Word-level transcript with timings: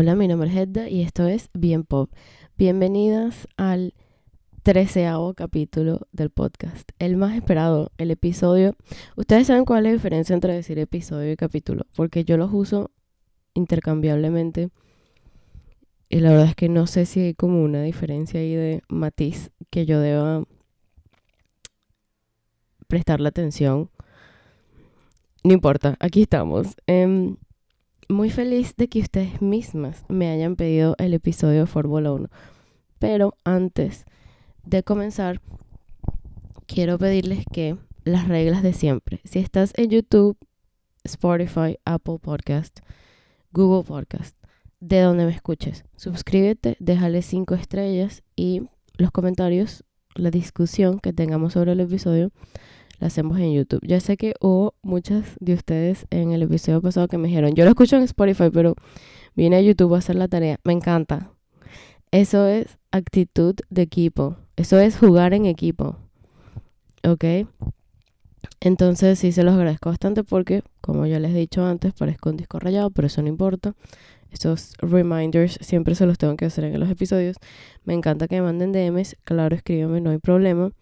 Hola, 0.00 0.14
mi 0.14 0.28
nombre 0.28 0.48
es 0.48 0.56
Edda 0.56 0.88
y 0.88 1.02
esto 1.02 1.26
es 1.26 1.50
Bien 1.52 1.84
Pop. 1.84 2.10
Bienvenidas 2.56 3.46
al 3.58 3.92
treceavo 4.62 5.34
capítulo 5.34 6.06
del 6.10 6.30
podcast, 6.30 6.88
el 6.98 7.18
más 7.18 7.36
esperado, 7.36 7.92
el 7.98 8.10
episodio. 8.10 8.74
Ustedes 9.16 9.48
saben 9.48 9.66
cuál 9.66 9.84
es 9.84 9.90
la 9.90 9.92
diferencia 9.92 10.32
entre 10.32 10.54
decir 10.54 10.78
episodio 10.78 11.30
y 11.30 11.36
capítulo, 11.36 11.84
porque 11.96 12.24
yo 12.24 12.38
los 12.38 12.50
uso 12.50 12.90
intercambiablemente 13.52 14.70
y 16.08 16.20
la 16.20 16.30
verdad 16.30 16.46
es 16.46 16.54
que 16.54 16.70
no 16.70 16.86
sé 16.86 17.04
si 17.04 17.20
hay 17.20 17.34
como 17.34 17.62
una 17.62 17.82
diferencia 17.82 18.40
ahí 18.40 18.54
de 18.54 18.82
matiz 18.88 19.50
que 19.68 19.84
yo 19.84 20.00
deba 20.00 20.44
prestarle 22.88 23.28
atención. 23.28 23.90
No 25.44 25.52
importa, 25.52 25.98
aquí 26.00 26.22
estamos. 26.22 26.68
Em, 26.86 27.36
muy 28.10 28.28
feliz 28.28 28.74
de 28.76 28.88
que 28.88 29.00
ustedes 29.00 29.40
mismas 29.40 30.04
me 30.08 30.28
hayan 30.30 30.56
pedido 30.56 30.96
el 30.98 31.14
episodio 31.14 31.60
de 31.60 31.66
Fórmula 31.66 32.12
1. 32.12 32.28
Pero 32.98 33.34
antes 33.44 34.04
de 34.64 34.82
comenzar, 34.82 35.40
quiero 36.66 36.98
pedirles 36.98 37.44
que 37.50 37.76
las 38.04 38.28
reglas 38.28 38.62
de 38.62 38.72
siempre. 38.72 39.20
Si 39.24 39.38
estás 39.38 39.72
en 39.76 39.90
YouTube, 39.90 40.36
Spotify, 41.04 41.78
Apple 41.84 42.18
Podcast, 42.20 42.80
Google 43.52 43.86
Podcast, 43.86 44.36
de 44.80 45.00
donde 45.00 45.24
me 45.24 45.32
escuches, 45.32 45.84
suscríbete, 45.96 46.76
déjale 46.80 47.22
cinco 47.22 47.54
estrellas 47.54 48.22
y 48.34 48.62
los 48.96 49.12
comentarios, 49.12 49.84
la 50.14 50.30
discusión 50.30 50.98
que 50.98 51.12
tengamos 51.12 51.52
sobre 51.52 51.72
el 51.72 51.80
episodio 51.80 52.32
la 53.00 53.08
hacemos 53.08 53.38
en 53.38 53.52
YouTube. 53.52 53.80
Ya 53.82 53.98
sé 53.98 54.16
que 54.16 54.34
hubo 54.40 54.74
muchas 54.82 55.24
de 55.40 55.54
ustedes 55.54 56.06
en 56.10 56.32
el 56.32 56.42
episodio 56.42 56.80
pasado 56.80 57.08
que 57.08 57.18
me 57.18 57.28
dijeron, 57.28 57.54
yo 57.54 57.64
lo 57.64 57.70
escucho 57.70 57.96
en 57.96 58.02
Spotify, 58.02 58.50
pero 58.52 58.76
vine 59.34 59.56
a 59.56 59.60
YouTube 59.60 59.94
a 59.94 59.98
hacer 59.98 60.16
la 60.16 60.28
tarea. 60.28 60.60
Me 60.64 60.72
encanta. 60.72 61.32
Eso 62.12 62.46
es 62.46 62.78
actitud 62.90 63.54
de 63.70 63.82
equipo. 63.82 64.36
Eso 64.56 64.78
es 64.78 64.98
jugar 64.98 65.32
en 65.32 65.46
equipo. 65.46 65.96
¿Ok? 67.02 67.24
Entonces 68.60 69.18
sí 69.18 69.32
se 69.32 69.42
los 69.42 69.54
agradezco 69.54 69.88
bastante 69.88 70.22
porque, 70.22 70.62
como 70.82 71.06
ya 71.06 71.18
les 71.18 71.30
he 71.30 71.38
dicho 71.38 71.64
antes, 71.64 71.94
parezco 71.94 72.28
un 72.28 72.36
disco 72.36 72.58
rayado, 72.58 72.90
pero 72.90 73.06
eso 73.06 73.22
no 73.22 73.28
importa. 73.28 73.74
Esos 74.30 74.74
reminders 74.78 75.58
siempre 75.62 75.94
se 75.94 76.04
los 76.04 76.18
tengo 76.18 76.36
que 76.36 76.44
hacer 76.44 76.64
en 76.64 76.78
los 76.78 76.90
episodios. 76.90 77.36
Me 77.84 77.94
encanta 77.94 78.28
que 78.28 78.36
me 78.36 78.42
manden 78.42 78.72
DMs. 78.72 79.16
Claro, 79.24 79.56
escríbeme, 79.56 80.00
no 80.02 80.10
hay 80.10 80.18
problema. 80.18 80.72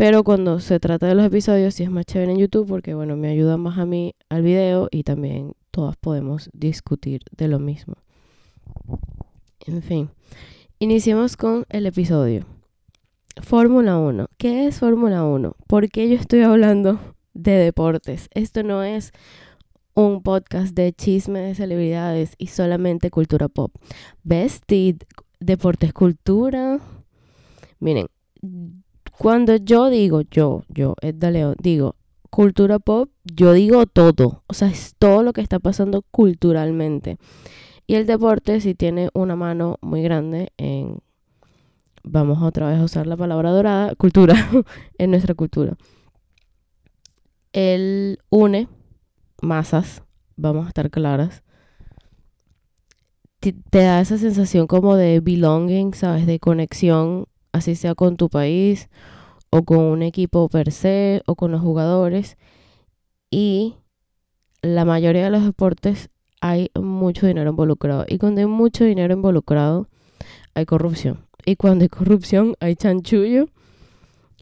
Pero 0.00 0.24
cuando 0.24 0.60
se 0.60 0.80
trata 0.80 1.08
de 1.08 1.14
los 1.14 1.26
episodios, 1.26 1.74
sí 1.74 1.82
es 1.82 1.90
más 1.90 2.06
chévere 2.06 2.32
en 2.32 2.38
YouTube 2.38 2.66
porque, 2.66 2.94
bueno, 2.94 3.18
me 3.18 3.28
ayuda 3.28 3.58
más 3.58 3.76
a 3.76 3.84
mí 3.84 4.14
al 4.30 4.40
video 4.40 4.88
y 4.90 5.02
también 5.02 5.52
todas 5.70 5.94
podemos 5.98 6.48
discutir 6.54 7.20
de 7.36 7.48
lo 7.48 7.58
mismo. 7.58 7.96
En 9.66 9.82
fin, 9.82 10.08
iniciemos 10.78 11.36
con 11.36 11.66
el 11.68 11.84
episodio. 11.84 12.46
Fórmula 13.42 13.98
1. 13.98 14.28
¿Qué 14.38 14.66
es 14.66 14.78
Fórmula 14.78 15.22
1? 15.22 15.54
¿Por 15.66 15.90
qué 15.90 16.08
yo 16.08 16.14
estoy 16.14 16.40
hablando 16.40 16.98
de 17.34 17.52
deportes? 17.52 18.30
Esto 18.32 18.62
no 18.62 18.82
es 18.82 19.12
un 19.92 20.22
podcast 20.22 20.74
de 20.74 20.94
chisme 20.94 21.40
de 21.40 21.54
celebridades 21.54 22.36
y 22.38 22.46
solamente 22.46 23.10
cultura 23.10 23.50
pop. 23.50 23.70
Vested, 24.22 24.96
deportes, 25.40 25.92
cultura. 25.92 26.80
Miren, 27.80 28.06
cuando 29.20 29.56
yo 29.56 29.90
digo, 29.90 30.22
yo, 30.22 30.64
yo, 30.70 30.94
Edda 31.02 31.30
León, 31.30 31.54
digo 31.60 31.94
cultura 32.30 32.78
pop, 32.78 33.10
yo 33.22 33.52
digo 33.52 33.84
todo. 33.84 34.42
O 34.46 34.54
sea, 34.54 34.68
es 34.68 34.94
todo 34.98 35.22
lo 35.22 35.34
que 35.34 35.42
está 35.42 35.58
pasando 35.58 36.00
culturalmente. 36.10 37.18
Y 37.86 37.96
el 37.96 38.06
deporte 38.06 38.62
sí 38.62 38.74
tiene 38.74 39.10
una 39.12 39.36
mano 39.36 39.76
muy 39.82 40.00
grande 40.00 40.54
en, 40.56 41.00
vamos 42.02 42.42
otra 42.42 42.70
vez 42.70 42.78
a 42.78 42.84
usar 42.84 43.06
la 43.06 43.18
palabra 43.18 43.50
dorada, 43.50 43.94
cultura, 43.94 44.34
en 44.96 45.10
nuestra 45.10 45.34
cultura. 45.34 45.76
Él 47.52 48.20
une 48.30 48.68
masas, 49.42 50.02
vamos 50.34 50.64
a 50.64 50.68
estar 50.68 50.90
claras. 50.90 51.42
Te, 53.38 53.52
te 53.52 53.80
da 53.80 54.00
esa 54.00 54.16
sensación 54.16 54.66
como 54.66 54.96
de 54.96 55.20
belonging, 55.20 55.92
¿sabes? 55.92 56.24
De 56.24 56.38
conexión 56.38 57.26
así 57.52 57.74
sea 57.74 57.94
con 57.94 58.16
tu 58.16 58.28
país 58.28 58.88
o 59.50 59.64
con 59.64 59.78
un 59.78 60.02
equipo 60.02 60.48
per 60.48 60.72
se 60.72 61.22
o 61.26 61.34
con 61.34 61.52
los 61.52 61.60
jugadores. 61.60 62.36
Y 63.30 63.76
la 64.62 64.84
mayoría 64.84 65.24
de 65.24 65.30
los 65.30 65.44
deportes 65.44 66.10
hay 66.40 66.70
mucho 66.74 67.26
dinero 67.26 67.50
involucrado. 67.50 68.04
Y 68.08 68.18
cuando 68.18 68.40
hay 68.40 68.46
mucho 68.46 68.84
dinero 68.84 69.14
involucrado, 69.14 69.88
hay 70.54 70.66
corrupción. 70.66 71.26
Y 71.44 71.56
cuando 71.56 71.82
hay 71.82 71.88
corrupción, 71.88 72.54
hay 72.60 72.76
chanchullo. 72.76 73.48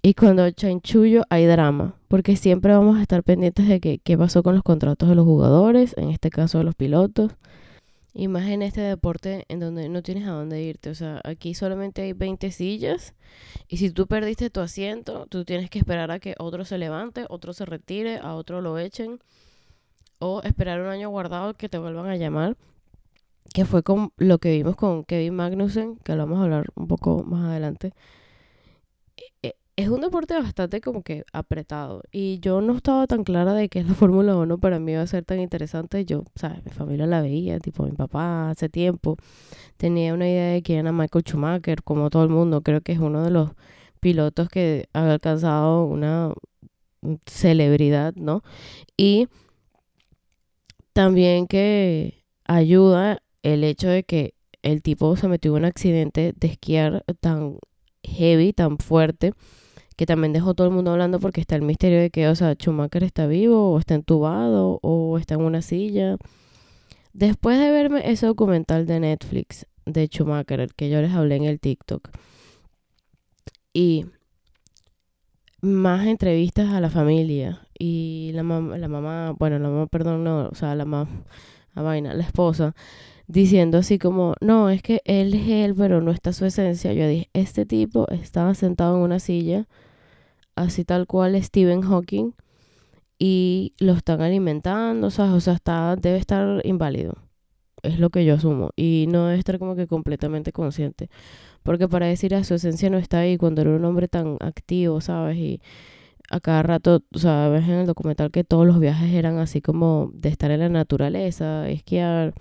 Y 0.02 0.14
cuando 0.14 0.44
hay 0.44 0.52
chanchullo, 0.52 1.24
hay 1.28 1.46
drama. 1.46 1.94
Porque 2.08 2.36
siempre 2.36 2.72
vamos 2.72 2.98
a 2.98 3.02
estar 3.02 3.22
pendientes 3.22 3.68
de 3.68 3.80
qué 3.80 4.18
pasó 4.18 4.42
con 4.42 4.54
los 4.54 4.62
contratos 4.62 5.08
de 5.08 5.14
los 5.14 5.24
jugadores, 5.24 5.94
en 5.98 6.10
este 6.10 6.30
caso 6.30 6.58
de 6.58 6.64
los 6.64 6.74
pilotos 6.74 7.32
y 8.18 8.26
más 8.26 8.48
en 8.48 8.62
este 8.62 8.80
deporte 8.80 9.44
en 9.46 9.60
donde 9.60 9.88
no 9.88 10.02
tienes 10.02 10.26
a 10.26 10.32
dónde 10.32 10.60
irte. 10.60 10.90
O 10.90 10.94
sea, 10.96 11.20
aquí 11.22 11.54
solamente 11.54 12.02
hay 12.02 12.14
20 12.14 12.50
sillas. 12.50 13.14
Y 13.68 13.76
si 13.76 13.92
tú 13.92 14.08
perdiste 14.08 14.50
tu 14.50 14.58
asiento, 14.58 15.26
tú 15.26 15.44
tienes 15.44 15.70
que 15.70 15.78
esperar 15.78 16.10
a 16.10 16.18
que 16.18 16.34
otro 16.40 16.64
se 16.64 16.78
levante, 16.78 17.26
otro 17.28 17.52
se 17.52 17.64
retire, 17.64 18.18
a 18.18 18.34
otro 18.34 18.60
lo 18.60 18.76
echen. 18.76 19.20
O 20.18 20.42
esperar 20.42 20.80
un 20.80 20.88
año 20.88 21.10
guardado 21.10 21.54
que 21.54 21.68
te 21.68 21.78
vuelvan 21.78 22.06
a 22.06 22.16
llamar. 22.16 22.56
Que 23.54 23.64
fue 23.64 23.84
con 23.84 24.12
lo 24.16 24.38
que 24.38 24.50
vimos 24.50 24.74
con 24.74 25.04
Kevin 25.04 25.36
Magnussen, 25.36 25.96
que 25.98 26.16
lo 26.16 26.26
vamos 26.26 26.40
a 26.40 26.42
hablar 26.42 26.66
un 26.74 26.88
poco 26.88 27.22
más 27.22 27.48
adelante. 27.48 27.92
Es 29.78 29.88
un 29.90 30.00
deporte 30.00 30.34
bastante 30.34 30.80
como 30.80 31.04
que 31.04 31.24
apretado. 31.32 32.02
Y 32.10 32.40
yo 32.40 32.60
no 32.60 32.74
estaba 32.74 33.06
tan 33.06 33.22
clara 33.22 33.54
de 33.54 33.68
que 33.68 33.84
la 33.84 33.94
Fórmula 33.94 34.36
1 34.36 34.58
para 34.58 34.80
mí 34.80 34.90
iba 34.90 35.02
a 35.02 35.06
ser 35.06 35.24
tan 35.24 35.38
interesante. 35.38 36.04
Yo, 36.04 36.24
¿sabes? 36.34 36.64
Mi 36.64 36.72
familia 36.72 37.06
la 37.06 37.20
veía, 37.22 37.60
tipo 37.60 37.84
mi 37.84 37.92
papá 37.92 38.50
hace 38.50 38.68
tiempo. 38.68 39.16
Tenía 39.76 40.14
una 40.14 40.28
idea 40.28 40.52
de 40.52 40.62
quién 40.62 40.80
era 40.80 40.90
Michael 40.90 41.22
Schumacher, 41.24 41.84
como 41.84 42.10
todo 42.10 42.24
el 42.24 42.28
mundo. 42.28 42.62
Creo 42.62 42.80
que 42.80 42.90
es 42.90 42.98
uno 42.98 43.22
de 43.22 43.30
los 43.30 43.50
pilotos 44.00 44.48
que 44.48 44.88
ha 44.94 45.12
alcanzado 45.12 45.84
una 45.84 46.32
celebridad, 47.26 48.14
¿no? 48.16 48.42
Y 48.96 49.28
también 50.92 51.46
que 51.46 52.24
ayuda 52.46 53.22
el 53.44 53.62
hecho 53.62 53.86
de 53.88 54.02
que 54.02 54.34
el 54.62 54.82
tipo 54.82 55.14
se 55.14 55.28
metió 55.28 55.52
en 55.52 55.58
un 55.58 55.64
accidente 55.66 56.34
de 56.36 56.48
esquiar 56.48 57.04
tan 57.20 57.58
heavy, 58.02 58.52
tan 58.52 58.78
fuerte 58.78 59.34
que 59.98 60.06
también 60.06 60.32
dejó 60.32 60.54
todo 60.54 60.68
el 60.68 60.72
mundo 60.72 60.92
hablando 60.92 61.18
porque 61.18 61.40
está 61.40 61.56
el 61.56 61.62
misterio 61.62 61.98
de 61.98 62.10
que, 62.10 62.28
o 62.28 62.36
sea, 62.36 62.54
Schumacher 62.54 63.02
está 63.02 63.26
vivo 63.26 63.72
o 63.72 63.80
está 63.80 63.96
entubado 63.96 64.78
o 64.80 65.18
está 65.18 65.34
en 65.34 65.40
una 65.40 65.60
silla. 65.60 66.18
Después 67.12 67.58
de 67.58 67.72
verme 67.72 68.08
ese 68.08 68.26
documental 68.26 68.86
de 68.86 69.00
Netflix 69.00 69.66
de 69.86 70.06
Schumacher, 70.06 70.68
que 70.76 70.88
yo 70.88 71.02
les 71.02 71.10
hablé 71.10 71.34
en 71.34 71.44
el 71.46 71.58
TikTok, 71.58 72.10
y 73.72 74.06
más 75.62 76.06
entrevistas 76.06 76.72
a 76.72 76.80
la 76.80 76.90
familia 76.90 77.66
y 77.76 78.30
la, 78.34 78.44
mamá, 78.44 78.78
la 78.78 78.86
mamá, 78.86 79.34
bueno, 79.36 79.58
la 79.58 79.68
mamá, 79.68 79.88
perdón, 79.88 80.22
no, 80.22 80.46
o 80.46 80.54
sea, 80.54 80.76
la 80.76 80.84
mamá, 80.84 81.10
la 81.74 81.82
vaina, 81.82 82.14
la 82.14 82.22
esposa, 82.22 82.76
diciendo 83.26 83.78
así 83.78 83.98
como, 83.98 84.36
no, 84.40 84.70
es 84.70 84.80
que 84.80 85.02
él 85.06 85.34
es 85.34 85.48
él, 85.48 85.74
pero 85.74 86.00
no 86.00 86.12
está 86.12 86.32
su 86.32 86.44
esencia. 86.44 86.92
Yo 86.92 87.08
dije, 87.08 87.30
este 87.32 87.66
tipo 87.66 88.06
estaba 88.10 88.54
sentado 88.54 88.96
en 88.96 89.02
una 89.02 89.18
silla 89.18 89.66
así 90.62 90.84
tal 90.84 91.06
cual 91.06 91.40
Stephen 91.42 91.82
Hawking 91.82 92.32
y 93.18 93.74
lo 93.78 93.94
están 93.94 94.20
alimentando, 94.22 95.10
sea, 95.10 95.34
o 95.34 95.40
sea 95.40 95.54
está, 95.54 95.96
debe 95.96 96.18
estar 96.18 96.60
inválido. 96.64 97.14
Es 97.82 97.98
lo 97.98 98.10
que 98.10 98.24
yo 98.24 98.34
asumo. 98.34 98.70
Y 98.76 99.06
no 99.08 99.26
debe 99.26 99.38
estar 99.38 99.58
como 99.58 99.76
que 99.76 99.86
completamente 99.86 100.52
consciente. 100.52 101.10
Porque 101.62 101.88
para 101.88 102.06
decir 102.06 102.34
a 102.34 102.44
su 102.44 102.54
esencia 102.54 102.90
no 102.90 102.98
está 102.98 103.20
ahí 103.20 103.36
cuando 103.36 103.60
era 103.62 103.70
un 103.70 103.84
hombre 103.84 104.08
tan 104.08 104.36
activo, 104.40 105.00
¿sabes? 105.00 105.36
Y 105.36 105.60
a 106.30 106.40
cada 106.40 106.62
rato, 106.62 107.02
o 107.14 107.18
sea, 107.18 107.48
ves 107.48 107.64
en 107.64 107.74
el 107.74 107.86
documental 107.86 108.30
que 108.30 108.44
todos 108.44 108.66
los 108.66 108.80
viajes 108.80 109.12
eran 109.12 109.38
así 109.38 109.60
como 109.60 110.10
de 110.14 110.28
estar 110.28 110.50
en 110.50 110.60
la 110.60 110.68
naturaleza, 110.68 111.68
esquiar, 111.68 112.34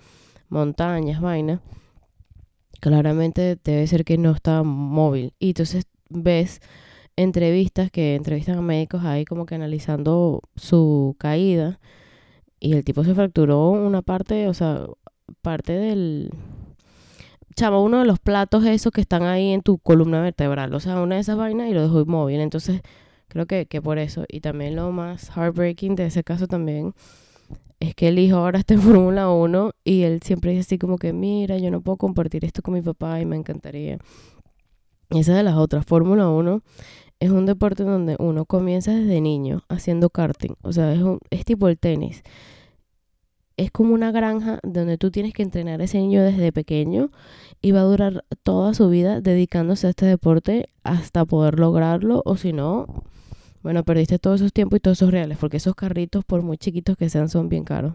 montañas, 0.48 1.20
vaina. 1.20 1.60
Claramente 2.80 3.58
debe 3.62 3.86
ser 3.86 4.04
que 4.04 4.18
no 4.18 4.32
está 4.32 4.62
móvil. 4.62 5.34
Y 5.38 5.48
entonces 5.48 5.86
ves 6.08 6.60
entrevistas 7.18 7.90
que 7.90 8.14
entrevistan 8.14 8.58
a 8.58 8.62
médicos 8.62 9.04
ahí 9.04 9.24
como 9.24 9.44
que 9.44 9.56
analizando 9.56 10.40
su 10.54 11.16
caída 11.18 11.80
y 12.60 12.74
el 12.74 12.84
tipo 12.84 13.02
se 13.02 13.14
fracturó 13.14 13.70
una 13.70 14.02
parte, 14.02 14.46
o 14.46 14.54
sea, 14.54 14.86
parte 15.42 15.72
del 15.72 16.30
chavo, 17.56 17.82
uno 17.82 17.98
de 17.98 18.06
los 18.06 18.20
platos 18.20 18.64
esos 18.64 18.92
que 18.92 19.00
están 19.00 19.24
ahí 19.24 19.50
en 19.50 19.62
tu 19.62 19.78
columna 19.78 20.22
vertebral, 20.22 20.72
o 20.74 20.78
sea, 20.78 21.00
una 21.00 21.16
de 21.16 21.22
esas 21.22 21.36
vainas 21.36 21.68
y 21.68 21.74
lo 21.74 21.82
dejó 21.82 22.00
inmóvil, 22.00 22.38
entonces 22.40 22.82
creo 23.26 23.46
que, 23.46 23.66
que 23.66 23.82
por 23.82 23.98
eso. 23.98 24.24
Y 24.28 24.40
también 24.40 24.76
lo 24.76 24.92
más 24.92 25.30
heartbreaking 25.30 25.96
de 25.96 26.06
ese 26.06 26.22
caso 26.22 26.46
también 26.46 26.94
es 27.80 27.96
que 27.96 28.08
el 28.08 28.20
hijo 28.20 28.36
ahora 28.36 28.60
está 28.60 28.74
en 28.74 28.82
Fórmula 28.82 29.28
1 29.28 29.72
y 29.82 30.02
él 30.02 30.20
siempre 30.22 30.52
dice 30.52 30.60
así 30.60 30.78
como 30.78 30.98
que, 30.98 31.12
mira, 31.12 31.58
yo 31.58 31.72
no 31.72 31.80
puedo 31.80 31.96
compartir 31.96 32.44
esto 32.44 32.62
con 32.62 32.74
mi 32.74 32.82
papá 32.82 33.20
y 33.20 33.26
me 33.26 33.34
encantaría. 33.34 33.98
esa 35.10 35.34
de 35.34 35.42
las 35.42 35.56
otras, 35.56 35.84
Fórmula 35.84 36.28
1 36.28 36.62
es 37.20 37.30
un 37.30 37.46
deporte 37.46 37.82
donde 37.82 38.16
uno 38.18 38.44
comienza 38.44 38.92
desde 38.92 39.20
niño 39.20 39.62
haciendo 39.68 40.10
karting, 40.10 40.54
o 40.62 40.72
sea, 40.72 40.92
es, 40.92 41.02
un, 41.02 41.18
es 41.30 41.44
tipo 41.44 41.68
el 41.68 41.78
tenis. 41.78 42.22
Es 43.56 43.72
como 43.72 43.92
una 43.92 44.12
granja 44.12 44.60
donde 44.62 44.98
tú 44.98 45.10
tienes 45.10 45.32
que 45.32 45.42
entrenar 45.42 45.80
a 45.80 45.84
ese 45.84 45.98
niño 45.98 46.22
desde 46.22 46.52
pequeño 46.52 47.10
y 47.60 47.72
va 47.72 47.80
a 47.80 47.84
durar 47.84 48.24
toda 48.44 48.72
su 48.72 48.88
vida 48.88 49.20
dedicándose 49.20 49.88
a 49.88 49.90
este 49.90 50.06
deporte 50.06 50.68
hasta 50.84 51.24
poder 51.24 51.58
lograrlo 51.58 52.22
o 52.24 52.36
si 52.36 52.52
no, 52.52 52.86
bueno, 53.64 53.82
perdiste 53.82 54.20
todos 54.20 54.40
esos 54.40 54.52
tiempos 54.52 54.76
y 54.76 54.80
todos 54.80 54.98
esos 54.98 55.10
reales, 55.10 55.38
porque 55.38 55.56
esos 55.56 55.74
carritos, 55.74 56.24
por 56.24 56.42
muy 56.42 56.56
chiquitos 56.56 56.96
que 56.96 57.10
sean, 57.10 57.28
son 57.28 57.48
bien 57.48 57.64
caros. 57.64 57.94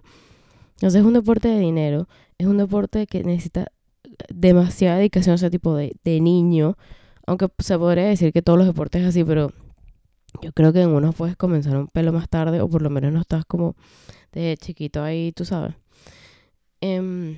Entonces 0.75 0.99
es 0.99 1.07
un 1.07 1.13
deporte 1.13 1.47
de 1.47 1.59
dinero, 1.59 2.09
es 2.37 2.47
un 2.47 2.57
deporte 2.57 3.07
que 3.07 3.23
necesita 3.23 3.71
demasiada 4.33 4.97
dedicación, 4.97 5.35
o 5.35 5.37
sea, 5.37 5.49
tipo 5.49 5.75
de, 5.75 5.95
de 6.03 6.19
niño, 6.19 6.77
aunque 7.27 7.47
se 7.59 7.77
podría 7.77 8.05
decir 8.05 8.33
que 8.33 8.41
todos 8.41 8.57
los 8.57 8.67
deportes 8.67 9.01
es 9.01 9.09
así, 9.09 9.23
pero 9.23 9.51
yo 10.41 10.51
creo 10.53 10.73
que 10.73 10.81
en 10.81 10.89
unos 10.89 11.15
puedes 11.15 11.35
comenzar 11.35 11.77
un 11.77 11.87
pelo 11.87 12.11
más 12.13 12.29
tarde, 12.29 12.61
o 12.61 12.69
por 12.69 12.81
lo 12.81 12.89
menos 12.89 13.11
no 13.13 13.21
estás 13.21 13.45
como 13.45 13.75
de 14.31 14.57
chiquito 14.59 15.03
ahí, 15.03 15.31
tú 15.31 15.45
sabes. 15.45 15.75
Em, 16.81 17.37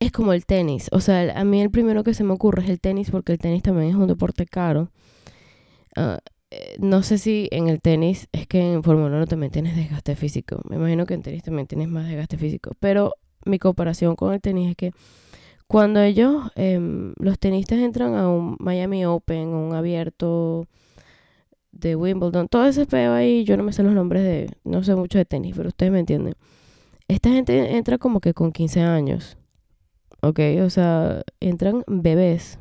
es 0.00 0.12
como 0.12 0.32
el 0.32 0.46
tenis, 0.46 0.88
o 0.92 1.00
sea, 1.00 1.38
a 1.38 1.44
mí 1.44 1.60
el 1.60 1.70
primero 1.70 2.04
que 2.04 2.14
se 2.14 2.24
me 2.24 2.32
ocurre 2.32 2.62
es 2.64 2.70
el 2.70 2.80
tenis, 2.80 3.10
porque 3.10 3.32
el 3.32 3.38
tenis 3.38 3.62
también 3.62 3.90
es 3.90 3.96
un 3.96 4.06
deporte 4.06 4.46
caro. 4.46 4.90
Eh, 6.50 6.76
no 6.80 7.02
sé 7.02 7.18
si 7.18 7.48
en 7.52 7.68
el 7.68 7.80
tenis 7.80 8.28
es 8.32 8.46
que 8.46 8.72
en 8.72 8.82
Fórmula 8.82 9.16
1 9.16 9.26
también 9.26 9.52
tienes 9.52 9.76
desgaste 9.76 10.16
físico. 10.16 10.60
Me 10.68 10.76
imagino 10.76 11.06
que 11.06 11.14
en 11.14 11.22
tenis 11.22 11.42
también 11.44 11.66
tienes 11.68 11.88
más 11.88 12.08
desgaste 12.08 12.38
físico. 12.38 12.72
Pero 12.80 13.14
mi 13.44 13.58
comparación 13.58 14.16
con 14.16 14.34
el 14.34 14.40
tenis 14.40 14.70
es 14.70 14.76
que 14.76 14.92
cuando 15.70 16.00
ellos, 16.00 16.50
em, 16.56 17.14
los 17.16 17.38
tenistas 17.38 17.78
entran 17.78 18.16
a 18.16 18.28
un 18.28 18.56
Miami 18.58 19.06
Open, 19.06 19.50
un 19.50 19.72
abierto 19.72 20.66
de 21.70 21.94
Wimbledon, 21.94 22.48
todo 22.48 22.66
ese 22.66 22.86
peo 22.86 23.12
ahí, 23.12 23.44
yo 23.44 23.56
no 23.56 23.62
me 23.62 23.72
sé 23.72 23.84
los 23.84 23.92
nombres 23.92 24.24
de, 24.24 24.50
no 24.64 24.82
sé 24.82 24.96
mucho 24.96 25.16
de 25.18 25.26
tenis, 25.26 25.54
pero 25.56 25.68
ustedes 25.68 25.92
me 25.92 26.00
entienden. 26.00 26.34
Esta 27.06 27.30
gente 27.30 27.76
entra 27.76 27.98
como 27.98 28.18
que 28.18 28.34
con 28.34 28.50
15 28.50 28.80
años, 28.80 29.38
¿ok? 30.22 30.40
O 30.64 30.70
sea, 30.70 31.22
entran 31.38 31.84
bebés 31.86 32.58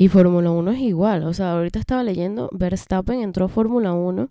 y 0.00 0.08
Fórmula 0.08 0.50
1 0.50 0.70
es 0.70 0.80
igual. 0.80 1.24
O 1.24 1.34
sea, 1.34 1.52
ahorita 1.52 1.78
estaba 1.78 2.02
leyendo, 2.02 2.48
Verstappen 2.52 3.20
entró 3.20 3.48
Fórmula 3.48 3.92
1 3.92 4.30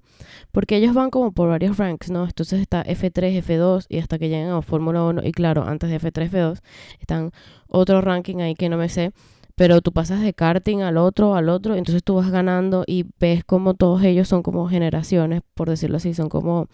porque 0.52 0.76
ellos 0.78 0.96
van 0.96 1.12
como 1.12 1.32
por 1.32 1.48
varios 1.48 1.78
ranks, 1.78 2.10
¿no? 2.10 2.24
Entonces 2.24 2.60
está 2.60 2.84
F3, 2.84 3.44
F2 3.44 3.86
y 3.88 4.00
hasta 4.00 4.18
que 4.18 4.30
llegan 4.30 4.50
a 4.50 4.64
Fórmula 4.64 5.04
1. 5.04 5.22
Y 5.24 5.32
claro, 5.32 5.64
antes 5.64 5.92
de 5.92 6.00
F3, 6.00 6.32
F2 6.32 6.62
están 7.00 7.30
otro 7.68 8.02
ranking 8.02 8.38
ahí 8.38 8.56
que 8.56 8.68
no 8.68 8.78
me 8.78 8.90
sé. 8.90 9.12
Pero 9.54 9.82
tú 9.82 9.92
pasas 9.92 10.22
de 10.22 10.34
karting 10.34 10.82
al 10.82 10.98
otro, 10.98 11.36
al 11.36 11.50
otro, 11.50 11.76
entonces 11.76 12.04
tú 12.04 12.16
vas 12.16 12.32
ganando 12.32 12.84
y 12.88 13.06
ves 13.20 13.44
como 13.44 13.76
todos 13.76 14.02
ellos 14.02 14.28
son 14.28 14.42
como 14.42 14.68
generaciones, 14.70 15.44
por 15.54 15.70
decirlo 15.70 15.98
así, 15.98 16.16
son 16.16 16.30
como 16.30 16.68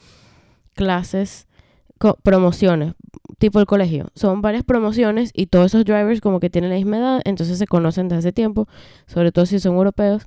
clases, 0.73 1.49
promociones 2.23 2.93
tipo 3.37 3.59
el 3.59 3.65
colegio. 3.65 4.07
Son 4.15 4.41
varias 4.41 4.63
promociones 4.63 5.31
y 5.33 5.47
todos 5.47 5.67
esos 5.67 5.85
drivers 5.85 6.21
como 6.21 6.39
que 6.39 6.49
tienen 6.49 6.69
la 6.69 6.77
misma 6.77 6.97
edad, 6.97 7.21
entonces 7.25 7.57
se 7.57 7.67
conocen 7.67 8.07
desde 8.07 8.19
hace 8.19 8.31
tiempo, 8.31 8.67
sobre 9.07 9.31
todo 9.31 9.45
si 9.45 9.59
son 9.59 9.75
europeos. 9.75 10.23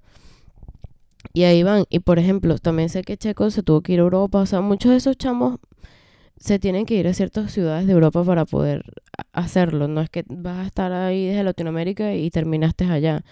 Y 1.33 1.45
ahí 1.45 1.63
van. 1.63 1.85
Y 1.91 2.01
por 2.01 2.19
ejemplo, 2.19 2.59
también 2.59 2.89
sé 2.89 3.03
que 3.03 3.17
Checo 3.17 3.51
se 3.51 3.63
tuvo 3.63 3.83
que 3.83 3.93
ir 3.93 4.01
a 4.01 4.03
Europa. 4.03 4.41
O 4.41 4.47
sea, 4.47 4.61
muchos 4.61 4.91
de 4.93 4.97
esos 4.99 5.17
chamos 5.17 5.59
se 6.37 6.59
tienen 6.59 6.87
que 6.87 6.95
ir 6.95 7.09
a 7.09 7.15
ciertas 7.15 7.53
ciudades 7.53 7.87
de 7.87 7.93
Europa 7.93 8.25
para 8.25 8.45
poder 8.45 8.85
hacerlo. 9.33 9.89
No 9.89 10.01
es 10.01 10.11
que 10.11 10.25
vas 10.29 10.59
a 10.59 10.67
estar 10.67 10.93
ahí 10.93 11.27
desde 11.27 11.45
Latinoamérica 11.45 12.15
y 12.15 12.31
terminaste 12.31 12.85
allá. 12.85 13.25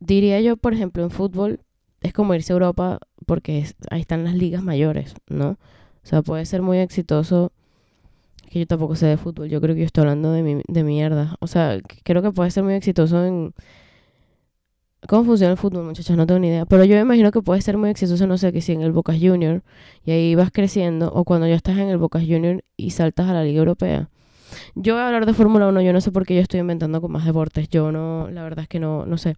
Diría 0.00 0.40
yo, 0.40 0.56
por 0.56 0.74
ejemplo, 0.74 1.02
en 1.04 1.10
fútbol 1.10 1.60
es 2.02 2.12
como 2.12 2.34
irse 2.34 2.52
a 2.52 2.54
Europa 2.54 2.98
porque 3.26 3.64
ahí 3.90 4.00
están 4.00 4.24
las 4.24 4.34
ligas 4.34 4.62
mayores, 4.62 5.14
¿no? 5.28 5.58
O 6.06 6.08
sea, 6.08 6.22
puede 6.22 6.46
ser 6.46 6.62
muy 6.62 6.78
exitoso 6.78 7.50
que 8.48 8.60
yo 8.60 8.66
tampoco 8.68 8.94
sé 8.94 9.06
de 9.06 9.16
fútbol. 9.16 9.48
Yo 9.48 9.60
creo 9.60 9.74
que 9.74 9.80
yo 9.80 9.86
estoy 9.86 10.02
hablando 10.02 10.30
de, 10.30 10.44
mi, 10.44 10.62
de 10.68 10.84
mierda. 10.84 11.34
O 11.40 11.48
sea, 11.48 11.80
creo 12.04 12.22
que 12.22 12.30
puede 12.30 12.52
ser 12.52 12.62
muy 12.62 12.74
exitoso 12.74 13.26
en... 13.26 13.52
¿Cómo 15.08 15.24
funciona 15.24 15.50
el 15.50 15.58
fútbol, 15.58 15.84
muchachos? 15.84 16.16
No 16.16 16.24
tengo 16.24 16.38
ni 16.38 16.46
idea. 16.46 16.64
Pero 16.64 16.84
yo 16.84 16.94
me 16.94 17.00
imagino 17.00 17.32
que 17.32 17.42
puede 17.42 17.60
ser 17.60 17.76
muy 17.76 17.90
exitoso, 17.90 18.24
no 18.28 18.38
sé, 18.38 18.52
que 18.52 18.60
si 18.60 18.70
en 18.70 18.82
el 18.82 18.92
Boca 18.92 19.14
Junior 19.20 19.64
y 20.04 20.12
ahí 20.12 20.36
vas 20.36 20.52
creciendo, 20.52 21.12
o 21.12 21.24
cuando 21.24 21.48
ya 21.48 21.56
estás 21.56 21.76
en 21.76 21.88
el 21.88 21.98
Boca 21.98 22.20
Junior 22.20 22.62
y 22.76 22.90
saltas 22.90 23.28
a 23.28 23.32
la 23.32 23.42
Liga 23.42 23.58
Europea. 23.58 24.08
Yo 24.74 24.94
voy 24.94 25.02
a 25.02 25.06
hablar 25.06 25.26
de 25.26 25.34
Fórmula 25.34 25.68
1, 25.68 25.80
yo 25.82 25.92
no 25.92 26.00
sé 26.00 26.12
por 26.12 26.26
qué 26.26 26.34
yo 26.34 26.40
estoy 26.40 26.60
inventando 26.60 27.00
con 27.00 27.12
más 27.12 27.24
deportes, 27.24 27.68
yo 27.68 27.92
no, 27.92 28.28
la 28.30 28.42
verdad 28.42 28.64
es 28.64 28.68
que 28.68 28.78
no, 28.78 29.06
no 29.06 29.18
sé. 29.18 29.36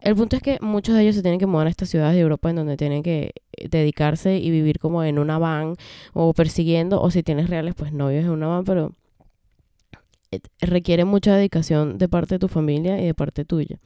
El 0.00 0.14
punto 0.14 0.36
es 0.36 0.42
que 0.42 0.58
muchos 0.60 0.94
de 0.94 1.02
ellos 1.02 1.14
se 1.14 1.22
tienen 1.22 1.40
que 1.40 1.46
mudar 1.46 1.66
a 1.66 1.70
estas 1.70 1.88
ciudades 1.88 2.14
de 2.14 2.20
Europa 2.20 2.50
en 2.50 2.56
donde 2.56 2.76
tienen 2.76 3.02
que 3.02 3.32
eh, 3.52 3.68
dedicarse 3.68 4.38
y 4.38 4.50
vivir 4.50 4.78
como 4.78 5.02
en 5.04 5.18
una 5.18 5.38
van 5.38 5.76
o 6.12 6.32
persiguiendo, 6.32 7.00
o 7.00 7.10
si 7.10 7.22
tienes 7.22 7.50
reales, 7.50 7.74
pues 7.74 7.92
novios 7.92 8.24
en 8.24 8.30
una 8.30 8.46
van, 8.48 8.64
pero 8.64 8.92
eh, 10.30 10.40
requiere 10.60 11.04
mucha 11.04 11.34
dedicación 11.34 11.98
de 11.98 12.08
parte 12.08 12.36
de 12.36 12.38
tu 12.38 12.48
familia 12.48 13.00
y 13.00 13.06
de 13.06 13.14
parte 13.14 13.44
tuya. 13.44 13.78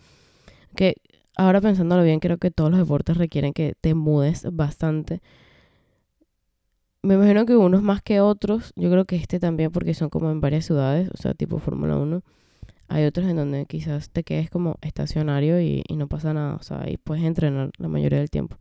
Que 0.77 0.97
ahora 1.37 1.61
pensándolo 1.61 2.03
bien, 2.03 2.21
creo 2.21 2.39
que 2.39 2.51
todos 2.51 2.71
los 2.71 2.79
deportes 2.79 3.17
requieren 3.17 3.53
que 3.53 3.75
te 3.81 3.95
mudes 3.95 4.47
bastante 4.53 5.21
me 7.03 7.15
imagino 7.15 7.47
que 7.47 7.57
unos 7.57 7.83
más 7.83 8.03
que 8.03 8.21
otros. 8.21 8.73
Yo 8.77 8.91
creo 8.91 9.05
que 9.05 9.17
este 9.17 9.41
también 9.41 9.73
porque 9.73 9.95
son 9.95 10.11
como 10.11 10.31
en 10.31 10.41
varias 10.41 10.67
ciudades, 10.67 11.11
o 11.13 11.17
sea, 11.17 11.35
tipo 11.35 11.59
Fórmula 11.59 11.97
1. 11.97 12.23
Hay 12.89 13.05
otros 13.05 13.27
en 13.29 13.37
donde 13.37 13.67
quizás 13.67 14.11
te 14.11 14.25
quedes 14.25 14.51
como 14.51 14.77
estacionario 14.83 15.61
y, 15.61 15.85
no 15.95 16.09
pasa 16.09 16.35
nada, 16.35 16.57
o 16.57 16.63
sea, 16.63 16.83
ahí 16.83 16.97
puedes 16.97 17.25
entrenar 17.25 17.71
la 17.79 17.89
mayoría 17.89 18.19
del 18.19 18.31
tiempo. 18.31 18.57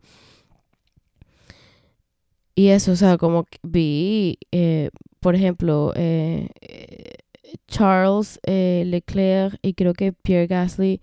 Y 2.54 2.68
eso, 2.68 2.92
o 2.92 2.96
sea, 2.96 3.18
como 3.18 3.46
vi, 3.62 4.38
eh, 4.52 4.90
por 5.20 5.34
ejemplo, 5.34 5.92
eh, 5.96 6.48
Charles 7.66 8.38
eh, 8.46 8.84
Leclerc 8.86 9.58
y 9.62 9.74
creo 9.74 9.94
que 9.94 10.12
Pierre 10.12 10.46
Gasly 10.46 11.00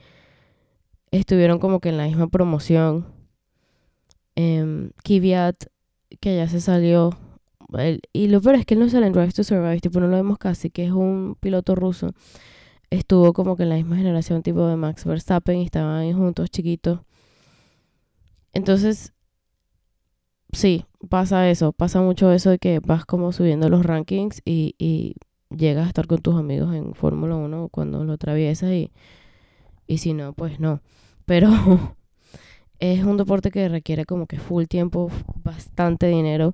estuvieron 1.11 1.59
como 1.59 1.79
que 1.79 1.89
en 1.89 1.97
la 1.97 2.05
misma 2.05 2.27
promoción. 2.27 3.07
Eh, 4.35 4.89
Kvyat, 5.03 5.65
que 6.19 6.35
ya 6.35 6.47
se 6.47 6.61
salió, 6.61 7.11
y 8.13 8.27
lo 8.27 8.41
peor 8.41 8.55
es 8.55 8.65
que 8.65 8.73
él 8.75 8.79
no 8.79 8.89
sale 8.89 9.07
en 9.07 9.13
Drive 9.13 9.33
to 9.33 9.43
Survive, 9.43 9.79
tipo, 9.81 9.99
no 9.99 10.07
lo 10.07 10.15
vemos 10.15 10.37
casi, 10.37 10.69
que 10.69 10.85
es 10.85 10.91
un 10.91 11.35
piloto 11.39 11.75
ruso. 11.75 12.13
Estuvo 12.89 13.33
como 13.33 13.57
que 13.57 13.63
en 13.63 13.69
la 13.69 13.75
misma 13.75 13.97
generación, 13.97 14.43
tipo 14.43 14.65
de 14.67 14.77
Max 14.77 15.05
Verstappen, 15.05 15.57
y 15.59 15.65
estaban 15.65 15.97
ahí 15.97 16.13
juntos, 16.13 16.49
chiquitos. 16.49 17.01
Entonces, 18.53 19.13
sí, 20.51 20.85
pasa 21.09 21.49
eso, 21.49 21.73
pasa 21.73 22.01
mucho 22.01 22.31
eso 22.31 22.49
de 22.49 22.59
que 22.59 22.79
vas 22.79 23.05
como 23.05 23.31
subiendo 23.31 23.69
los 23.69 23.85
rankings 23.85 24.41
y, 24.45 24.75
y 24.77 25.15
llegas 25.55 25.85
a 25.85 25.89
estar 25.89 26.07
con 26.07 26.19
tus 26.19 26.35
amigos 26.35 26.73
en 26.75 26.93
Fórmula 26.95 27.35
1 27.35 27.69
cuando 27.69 28.03
lo 28.03 28.13
atraviesas 28.13 28.71
y, 28.71 28.91
y 29.87 29.99
si 29.99 30.13
no, 30.13 30.33
pues 30.33 30.59
no. 30.59 30.81
Pero 31.25 31.49
es 32.79 33.03
un 33.03 33.17
deporte 33.17 33.51
que 33.51 33.69
requiere 33.69 34.05
como 34.05 34.27
que 34.27 34.39
full 34.39 34.65
tiempo, 34.65 35.09
bastante 35.43 36.07
dinero 36.07 36.53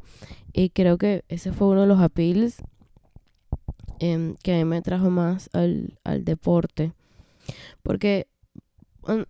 y 0.53 0.69
creo 0.69 0.97
que 0.97 1.25
ese 1.27 1.51
fue 1.51 1.67
uno 1.67 1.81
de 1.81 1.87
los 1.87 1.99
appeals 1.99 2.61
em, 3.99 4.35
que 4.43 4.53
a 4.53 4.57
mí 4.57 4.65
me 4.65 4.81
trajo 4.81 5.09
más 5.09 5.49
al, 5.53 5.97
deporte. 6.23 6.93
Porque 7.81 8.27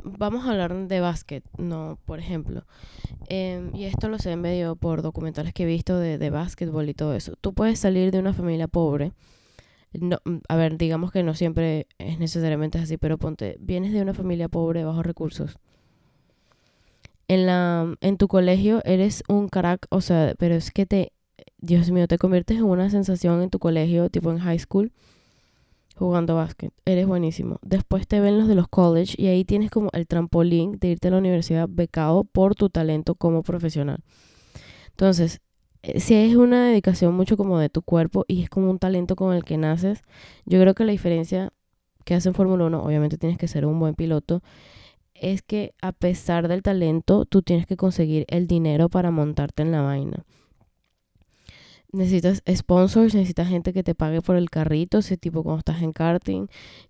vamos 0.04 0.46
a 0.46 0.52
hablar 0.52 0.88
de 0.88 1.00
básquet, 1.00 1.44
no, 1.58 1.98
por 2.06 2.20
ejemplo. 2.20 2.66
Em, 3.30 3.74
y 3.76 3.86
esto 3.86 4.10
lo 4.10 4.20
sé 4.20 4.36
medio 4.36 4.76
por 4.76 5.02
documentales 5.02 5.54
que 5.54 5.64
he 5.64 5.66
visto 5.66 5.98
de, 5.98 6.18
de 6.18 6.30
básquetbol 6.30 6.90
y 6.90 6.94
todo 6.94 7.16
eso. 7.16 7.36
Tú 7.42 7.54
puedes 7.54 7.80
salir 7.80 8.12
de 8.12 8.20
una 8.20 8.34
familia 8.34 8.68
pobre. 8.68 9.14
No, 9.94 10.18
a 10.50 10.56
ver, 10.56 10.78
digamos 10.78 11.12
que 11.12 11.24
no 11.24 11.36
siempre 11.36 11.88
es 12.00 12.20
necesariamente 12.20 12.80
así, 12.80 12.98
pero 12.98 13.18
ponte, 13.18 13.58
vienes 13.60 13.94
de 13.94 14.02
una 14.02 14.14
familia 14.14 14.50
pobre, 14.50 14.84
bajo 14.84 15.04
recursos 15.04 15.58
en, 17.34 17.46
la, 17.46 17.96
en 18.02 18.18
tu 18.18 18.28
colegio 18.28 18.82
eres 18.86 19.24
un 19.28 19.50
crack, 19.50 19.88
o 19.90 20.02
sea, 20.02 20.36
pero 20.38 20.56
es 20.56 20.72
que 20.72 20.86
te, 20.86 21.14
Dios 21.58 21.92
mío, 21.92 22.08
te 22.08 22.18
conviertes 22.18 22.58
en 22.58 22.66
una 22.66 22.90
sensación 22.90 23.42
en 23.42 23.50
tu 23.50 23.60
colegio, 23.60 24.10
tipo 24.10 24.32
en 24.32 24.40
high 24.40 24.60
school, 24.60 24.92
jugando 25.96 26.36
básquet. 26.36 26.72
Eres 26.86 27.08
buenísimo. 27.08 27.60
Después 27.62 28.08
te 28.08 28.20
ven 28.20 28.38
los 28.38 28.48
de 28.48 28.56
los 28.56 28.68
college 28.68 29.16
y 29.18 29.28
ahí 29.28 29.46
tienes 29.46 29.72
como 29.72 29.90
el 29.94 30.08
trampolín 30.08 30.80
de 30.80 30.90
irte 30.90 31.08
a 31.08 31.12
la 31.12 31.18
universidad 31.18 31.68
becado 31.70 32.24
por 32.24 32.56
tu 32.56 32.70
talento 32.70 33.16
como 33.16 33.44
profesional. 33.44 34.00
Entonces, 34.90 35.42
eh, 35.84 36.00
si 36.00 36.16
es 36.16 36.36
una 36.36 36.66
dedicación 36.68 37.14
mucho 37.14 37.38
como 37.38 37.60
de 37.60 37.70
tu 37.70 37.82
cuerpo 37.82 38.26
y 38.28 38.44
es 38.44 38.50
como 38.50 38.70
un 38.70 38.80
talento 38.80 39.16
con 39.16 39.34
el 39.36 39.44
que 39.44 39.58
naces, 39.58 40.02
yo 40.46 40.60
creo 40.60 40.74
que 40.74 40.86
la 40.86 40.92
diferencia 40.92 41.52
que 42.06 42.16
hace 42.16 42.30
en 42.30 42.36
Fórmula 42.36 42.66
1, 42.66 42.84
obviamente 42.84 43.18
tienes 43.18 43.38
que 43.38 43.48
ser 43.48 43.66
un 43.66 43.80
buen 43.80 43.96
piloto, 43.96 44.42
es 45.24 45.42
que 45.42 45.74
a 45.82 45.94
pesar 45.94 46.48
del 46.48 46.62
talento, 46.62 47.26
tú 47.26 47.42
tienes 47.42 47.66
que 47.66 47.78
conseguir 47.78 48.26
el 48.28 48.46
dinero 48.48 48.90
para 48.90 49.10
montarte 49.10 49.64
en 49.64 49.72
la 49.72 49.82
vaina. 49.82 50.26
necesitas 51.94 52.44
sponsors, 52.52 53.14
necesitas 53.16 53.48
gente 53.48 53.72
que 53.72 53.84
te 53.84 53.96
pague 53.96 54.22
por 54.22 54.36
el 54.36 54.50
carrito, 54.50 54.98
ese 55.00 55.16
tipo 55.18 55.44
cuando 55.44 55.60
estás 55.60 55.82
en 55.82 55.94
karting, 55.94 56.48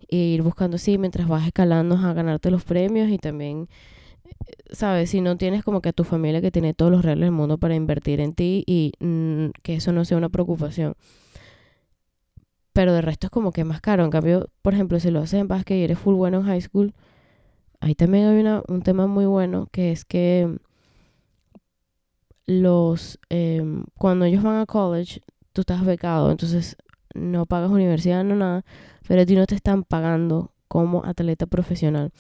e 0.09 0.17
ir 0.17 0.41
buscando 0.41 0.75
así 0.77 0.97
mientras 0.97 1.27
vas 1.27 1.45
escalando 1.45 1.95
a 1.97 2.13
ganarte 2.13 2.49
los 2.51 2.63
premios 2.63 3.09
y 3.09 3.17
también, 3.17 3.67
eh, 4.25 4.31
sabes, 4.71 5.09
si 5.11 5.21
no 5.21 5.37
tienes 5.37 5.63
como 5.63 5.81
que 5.81 5.89
a 5.89 5.93
tu 5.93 6.03
familia 6.05 6.41
que 6.41 6.51
tiene 6.51 6.73
todos 6.73 6.91
los 6.91 7.03
reales 7.03 7.25
del 7.25 7.31
mundo 7.33 7.57
para 7.57 7.75
invertir 7.75 8.19
en 8.21 8.33
ti 8.33 8.63
y 8.67 8.93
mm, 8.99 9.51
que 9.61 9.75
eso 9.75 9.91
no 9.91 10.05
sea 10.05 10.17
una 10.17 10.29
preocupación. 10.29 10.95
Pero 12.73 12.93
de 12.93 13.01
resto 13.01 13.27
es 13.27 13.31
como 13.31 13.51
que 13.51 13.63
más 13.63 13.81
caro. 13.81 14.03
En 14.03 14.09
cambio, 14.09 14.49
por 14.61 14.73
ejemplo, 14.73 14.99
si 14.99 15.11
lo 15.11 15.19
haces 15.19 15.39
en 15.39 15.47
básquet 15.47 15.77
y 15.77 15.83
eres 15.83 15.99
full 15.99 16.15
bueno 16.15 16.39
en 16.39 16.43
high 16.45 16.61
school, 16.61 16.93
ahí 17.83 17.95
también 17.95 18.27
hay 18.27 18.39
una, 18.39 18.63
un 18.67 18.81
tema 18.81 19.07
muy 19.07 19.25
bueno 19.25 19.67
que 19.71 19.91
es 19.91 20.05
que 20.05 20.57
los 22.45 23.19
em, 23.29 23.85
cuando 23.97 24.25
ellos 24.25 24.43
van 24.43 24.57
a 24.57 24.65
college, 24.65 25.21
tú 25.51 25.61
estás 25.61 25.85
becado, 25.85 26.31
entonces 26.31 26.77
no 27.13 27.45
pagas 27.45 27.71
universidad, 27.71 28.23
no 28.23 28.35
nada, 28.35 28.65
pero 29.07 29.21
a 29.21 29.25
no 29.25 29.45
te 29.45 29.55
están 29.55 29.83
pagando 29.83 30.53
como 30.67 31.03
atleta 31.05 31.45
profesional. 31.45 32.11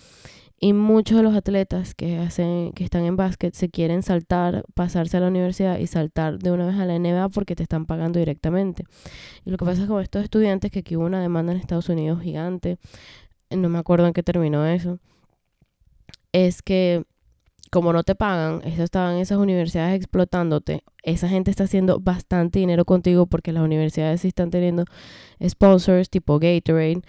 Y 0.59 0.73
muchos 0.73 1.17
de 1.17 1.23
los 1.23 1.35
atletas 1.35 1.93
que 1.95 2.19
hacen, 2.19 2.71
que 2.73 2.83
están 2.83 3.03
en 3.03 3.17
básquet 3.17 3.53
se 3.53 3.69
quieren 3.69 4.03
saltar, 4.03 4.63
pasarse 4.75 5.17
a 5.17 5.19
la 5.19 5.27
universidad 5.27 5.77
y 5.77 5.87
saltar 5.87 6.39
de 6.39 6.51
una 6.51 6.67
vez 6.67 6.75
a 6.75 6.85
la 6.85 6.97
NBA 6.99 7.29
porque 7.29 7.55
te 7.55 7.63
están 7.63 7.85
pagando 7.85 8.19
directamente. 8.19 8.83
Y 9.45 9.49
lo 9.49 9.57
que 9.57 9.65
pasa 9.65 9.83
es 9.83 9.87
con 9.87 10.01
estos 10.01 10.23
estudiantes 10.23 10.71
que 10.71 10.79
aquí 10.79 10.95
hubo 10.95 11.05
una 11.05 11.21
demanda 11.21 11.51
en 11.53 11.59
Estados 11.59 11.89
Unidos 11.89 12.21
gigante, 12.21 12.77
no 13.49 13.69
me 13.69 13.77
acuerdo 13.79 14.07
en 14.07 14.13
qué 14.13 14.23
terminó 14.23 14.65
eso, 14.65 14.99
es 16.33 16.61
que 16.61 17.05
como 17.71 17.91
no 17.91 18.03
te 18.03 18.13
pagan, 18.13 18.61
estaban 18.63 19.17
esas 19.17 19.39
universidades 19.39 19.95
explotándote, 19.95 20.83
esa 21.01 21.27
gente 21.27 21.49
está 21.49 21.63
haciendo 21.63 21.99
bastante 21.99 22.59
dinero 22.59 22.85
contigo 22.85 23.25
porque 23.25 23.51
las 23.51 23.63
universidades 23.63 24.21
sí 24.21 24.27
están 24.27 24.51
teniendo 24.51 24.85
sponsors 25.43 26.11
tipo 26.11 26.37
Gatorade, 26.37 27.01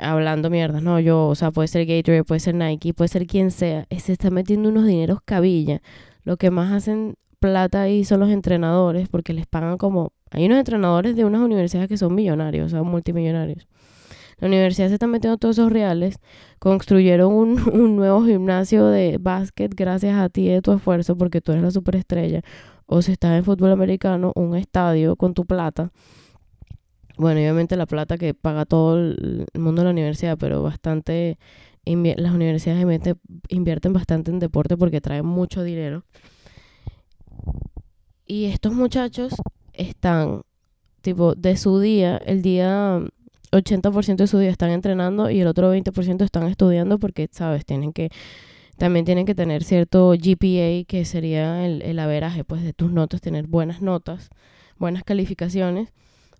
hablando 0.00 0.50
mierda, 0.50 0.80
no, 0.80 1.00
yo, 1.00 1.26
o 1.26 1.34
sea, 1.34 1.50
puede 1.50 1.66
ser 1.66 1.84
Gatorade, 1.84 2.22
puede 2.22 2.38
ser 2.38 2.54
Nike, 2.54 2.94
puede 2.94 3.08
ser 3.08 3.26
quien 3.26 3.50
sea, 3.50 3.88
se 3.90 4.12
está 4.12 4.30
metiendo 4.30 4.68
unos 4.68 4.86
dineros 4.86 5.18
cabilla. 5.24 5.82
Lo 6.22 6.36
que 6.36 6.52
más 6.52 6.72
hacen 6.72 7.16
plata 7.40 7.82
ahí 7.82 8.04
son 8.04 8.20
los 8.20 8.30
entrenadores 8.30 9.08
porque 9.08 9.32
les 9.32 9.46
pagan 9.46 9.78
como, 9.78 10.12
hay 10.30 10.46
unos 10.46 10.58
entrenadores 10.58 11.16
de 11.16 11.24
unas 11.24 11.40
universidades 11.40 11.88
que 11.88 11.96
son 11.96 12.14
millonarios, 12.14 12.66
o 12.66 12.68
sea, 12.68 12.82
multimillonarios. 12.84 13.66
La 14.38 14.48
universidad 14.48 14.88
se 14.88 14.94
está 14.94 15.06
metiendo 15.06 15.36
todos 15.36 15.58
esos 15.58 15.72
reales. 15.72 16.18
Construyeron 16.58 17.32
un, 17.32 17.60
un 17.72 17.96
nuevo 17.96 18.24
gimnasio 18.24 18.86
de 18.86 19.18
básquet 19.18 19.74
gracias 19.74 20.16
a 20.16 20.28
ti 20.28 20.46
y 20.46 20.52
de 20.52 20.62
tu 20.62 20.72
esfuerzo 20.72 21.16
porque 21.16 21.40
tú 21.40 21.52
eres 21.52 21.64
la 21.64 21.70
superestrella. 21.70 22.42
O 22.86 23.02
si 23.02 23.12
estás 23.12 23.36
en 23.36 23.44
fútbol 23.44 23.72
americano, 23.72 24.32
un 24.34 24.56
estadio 24.56 25.16
con 25.16 25.34
tu 25.34 25.44
plata. 25.44 25.92
Bueno, 27.18 27.40
obviamente 27.40 27.76
la 27.76 27.86
plata 27.86 28.16
que 28.16 28.32
paga 28.32 28.64
todo 28.64 28.96
el 28.96 29.46
mundo 29.54 29.82
de 29.82 29.86
la 29.86 29.90
universidad, 29.90 30.38
pero 30.38 30.62
bastante 30.62 31.36
las 31.84 32.34
universidades 32.34 33.16
invierten 33.48 33.92
bastante 33.92 34.30
en 34.30 34.38
deporte 34.38 34.76
porque 34.76 35.00
traen 35.00 35.26
mucho 35.26 35.62
dinero. 35.62 36.04
Y 38.26 38.44
estos 38.46 38.74
muchachos 38.74 39.34
están, 39.72 40.42
tipo, 41.00 41.34
de 41.34 41.56
su 41.56 41.80
día, 41.80 42.18
el 42.18 42.42
día 42.42 43.02
80% 43.50 44.16
de 44.16 44.26
su 44.26 44.38
día 44.38 44.50
están 44.50 44.70
entrenando 44.70 45.30
y 45.30 45.40
el 45.40 45.46
otro 45.46 45.74
20% 45.74 46.24
están 46.24 46.48
estudiando 46.48 46.98
porque, 46.98 47.28
sabes, 47.30 47.64
tienen 47.64 47.92
que, 47.92 48.10
también 48.76 49.04
tienen 49.04 49.26
que 49.26 49.34
tener 49.34 49.64
cierto 49.64 50.10
GPA, 50.12 50.84
que 50.86 51.04
sería 51.04 51.66
el, 51.66 51.82
el 51.82 51.98
averaje, 51.98 52.44
pues, 52.44 52.62
de 52.62 52.72
tus 52.72 52.92
notas, 52.92 53.20
tener 53.20 53.46
buenas 53.46 53.82
notas, 53.82 54.30
buenas 54.78 55.04
calificaciones 55.04 55.92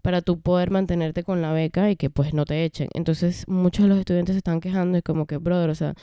para 0.02 0.22
tú 0.22 0.40
poder 0.40 0.70
mantenerte 0.70 1.24
con 1.24 1.42
la 1.42 1.52
beca 1.52 1.90
y 1.90 1.96
que, 1.96 2.10
pues, 2.10 2.34
no 2.34 2.44
te 2.44 2.64
echen. 2.64 2.88
Entonces, 2.94 3.46
muchos 3.48 3.84
de 3.84 3.88
los 3.88 3.98
estudiantes 3.98 4.34
se 4.34 4.38
están 4.38 4.60
quejando 4.60 4.98
y 4.98 5.02
como 5.02 5.26
que, 5.26 5.38
brother, 5.38 5.70
o 5.70 5.74
sea, 5.74 5.94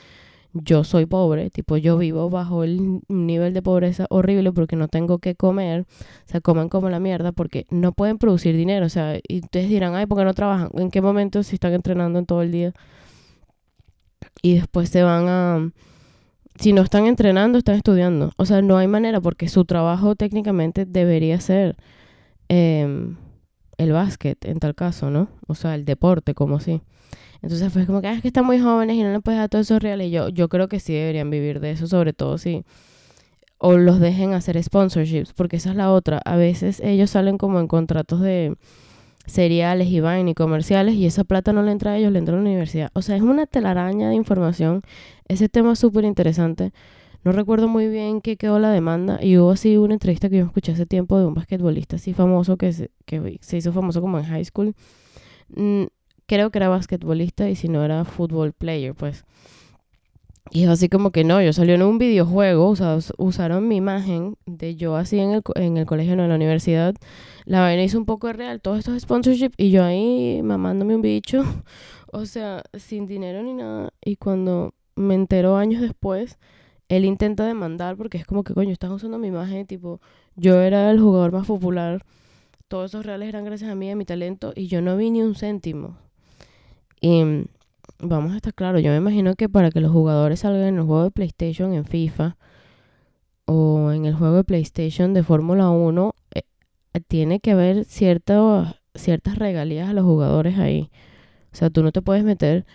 yo 0.56 0.86
soy 0.86 1.06
pobre, 1.06 1.50
tipo 1.50 1.76
yo 1.76 1.98
vivo 1.98 2.30
bajo 2.30 2.64
el 2.64 3.02
nivel 3.10 3.54
de 3.54 3.62
pobreza 3.62 4.08
horrible 4.10 4.54
porque 4.54 4.78
no 4.78 4.88
tengo 4.88 5.20
que 5.20 5.36
comer, 5.36 5.82
o 5.82 5.86
sea, 6.30 6.40
comen 6.40 6.70
como 6.70 6.90
la 6.90 7.00
mierda 7.00 7.34
porque 7.34 7.68
no 7.70 7.92
pueden 7.92 8.18
producir 8.18 8.56
dinero, 8.56 8.86
o 8.86 8.90
sea, 8.90 9.20
y 9.28 9.42
ustedes 9.42 9.68
dirán, 9.70 9.96
ay, 9.96 10.06
¿por 10.06 10.18
qué 10.18 10.24
no 10.24 10.34
trabajan? 10.34 10.70
¿En 10.76 10.92
qué 10.92 11.02
momento 11.02 11.44
si 11.44 11.56
están 11.56 11.74
entrenando 11.74 12.20
en 12.20 12.26
todo 12.26 12.42
el 12.42 12.52
día? 12.52 12.74
Y 14.42 14.56
después 14.56 14.90
se 14.90 15.04
van 15.04 15.28
a... 15.28 15.72
Si 16.58 16.72
no 16.72 16.84
están 16.84 17.06
entrenando, 17.06 17.58
están 17.58 17.76
estudiando. 17.76 18.32
O 18.38 18.46
sea, 18.46 18.62
no 18.62 18.78
hay 18.78 18.88
manera 18.88 19.20
porque 19.20 19.50
su 19.50 19.66
trabajo 19.66 20.16
técnicamente 20.16 20.86
debería 20.86 21.42
ser 21.42 21.76
em, 22.48 23.18
el 23.78 23.92
básquet 23.92 24.44
en 24.46 24.60
tal 24.60 24.74
caso, 24.74 25.10
¿no? 25.10 25.28
O 25.48 25.56
sea, 25.56 25.76
el 25.76 25.84
deporte 25.84 26.34
como 26.34 26.62
sí. 26.62 26.82
Entonces 27.46 27.72
fue 27.72 27.86
como 27.86 28.02
que, 28.02 28.08
ah, 28.08 28.14
es 28.14 28.24
que 28.24 28.30
están 28.30 28.44
muy 28.44 28.60
jóvenes 28.60 28.96
y 28.96 29.04
no 29.04 29.14
les 29.14 29.22
puedes 29.22 29.40
dar 29.40 29.50
todo 29.50 29.62
eso 29.62 29.78
real. 29.78 30.02
Y 30.02 30.10
yo, 30.10 30.30
yo 30.30 30.50
creo 30.50 30.68
que 30.68 30.80
sí 30.80 30.94
deberían 30.94 31.30
vivir 31.30 31.60
de 31.60 31.70
eso, 31.70 31.86
sobre 31.86 32.12
todo 32.12 32.40
si 32.40 32.66
o 33.60 33.78
los 33.78 34.00
dejen 34.00 34.34
hacer 34.34 34.62
sponsorships, 34.64 35.32
porque 35.34 35.58
esa 35.58 35.70
es 35.70 35.76
la 35.76 35.92
otra. 35.92 36.20
A 36.26 36.38
veces 36.38 36.80
ellos 36.80 37.12
salen 37.12 37.38
como 37.38 37.60
en 37.60 37.68
contratos 37.68 38.20
de 38.22 38.58
seriales 39.28 39.90
y 39.90 40.00
vain 40.00 40.28
y 40.28 40.34
comerciales 40.34 40.96
y 40.96 41.06
esa 41.06 41.24
plata 41.24 41.54
no 41.54 41.62
le 41.62 41.72
entra 41.72 41.92
a 41.92 41.98
ellos, 41.98 42.12
le 42.12 42.18
entra 42.18 42.34
a 42.34 42.38
la 42.38 42.42
universidad. 42.42 42.90
O 42.94 43.04
sea, 43.04 43.16
es 43.16 43.22
una 43.22 43.46
telaraña 43.46 44.10
de 44.10 44.16
información. 44.16 44.82
Ese 45.28 45.48
tema 45.48 45.74
es 45.74 45.80
súper 45.80 46.04
interesante. 46.04 46.74
No 47.24 47.32
recuerdo 47.32 47.68
muy 47.68 47.88
bien 47.90 48.22
qué 48.22 48.38
quedó 48.38 48.58
la 48.58 48.72
demanda 48.72 49.20
y 49.22 49.38
hubo 49.38 49.52
así 49.52 49.78
una 49.78 49.94
entrevista 49.94 50.30
que 50.30 50.40
yo 50.40 50.46
escuché 50.46 50.72
hace 50.72 50.88
tiempo 50.88 51.20
de 51.20 51.28
un 51.28 51.36
basquetbolista 51.36 51.98
así 51.98 52.16
famoso 52.16 52.58
que 52.58 52.74
se, 52.74 52.90
que 53.06 53.38
se 53.42 53.58
hizo 53.58 53.72
famoso 53.72 54.02
como 54.02 54.18
en 54.18 54.26
high 54.26 54.46
school. 54.46 54.74
Creo 56.28 56.50
que 56.50 56.60
era 56.60 56.70
basquetbolista 56.70 57.50
y 57.50 57.56
si 57.56 57.68
no 57.68 57.84
era 57.84 58.06
fútbol 58.06 58.54
player, 58.54 58.96
pues. 58.96 59.26
Y 60.52 60.64
es 60.64 60.70
así 60.70 60.90
como 60.90 61.12
que 61.12 61.24
no, 61.24 61.42
yo 61.42 61.54
salí 61.54 61.74
en 61.74 61.82
un 61.82 61.98
videojuego, 61.98 62.76
sea, 62.76 62.98
usaron 63.18 63.68
mi 63.68 63.78
imagen 63.78 64.38
de 64.46 64.76
yo 64.76 64.96
así 64.96 65.20
en 65.20 65.32
el, 65.32 65.42
en 65.56 65.78
el 65.78 65.86
colegio, 65.86 66.16
no 66.16 66.24
en 66.24 66.30
la 66.30 66.36
universidad. 66.36 66.96
La 67.46 67.62
vaina 67.62 67.84
hizo 67.84 67.98
un 67.98 68.06
poco 68.06 68.28
de 68.28 68.34
real, 68.34 68.62
todos 68.62 68.80
estos 68.80 69.02
sponsorships, 69.02 69.56
y 69.58 69.72
yo 69.72 69.84
ahí 69.84 70.42
mamándome 70.44 70.96
un 70.96 71.02
bicho, 71.02 71.44
o 72.12 72.26
sea, 72.26 72.64
sin 72.78 73.08
dinero 73.08 73.42
ni 73.44 73.54
nada. 73.54 73.92
Y 74.04 74.18
cuando 74.18 74.74
me 74.96 75.16
enteró 75.16 75.58
años 75.58 75.82
después, 75.82 76.38
él 76.90 77.06
intenta 77.06 77.46
demandar 77.46 77.98
porque 77.98 78.18
es 78.18 78.26
como 78.26 78.44
que, 78.44 78.54
coño, 78.54 78.72
estás 78.72 78.92
usando 78.92 79.18
mi 79.18 79.28
imagen, 79.28 79.66
tipo, 79.66 80.00
yo 80.36 80.62
era 80.62 80.92
el 80.92 81.00
jugador 81.00 81.32
más 81.32 81.48
popular, 81.48 82.04
todos 82.68 82.92
esos 82.92 83.06
reales 83.06 83.30
eran 83.30 83.46
gracias 83.46 83.72
a 83.72 83.76
mí, 83.76 83.90
a 83.90 83.96
mi 83.96 84.06
talento, 84.06 84.54
y 84.56 84.68
yo 84.68 84.82
no 84.82 84.96
vi 84.96 85.10
ni 85.10 85.22
un 85.22 85.36
céntimo. 85.36 86.05
Y 87.08 87.24
vamos 88.00 88.34
a 88.34 88.38
estar 88.38 88.56
claros, 88.56 88.82
yo 88.82 88.90
me 88.90 88.98
imagino 88.98 89.36
que 89.36 89.48
para 89.48 89.70
que 89.70 89.80
los 89.80 89.92
jugadores 89.92 90.40
salgan 90.40 90.70
en 90.70 90.78
el 90.78 90.86
juego 90.86 91.04
de 91.04 91.12
PlayStation, 91.12 91.72
en 91.72 91.86
FIFA, 91.86 92.36
o 93.46 93.92
en 93.92 94.06
el 94.06 94.16
juego 94.16 94.38
de 94.38 94.44
PlayStation 94.44 95.14
de 95.14 95.22
Fórmula 95.22 95.70
1, 95.70 96.16
eh, 96.34 96.42
tiene 97.08 97.40
que 97.40 97.52
haber 97.52 97.86
ciertas 97.86 99.38
regalías 99.38 99.88
a 99.88 99.94
los 99.94 100.04
jugadores 100.04 100.58
ahí. 100.58 100.90
O 101.54 101.56
sea, 101.56 101.70
tú 101.70 101.84
no 101.84 101.92
te 101.92 102.02
puedes 102.02 102.24
meter 102.24 102.66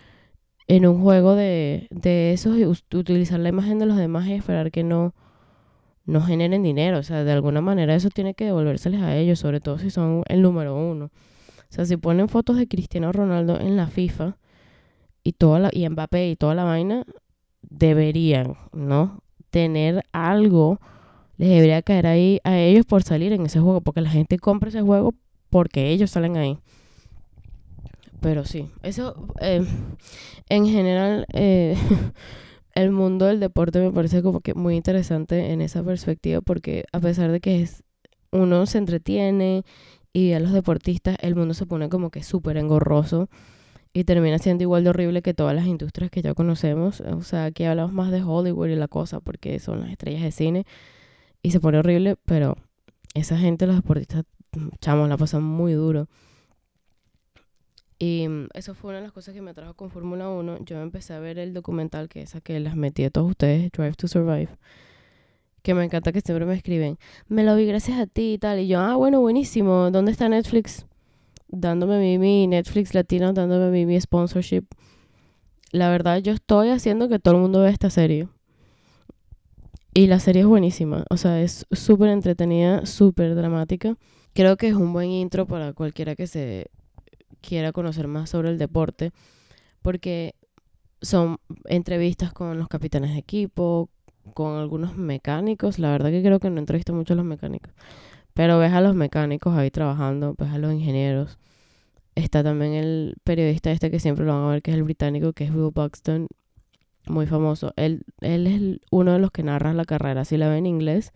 en 0.69 0.87
un 0.87 1.03
juego 1.03 1.35
de, 1.35 1.89
de 1.91 2.33
esos 2.33 2.57
y 2.57 2.67
utilizar 2.67 3.41
la 3.41 3.49
imagen 3.49 3.81
de 3.81 3.87
los 3.87 3.97
demás 3.97 4.29
y 4.29 4.35
esperar 4.35 4.71
que 4.71 4.85
no, 4.85 5.13
no 6.07 6.23
generen 6.23 6.63
dinero. 6.63 6.99
O 6.99 7.03
sea, 7.03 7.25
de 7.25 7.33
alguna 7.33 7.63
manera 7.63 7.97
eso 7.97 8.11
tiene 8.11 8.35
que 8.35 8.45
devolvérseles 8.45 9.03
a 9.03 9.17
ellos, 9.17 9.41
sobre 9.41 9.61
todo 9.61 9.81
si 9.81 9.91
son 9.91 10.23
el 10.29 10.41
número 10.41 10.77
uno. 10.77 11.11
O 11.71 11.73
sea, 11.73 11.85
si 11.85 11.97
ponen 11.97 12.29
fotos 12.29 12.57
de 12.57 12.67
Cristiano 12.67 13.13
Ronaldo 13.13 13.61
en 13.61 13.77
la 13.77 13.87
FIFA 13.87 14.37
y 15.23 15.33
toda 15.33 15.61
la, 15.61 15.71
y 15.73 15.89
Mbappé 15.89 16.31
y 16.31 16.37
toda 16.37 16.55
la 16.55 16.65
vaina, 16.65 17.05
deberían, 17.63 18.57
¿no? 18.73 19.23
Tener 19.51 20.05
algo, 20.13 20.81
les 21.37 21.51
debería 21.51 21.83
caer 21.83 22.09
ahí 22.09 22.41
a 22.43 22.59
ellos 22.59 22.87
por 22.87 23.05
salir 23.05 23.33
en 23.33 23.47
ese 23.47 23.61
juego, 23.61 23.81
porque 23.81 24.01
la 24.01 24.11
gente 24.11 24.39
compra 24.39 24.71
ese 24.71 24.83
juego 24.83 25.15
porque 25.49 25.91
ellos 25.91 26.11
salen 26.11 26.37
ahí. 26.37 26.59
Pero 28.21 28.45
sí, 28.45 28.69
eso 28.83 29.15
eh, 29.41 29.65
en 30.49 30.67
general, 30.67 31.27
eh, 31.33 31.77
el 32.75 32.91
mundo 32.91 33.27
del 33.27 33.39
deporte 33.39 33.81
me 33.81 33.93
parece 33.93 34.23
como 34.23 34.41
que 34.41 34.55
muy 34.55 34.75
interesante 34.75 35.53
en 35.53 35.61
esa 35.61 35.85
perspectiva, 35.85 36.41
porque 36.41 36.85
a 36.93 36.99
pesar 36.99 37.31
de 37.31 37.41
que 37.41 37.63
es, 37.63 37.85
uno 38.33 38.67
se 38.67 38.79
entretiene 38.79 39.65
y 40.13 40.33
a 40.33 40.41
los 40.41 40.53
deportistas 40.53 41.17
el 41.21 41.37
mundo 41.37 41.55
se 41.55 41.67
pone 41.67 41.89
como 41.89 42.11
que 42.11 42.23
súper 42.23 42.57
engorroso 42.57 43.29
y 43.93 44.05
termina 44.05 44.39
siendo 44.39 44.63
igual 44.63 44.85
de 44.85 44.91
horrible 44.91 45.23
que 45.23 45.35
todas 45.35 45.55
las 45.55 45.67
industrias 45.67 46.11
que 46.11 46.23
ya 46.23 46.35
conocemos. 46.35 47.01
O 47.01 47.23
sea, 47.23 47.47
aquí 47.47 47.65
hablamos 47.65 47.93
más 47.93 48.11
de 48.11 48.23
Hollywood 48.23 48.69
y 48.69 48.77
la 48.77 48.89
cosa 48.89 49.21
porque 49.21 49.59
son 49.59 49.81
las 49.81 49.91
estrellas 49.91 50.23
de 50.23 50.33
cine 50.33 50.67
y 51.43 51.51
se 51.51 51.61
pone 51.61 51.79
horrible, 51.79 52.17
pero 52.25 52.57
esa 53.15 53.39
gente, 53.39 53.67
los 53.67 53.77
deportistas, 53.77 54.25
chamos, 54.81 55.09
la 55.09 55.17
pasan 55.17 55.43
muy 55.43 55.73
duro. 55.73 56.09
Y 57.99 58.27
mm, 58.29 58.49
eso 58.55 58.75
fue 58.75 58.91
una 58.91 58.99
de 58.99 59.05
las 59.05 59.13
cosas 59.13 59.35
que 59.35 59.43
me 59.43 59.51
atrajo 59.51 59.75
con 59.75 59.91
Fórmula 59.91 60.29
1. 60.29 60.65
Yo 60.65 60.81
empecé 60.81 61.15
a 61.15 61.19
ver 61.19 61.39
el 61.39 61.53
documental 61.53 62.09
que 62.09 62.23
es 62.23 62.35
que 62.43 62.59
las 62.61 62.77
metí 62.77 63.05
a 63.05 63.11
todos 63.11 63.31
ustedes, 63.31 63.71
Drive 63.73 63.95
to 63.95 64.09
Survive 64.09 64.49
que 65.63 65.75
me 65.75 65.85
encanta 65.85 66.13
que 66.13 66.21
siempre 66.21 66.47
me 66.47 66.55
escriben, 66.55 66.99
me 67.29 67.45
lo 67.45 67.57
vi 67.57 67.67
gracias 67.67 67.99
a 67.99 68.07
ti 68.07 68.35
y 68.35 68.39
tal. 68.39 68.61
Y 68.61 68.69
yo, 68.69 68.81
ah, 68.81 68.97
bueno, 68.97 69.21
buenísimo. 69.21 69.91
¿Dónde 69.91 70.13
está 70.13 70.29
Netflix? 70.29 70.87
Dándome 71.49 71.99
mi, 71.99 72.19
mi 72.19 72.47
Netflix 72.47 72.95
latino, 72.95 73.33
dándome 73.33 73.71
mi, 73.71 73.87
mi 73.87 74.01
sponsorship. 74.01 74.65
La 75.73 75.89
verdad, 75.91 76.19
yo 76.19 76.33
estoy 76.33 76.71
haciendo 76.71 77.09
que 77.09 77.19
todo 77.19 77.35
el 77.35 77.41
mundo 77.41 77.61
vea 77.61 77.71
esta 77.71 77.91
serie. 77.91 78.29
Y 79.93 80.07
la 80.07 80.21
serie 80.21 80.43
es 80.43 80.49
buenísima. 80.49 81.05
O 81.11 81.17
sea, 81.17 81.41
es 81.43 81.67
súper 81.73 82.11
entretenida, 82.11 82.87
súper 82.87 83.35
dramática. 83.35 83.97
Creo 84.33 84.57
que 84.57 84.69
es 84.69 84.75
un 84.75 84.93
buen 84.93 85.11
intro 85.11 85.47
para 85.47 85.73
cualquiera 85.73 86.15
que 86.15 86.27
se 86.27 86.71
quiera 87.41 87.73
conocer 87.73 88.07
más 88.07 88.31
sobre 88.31 88.51
el 88.51 88.59
deporte. 88.59 89.13
Porque 89.83 90.35
son 91.03 91.39
entrevistas 91.65 92.33
con 92.33 92.59
los 92.59 92.69
capitanes 92.69 93.13
de 93.13 93.19
equipo, 93.19 93.89
con 94.31 94.59
algunos 94.59 94.97
mecánicos. 94.97 95.79
La 95.79 95.91
verdad 95.91 96.11
que 96.11 96.23
creo 96.23 96.41
que 96.41 96.51
no 96.51 96.59
entrevisto 96.59 96.93
mucho 96.93 97.15
a 97.15 97.17
los 97.17 97.25
mecánicos. 97.25 97.73
Pero 98.35 98.59
ves 98.59 98.73
a 98.73 98.81
los 98.81 98.95
mecánicos 98.95 99.55
ahí 99.57 99.71
trabajando, 99.71 100.35
ves 100.39 100.51
a 100.51 100.59
los 100.59 100.73
ingenieros. 100.73 101.39
Está 102.15 102.43
también 102.43 102.75
el 102.75 103.17
periodista 103.25 103.71
este 103.71 103.91
que 103.91 104.01
siempre 104.01 104.25
lo 104.25 104.35
van 104.35 104.45
a 104.45 104.53
ver, 104.53 104.63
que 104.63 104.71
es 104.71 104.77
el 104.77 104.83
británico, 104.83 105.33
que 105.33 105.45
es 105.45 105.51
Will 105.51 105.73
Buxton, 105.75 106.29
muy 107.07 107.27
famoso. 107.27 107.73
Él, 107.77 108.05
él 108.21 108.47
es 108.47 108.81
uno 108.91 109.13
de 109.13 109.19
los 109.19 109.31
que 109.31 109.43
narra 109.43 109.73
la 109.75 109.85
carrera. 109.85 110.25
Si 110.25 110.37
la 110.37 110.49
ve 110.49 110.59
en 110.59 110.67
inglés, 110.67 111.13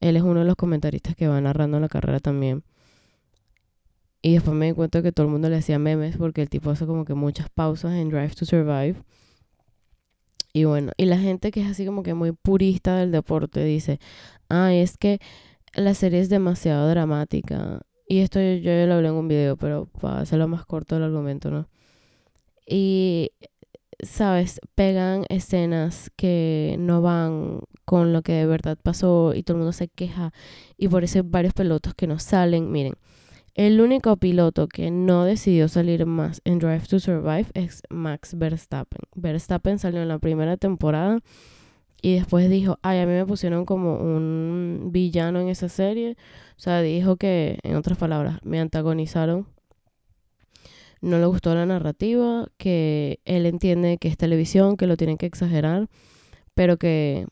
él 0.00 0.16
es 0.16 0.22
uno 0.22 0.40
de 0.40 0.46
los 0.46 0.56
comentaristas 0.56 1.14
que 1.16 1.28
va 1.28 1.40
narrando 1.40 1.80
la 1.80 1.88
carrera 1.88 2.20
también. 2.20 2.64
Y 4.22 4.34
después 4.34 4.56
me 4.56 4.66
di 4.66 4.72
cuenta 4.72 5.02
que 5.02 5.10
todo 5.10 5.26
el 5.26 5.32
mundo 5.32 5.48
le 5.48 5.56
hacía 5.56 5.78
memes 5.80 6.16
porque 6.16 6.42
el 6.42 6.48
tipo 6.48 6.70
hace 6.70 6.86
como 6.86 7.04
que 7.04 7.14
muchas 7.14 7.48
pausas 7.50 7.92
en 7.94 8.08
Drive 8.08 8.34
to 8.36 8.44
Survive. 8.44 8.96
Y 10.52 10.64
bueno, 10.64 10.92
y 10.96 11.06
la 11.06 11.18
gente 11.18 11.50
que 11.50 11.62
es 11.62 11.70
así 11.70 11.86
como 11.86 12.02
que 12.02 12.14
muy 12.14 12.32
purista 12.32 12.96
del 12.96 13.10
deporte 13.10 13.64
dice, 13.64 13.98
ay, 14.48 14.80
es 14.80 14.98
que 14.98 15.18
la 15.74 15.94
serie 15.94 16.20
es 16.20 16.28
demasiado 16.28 16.88
dramática. 16.88 17.80
Y 18.06 18.20
esto 18.20 18.40
yo, 18.40 18.56
ya 18.56 18.86
lo 18.86 18.94
hablé 18.94 19.08
en 19.08 19.14
un 19.14 19.28
video, 19.28 19.56
pero 19.56 19.86
para 19.86 20.20
hacerlo 20.20 20.48
más 20.48 20.66
corto 20.66 20.96
el 20.96 21.04
argumento, 21.04 21.50
¿no? 21.50 21.68
Y, 22.66 23.30
¿sabes? 24.02 24.60
Pegan 24.74 25.24
escenas 25.30 26.10
que 26.16 26.76
no 26.78 27.00
van 27.00 27.60
con 27.84 28.12
lo 28.12 28.22
que 28.22 28.32
de 28.32 28.46
verdad 28.46 28.78
pasó 28.82 29.34
y 29.34 29.42
todo 29.42 29.56
el 29.56 29.60
mundo 29.60 29.72
se 29.72 29.88
queja. 29.88 30.32
Y 30.76 30.88
por 30.88 31.04
eso 31.04 31.18
hay 31.18 31.24
varios 31.26 31.54
pelotos 31.54 31.94
que 31.94 32.06
no 32.06 32.18
salen. 32.18 32.70
Miren, 32.70 32.94
el 33.54 33.80
único 33.80 34.16
piloto 34.16 34.66
que 34.66 34.90
no 34.90 35.24
decidió 35.24 35.68
salir 35.68 36.06
más 36.06 36.40
en 36.44 36.58
Drive 36.58 36.86
to 36.88 36.98
Survive 36.98 37.46
es 37.54 37.82
Max 37.90 38.36
Verstappen. 38.36 39.02
Verstappen 39.14 39.78
salió 39.78 40.00
en 40.00 40.08
la 40.08 40.18
primera 40.18 40.56
temporada 40.56 41.20
y 42.00 42.14
después 42.14 42.50
dijo, 42.50 42.78
ay, 42.82 42.98
a 42.98 43.06
mí 43.06 43.12
me 43.12 43.26
pusieron 43.26 43.64
como 43.64 43.96
un 43.96 44.88
villano 44.90 45.40
en 45.40 45.48
esa 45.48 45.68
serie. 45.68 46.16
O 46.56 46.60
sea, 46.60 46.80
dijo 46.82 47.16
que, 47.16 47.58
en 47.62 47.76
otras 47.76 47.96
palabras, 47.96 48.40
me 48.42 48.58
antagonizaron. 48.58 49.46
No 51.00 51.18
le 51.18 51.26
gustó 51.26 51.54
la 51.54 51.66
narrativa, 51.66 52.48
que 52.56 53.20
él 53.24 53.46
entiende 53.46 53.98
que 53.98 54.08
es 54.08 54.16
televisión, 54.16 54.76
que 54.76 54.86
lo 54.86 54.96
tienen 54.96 55.16
que 55.16 55.26
exagerar, 55.26 55.88
pero 56.54 56.76
que 56.76 57.26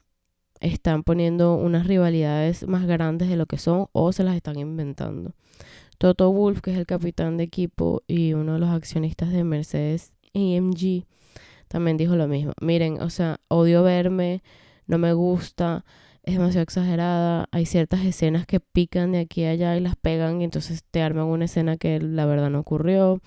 están 0.61 1.03
poniendo 1.03 1.55
unas 1.55 1.87
rivalidades 1.87 2.67
más 2.69 2.87
grandes 2.87 3.29
de 3.29 3.37
lo 3.37 3.47
que 3.47 3.59
son 3.59 3.87
o 3.93 4.13
se 4.13 4.23
las 4.23 4.37
están 4.37 4.59
inventando. 4.59 5.33
Toto 6.01 6.33
Wolf, 6.33 6.63
que 6.63 6.73
es 6.73 6.79
el 6.79 6.87
capitán 6.87 7.37
de 7.37 7.45
equipo 7.45 8.03
y 8.07 8.33
uno 8.33 8.55
de 8.55 8.59
los 8.59 8.71
accionistas 8.71 9.31
de 9.33 9.45
Mercedes 9.45 10.15
EMG, 10.33 11.05
también 11.69 11.99
dijo 11.99 12.17
lo 12.17 12.27
mismo. 12.27 12.55
Miren, 12.59 13.03
o 13.03 13.11
sea, 13.11 13.39
odio 13.49 13.83
verme, 13.83 14.43
no 14.87 14.97
me 14.97 15.13
gusta, 15.13 15.85
es 16.23 16.39
demasiado 16.39 16.63
exagerada. 16.63 17.51
Hay 17.53 17.67
ciertas 17.67 18.01
escenas 18.01 18.47
que 18.47 18.61
pican 18.61 19.13
de 19.13 19.19
aquí 19.19 19.45
a 19.45 19.51
allá 19.51 19.77
y 19.77 19.81
las 19.81 19.95
pegan 19.95 20.41
y 20.41 20.45
entonces 20.45 20.85
te 20.91 21.03
arman 21.03 21.27
una 21.27 21.45
escena 21.45 21.77
que 21.77 22.01
la 22.01 22.25
verdad 22.25 22.49
no 22.49 22.61
ocurrió. 22.61 23.21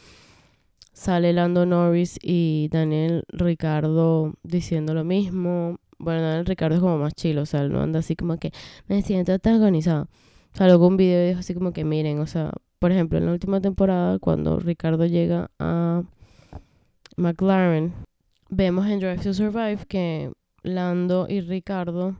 Sale 0.94 1.32
Lando 1.32 1.68
Norris 1.68 2.18
y 2.24 2.70
Daniel 2.72 3.24
Ricardo 3.28 4.34
diciendo 4.42 4.96
lo 4.96 5.04
mismo. 5.04 5.78
Bueno, 6.00 6.24
Daniel 6.24 6.48
Ricardo 6.48 6.78
es 6.78 6.82
como 6.82 6.98
más 6.98 7.14
chilo, 7.14 7.44
o 7.44 7.46
sea, 7.46 7.68
no 7.68 7.84
anda 7.84 8.00
así 8.00 8.16
como 8.16 8.38
que 8.38 8.52
me 8.88 9.04
siento 9.04 9.32
agonizado 9.32 10.08
salgo 10.54 10.88
un 10.88 10.98
video 10.98 11.24
y 11.24 11.28
dijo 11.30 11.40
así 11.40 11.54
como 11.54 11.74
que 11.74 11.84
miren, 11.84 12.20
o 12.20 12.28
sea, 12.28 12.52
por 12.80 12.92
ejemplo, 12.92 13.18
en 13.18 13.26
la 13.26 13.32
última 13.32 13.62
temporada, 13.62 14.20
cuando 14.20 14.60
Ricardo 14.60 15.06
llega 15.06 15.50
a 15.60 16.04
McLaren, 17.18 17.94
vemos 18.50 18.88
en 18.88 19.00
Drive 19.00 19.20
to 19.20 19.34
Survive 19.34 19.86
que 19.88 20.32
Lando 20.64 21.28
y 21.30 21.42
Ricardo, 21.42 22.16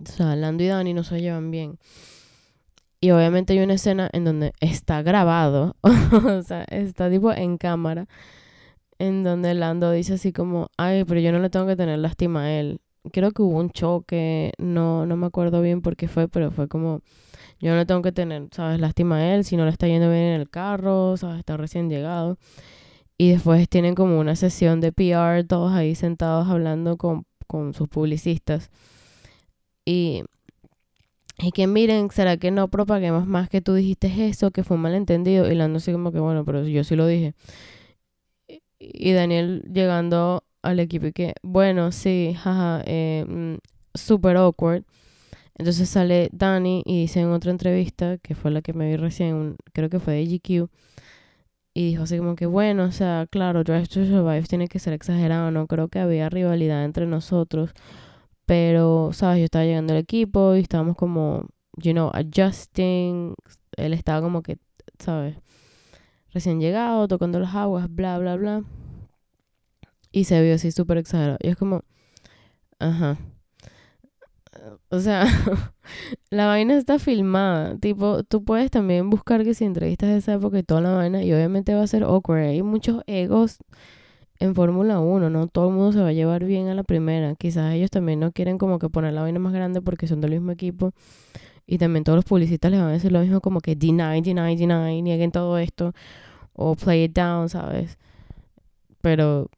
o 0.00 0.06
sea, 0.06 0.36
Lando 0.36 0.62
y 0.62 0.66
Dani 0.66 0.94
no 0.94 1.04
se 1.04 1.20
llevan 1.20 1.50
bien. 1.50 1.78
Y 3.00 3.10
obviamente 3.10 3.52
hay 3.52 3.60
una 3.60 3.74
escena 3.74 4.08
en 4.12 4.24
donde 4.24 4.52
está 4.60 5.02
grabado, 5.02 5.76
o 5.82 6.42
sea, 6.42 6.64
está 6.64 7.10
tipo 7.10 7.32
en 7.32 7.58
cámara, 7.58 8.06
en 8.98 9.24
donde 9.24 9.54
Lando 9.54 9.90
dice 9.90 10.14
así 10.14 10.32
como, 10.32 10.68
ay, 10.76 11.04
pero 11.04 11.20
yo 11.20 11.32
no 11.32 11.40
le 11.40 11.50
tengo 11.50 11.66
que 11.66 11.76
tener 11.76 11.98
lástima 11.98 12.44
a 12.44 12.52
él 12.52 12.80
creo 13.10 13.32
que 13.32 13.42
hubo 13.42 13.58
un 13.58 13.70
choque, 13.70 14.52
no, 14.58 15.06
no 15.06 15.16
me 15.16 15.26
acuerdo 15.26 15.60
bien 15.62 15.82
por 15.82 15.96
qué 15.96 16.08
fue, 16.08 16.28
pero 16.28 16.50
fue 16.50 16.68
como, 16.68 17.02
yo 17.60 17.74
no 17.74 17.86
tengo 17.86 18.02
que 18.02 18.12
tener, 18.12 18.48
¿sabes? 18.52 18.80
Lástima 18.80 19.16
a 19.16 19.34
él 19.34 19.44
si 19.44 19.56
no 19.56 19.64
le 19.64 19.70
está 19.70 19.86
yendo 19.88 20.10
bien 20.10 20.22
en 20.22 20.40
el 20.40 20.50
carro, 20.50 21.16
¿sabes? 21.16 21.38
Está 21.38 21.56
recién 21.56 21.90
llegado. 21.90 22.38
Y 23.18 23.30
después 23.32 23.68
tienen 23.68 23.94
como 23.94 24.18
una 24.20 24.36
sesión 24.36 24.80
de 24.80 24.92
PR, 24.92 25.44
todos 25.46 25.72
ahí 25.72 25.94
sentados 25.94 26.48
hablando 26.48 26.96
con, 26.96 27.24
con 27.46 27.74
sus 27.74 27.88
publicistas. 27.88 28.70
Y, 29.84 30.24
y 31.38 31.52
que 31.52 31.66
miren, 31.66 32.10
¿será 32.10 32.36
que 32.36 32.50
no 32.50 32.68
propaguemos 32.68 33.26
más 33.26 33.48
que 33.48 33.60
tú 33.60 33.74
dijiste 33.74 34.28
eso, 34.28 34.50
que 34.50 34.64
fue 34.64 34.76
un 34.76 34.82
malentendido? 34.82 35.50
Y 35.50 35.54
Lando 35.54 35.78
así 35.78 35.92
como 35.92 36.12
que, 36.12 36.20
bueno, 36.20 36.44
pero 36.44 36.66
yo 36.66 36.84
sí 36.84 36.96
lo 36.96 37.06
dije. 37.06 37.34
Y 38.78 39.12
Daniel 39.12 39.62
llegando 39.72 40.44
al 40.62 40.80
equipo 40.80 41.06
y 41.06 41.12
que, 41.12 41.34
bueno, 41.42 41.92
sí, 41.92 42.34
jaja, 42.38 42.82
eh, 42.86 43.24
mm, 43.28 43.56
super 43.94 44.36
awkward. 44.36 44.84
Entonces 45.56 45.88
sale 45.88 46.28
Dani 46.32 46.82
y 46.86 47.02
dice 47.02 47.20
en 47.20 47.30
otra 47.30 47.50
entrevista, 47.50 48.18
que 48.18 48.34
fue 48.34 48.50
la 48.50 48.62
que 48.62 48.72
me 48.72 48.88
vi 48.88 48.96
recién, 48.96 49.56
creo 49.72 49.90
que 49.90 50.00
fue 50.00 50.14
de 50.14 50.26
GQ, 50.26 50.70
y 51.74 51.86
dijo 51.86 52.02
así 52.04 52.18
como 52.18 52.36
que, 52.36 52.46
bueno, 52.46 52.84
o 52.84 52.92
sea, 52.92 53.26
claro, 53.30 53.64
Drive 53.64 53.88
to 53.88 54.04
Survive 54.04 54.42
tiene 54.42 54.68
que 54.68 54.78
ser 54.78 54.92
exagerado, 54.92 55.50
no 55.50 55.66
creo 55.66 55.88
que 55.88 56.00
había 56.00 56.28
rivalidad 56.28 56.84
entre 56.84 57.06
nosotros, 57.06 57.72
pero, 58.46 59.10
¿sabes? 59.12 59.38
Yo 59.38 59.44
estaba 59.46 59.64
llegando 59.64 59.94
al 59.94 60.00
equipo 60.00 60.54
y 60.56 60.60
estábamos 60.60 60.96
como, 60.96 61.46
you 61.76 61.92
know, 61.92 62.10
adjusting, 62.14 63.34
él 63.76 63.94
estaba 63.94 64.20
como 64.20 64.42
que, 64.42 64.58
¿sabes? 64.98 65.36
Recién 66.32 66.60
llegado, 66.60 67.08
tocando 67.08 67.38
las 67.40 67.54
aguas, 67.54 67.88
bla, 67.90 68.18
bla, 68.18 68.36
bla. 68.36 68.64
Y 70.12 70.24
se 70.24 70.42
vio 70.42 70.54
así 70.54 70.70
súper 70.70 70.98
exagerado. 70.98 71.38
Y 71.40 71.48
es 71.48 71.56
como, 71.56 71.82
ajá. 72.78 73.18
O 74.90 75.00
sea, 75.00 75.24
la 76.30 76.46
vaina 76.46 76.76
está 76.76 76.98
filmada. 76.98 77.76
Tipo, 77.78 78.22
tú 78.24 78.44
puedes 78.44 78.70
también 78.70 79.10
buscar 79.10 79.44
que 79.44 79.54
si 79.54 79.64
entrevistas 79.64 80.10
esa 80.10 80.34
época 80.34 80.58
y 80.58 80.62
toda 80.62 80.82
la 80.82 80.92
vaina, 80.92 81.22
y 81.22 81.32
obviamente 81.32 81.74
va 81.74 81.82
a 81.82 81.86
ser 81.86 82.04
awkward. 82.04 82.48
Hay 82.48 82.62
muchos 82.62 83.02
egos 83.06 83.58
en 84.38 84.54
Fórmula 84.54 85.00
1, 85.00 85.30
¿no? 85.30 85.46
Todo 85.48 85.68
el 85.68 85.74
mundo 85.74 85.92
se 85.92 86.00
va 86.00 86.08
a 86.08 86.12
llevar 86.12 86.44
bien 86.44 86.68
a 86.68 86.74
la 86.74 86.82
primera. 86.84 87.34
Quizás 87.36 87.74
ellos 87.74 87.90
también 87.90 88.20
no 88.20 88.32
quieren 88.32 88.58
como 88.58 88.78
que 88.78 88.88
poner 88.90 89.12
la 89.14 89.22
vaina 89.22 89.38
más 89.38 89.52
grande 89.52 89.80
porque 89.80 90.06
son 90.06 90.20
del 90.20 90.32
mismo 90.32 90.52
equipo. 90.52 90.92
Y 91.66 91.78
también 91.78 92.04
todos 92.04 92.16
los 92.16 92.24
publicistas 92.24 92.70
les 92.70 92.80
van 92.80 92.90
a 92.90 92.92
decir 92.92 93.12
lo 93.12 93.20
mismo 93.20 93.40
como 93.40 93.60
que 93.60 93.76
deny, 93.76 94.20
deny, 94.20 94.56
deny, 94.56 95.00
nieguen 95.02 95.32
todo 95.32 95.58
esto. 95.58 95.94
O 96.54 96.74
play 96.76 97.04
it 97.04 97.14
down, 97.14 97.48
¿sabes? 97.48 97.98
Pero 99.00 99.48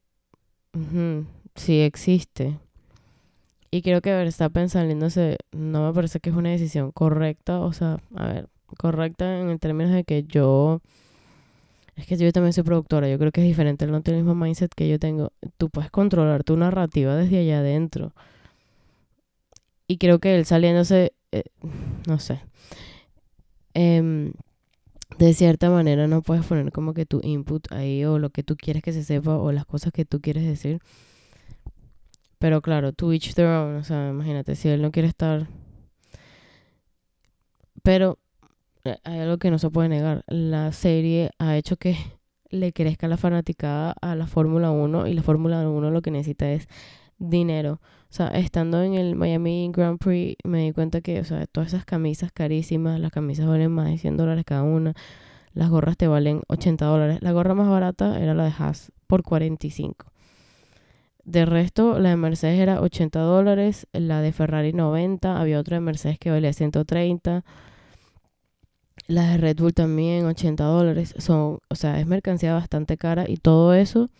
sí 1.54 1.80
existe. 1.80 2.58
Y 3.70 3.82
creo 3.82 4.00
que 4.00 4.10
Verstappen 4.10 4.68
saliéndose 4.68 5.36
no 5.52 5.86
me 5.86 5.92
parece 5.92 6.20
que 6.20 6.30
es 6.30 6.36
una 6.36 6.50
decisión 6.50 6.92
correcta. 6.92 7.60
O 7.60 7.72
sea, 7.72 7.98
a 8.14 8.26
ver, 8.26 8.48
correcta 8.78 9.40
en 9.40 9.50
el 9.50 9.58
términos 9.58 9.92
de 9.92 10.04
que 10.04 10.22
yo... 10.24 10.80
Es 11.96 12.06
que 12.06 12.16
yo 12.16 12.30
también 12.32 12.52
soy 12.52 12.64
productora. 12.64 13.08
Yo 13.08 13.18
creo 13.18 13.32
que 13.32 13.40
es 13.40 13.46
diferente. 13.46 13.84
Él 13.84 13.92
no 13.92 14.00
tiene 14.02 14.18
el 14.18 14.24
mismo 14.24 14.40
mindset 14.40 14.72
que 14.74 14.88
yo 14.88 14.98
tengo. 14.98 15.32
Tú 15.58 15.70
puedes 15.70 15.90
controlar 15.90 16.44
tu 16.44 16.56
narrativa 16.56 17.16
desde 17.16 17.38
allá 17.38 17.58
adentro. 17.58 18.12
Y 19.88 19.98
creo 19.98 20.18
que 20.18 20.36
él 20.36 20.44
saliéndose... 20.44 21.12
Eh, 21.32 21.44
no 22.06 22.18
sé. 22.18 22.40
Eh, 23.74 24.32
de 25.18 25.34
cierta 25.34 25.70
manera 25.70 26.06
no 26.06 26.22
puedes 26.22 26.44
poner 26.44 26.72
como 26.72 26.94
que 26.94 27.06
tu 27.06 27.20
input 27.22 27.70
ahí 27.72 28.04
o 28.04 28.18
lo 28.18 28.30
que 28.30 28.42
tú 28.42 28.56
quieres 28.56 28.82
que 28.82 28.92
se 28.92 29.04
sepa 29.04 29.36
o 29.36 29.52
las 29.52 29.66
cosas 29.66 29.92
que 29.92 30.04
tú 30.04 30.20
quieres 30.20 30.44
decir. 30.44 30.80
Pero 32.38 32.60
claro, 32.62 32.92
to 32.92 33.12
each 33.12 33.34
their 33.34 33.48
o 33.48 33.84
sea, 33.84 34.10
imagínate, 34.10 34.54
si 34.54 34.68
él 34.68 34.82
no 34.82 34.90
quiere 34.90 35.08
estar... 35.08 35.48
Pero 37.82 38.18
eh, 38.84 38.98
hay 39.04 39.20
algo 39.20 39.38
que 39.38 39.50
no 39.50 39.58
se 39.58 39.70
puede 39.70 39.88
negar. 39.88 40.24
La 40.26 40.72
serie 40.72 41.30
ha 41.38 41.56
hecho 41.56 41.76
que 41.76 41.96
le 42.50 42.72
crezca 42.72 43.08
la 43.08 43.16
fanaticada 43.16 43.94
a 44.00 44.14
la 44.14 44.26
Fórmula 44.26 44.70
1 44.70 45.06
y 45.06 45.14
la 45.14 45.22
Fórmula 45.22 45.68
1 45.68 45.90
lo 45.90 46.02
que 46.02 46.10
necesita 46.10 46.50
es 46.50 46.68
dinero. 47.30 47.80
O 48.10 48.16
sea, 48.16 48.28
estando 48.28 48.82
en 48.82 48.94
el 48.94 49.16
Miami 49.16 49.70
Grand 49.72 49.98
Prix, 49.98 50.36
me 50.44 50.62
di 50.62 50.72
cuenta 50.72 51.00
que, 51.00 51.20
o 51.20 51.24
sea, 51.24 51.46
todas 51.46 51.68
esas 51.68 51.84
camisas 51.84 52.30
carísimas, 52.32 53.00
las 53.00 53.10
camisas 53.10 53.46
valen 53.46 53.72
más 53.72 53.88
de 53.88 53.98
100 53.98 54.16
dólares 54.16 54.44
cada 54.46 54.62
una. 54.62 54.94
Las 55.52 55.70
gorras 55.70 55.96
te 55.96 56.06
valen 56.08 56.42
80 56.48 56.84
dólares. 56.84 57.18
La 57.22 57.32
gorra 57.32 57.54
más 57.54 57.68
barata 57.68 58.20
era 58.20 58.34
la 58.34 58.44
de 58.44 58.52
Haas 58.56 58.92
por 59.06 59.22
45. 59.22 60.06
De 61.24 61.46
resto, 61.46 61.98
la 61.98 62.10
de 62.10 62.16
Mercedes 62.16 62.60
era 62.60 62.80
80 62.82 63.18
dólares, 63.20 63.86
la 63.92 64.20
de 64.20 64.32
Ferrari 64.32 64.72
90, 64.74 65.40
había 65.40 65.58
otra 65.58 65.76
de 65.76 65.80
Mercedes 65.80 66.18
que 66.18 66.30
valía 66.30 66.52
130. 66.52 67.44
La 69.06 69.30
de 69.30 69.38
Red 69.38 69.56
Bull 69.58 69.72
también 69.72 70.26
80 70.26 70.64
dólares. 70.64 71.14
Son, 71.18 71.60
o 71.68 71.74
sea, 71.74 71.98
es 71.98 72.06
mercancía 72.06 72.54
bastante 72.54 72.98
cara 72.98 73.24
y 73.28 73.38
todo 73.38 73.74
eso, 73.74 74.10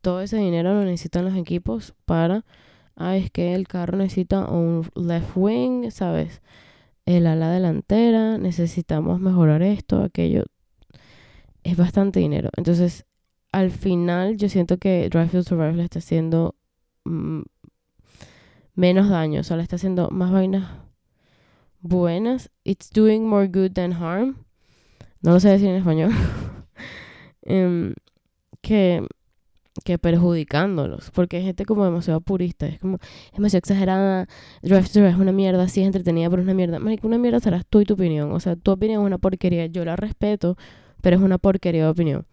todo 0.00 0.20
ese 0.20 0.36
dinero 0.36 0.74
lo 0.74 0.84
necesitan 0.84 1.24
los 1.24 1.36
equipos 1.36 1.94
para, 2.04 2.44
ah, 2.96 3.16
es 3.16 3.30
que 3.30 3.54
el 3.54 3.68
carro 3.68 3.96
necesita 3.96 4.46
un 4.46 4.88
left 4.94 5.36
wing, 5.36 5.90
¿sabes? 5.90 6.42
El 7.06 7.26
ala 7.26 7.50
delantera, 7.50 8.38
necesitamos 8.38 9.20
mejorar 9.20 9.62
esto, 9.62 10.02
aquello. 10.02 10.44
Es 11.62 11.76
bastante 11.76 12.20
dinero. 12.20 12.50
Entonces, 12.56 13.06
al 13.52 13.70
final 13.70 14.36
yo 14.36 14.48
siento 14.48 14.78
que 14.78 15.08
Drive 15.08 15.28
to 15.28 15.42
Survive 15.42 15.74
le 15.74 15.84
está 15.84 15.98
haciendo 16.00 16.54
mm, 17.04 17.42
menos 18.74 19.08
daño, 19.08 19.40
o 19.40 19.44
sea, 19.44 19.56
le 19.56 19.62
está 19.62 19.76
haciendo 19.76 20.10
más 20.10 20.30
vainas 20.30 20.70
buenas. 21.80 22.50
It's 22.64 22.90
doing 22.90 23.26
more 23.26 23.48
good 23.48 23.72
than 23.72 23.92
harm. 23.92 24.44
No 25.22 25.32
lo 25.32 25.40
sé 25.40 25.48
decir 25.48 25.68
en 25.68 25.76
español. 25.76 26.12
Em, 27.48 27.94
que, 28.60 29.06
que 29.86 29.98
perjudicándolos. 29.98 31.10
Porque 31.12 31.38
hay 31.38 31.44
gente 31.44 31.64
como 31.64 31.84
demasiado 31.84 32.20
purista. 32.20 32.66
Es 32.66 32.80
como 32.80 32.98
demasiado 33.32 33.60
exagerada. 33.60 34.26
Drive 34.62 34.88
to 34.92 35.06
es 35.06 35.14
una 35.16 35.32
mierda. 35.32 35.68
Sí 35.68 35.80
es 35.80 35.86
entretenida, 35.86 36.28
pero 36.28 36.42
es 36.42 36.46
una 36.46 36.54
mierda. 36.54 36.80
Marica, 36.80 37.06
una 37.06 37.18
mierda 37.18 37.38
serás 37.40 37.64
tú 37.64 37.80
y 37.80 37.84
tu 37.84 37.94
opinión. 37.94 38.32
O 38.32 38.40
sea, 38.40 38.56
tu 38.56 38.72
opinión 38.72 39.00
es 39.00 39.06
una 39.06 39.18
porquería. 39.18 39.66
Yo 39.66 39.84
la 39.84 39.94
respeto, 39.94 40.58
pero 41.00 41.16
es 41.16 41.22
una 41.22 41.38
porquería 41.38 41.84
de 41.84 41.90
opinión. 41.90 42.26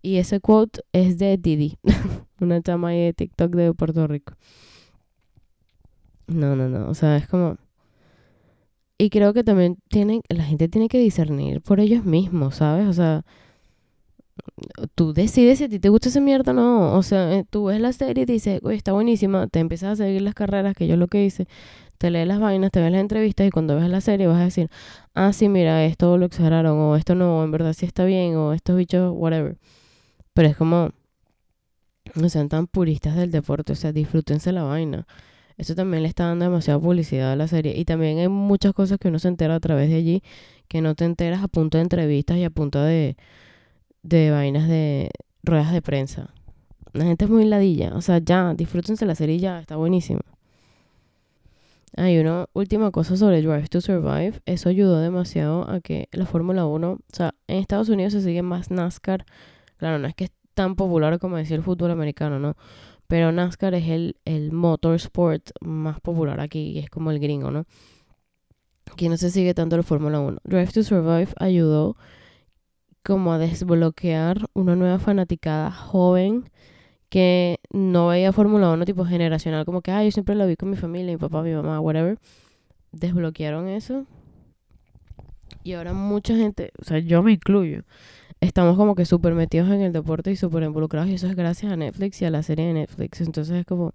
Y 0.00 0.16
ese 0.16 0.40
quote 0.40 0.80
es 0.92 1.18
de 1.18 1.36
Didi, 1.36 1.76
una 2.40 2.62
chama 2.62 2.92
de 2.92 3.12
TikTok 3.12 3.52
de 3.54 3.74
Puerto 3.74 4.06
Rico. 4.06 4.32
No, 6.26 6.56
no, 6.56 6.68
no. 6.68 6.88
O 6.88 6.94
sea, 6.94 7.18
es 7.18 7.28
como. 7.28 7.58
Y 8.96 9.10
creo 9.10 9.34
que 9.34 9.44
también 9.44 9.76
tienen, 9.88 10.22
la 10.28 10.44
gente 10.44 10.68
tiene 10.68 10.88
que 10.88 10.98
discernir 10.98 11.60
por 11.60 11.80
ellos 11.80 12.04
mismos, 12.04 12.56
¿sabes? 12.56 12.88
O 12.88 12.92
sea, 12.94 13.24
tú 14.94 15.12
decides 15.12 15.58
si 15.58 15.64
a 15.64 15.68
ti 15.68 15.78
te 15.78 15.88
gusta 15.88 16.08
esa 16.08 16.20
mierda 16.20 16.52
o 16.52 16.54
no. 16.54 16.94
O 16.94 17.02
sea, 17.02 17.34
eh, 17.34 17.44
tú 17.48 17.66
ves 17.66 17.80
la 17.80 17.92
serie 17.92 18.22
y 18.22 18.26
dices, 18.26 18.60
oye, 18.62 18.76
está 18.76 18.92
buenísima, 18.92 19.46
te 19.48 19.60
empiezas 19.60 19.92
a 20.00 20.04
seguir 20.04 20.22
las 20.22 20.34
carreras, 20.34 20.74
que 20.74 20.86
yo 20.86 20.96
lo 20.96 21.08
que 21.08 21.24
hice, 21.24 21.46
te 21.98 22.10
lees 22.10 22.26
las 22.28 22.40
vainas, 22.40 22.70
te 22.70 22.80
ves 22.80 22.92
las 22.92 23.00
entrevistas 23.00 23.46
y 23.46 23.50
cuando 23.50 23.76
ves 23.76 23.88
la 23.88 24.00
serie 24.00 24.26
vas 24.26 24.40
a 24.40 24.44
decir, 24.44 24.70
ah, 25.14 25.32
sí, 25.32 25.48
mira, 25.48 25.84
esto 25.84 26.18
lo 26.18 26.26
exageraron, 26.26 26.78
o 26.78 26.96
esto 26.96 27.14
no, 27.14 27.44
en 27.44 27.50
verdad 27.50 27.72
sí 27.72 27.86
está 27.86 28.04
bien, 28.04 28.36
o 28.36 28.52
estos 28.52 28.76
bichos, 28.76 29.12
whatever. 29.16 29.58
Pero 30.34 30.48
es 30.48 30.56
como, 30.56 30.90
no 32.14 32.28
sean 32.28 32.48
tan 32.48 32.66
puristas 32.66 33.16
del 33.16 33.30
deporte, 33.30 33.72
o 33.72 33.76
sea, 33.76 33.92
disfrútense 33.92 34.52
la 34.52 34.62
vaina. 34.62 35.06
Eso 35.58 35.74
también 35.74 36.04
le 36.04 36.08
está 36.08 36.26
dando 36.26 36.44
demasiada 36.44 36.78
publicidad 36.80 37.32
a 37.32 37.36
la 37.36 37.48
serie. 37.48 37.76
Y 37.76 37.84
también 37.84 38.18
hay 38.18 38.28
muchas 38.28 38.72
cosas 38.72 38.98
que 38.98 39.08
uno 39.08 39.18
se 39.18 39.28
entera 39.28 39.56
a 39.56 39.60
través 39.60 39.90
de 39.90 39.96
allí, 39.96 40.22
que 40.68 40.80
no 40.80 40.94
te 40.94 41.04
enteras 41.04 41.42
a 41.42 41.48
punto 41.48 41.78
de 41.78 41.82
entrevistas 41.82 42.36
y 42.38 42.44
a 42.44 42.50
punto 42.50 42.80
de, 42.80 43.16
de 44.02 44.30
vainas 44.30 44.68
de 44.68 45.10
ruedas 45.42 45.72
de 45.72 45.82
prensa. 45.82 46.34
La 46.92 47.04
gente 47.04 47.24
es 47.24 47.30
muy 47.30 47.44
ladilla. 47.44 47.94
O 47.94 48.00
sea, 48.00 48.18
ya, 48.18 48.54
disfrútense 48.54 49.06
la 49.06 49.14
serie 49.14 49.38
ya, 49.38 49.60
está 49.60 49.76
buenísimo. 49.76 50.20
Hay 51.96 52.18
una 52.18 52.46
última 52.52 52.90
cosa 52.90 53.16
sobre 53.16 53.42
Drive 53.42 53.68
to 53.68 53.80
Survive. 53.80 54.40
Eso 54.46 54.68
ayudó 54.68 55.00
demasiado 55.00 55.68
a 55.68 55.80
que 55.80 56.08
la 56.12 56.26
Fórmula 56.26 56.66
1, 56.66 56.90
o 56.92 56.98
sea, 57.12 57.34
en 57.46 57.58
Estados 57.58 57.88
Unidos 57.88 58.12
se 58.12 58.20
sigue 58.22 58.42
más 58.42 58.70
NASCAR 58.70 59.24
Claro, 59.78 59.98
no 59.98 60.08
es 60.08 60.14
que 60.14 60.24
es 60.24 60.32
tan 60.54 60.74
popular 60.74 61.18
como 61.18 61.36
decir 61.36 61.56
el 61.56 61.62
fútbol 61.62 61.92
americano, 61.92 62.38
¿no? 62.38 62.56
Pero 63.06 63.32
NASCAR 63.32 63.74
es 63.74 63.88
el, 63.88 64.16
el 64.24 64.52
motorsport 64.52 65.50
más 65.60 66.00
popular 66.00 66.40
aquí 66.40 66.72
y 66.72 66.78
es 66.80 66.90
como 66.90 67.10
el 67.10 67.20
gringo, 67.20 67.50
¿no? 67.50 67.64
Aquí 68.92 69.08
no 69.08 69.16
se 69.16 69.30
sigue 69.30 69.54
tanto 69.54 69.76
la 69.76 69.82
Fórmula 69.82 70.20
1. 70.20 70.38
Drive 70.44 70.72
to 70.72 70.82
Survive 70.82 71.28
ayudó 71.38 71.96
como 73.02 73.32
a 73.32 73.38
desbloquear 73.38 74.46
una 74.54 74.76
nueva 74.76 74.98
fanaticada 74.98 75.70
joven 75.70 76.50
que 77.08 77.58
no 77.70 78.08
veía 78.08 78.32
Fórmula 78.32 78.70
1 78.70 78.84
tipo 78.84 79.04
generacional, 79.04 79.64
como 79.64 79.80
que, 79.80 79.90
ah, 79.90 80.04
yo 80.04 80.10
siempre 80.10 80.34
la 80.34 80.46
vi 80.46 80.56
con 80.56 80.70
mi 80.70 80.76
familia, 80.76 81.12
mi 81.12 81.18
papá, 81.18 81.42
mi 81.42 81.52
mamá, 81.52 81.80
whatever. 81.80 82.18
Desbloquearon 82.92 83.68
eso. 83.68 84.06
Y 85.64 85.72
ahora 85.72 85.92
mucha 85.92 86.36
gente, 86.36 86.72
o 86.80 86.84
sea, 86.84 86.98
yo 86.98 87.22
me 87.22 87.32
incluyo, 87.32 87.82
estamos 88.40 88.76
como 88.76 88.94
que 88.94 89.04
súper 89.04 89.34
metidos 89.34 89.68
en 89.70 89.80
el 89.80 89.92
deporte 89.92 90.30
y 90.30 90.36
súper 90.36 90.62
involucrados 90.62 91.08
y 91.08 91.14
eso 91.14 91.26
es 91.26 91.34
gracias 91.34 91.72
a 91.72 91.76
Netflix 91.76 92.22
y 92.22 92.24
a 92.24 92.30
la 92.30 92.42
serie 92.42 92.66
de 92.66 92.74
Netflix. 92.74 93.20
Entonces 93.20 93.56
es 93.56 93.66
como 93.66 93.92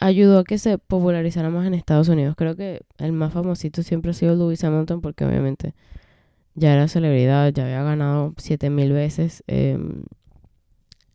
ayudó 0.00 0.40
a 0.40 0.44
que 0.44 0.58
se 0.58 0.78
popularizara 0.78 1.50
más 1.50 1.66
en 1.66 1.74
Estados 1.74 2.08
Unidos. 2.08 2.34
Creo 2.36 2.56
que 2.56 2.82
el 2.98 3.12
más 3.12 3.32
famosito 3.32 3.82
siempre 3.82 4.10
ha 4.10 4.14
sido 4.14 4.34
Lewis 4.34 4.62
Hamilton 4.64 5.00
porque 5.00 5.24
obviamente 5.24 5.74
ya 6.54 6.72
era 6.72 6.88
celebridad, 6.88 7.52
ya 7.52 7.64
había 7.64 7.82
ganado 7.82 8.34
7000 8.36 8.92
veces 8.92 9.42
em, 9.46 10.04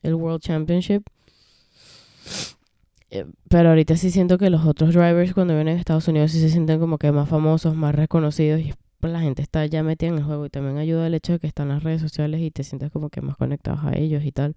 el 0.04 0.16
World 0.16 0.42
Championship. 0.42 1.04
Eh, 3.12 3.26
pero 3.50 3.70
ahorita 3.70 3.98
sí 3.98 4.12
siento 4.12 4.38
que 4.38 4.50
los 4.50 4.66
otros 4.66 4.94
drivers 4.94 5.34
cuando 5.34 5.56
vienen 5.56 5.78
a 5.78 5.80
Estados 5.80 6.08
Unidos 6.08 6.32
sí 6.32 6.40
se 6.40 6.50
sienten 6.50 6.80
como 6.80 6.98
que 6.98 7.12
más 7.12 7.28
famosos, 7.28 7.76
más 7.76 7.96
reconocidos 7.96 8.62
y 8.62 8.74
la 9.02 9.22
gente 9.22 9.42
está 9.42 9.66
ya 9.66 9.82
metida 9.82 10.10
en 10.10 10.18
el 10.18 10.24
juego 10.24 10.46
y 10.46 10.50
también 10.50 10.78
ayuda 10.78 11.08
el 11.08 11.14
hecho 11.14 11.34
de 11.34 11.40
que 11.40 11.48
están 11.48 11.70
las 11.70 11.84
redes 11.84 12.02
sociales 12.02 12.42
y 12.42 12.52
te 12.52 12.64
sientes 12.64 12.92
como 12.92 13.10
que 13.10 13.22
más 13.22 13.38
conectados 13.38 13.84
a 13.84 13.98
ellos 13.98 14.24
y 14.26 14.32
tal. 14.32 14.56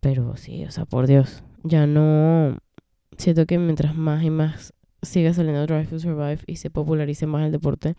Pero 0.00 0.36
sí, 0.36 0.64
o 0.64 0.70
sea, 0.70 0.84
por 0.84 1.06
Dios, 1.06 1.44
ya 1.62 1.86
no 1.86 2.58
siento 3.16 3.46
que 3.46 3.58
mientras 3.58 3.94
más 3.94 4.24
y 4.24 4.30
más 4.30 4.72
siga 5.02 5.32
saliendo 5.34 5.66
Drive 5.66 5.86
to 5.86 5.98
Survive 5.98 6.40
y 6.46 6.56
se 6.56 6.70
popularice 6.70 7.26
más 7.26 7.44
el 7.44 7.52
deporte, 7.52 7.94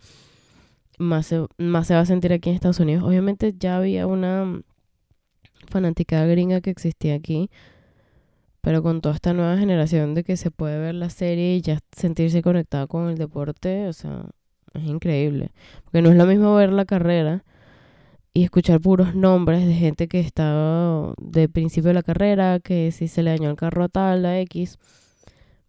más 0.99 1.27
se, 1.27 1.45
más 1.57 1.87
se 1.87 1.93
va 1.95 2.01
a 2.01 2.05
sentir 2.05 2.33
aquí 2.33 2.49
en 2.49 2.55
Estados 2.55 2.79
Unidos. 2.79 3.03
Obviamente 3.03 3.53
ya 3.57 3.77
había 3.77 4.07
una 4.07 4.61
fanática 5.67 6.25
gringa 6.25 6.61
que 6.61 6.69
existía 6.69 7.15
aquí, 7.15 7.49
pero 8.61 8.81
con 8.83 9.01
toda 9.01 9.15
esta 9.15 9.33
nueva 9.33 9.57
generación 9.57 10.13
de 10.13 10.23
que 10.23 10.37
se 10.37 10.51
puede 10.51 10.79
ver 10.79 10.95
la 10.95 11.09
serie 11.09 11.55
y 11.55 11.61
ya 11.61 11.79
sentirse 11.95 12.41
conectado 12.41 12.87
con 12.87 13.09
el 13.09 13.17
deporte, 13.17 13.87
o 13.87 13.93
sea, 13.93 14.25
es 14.73 14.83
increíble. 14.83 15.51
Porque 15.83 16.01
no 16.01 16.09
es 16.09 16.15
lo 16.15 16.25
mismo 16.25 16.55
ver 16.55 16.71
la 16.71 16.85
carrera 16.85 17.43
y 18.33 18.43
escuchar 18.43 18.81
puros 18.81 19.15
nombres 19.15 19.65
de 19.65 19.73
gente 19.73 20.07
que 20.07 20.19
estaba 20.19 21.13
de 21.21 21.49
principio 21.49 21.89
de 21.89 21.93
la 21.93 22.03
carrera, 22.03 22.59
que 22.59 22.91
si 22.91 23.07
se 23.07 23.21
le 23.21 23.31
dañó 23.31 23.49
el 23.49 23.55
carro 23.55 23.83
a 23.83 23.89
tal, 23.89 24.25
a 24.25 24.39
X, 24.41 24.79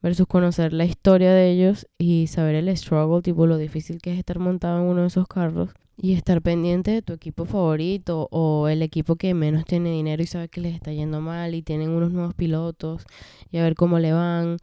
versus 0.04 0.26
conocer 0.26 0.74
la 0.74 0.84
historia 0.84 1.32
de 1.32 1.50
ellos 1.50 1.88
y 1.96 2.26
saber 2.26 2.56
el 2.56 2.76
struggle, 2.76 3.22
tipo 3.22 3.46
lo 3.46 3.56
difícil 3.56 4.02
que 4.02 4.12
es 4.12 4.18
estar 4.18 4.38
montado 4.38 4.82
en 4.82 4.84
uno 4.84 5.00
de 5.00 5.06
esos 5.06 5.26
carros 5.26 5.70
y 5.96 6.12
estar 6.12 6.42
pendiente 6.42 6.90
de 6.90 7.00
tu 7.00 7.14
equipo 7.14 7.46
favorito 7.46 8.28
o 8.30 8.68
el 8.68 8.82
equipo 8.82 9.16
que 9.16 9.32
menos 9.32 9.64
tiene 9.64 9.90
dinero 9.92 10.22
y 10.22 10.26
sabe 10.26 10.50
que 10.50 10.60
les 10.60 10.74
está 10.74 10.92
yendo 10.92 11.22
mal 11.22 11.54
y 11.54 11.62
tienen 11.62 11.88
unos 11.88 12.12
nuevos 12.12 12.34
pilotos 12.34 13.06
y 13.50 13.56
a 13.56 13.62
ver 13.62 13.76
cómo 13.76 13.98
le 13.98 14.12
van, 14.12 14.58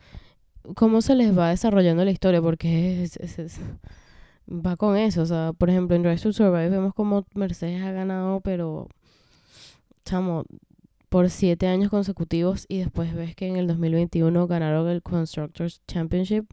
cómo 0.75 1.01
se 1.01 1.15
les 1.15 1.36
va 1.36 1.49
desarrollando 1.49 2.06
la 2.06 2.12
historia, 2.12 2.39
porque 2.39 3.01
es, 3.01 3.17
va 4.47 4.75
con 4.77 4.95
eso. 4.95 5.23
O 5.23 5.25
sea, 5.25 5.54
por 5.58 5.71
ejemplo, 5.71 5.95
en 5.95 6.04
Drive 6.04 6.19
to 6.19 6.34
Survive 6.34 6.69
vemos 6.69 6.93
como 6.93 7.25
Mercedes 7.34 7.82
ha 7.82 7.91
ganado, 7.91 8.41
pero, 8.41 8.89
chamo, 10.06 10.43
por 11.12 11.30
siete 11.30 11.67
años 11.67 11.89
consecutivos 11.89 12.65
y 12.69 12.78
después 12.78 13.13
ves 13.13 13.36
que 13.36 13.45
en 13.45 13.58
el 13.58 13.67
2021 13.67 14.47
ganaron 14.47 14.88
el 14.88 15.02
Constructors 15.04 15.82
Championship, 15.86 16.45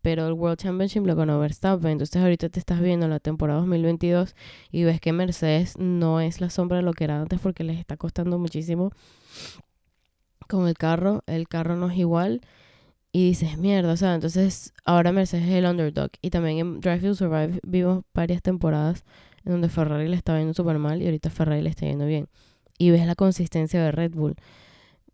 pero 0.00 0.26
el 0.26 0.32
World 0.32 0.58
Championship 0.58 1.06
lo 1.06 1.14
ganó 1.14 1.38
Verstappen. 1.38 1.92
Entonces 1.92 2.20
ahorita 2.20 2.48
te 2.48 2.58
estás 2.58 2.80
viendo 2.80 3.06
la 3.06 3.20
temporada 3.20 3.60
2022 3.60 4.34
y 4.72 4.82
ves 4.82 5.00
que 5.00 5.12
Mercedes 5.12 5.78
no 5.78 6.20
es 6.20 6.40
la 6.40 6.50
sombra 6.50 6.78
de 6.78 6.82
lo 6.82 6.94
que 6.94 7.04
era 7.04 7.20
antes 7.20 7.38
porque 7.38 7.62
les 7.62 7.78
está 7.78 7.96
costando 7.96 8.40
muchísimo 8.40 8.90
con 10.48 10.66
el 10.66 10.74
carro. 10.74 11.22
El 11.28 11.46
carro 11.46 11.76
no 11.76 11.88
es 11.88 11.96
igual 11.96 12.40
y 13.12 13.28
dices, 13.28 13.56
mierda, 13.56 13.92
o 13.92 13.96
sea, 13.96 14.16
entonces 14.16 14.74
ahora 14.84 15.12
Mercedes 15.12 15.44
es 15.44 15.54
el 15.54 15.64
underdog. 15.64 16.10
Y 16.20 16.30
también 16.30 16.58
en 16.58 16.80
Drive 16.80 17.02
to 17.02 17.14
Survive 17.14 17.60
vimos 17.62 18.02
varias 18.12 18.42
temporadas 18.42 19.04
en 19.44 19.52
donde 19.52 19.68
Ferrari 19.68 20.08
le 20.08 20.16
estaba 20.16 20.40
yendo 20.40 20.54
súper 20.54 20.78
mal 20.78 21.00
y 21.00 21.04
ahorita 21.04 21.30
Ferrari 21.30 21.62
le 21.62 21.70
está 21.70 21.86
yendo 21.86 22.04
bien. 22.04 22.26
Y 22.78 22.90
ves 22.90 23.06
la 23.06 23.14
consistencia 23.14 23.82
de 23.82 23.92
Red 23.92 24.12
Bull. 24.12 24.34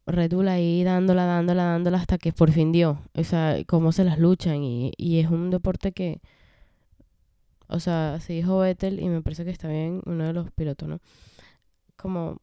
Red 0.06 0.32
Bull 0.32 0.48
ahí 0.48 0.84
dándola, 0.84 1.26
dándola, 1.26 1.64
dándola 1.64 1.98
hasta 1.98 2.18
que 2.18 2.32
por 2.32 2.50
fin 2.50 2.72
dio. 2.72 3.02
O 3.14 3.24
sea, 3.24 3.56
cómo 3.66 3.92
se 3.92 4.04
las 4.04 4.18
luchan. 4.18 4.62
Y, 4.62 4.92
y 4.96 5.18
es 5.20 5.28
un 5.30 5.50
deporte 5.50 5.92
que, 5.92 6.20
o 7.68 7.80
sea, 7.80 8.18
se 8.20 8.32
dijo 8.32 8.58
Vettel 8.58 9.00
y 9.00 9.08
me 9.08 9.22
parece 9.22 9.44
que 9.44 9.50
está 9.50 9.68
bien 9.68 10.00
uno 10.06 10.24
de 10.24 10.32
los 10.32 10.50
pilotos, 10.50 10.88
¿no? 10.88 11.00
Como 11.96 12.40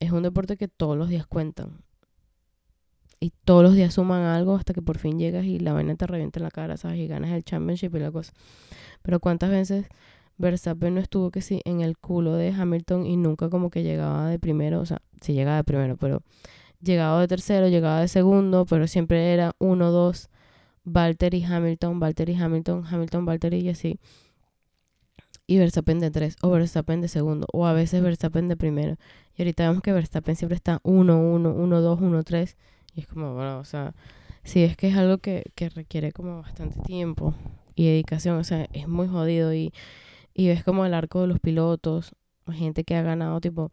es 0.00 0.10
un 0.12 0.22
deporte 0.22 0.56
que 0.56 0.68
todos 0.68 0.96
los 0.96 1.08
días 1.08 1.26
cuentan 1.26 1.84
y 3.20 3.32
todos 3.44 3.62
los 3.62 3.74
días 3.74 3.94
suman 3.94 4.22
algo 4.22 4.56
hasta 4.56 4.74
que 4.74 4.82
por 4.82 4.98
fin 4.98 5.18
llegas 5.18 5.44
y 5.44 5.58
la 5.58 5.72
vaina 5.72 5.94
te 5.96 6.06
revienta 6.06 6.38
en 6.38 6.44
la 6.44 6.50
cara, 6.50 6.76
¿sabes? 6.76 6.98
Y 6.98 7.06
ganas 7.06 7.30
el 7.30 7.44
championship 7.44 7.94
y 7.94 7.98
la 7.98 8.10
cosa. 8.10 8.32
Pero 9.02 9.20
cuántas 9.20 9.50
veces 9.50 9.86
Verstappen 10.38 10.94
no 10.94 11.00
estuvo 11.00 11.30
que 11.30 11.40
sí 11.40 11.60
en 11.64 11.80
el 11.80 11.96
culo 11.96 12.34
de 12.34 12.50
Hamilton 12.50 13.06
y 13.06 13.16
nunca 13.16 13.48
como 13.48 13.70
que 13.70 13.82
llegaba 13.82 14.28
de 14.28 14.38
primero, 14.38 14.80
o 14.80 14.86
sea, 14.86 15.00
sí 15.20 15.32
llegaba 15.32 15.56
de 15.56 15.64
primero, 15.64 15.96
pero 15.96 16.22
llegaba 16.82 17.20
de 17.20 17.28
tercero, 17.28 17.68
llegaba 17.68 18.00
de 18.00 18.08
segundo, 18.08 18.66
pero 18.66 18.86
siempre 18.86 19.32
era 19.32 19.54
uno, 19.58 19.90
dos, 19.90 20.28
Valtteri 20.84 21.42
Hamilton, 21.42 21.98
Valtteri 22.00 22.34
Hamilton, 22.34 22.84
Hamilton, 22.86 23.24
Valtteri 23.24 23.60
y 23.60 23.68
así. 23.70 23.98
Y 25.48 25.58
Verstappen 25.58 26.00
de 26.00 26.10
tres, 26.10 26.36
o 26.42 26.50
Verstappen 26.50 27.00
de 27.00 27.08
segundo, 27.08 27.46
o 27.52 27.66
a 27.66 27.72
veces 27.72 28.02
Verstappen 28.02 28.48
de 28.48 28.56
primero. 28.56 28.96
Y 29.36 29.42
ahorita 29.42 29.68
vemos 29.68 29.82
que 29.82 29.92
Verstappen 29.92 30.36
siempre 30.36 30.56
está 30.56 30.80
uno, 30.82 31.18
uno, 31.18 31.52
uno, 31.52 31.80
dos, 31.80 32.00
uno, 32.00 32.24
tres. 32.24 32.56
Y 32.94 33.00
es 33.00 33.06
como, 33.06 33.34
bueno, 33.34 33.58
o 33.58 33.64
sea, 33.64 33.94
sí 34.42 34.62
es 34.64 34.76
que 34.76 34.88
es 34.88 34.96
algo 34.96 35.18
que, 35.18 35.44
que 35.54 35.68
requiere 35.68 36.12
como 36.12 36.42
bastante 36.42 36.80
tiempo 36.80 37.34
y 37.76 37.86
dedicación, 37.86 38.38
o 38.38 38.44
sea, 38.44 38.66
es 38.72 38.88
muy 38.88 39.06
jodido 39.06 39.54
y 39.54 39.72
y 40.38 40.48
ves 40.48 40.62
como 40.62 40.84
el 40.84 40.92
arco 40.92 41.22
de 41.22 41.28
los 41.28 41.40
pilotos, 41.40 42.14
gente 42.52 42.84
que 42.84 42.94
ha 42.94 43.00
ganado, 43.00 43.40
tipo, 43.40 43.70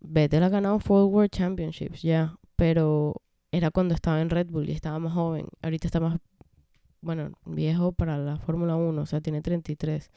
Vettel 0.00 0.42
ha 0.42 0.48
ganado 0.48 0.80
Full 0.80 1.04
World 1.04 1.30
Championships 1.30 2.02
ya, 2.02 2.36
pero 2.56 3.22
era 3.52 3.70
cuando 3.70 3.94
estaba 3.94 4.20
en 4.20 4.28
Red 4.28 4.48
Bull 4.48 4.68
y 4.68 4.72
estaba 4.72 4.98
más 4.98 5.12
joven. 5.14 5.46
Ahorita 5.62 5.86
está 5.86 6.00
más, 6.00 6.18
bueno, 7.00 7.30
viejo 7.46 7.92
para 7.92 8.18
la 8.18 8.38
Fórmula 8.38 8.74
1, 8.74 9.00
o 9.00 9.06
sea, 9.06 9.20
tiene 9.20 9.40
33. 9.40 10.10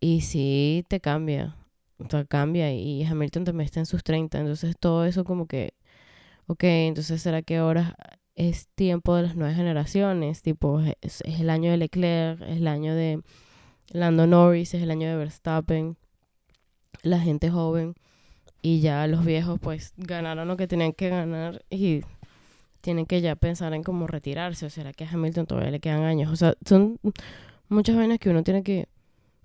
Y 0.00 0.22
sí 0.22 0.84
te 0.88 0.98
cambia, 0.98 1.56
o 1.98 2.10
sea, 2.10 2.24
cambia 2.24 2.72
y 2.74 3.04
Hamilton 3.04 3.44
también 3.44 3.66
está 3.66 3.78
en 3.78 3.86
sus 3.86 4.02
30, 4.02 4.40
entonces 4.40 4.74
todo 4.76 5.04
eso 5.04 5.22
como 5.22 5.46
que, 5.46 5.74
ok, 6.46 6.64
entonces 6.64 7.22
será 7.22 7.42
que 7.42 7.58
ahora 7.58 7.96
es 8.34 8.66
tiempo 8.74 9.14
de 9.14 9.22
las 9.22 9.36
nuevas 9.36 9.54
generaciones, 9.56 10.42
tipo, 10.42 10.80
es 11.00 11.20
el 11.20 11.48
año 11.48 11.70
de 11.70 11.76
Leclerc, 11.76 12.42
es 12.42 12.56
el 12.56 12.66
año 12.66 12.96
de 12.96 13.22
Lando 13.92 14.26
Norris, 14.26 14.74
es 14.74 14.82
el 14.82 14.90
año 14.90 15.08
de 15.08 15.16
Verstappen, 15.16 15.96
la 17.02 17.20
gente 17.20 17.50
joven 17.50 17.94
y 18.62 18.80
ya 18.80 19.06
los 19.06 19.24
viejos 19.24 19.58
pues 19.60 19.92
ganaron 19.96 20.48
lo 20.48 20.56
que 20.56 20.66
tenían 20.66 20.92
que 20.92 21.08
ganar 21.08 21.64
y 21.68 22.02
tienen 22.80 23.06
que 23.06 23.20
ya 23.20 23.36
pensar 23.36 23.74
en 23.74 23.82
cómo 23.82 24.06
retirarse 24.06 24.66
o 24.66 24.70
será 24.70 24.92
que 24.92 25.04
a 25.04 25.10
Hamilton 25.10 25.46
todavía 25.46 25.70
le 25.70 25.80
quedan 25.80 26.02
años. 26.02 26.30
O 26.32 26.36
sea, 26.36 26.54
son 26.64 26.98
muchas 27.68 27.96
vainas 27.96 28.18
que 28.18 28.30
uno 28.30 28.42
tiene 28.42 28.62
que 28.62 28.88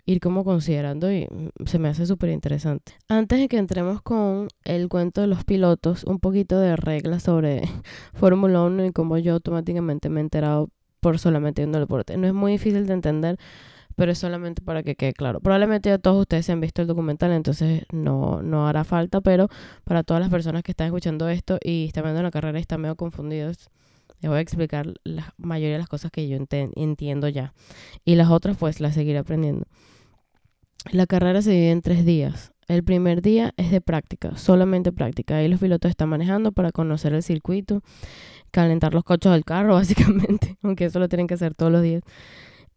ir 0.06 0.22
como 0.22 0.44
considerando 0.44 1.12
y 1.12 1.28
se 1.66 1.80
me 1.80 1.90
hace 1.90 2.06
súper 2.06 2.30
interesante. 2.30 2.94
Antes 3.10 3.40
de 3.40 3.48
que 3.50 3.58
entremos 3.58 4.02
con 4.02 4.48
el 4.64 4.88
cuento 4.88 5.22
de 5.22 5.28
los 5.28 5.44
pilotos, 5.44 6.04
un 6.06 6.20
poquito 6.20 6.60
de 6.60 6.76
reglas 6.78 7.24
sobre 7.24 7.62
Fórmula 8.14 8.64
1 8.64 8.86
y 8.86 8.92
cómo 8.92 9.18
yo 9.18 9.34
automáticamente 9.34 10.10
me 10.10 10.22
he 10.22 10.24
enterado 10.24 10.70
por 11.02 11.20
solamente 11.20 11.62
el 11.62 11.72
deporte. 11.72 12.18
No 12.18 12.26
es 12.26 12.34
muy 12.34 12.54
difícil 12.54 12.88
de 12.88 12.94
entender 12.94 13.38
pero 13.98 14.12
es 14.12 14.20
solamente 14.20 14.62
para 14.62 14.84
que 14.84 14.96
quede 14.96 15.12
claro. 15.12 15.40
Probablemente 15.40 15.90
ya 15.90 15.98
todos 15.98 16.22
ustedes 16.22 16.46
se 16.46 16.52
han 16.52 16.62
visto 16.62 16.84
el 16.84 16.88
documental, 16.88 17.32
entonces 17.32 17.82
no, 17.92 18.44
no 18.44 18.68
hará 18.68 18.84
falta, 18.84 19.22
pero 19.22 19.50
para 19.86 20.04
todas 20.04 20.22
las 20.22 20.30
personas 20.30 20.62
que 20.62 20.72
están 20.72 20.86
escuchando 20.86 21.28
esto 21.30 21.58
y 21.64 21.86
están 21.88 22.04
viendo 22.04 22.22
la 22.22 22.30
carrera 22.30 22.60
y 22.60 22.62
están 22.62 22.80
medio 22.80 22.96
confundidos, 22.96 23.72
les 24.22 24.30
voy 24.30 24.38
a 24.38 24.42
explicar 24.42 24.94
la 25.04 25.34
mayoría 25.38 25.74
de 25.74 25.80
las 25.80 25.90
cosas 25.90 26.12
que 26.12 26.28
yo 26.28 26.38
entiendo 26.38 27.28
ya. 27.28 27.56
Y 28.06 28.16
las 28.16 28.30
otras 28.30 28.56
pues 28.56 28.80
las 28.82 28.94
seguiré 28.94 29.18
aprendiendo. 29.18 29.66
La 30.92 31.08
carrera 31.08 31.42
se 31.42 31.50
divide 31.50 31.72
en 31.72 31.82
tres 31.82 32.06
días. 32.06 32.54
El 32.68 32.84
primer 32.84 33.24
día 33.24 33.56
es 33.58 33.72
de 33.72 33.82
práctica, 33.82 34.38
solamente 34.38 34.92
práctica. 34.92 35.38
Ahí 35.38 35.48
los 35.48 35.60
pilotos 35.60 35.90
están 35.90 36.10
manejando 36.10 36.52
para 36.52 36.72
conocer 36.72 37.14
el 37.14 37.24
circuito, 37.24 37.82
calentar 38.52 38.94
los 38.94 39.04
coches 39.04 39.32
del 39.32 39.44
carro, 39.44 39.74
básicamente, 39.74 40.56
aunque 40.62 40.86
eso 40.86 41.00
lo 41.00 41.10
tienen 41.10 41.26
que 41.26 41.34
hacer 41.34 41.56
todos 41.56 41.72
los 41.72 41.82
días 41.82 42.04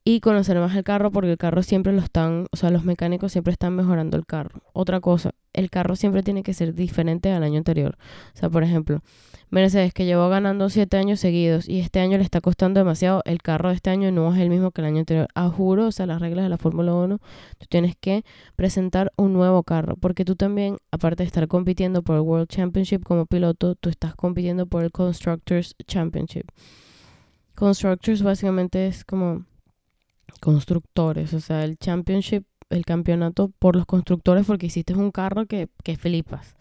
y 0.05 0.21
conocer 0.21 0.59
más 0.59 0.75
el 0.75 0.83
carro 0.83 1.11
porque 1.11 1.33
el 1.33 1.39
carro 1.39 1.63
siempre 1.63 1.93
lo 1.93 2.01
están, 2.01 2.47
o 2.53 2.57
sea, 2.57 2.71
los 2.71 2.85
mecánicos 2.85 3.33
siempre 3.33 3.53
están 3.53 3.77
mejorando 3.77 4.17
el 4.17 4.25
carro. 4.25 4.63
Otra 4.73 5.01
cosa, 5.01 5.33
el 5.53 5.71
carro 5.71 5.95
siempre 5.97 6.23
tiene 6.23 6.43
que 6.43 6.55
ser 6.55 6.75
diferente 6.75 7.31
al 7.33 7.43
año 7.43 7.59
anterior. 7.59 7.99
O 8.35 8.39
sea, 8.39 8.49
por 8.49 8.63
ejemplo, 8.63 9.03
Mercedes 9.51 9.93
que 9.93 10.07
llevó 10.07 10.29
ganando 10.29 10.71
siete 10.71 10.97
años 10.97 11.21
seguidos 11.21 11.69
y 11.69 11.81
este 11.81 12.01
año 12.01 12.17
le 12.17 12.25
está 12.25 12.41
costando 12.41 12.81
demasiado, 12.81 13.21
el 13.25 13.43
carro 13.43 13.71
de 13.71 13.75
este 13.75 13.91
año 13.91 14.11
no 14.13 14.33
es 14.33 14.41
el 14.41 14.49
mismo 14.49 14.71
que 14.71 14.81
el 14.81 14.87
año 14.87 15.01
anterior. 15.01 15.29
A 15.35 15.49
juro, 15.49 15.89
o 15.89 15.93
sea, 15.93 16.07
las 16.07 16.21
reglas 16.21 16.45
de 16.45 16.49
la 16.49 16.57
Fórmula 16.57 16.95
1, 16.95 17.19
tú 17.59 17.67
tienes 17.69 17.95
que 18.01 18.25
presentar 18.57 19.13
un 19.17 19.33
nuevo 19.33 19.65
carro 19.65 19.97
porque 19.97 20.25
tú 20.25 20.37
también, 20.37 20.79
aparte 20.93 21.25
de 21.25 21.27
estar 21.27 21.47
compitiendo 21.49 22.03
por 22.03 22.17
el 22.17 22.23
World 22.23 22.49
Championship 22.49 23.03
como 23.03 23.27
piloto, 23.27 23.75
tú 23.75 23.91
estás 23.91 24.15
compitiendo 24.15 24.67
por 24.67 24.85
el 24.85 24.93
Constructors 24.93 25.75
Championship. 25.87 26.47
Constructors 27.55 28.23
básicamente 28.23 28.87
es 28.87 29.05
como 29.05 29.45
constructores, 30.41 31.35
o 31.35 31.41
sea, 31.41 31.65
el 31.65 31.79
championship, 31.79 32.45
el 32.71 32.85
campeonato 32.85 33.51
por 33.59 33.77
los 33.77 33.87
constructores 33.87 34.47
porque 34.47 34.67
hiciste 34.67 34.95
un 34.95 35.11
carro 35.11 35.47
que, 35.47 35.69
que 35.83 35.97
flipas. 35.97 36.55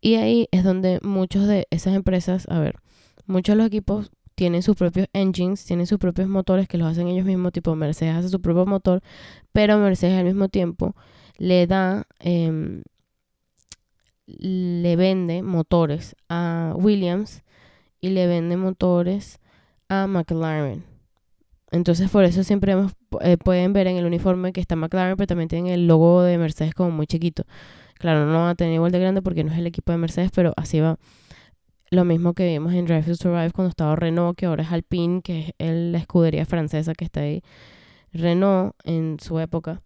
Y 0.00 0.16
ahí 0.16 0.48
es 0.52 0.64
donde 0.64 1.00
muchos 1.02 1.46
de 1.46 1.66
esas 1.70 1.94
empresas, 1.94 2.46
a 2.48 2.58
ver, 2.60 2.76
muchos 3.26 3.54
de 3.54 3.56
los 3.58 3.66
equipos 3.66 4.10
tienen 4.34 4.62
sus 4.62 4.76
propios 4.76 5.08
engines, 5.12 5.64
tienen 5.64 5.86
sus 5.86 5.98
propios 5.98 6.28
motores 6.28 6.68
que 6.68 6.78
los 6.78 6.88
hacen 6.88 7.08
ellos 7.08 7.26
mismos, 7.26 7.52
tipo 7.52 7.74
Mercedes 7.74 8.14
hace 8.14 8.28
su 8.28 8.40
propio 8.40 8.66
motor, 8.66 9.02
pero 9.52 9.78
Mercedes 9.78 10.16
al 10.16 10.26
mismo 10.26 10.48
tiempo 10.48 10.94
le 11.38 11.66
da, 11.66 12.06
em, 12.20 12.82
le 14.26 14.94
vende 14.94 15.42
motores 15.42 16.14
a 16.28 16.72
Williams 16.76 17.42
y 18.00 18.10
le 18.10 18.28
vende 18.28 18.56
motores 18.56 19.40
a 19.88 20.06
McLaren. 20.06 20.84
Entonces 21.70 22.10
por 22.10 22.24
eso 22.24 22.44
siempre 22.44 22.74
eh, 23.20 23.36
pueden 23.36 23.72
ver 23.72 23.86
en 23.88 23.96
el 23.96 24.06
uniforme 24.06 24.52
que 24.52 24.60
está 24.60 24.76
McLaren, 24.76 25.16
pero 25.16 25.26
también 25.26 25.48
tienen 25.48 25.72
el 25.72 25.86
logo 25.86 26.22
de 26.22 26.38
Mercedes 26.38 26.74
como 26.74 26.90
muy 26.90 27.06
chiquito. 27.06 27.44
Claro, 27.98 28.26
no 28.26 28.38
va 28.40 28.50
a 28.50 28.54
tener 28.54 28.74
igual 28.74 28.92
de 28.92 29.00
grande 29.00 29.22
porque 29.22 29.44
no 29.44 29.52
es 29.52 29.58
el 29.58 29.66
equipo 29.66 29.92
de 29.92 29.98
Mercedes, 29.98 30.30
pero 30.34 30.52
así 30.56 30.80
va. 30.80 30.98
Lo 31.90 32.04
mismo 32.04 32.34
que 32.34 32.46
vimos 32.46 32.74
en 32.74 32.84
Drive 32.84 33.04
to 33.04 33.14
Survive 33.14 33.50
cuando 33.52 33.70
estaba 33.70 33.96
Renault, 33.96 34.36
que 34.38 34.46
ahora 34.46 34.62
es 34.62 34.72
Alpine, 34.72 35.22
que 35.22 35.54
es 35.58 35.92
la 35.92 35.98
escudería 35.98 36.44
francesa 36.46 36.94
que 36.94 37.04
está 37.04 37.20
ahí. 37.20 37.42
Renault 38.12 38.74
en 38.84 39.18
su 39.20 39.38
época 39.38 39.82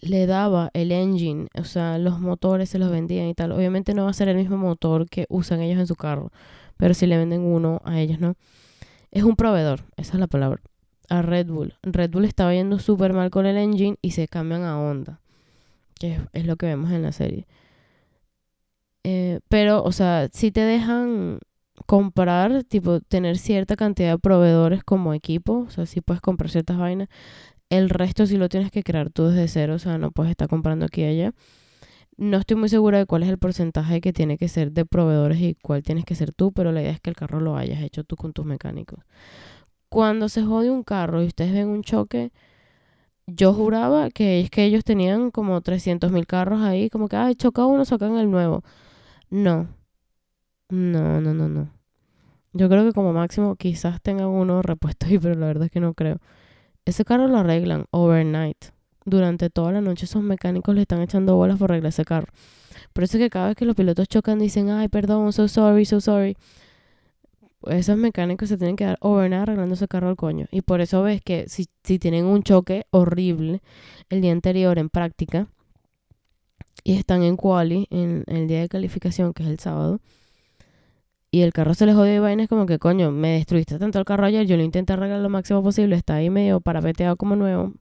le 0.00 0.26
daba 0.26 0.70
el 0.74 0.92
engine, 0.92 1.48
o 1.58 1.64
sea, 1.64 1.98
los 1.98 2.20
motores 2.20 2.68
se 2.70 2.78
los 2.78 2.90
vendían 2.90 3.26
y 3.26 3.34
tal. 3.34 3.52
Obviamente 3.52 3.94
no 3.94 4.04
va 4.04 4.10
a 4.10 4.14
ser 4.14 4.28
el 4.28 4.36
mismo 4.36 4.56
motor 4.56 5.08
que 5.08 5.26
usan 5.28 5.60
ellos 5.60 5.78
en 5.78 5.86
su 5.86 5.96
carro, 5.96 6.30
pero 6.76 6.94
si 6.94 7.06
le 7.06 7.16
venden 7.18 7.42
uno 7.42 7.80
a 7.84 8.00
ellos, 8.00 8.20
¿no? 8.20 8.36
Es 9.10 9.22
un 9.22 9.36
proveedor, 9.36 9.84
esa 9.96 10.14
es 10.14 10.20
la 10.20 10.26
palabra. 10.26 10.60
A 11.08 11.22
Red 11.22 11.46
Bull. 11.46 11.74
Red 11.82 12.10
Bull 12.10 12.24
estaba 12.26 12.52
yendo 12.52 12.78
súper 12.78 13.12
mal 13.12 13.30
con 13.30 13.46
el 13.46 13.56
engine 13.56 13.96
y 14.02 14.10
se 14.10 14.28
cambian 14.28 14.62
a 14.62 14.78
Honda. 14.78 15.20
Que 15.98 16.20
es, 16.32 16.46
lo 16.46 16.56
que 16.56 16.66
vemos 16.66 16.90
en 16.92 17.02
la 17.02 17.12
serie. 17.12 17.46
Eh, 19.04 19.40
pero, 19.48 19.82
o 19.82 19.92
sea, 19.92 20.28
si 20.32 20.50
te 20.50 20.60
dejan 20.60 21.38
comprar, 21.86 22.64
tipo, 22.64 23.00
tener 23.00 23.38
cierta 23.38 23.76
cantidad 23.76 24.10
de 24.12 24.18
proveedores 24.18 24.84
como 24.84 25.14
equipo, 25.14 25.64
o 25.66 25.70
sea, 25.70 25.86
si 25.86 26.00
puedes 26.00 26.20
comprar 26.20 26.50
ciertas 26.50 26.76
vainas, 26.76 27.08
el 27.70 27.90
resto 27.90 28.26
sí 28.26 28.36
lo 28.36 28.48
tienes 28.48 28.70
que 28.70 28.82
crear 28.82 29.10
tú 29.10 29.28
desde 29.28 29.48
cero, 29.48 29.74
o 29.74 29.78
sea, 29.78 29.98
no 29.98 30.10
puedes 30.10 30.30
estar 30.30 30.48
comprando 30.48 30.86
aquí 30.86 31.02
y 31.02 31.04
allá. 31.04 31.34
No 32.18 32.38
estoy 32.38 32.56
muy 32.56 32.68
segura 32.68 32.98
de 32.98 33.06
cuál 33.06 33.22
es 33.22 33.28
el 33.28 33.38
porcentaje 33.38 34.00
que 34.00 34.12
tiene 34.12 34.38
que 34.38 34.48
ser 34.48 34.72
de 34.72 34.84
proveedores 34.84 35.40
y 35.40 35.54
cuál 35.62 35.84
tienes 35.84 36.04
que 36.04 36.16
ser 36.16 36.32
tú, 36.32 36.52
pero 36.52 36.72
la 36.72 36.82
idea 36.82 36.90
es 36.90 37.00
que 37.00 37.10
el 37.10 37.16
carro 37.16 37.40
lo 37.40 37.56
hayas 37.56 37.80
hecho 37.80 38.02
tú 38.02 38.16
con 38.16 38.32
tus 38.32 38.44
mecánicos. 38.44 38.98
Cuando 39.88 40.28
se 40.28 40.42
jode 40.42 40.70
un 40.70 40.82
carro 40.82 41.22
y 41.22 41.26
ustedes 41.28 41.52
ven 41.52 41.68
un 41.68 41.82
choque, 41.82 42.32
yo 43.26 43.54
juraba 43.54 44.10
que 44.10 44.40
es 44.40 44.50
que 44.50 44.64
ellos 44.64 44.84
tenían 44.84 45.30
como 45.30 45.60
300 45.60 46.10
mil 46.12 46.26
carros 46.26 46.60
ahí, 46.62 46.90
como 46.90 47.08
que, 47.08 47.16
ay, 47.16 47.36
choca 47.36 47.66
uno, 47.66 47.84
sacan 47.84 48.16
el 48.18 48.30
nuevo. 48.30 48.64
No, 49.30 49.68
no, 50.70 51.20
no, 51.20 51.34
no, 51.34 51.48
no. 51.48 51.70
Yo 52.52 52.68
creo 52.68 52.84
que 52.84 52.92
como 52.92 53.12
máximo 53.12 53.56
quizás 53.56 54.02
tengan 54.02 54.28
uno 54.28 54.62
repuesto 54.62 55.06
ahí, 55.06 55.18
pero 55.20 55.34
la 55.36 55.46
verdad 55.46 55.66
es 55.66 55.70
que 55.70 55.80
no 55.80 55.94
creo. 55.94 56.18
Ese 56.84 57.04
carro 57.04 57.28
lo 57.28 57.38
arreglan 57.38 57.86
overnight 57.92 58.77
durante 59.08 59.50
toda 59.50 59.72
la 59.72 59.80
noche 59.80 60.04
esos 60.06 60.22
mecánicos 60.22 60.74
le 60.74 60.82
están 60.82 61.00
echando 61.02 61.36
bolas 61.36 61.58
por 61.58 61.70
arreglar 61.70 61.90
ese 61.90 62.04
carro. 62.04 62.32
Por 62.92 63.04
eso 63.04 63.16
es 63.16 63.22
que 63.22 63.30
cada 63.30 63.48
vez 63.48 63.56
que 63.56 63.64
los 63.64 63.76
pilotos 63.76 64.08
chocan 64.08 64.38
dicen, 64.38 64.70
ay, 64.70 64.88
perdón, 64.88 65.32
so 65.32 65.48
sorry, 65.48 65.84
so 65.84 66.00
sorry. 66.00 66.36
Esos 67.66 67.96
mecánicos 67.96 68.48
se 68.48 68.56
tienen 68.56 68.76
que 68.76 68.84
dar 68.84 68.98
overnight 69.00 69.42
arreglando 69.42 69.74
ese 69.74 69.88
carro 69.88 70.08
al 70.08 70.16
coño. 70.16 70.46
Y 70.50 70.62
por 70.62 70.80
eso 70.80 71.02
ves 71.02 71.20
que 71.22 71.48
si, 71.48 71.66
si 71.82 71.98
tienen 71.98 72.24
un 72.24 72.42
choque 72.42 72.86
horrible 72.90 73.62
el 74.10 74.20
día 74.20 74.32
anterior 74.32 74.78
en 74.78 74.88
práctica 74.88 75.48
y 76.84 76.96
están 76.96 77.22
en 77.22 77.36
quali, 77.36 77.86
en, 77.90 78.24
el 78.26 78.46
día 78.46 78.60
de 78.60 78.68
calificación, 78.68 79.32
que 79.32 79.42
es 79.42 79.48
el 79.48 79.58
sábado, 79.58 80.00
y 81.30 81.42
el 81.42 81.52
carro 81.52 81.74
se 81.74 81.84
les 81.84 81.94
jode 81.94 82.10
de 82.10 82.20
vainas 82.20 82.48
como 82.48 82.64
que, 82.64 82.78
coño, 82.78 83.10
me 83.10 83.32
destruiste 83.32 83.78
tanto 83.78 83.98
el 83.98 84.04
carro 84.04 84.24
ayer, 84.24 84.46
yo 84.46 84.56
lo 84.56 84.62
intenté 84.62 84.94
arreglar 84.94 85.20
lo 85.20 85.28
máximo 85.28 85.62
posible, 85.62 85.96
está 85.96 86.14
ahí 86.14 86.30
medio 86.30 86.60
parapeteado 86.60 87.16
como 87.16 87.36
nuevo 87.36 87.74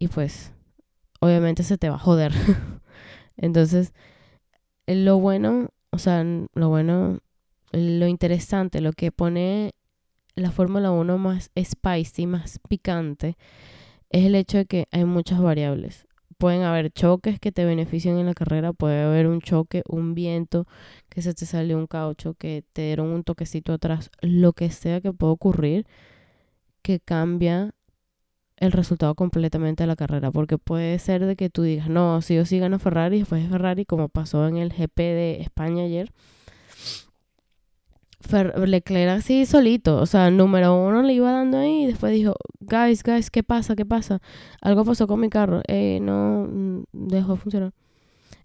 y 0.00 0.08
pues 0.08 0.52
obviamente 1.20 1.62
se 1.62 1.78
te 1.78 1.88
va 1.88 1.94
a 1.94 2.00
joder. 2.00 2.32
Entonces, 3.36 3.92
lo 4.86 5.20
bueno, 5.20 5.68
o 5.90 5.98
sea, 5.98 6.24
lo 6.24 6.68
bueno 6.68 7.20
lo 7.72 8.08
interesante, 8.08 8.80
lo 8.80 8.92
que 8.92 9.12
pone 9.12 9.74
la 10.34 10.50
Fórmula 10.50 10.90
1 10.90 11.18
más 11.18 11.50
spicy, 11.56 12.26
más 12.26 12.58
picante, 12.68 13.36
es 14.08 14.24
el 14.24 14.34
hecho 14.34 14.58
de 14.58 14.66
que 14.66 14.88
hay 14.90 15.04
muchas 15.04 15.40
variables. 15.40 16.06
Pueden 16.38 16.62
haber 16.62 16.90
choques 16.90 17.38
que 17.38 17.52
te 17.52 17.66
beneficien 17.66 18.18
en 18.18 18.26
la 18.26 18.34
carrera, 18.34 18.72
puede 18.72 19.02
haber 19.02 19.26
un 19.26 19.42
choque, 19.42 19.82
un 19.86 20.14
viento, 20.14 20.66
que 21.10 21.20
se 21.20 21.34
te 21.34 21.44
salió 21.44 21.76
un 21.76 21.86
caucho, 21.86 22.34
que 22.34 22.64
te 22.72 22.82
dieron 22.86 23.08
un 23.08 23.22
toquecito 23.22 23.74
atrás, 23.74 24.10
lo 24.22 24.54
que 24.54 24.70
sea 24.70 25.02
que 25.02 25.12
pueda 25.12 25.32
ocurrir, 25.32 25.86
que 26.82 26.98
cambia 26.98 27.74
el 28.60 28.72
resultado 28.72 29.14
completamente 29.14 29.82
de 29.82 29.86
la 29.88 29.96
carrera, 29.96 30.30
porque 30.30 30.58
puede 30.58 30.98
ser 30.98 31.26
de 31.26 31.34
que 31.34 31.50
tú 31.50 31.62
digas, 31.62 31.88
no, 31.88 32.20
si 32.22 32.36
yo 32.36 32.44
sí 32.44 32.58
gano 32.58 32.78
Ferrari, 32.78 33.18
después 33.18 33.42
de 33.42 33.48
Ferrari, 33.48 33.86
como 33.86 34.08
pasó 34.08 34.46
en 34.46 34.58
el 34.58 34.70
GP 34.70 34.98
de 34.98 35.40
España 35.40 35.84
ayer, 35.84 36.12
Leclerc 38.66 39.10
así 39.10 39.46
solito, 39.46 39.96
o 39.96 40.06
sea, 40.06 40.30
número 40.30 40.76
uno 40.76 41.02
le 41.02 41.14
iba 41.14 41.32
dando 41.32 41.58
ahí 41.58 41.84
y 41.84 41.86
después 41.86 42.12
dijo, 42.12 42.34
guys, 42.60 43.02
guys, 43.02 43.30
¿qué 43.30 43.42
pasa? 43.42 43.74
¿Qué 43.74 43.86
pasa? 43.86 44.20
Algo 44.60 44.84
pasó 44.84 45.06
con 45.06 45.20
mi 45.20 45.30
carro, 45.30 45.62
eh, 45.66 45.98
no 46.00 46.46
mm, 46.48 46.82
dejó 46.92 47.32
de 47.32 47.38
funcionar. 47.38 47.72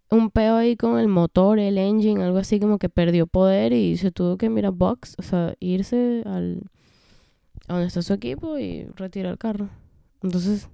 Un 0.09 0.29
peo 0.31 0.55
ahí 0.55 0.77
con 0.77 0.97
el 0.97 1.07
motor, 1.07 1.59
el 1.59 1.77
engine, 1.77 2.23
algo 2.23 2.37
así 2.37 2.59
como 2.59 2.77
que 2.77 2.89
perdió 2.89 3.27
poder 3.27 3.73
y 3.73 3.97
se 3.97 4.11
tuvo 4.11 4.37
que 4.37 4.49
mirar 4.49 4.71
box, 4.71 5.15
o 5.17 5.23
sea, 5.23 5.55
irse 5.59 6.23
al 6.25 6.63
a 7.67 7.73
donde 7.73 7.87
está 7.87 8.01
su 8.01 8.13
equipo 8.13 8.57
y 8.59 8.85
retirar 8.95 9.33
el 9.33 9.37
carro. 9.37 9.69
Entonces, 10.25 10.69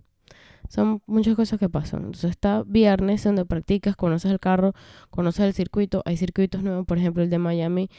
son 0.70 1.02
muchas 1.06 1.36
cosas 1.36 1.60
que 1.60 1.70
pasan. 1.70 2.06
Entonces 2.06 2.32
está 2.32 2.64
viernes 2.66 3.24
donde 3.24 3.46
practicas, 3.46 3.96
conoces 3.96 4.32
el 4.32 4.40
carro, 4.40 4.74
conoces 5.10 5.46
el 5.46 5.54
circuito. 5.54 6.02
Hay 6.06 6.18
circuitos 6.18 6.64
nuevos, 6.64 6.86
por 6.86 6.98
ejemplo 6.98 7.24
el 7.24 7.30
de 7.30 7.38
Miami 7.38 7.90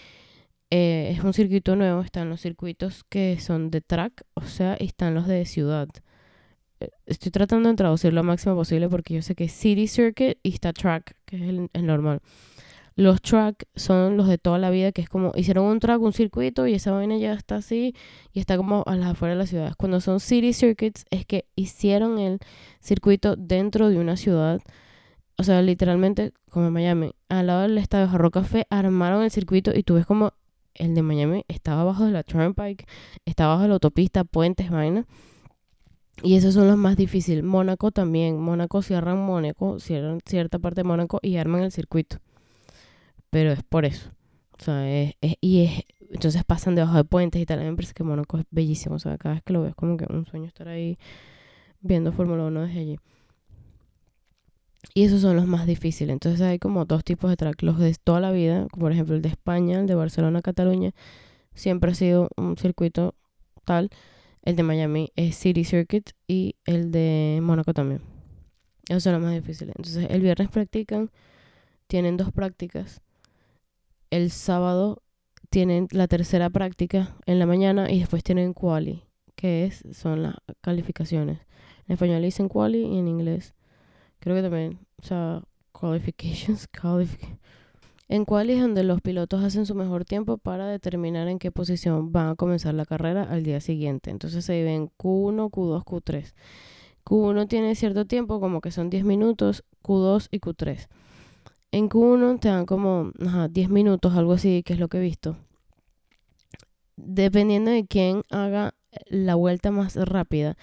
eh, 0.71 1.11
es 1.12 1.23
un 1.23 1.35
circuito 1.35 1.77
nuevo. 1.77 2.01
Están 2.01 2.31
los 2.31 2.41
circuitos 2.41 3.05
que 3.05 3.38
son 3.41 3.71
de 3.71 3.83
track, 3.83 4.25
o 4.35 4.43
sea, 4.43 4.75
están 4.75 5.15
los 5.15 5.27
de 5.27 5.45
ciudad. 5.45 5.88
Eh, 6.81 6.88
estoy 7.05 7.31
tratando 7.31 7.69
de 7.69 7.75
traducir 7.75 8.15
lo 8.15 8.23
máximo 8.25 8.55
posible 8.55 8.88
porque 8.88 9.15
yo 9.15 9.23
sé 9.23 9.35
que 9.35 9.49
City 9.49 9.87
Circuit 9.87 10.38
y 10.43 10.55
está 10.55 10.73
track, 10.73 11.15
que 11.27 11.37
es 11.37 11.69
el 11.75 11.87
normal. 11.87 12.23
Los 12.94 13.22
track 13.22 13.66
son 13.74 14.16
los 14.16 14.28
de 14.28 14.38
toda 14.38 14.59
la 14.59 14.70
vida, 14.70 14.92
que 14.92 15.00
es 15.00 15.09
como 15.09 15.33
hicieron 15.35 15.64
un 15.64 15.81
track, 15.81 16.00
un 16.00 16.12
circuito 16.12 16.66
y 16.66 16.74
esa 16.74 16.92
vaina 16.92 17.16
ya 17.16 17.33
está 17.33 17.57
así 17.57 17.94
y 18.33 18.40
está 18.40 18.57
como 18.57 18.83
a 18.87 18.96
las 18.96 19.11
afueras 19.11 19.37
de 19.37 19.38
las 19.38 19.48
ciudades. 19.48 19.76
Cuando 19.76 20.00
son 20.00 20.20
city 20.20 20.52
circuits 20.52 21.07
es 21.11 21.24
que 21.24 21.46
hicieron 21.57 22.18
el 22.18 22.38
circuito 22.81 23.35
dentro 23.37 23.88
de 23.88 23.98
una 23.98 24.16
ciudad. 24.16 24.61
O 25.38 25.44
sea, 25.44 25.62
literalmente 25.62 26.33
como 26.50 26.66
en 26.66 26.72
Miami, 26.74 27.12
al 27.28 27.46
lado 27.46 27.62
del 27.62 27.78
estadio 27.78 28.09
Jarro 28.09 28.31
Café 28.31 28.66
armaron 28.68 29.22
el 29.22 29.31
circuito 29.31 29.72
y 29.74 29.83
tú 29.83 29.94
ves 29.94 30.05
como 30.05 30.35
el 30.74 30.94
de 30.94 31.02
Miami 31.02 31.44
estaba 31.48 31.83
abajo 31.83 32.05
de 32.05 32.12
la 32.12 32.22
Turnpike, 32.22 32.87
estaba 33.24 33.52
abajo 33.52 33.62
de 33.62 33.68
la 33.68 33.74
autopista, 33.74 34.24
puentes, 34.24 34.70
vaina. 34.70 35.07
Y 36.22 36.37
esos 36.37 36.55
son 36.55 36.68
los 36.68 36.76
más 36.76 36.96
difíciles. 36.96 37.42
Mónaco 37.42 37.90
también. 37.90 38.38
Mónaco 38.38 38.83
cierran 38.83 39.18
Mónaco, 39.18 39.81
cierran 39.81 40.20
cierta 40.24 40.59
parte 40.59 40.83
de 40.83 40.85
Mónaco 40.85 41.18
y 41.22 41.37
arman 41.37 41.62
el 41.62 41.72
circuito 41.72 42.18
pero 43.33 43.51
es 43.51 43.62
por 43.62 43.87
eso. 43.87 44.11
O 44.61 44.62
sea, 44.62 44.87
es, 44.92 45.14
y 45.40 45.64
es, 45.64 45.85
entonces 46.11 46.45
pasan 46.45 46.75
debajo 46.75 46.99
de 46.99 47.05
puentes 47.05 47.40
y 47.40 47.47
tal. 47.47 47.61
A 47.61 47.62
mí 47.62 47.71
me 47.71 47.77
parece 47.77 47.95
que 47.95 48.05
Mónaco 48.05 48.37
es 48.37 48.45
bellísimo. 48.51 48.97
O 48.97 48.99
sea, 48.99 49.16
cada 49.16 49.37
vez 49.37 49.42
que 49.42 49.55
lo 49.55 49.62
veo 49.62 49.71
es 49.71 49.75
como 49.75 49.97
que 49.97 50.05
un 50.12 50.27
sueño 50.27 50.45
estar 50.45 50.68
ahí 50.68 50.99
viendo 51.81 52.12
Fórmula 52.12 52.45
1 52.45 52.61
desde 52.61 52.81
allí. 52.81 52.99
Y 54.92 55.05
esos 55.05 55.23
son 55.23 55.37
los 55.37 55.47
más 55.47 55.66
difíciles. 55.66 56.12
Entonces 56.12 56.42
hay 56.42 56.59
como 56.59 56.85
dos 56.85 57.05
tipos 57.05 57.31
de 57.31 57.38
track. 57.38 57.62
Los 57.62 57.79
de 57.79 57.97
toda 58.05 58.21
la 58.21 58.33
vida, 58.33 58.66
por 58.79 58.92
ejemplo 58.92 59.14
el 59.14 59.23
de 59.23 59.31
España, 59.31 59.81
el 59.81 59.87
de 59.87 59.95
Barcelona, 59.95 60.42
Cataluña, 60.42 60.90
siempre 61.55 61.92
ha 61.92 61.95
sido 61.95 62.29
un 62.37 62.59
circuito 62.59 63.14
tal. 63.64 63.88
El 64.42 64.57
de 64.57 64.62
Miami 64.62 65.11
es 65.16 65.37
City 65.37 65.64
Circuit 65.64 66.11
y 66.29 66.57
el 66.66 66.90
de 66.90 67.40
Mónaco 67.42 67.73
también. 67.73 68.03
Esos 68.90 69.05
son 69.05 69.14
los 69.14 69.23
más 69.23 69.33
difíciles. 69.33 69.75
Entonces 69.79 70.07
el 70.11 70.21
viernes 70.21 70.51
practican, 70.51 71.11
tienen 71.87 72.18
dos 72.18 72.31
prácticas 72.31 73.01
el 74.12 74.31
sábado 74.31 75.03
tienen 75.48 75.88
la 75.90 76.07
tercera 76.07 76.51
práctica 76.51 77.16
en 77.25 77.38
la 77.38 77.46
mañana 77.46 77.90
y 77.90 77.98
después 77.98 78.22
tienen 78.22 78.53
quali, 78.53 79.05
que 79.37 79.64
es, 79.64 79.83
son 79.92 80.22
las 80.22 80.35
calificaciones. 80.61 81.40
En 81.88 81.94
español 81.94 82.20
dicen 82.20 82.51
quali 82.51 82.83
y 82.83 82.98
en 82.98 83.09
inglés 83.09 83.55
creo 84.20 84.37
que 84.37 84.42
también, 84.42 84.81
o 85.03 85.07
sea, 85.07 85.42
qualifications, 85.72 86.68
En 88.09 88.27
quali 88.27 88.53
es 88.53 88.61
donde 88.61 88.85
los 88.85 89.01
pilotos 89.01 89.42
hacen 89.42 89.64
su 89.64 89.75
mejor 89.75 90.05
tiempo 90.05 90.37
para 90.37 90.66
determinar 90.66 91.29
en 91.29 91.38
qué 91.38 91.51
posición 91.51 92.12
van 92.12 92.29
a 92.29 92.35
comenzar 92.35 92.75
la 92.75 92.85
carrera 92.85 93.22
al 93.22 93.42
día 93.42 93.62
siguiente. 93.62 94.11
Entonces 94.11 94.44
se 94.44 94.62
ven 94.62 94.90
Q1, 94.98 95.51
Q2, 95.51 95.85
Q3. 95.85 96.35
Q1 97.07 97.48
tiene 97.48 97.75
cierto 97.75 98.05
tiempo, 98.05 98.40
como 98.40 98.61
que 98.61 98.70
son 98.70 98.90
10 98.90 99.05
minutos, 99.05 99.64
Q2 99.83 100.29
y 100.31 100.40
Q3. 100.40 100.88
En 101.73 101.89
Q1 101.89 102.39
te 102.39 102.49
dan 102.49 102.67
como 102.67 103.13
10 103.51 103.71
minutos, 103.71 104.15
algo 104.15 104.35
así, 104.35 104.63
que 104.63 104.75
es 104.75 104.79
lo 104.79 104.89
que 104.89 104.99
he 104.99 105.01
visto. 105.01 105.39
Dependiendo 106.97 107.71
de 107.71 107.87
quién 107.87 108.23
haga 108.31 108.75
la 109.07 109.37
vuelta 109.37 109.71
más 109.71 109.97
rápida, 109.97 110.59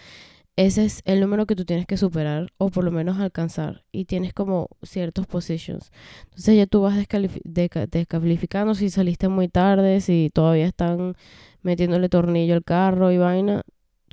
ese 0.56 0.86
es 0.86 1.02
el 1.06 1.19
número 1.19 1.48
que 1.48 1.56
tú 1.56 1.65
tienes 1.65 1.88
que 1.88 1.98
superar 1.98 2.54
o 2.58 2.69
por 2.69 2.84
lo 2.84 2.91
menos 2.91 3.17
alcanzar. 3.17 3.84
Y 3.91 4.06
tienes 4.06 4.34
como 4.34 4.67
ciertos 4.84 5.26
positions. 5.26 5.91
Entonces 6.26 6.58
ya 6.58 6.67
tú 6.67 6.82
vas 6.82 6.95
descalificando 7.43 8.76
si 8.76 8.91
saliste 8.91 9.30
muy 9.30 9.48
tarde, 9.48 10.02
si 10.02 10.30
todavía 10.32 10.67
están 10.67 11.15
metiéndole 11.63 12.08
tornillo 12.08 12.54
al 12.54 12.63
carro 12.63 13.12
y 13.12 13.17
vaina 13.17 13.63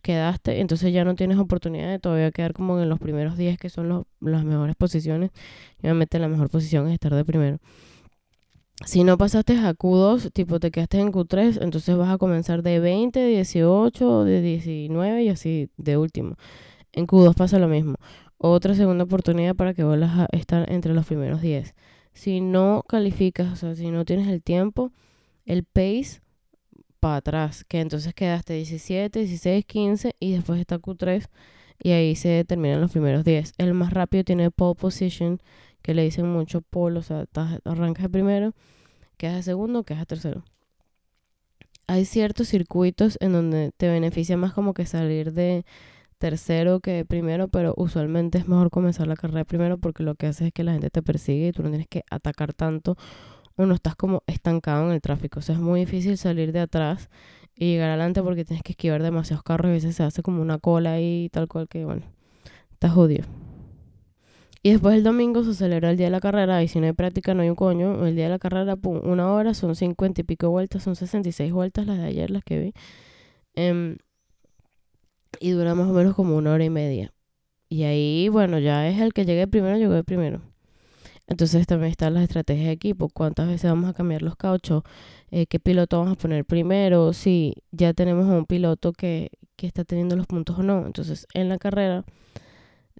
quedaste, 0.07 0.61
entonces 0.61 0.93
ya 0.93 1.05
no 1.05 1.17
tienes 1.17 1.37
oportunidad 1.39 1.91
de 1.91 1.99
todavía 1.99 2.31
quedar 2.31 2.53
como 2.53 2.81
en 2.81 2.89
los 2.89 3.01
primeros 3.01 3.37
días 3.37 3.59
que 3.59 3.71
son 3.71 4.07
las 4.21 4.45
mejores 4.45 4.77
posiciones. 4.77 5.33
Y 5.83 5.87
obviamente 5.87 6.21
la 6.21 6.29
mejor 6.29 6.49
posición 6.49 6.87
es 6.87 6.95
estar 6.95 7.13
de 7.13 7.25
primero. 7.25 7.59
Si 8.85 9.03
no 9.03 9.19
pasaste 9.19 9.59
a 9.59 9.75
Q2, 9.75 10.33
tipo 10.33 10.61
te 10.61 10.71
quedaste 10.71 11.01
en 11.01 11.11
Q3, 11.11 11.59
entonces 11.61 11.97
vas 11.97 12.11
a 12.15 12.19
comenzar 12.19 12.63
de 12.63 12.79
20, 12.79 13.19
de 13.19 13.29
18, 13.29 14.25
de 14.25 14.41
19 14.43 15.25
y 15.25 15.29
así 15.29 15.71
de 15.77 15.97
último. 15.97 16.37
En 16.93 17.09
Q2 17.09 17.35
pasa 17.35 17.59
lo 17.59 17.67
mismo. 17.67 17.97
Otra 18.39 18.75
segunda 18.75 19.05
oportunidad 19.05 19.57
para 19.57 19.75
que 19.75 19.83
vuelvas 19.83 20.19
a 20.19 20.29
estar 20.31 20.71
entre 20.71 20.95
los 20.95 21.07
primeros 21.07 21.41
10. 21.41 21.75
Si 22.13 22.41
no 22.41 22.85
calificas, 22.87 23.53
o 23.53 23.57
sea, 23.57 23.75
si 23.75 23.91
no 23.91 24.05
tienes 24.05 24.29
el 24.29 24.43
tiempo, 24.43 24.93
el 25.47 25.65
pace 25.65 26.21
atrás, 27.15 27.65
que 27.65 27.81
entonces 27.81 28.15
quedaste 28.15 28.55
17, 28.55 29.21
16, 29.21 29.65
15 29.65 30.17
y 30.19 30.33
después 30.33 30.59
está 30.61 30.79
Q3 30.79 31.29
y 31.83 31.91
ahí 31.91 32.17
se 32.17 32.45
terminan 32.45 32.81
los 32.81 32.91
primeros 32.91 33.25
10. 33.25 33.53
El 33.59 33.75
más 33.75 33.93
rápido 33.93 34.25
tiene 34.25 34.51
pole 34.51 34.75
position, 34.75 35.41
que 35.83 35.95
le 35.95 36.03
dicen 36.03 36.27
mucho 36.27 36.63
pole, 36.63 36.99
o 36.99 37.03
sea, 37.03 37.27
arrancas 37.65 38.05
de 38.05 38.09
primero, 38.09 38.55
quedas 39.17 39.37
de 39.37 39.43
segundo, 39.43 39.85
quedas 39.85 40.01
de 40.01 40.07
tercero. 40.07 40.45
Hay 41.87 42.05
ciertos 42.05 42.49
circuitos 42.49 43.17
en 43.21 43.33
donde 43.33 43.71
te 43.77 43.89
beneficia 43.89 44.37
más 44.37 44.53
como 44.53 44.75
que 44.75 44.87
salir 44.87 45.33
de 45.33 45.65
tercero 46.19 46.81
que 46.81 47.05
primero, 47.05 47.49
pero 47.49 47.75
usualmente 47.77 48.39
es 48.39 48.49
mejor 48.49 48.71
comenzar 48.71 49.07
la 49.07 49.17
carrera 49.17 49.45
primero 49.45 49.79
porque 49.79 50.03
lo 50.03 50.15
que 50.15 50.27
hace 50.27 50.49
es 50.49 50.53
que 50.53 50.65
la 50.65 50.73
gente 50.73 50.91
te 50.91 51.03
persigue 51.03 51.49
y 51.49 51.53
tú 51.53 51.63
no 51.63 51.69
tienes 51.69 51.89
que 51.89 52.03
atacar 52.11 52.55
tanto 52.55 52.97
o 53.57 53.67
no 53.67 53.75
estás 53.75 53.97
como 53.97 54.23
estancado 54.27 54.87
en 54.87 54.93
el 54.93 55.01
tráfico. 55.01 55.41
O 55.41 55.43
sea, 55.43 55.55
es 55.55 55.61
muy 55.61 55.81
difícil 55.81 56.19
salir 56.19 56.53
de 56.53 56.61
atrás 56.61 57.09
y 57.55 57.67
llegar 57.73 57.91
adelante 57.91 58.23
porque 58.23 58.45
tienes 58.45 58.63
que 58.63 58.73
esquivar 58.73 59.03
demasiados 59.03 59.43
carros 59.43 59.69
y 59.69 59.71
a 59.71 59.75
veces 59.75 59.97
se 59.97 60.03
hace 60.03 60.23
como 60.23 60.43
una 60.43 60.59
cola 60.59 60.93
ahí 60.93 61.29
tal 61.33 61.49
cual 61.49 61.69
que, 61.69 61.85
bueno, 61.85 62.03
estás 62.73 62.93
jodido. 62.93 63.25
Y 64.63 64.73
después 64.73 64.97
el 64.97 65.05
domingo 65.05 65.45
se 65.45 65.55
celebra 65.55 65.91
el 65.91 65.97
día 65.97 66.07
de 66.07 66.11
la 66.11 66.21
carrera 66.21 66.63
y 66.63 66.69
si 66.69 66.81
no 66.81 66.87
hay 66.87 66.93
práctica 66.93 67.35
no 67.35 67.43
hay 67.43 67.49
un 67.49 67.55
coño. 67.55 68.05
El 68.05 68.17
día 68.17 68.25
de 68.25 68.31
la 68.31 68.39
carrera, 68.41 68.75
pum, 68.77 69.01
una 69.05 69.33
hora, 69.33 69.55
son 69.55 69.77
cincuenta 69.77 70.23
y 70.23 70.25
pico 70.25 70.51
vueltas, 70.51 70.83
son 70.83 70.97
66 70.97 71.53
vueltas 71.53 71.87
las 71.87 71.99
de 71.99 72.05
ayer, 72.07 72.31
las 72.31 72.43
que 72.43 72.59
vi. 72.59 72.73
Em, 73.55 73.99
y 75.41 75.51
dura 75.51 75.75
más 75.75 75.89
o 75.89 75.93
menos 75.93 76.15
como 76.15 76.37
una 76.37 76.53
hora 76.53 76.65
y 76.65 76.71
media. 76.71 77.13
Y 77.69 77.85
ahí, 77.85 78.29
bueno, 78.29 78.59
ya 78.59 78.89
es 78.89 79.01
el 79.01 79.13
que 79.13 79.25
llegue 79.25 79.47
primero, 79.47 79.77
llegó 79.79 80.03
primero. 80.05 80.43
Entonces 81.29 81.67
también 81.67 81.91
están 81.91 82.15
las 82.15 82.23
estrategias 82.23 82.67
de 82.67 82.73
equipo, 82.73 83.09
cuántas 83.09 83.49
veces 83.49 83.71
vamos 83.71 83.91
a 83.91 83.95
cambiar 83.95 84.23
los 84.23 84.37
cauchos, 84.37 84.85
eh, 85.31 85.47
qué 85.47 85.59
piloto 85.59 85.99
vamos 85.99 86.13
a 86.13 86.17
poner 86.17 86.45
primero, 86.45 87.13
si 87.13 87.55
ya 87.73 87.93
tenemos 87.95 88.27
a 88.27 88.39
un 88.39 88.47
piloto 88.47 88.93
que, 88.93 89.31
que 89.57 89.67
está 89.67 89.85
teniendo 89.85 90.15
los 90.15 90.27
puntos 90.27 90.59
o 90.59 90.63
no. 90.63 90.87
Entonces 90.87 91.27
en 91.35 91.49
la 91.49 91.59
carrera 91.59 92.05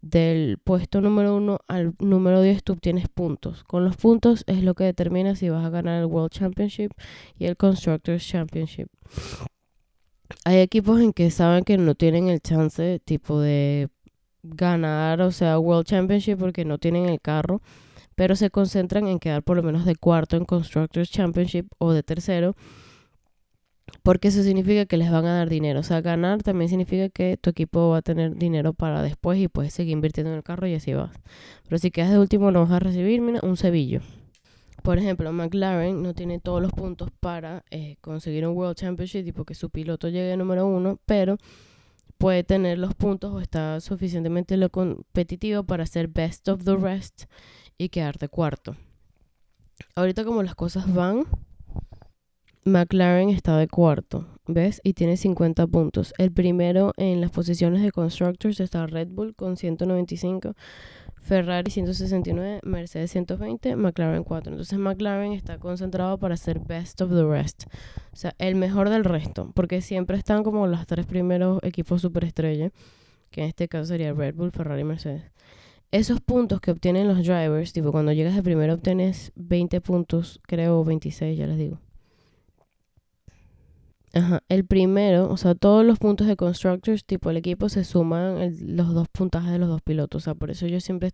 del 0.03 0.59
puesto 0.59 1.01
número 1.01 1.37
uno 1.37 1.59
al 1.69 1.95
número 2.01 2.43
10 2.43 2.65
tú 2.65 2.77
tienes 2.77 3.09
puntos. 3.09 3.63
Con 3.65 3.85
los 3.85 3.97
puntos 3.97 4.43
es 4.47 4.63
lo 4.63 4.75
que 4.75 4.85
determina 4.85 5.37
si 5.37 5.49
vas 5.49 5.65
a 5.65 5.71
ganar 5.71 6.01
el 6.01 6.07
World 6.07 6.31
Championship 6.31 6.93
y 7.39 7.47
el 7.47 7.57
Constructors 7.57 8.27
Championship. 8.27 8.89
Hay 10.45 10.59
equipos 10.59 11.01
en 11.01 11.13
que 11.13 11.31
saben 11.31 11.65
que 11.65 11.79
no 11.79 11.95
tienen 11.95 12.29
el 12.29 12.41
chance 12.41 13.01
tipo 13.05 13.41
de 13.41 13.89
ganar, 14.43 15.21
o 15.23 15.31
sea, 15.31 15.59
World 15.59 15.87
Championship 15.87 16.39
porque 16.39 16.65
no 16.65 16.79
tienen 16.79 17.09
el 17.09 17.21
carro 17.21 17.63
pero 18.17 18.35
se 18.35 18.51
concentran 18.51 19.07
en 19.07 19.21
quedar 19.21 19.45
por 19.45 19.57
lo 19.57 19.63
menos 19.63 19.85
de 19.85 19.95
cuarto 19.95 20.37
en 20.37 20.45
Constructors 20.45 21.11
Championship 21.11 21.69
o 21.79 21.93
de 21.93 22.03
tercero, 22.03 22.57
porque 24.03 24.29
eso 24.29 24.43
significa 24.43 24.87
que 24.87 24.97
les 24.97 25.11
van 25.11 25.27
a 25.27 25.37
dar 25.37 25.49
dinero. 25.49 25.81
O 25.81 25.83
sea, 25.83 26.01
ganar 26.01 26.43
también 26.43 26.69
significa 26.69 27.09
que 27.09 27.37
tu 27.37 27.51
equipo 27.51 27.91
va 27.91 27.99
a 27.99 28.03
tener 28.03 28.35
dinero 28.35 28.73
para 28.73 29.03
después 29.03 29.39
y 29.39 29.49
puedes 29.49 29.75
seguir 29.75 29.93
invirtiendo 29.93 30.33
en 30.33 30.39
el 30.39 30.43
carro 30.43 30.67
y 30.67 30.75
así 30.75 30.93
vas. 30.95 31.15
Pero 31.65 31.79
si 31.79 31.91
quedas 31.91 32.11
de 32.11 32.19
último, 32.19 32.51
lo 32.51 32.63
vas 32.63 32.73
a 32.73 32.79
recibir, 32.81 33.21
mira, 33.21 33.41
un 33.43 33.57
cebillo. 33.57 34.01
Por 34.83 34.99
ejemplo, 34.99 35.33
McLaren 35.33 36.03
no 36.03 36.15
tiene 36.15 36.41
todos 36.41 36.63
los 36.63 36.73
puntos 36.73 37.11
para 37.21 37.65
eh, 37.71 37.97
conseguir 38.01 38.47
un 38.47 38.57
World 38.57 38.77
Championship 38.77 39.27
y 39.27 39.33
porque 39.33 39.55
su 39.55 39.71
piloto 39.71 40.09
llegue 40.09 40.37
número 40.37 40.67
uno, 40.67 40.99
pero 41.07 41.37
puede 42.19 42.45
tener 42.45 42.79
los 42.79 42.95
puntos 42.95 43.33
o 43.35 43.41
está 43.41 43.81
suficientemente 43.81 44.57
lo 44.57 44.71
competitivo 44.71 45.65
para 45.65 45.87
ser 45.87 46.09
best 46.09 46.49
of 46.49 46.65
the 46.65 46.77
rest 46.77 47.25
y 47.79 47.89
quedarte 47.89 48.29
cuarto. 48.29 48.77
Ahorita 49.95 50.25
como 50.25 50.43
las 50.43 50.55
cosas 50.55 50.93
van, 50.93 51.25
McLaren 52.65 53.29
está 53.29 53.57
de 53.59 53.69
cuarto, 53.69 54.27
¿ves? 54.47 54.81
Y 54.83 54.95
tiene 54.95 55.17
50 55.17 55.67
puntos. 55.67 56.15
El 56.19 56.33
primero 56.33 56.93
en 56.97 57.21
las 57.21 57.31
posiciones 57.31 57.83
de 57.83 57.93
constructors 57.93 58.59
está 58.61 58.87
Red 58.87 59.09
Bull 59.09 59.35
con 59.35 59.57
195, 59.57 60.55
Ferrari 61.17 61.71
169, 61.71 62.61
Mercedes 62.65 63.13
120, 63.13 63.77
McLaren 63.77 64.25
4. 64.25 64.53
Entonces 64.53 64.79
McLaren 64.79 65.33
está 65.33 65.59
concentrado 65.59 66.19
para 66.19 66.37
ser 66.37 66.59
best 66.61 67.01
of 67.03 67.11
the 67.11 67.25
rest. 67.25 67.65
O 68.13 68.17
sea, 68.17 68.35
el 68.39 68.55
mejor 68.55 68.89
del 68.91 69.05
resto, 69.05 69.53
porque 69.55 69.81
siempre 69.81 70.17
están 70.17 70.43
como 70.43 70.67
los 70.67 70.87
tres 70.87 71.07
primeros 71.07 71.61
equipos 71.63 72.03
superestrella, 72.03 72.71
que 73.31 73.43
en 73.43 73.49
este 73.49 73.69
caso 73.69 73.87
sería 73.87 74.13
Red 74.13 74.35
Bull, 74.35 74.53
Ferrari 74.53 74.81
y 74.81 74.85
Mercedes 74.85 75.23
esos 75.93 76.21
puntos 76.21 76.61
que 76.61 76.71
obtienen 76.71 77.09
los 77.09 77.19
drivers, 77.19 77.73
tipo 77.73 77.93
cuando 77.93 78.13
llegas 78.13 78.35
de 78.35 78.43
primero 78.43 78.75
obtienes 78.75 79.33
20 79.37 79.81
puntos, 79.81 80.41
creo 80.43 80.85
26, 80.85 81.39
ya 81.39 81.47
les 81.47 81.59
digo. 81.59 81.79
Ajá, 84.13 84.43
el 84.49 84.65
primero, 84.65 85.31
o 85.31 85.37
sea, 85.37 85.55
todos 85.55 85.85
los 85.85 85.99
puntos 85.99 86.27
de 86.27 86.37
constructors, 86.37 87.05
tipo 87.05 87.29
el 87.29 87.37
equipo 87.37 87.69
se 87.69 87.85
suman 87.85 88.55
los 88.61 88.95
dos 88.95 89.09
puntajes 89.09 89.53
de 89.53 89.59
los 89.59 89.69
dos 89.69 89.83
pilotos, 89.83 90.23
o 90.23 90.25
sea, 90.25 90.35
por 90.35 90.51
eso 90.51 90.67
yo 90.67 90.81
siempre 90.81 91.11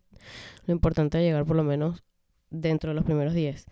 lo 0.66 0.72
importante 0.72 1.18
es 1.18 1.24
llegar 1.24 1.44
por 1.44 1.56
lo 1.56 1.64
menos 1.64 2.04
dentro 2.50 2.90
de 2.90 2.94
los 2.94 3.04
primeros 3.04 3.34
10. 3.34 3.66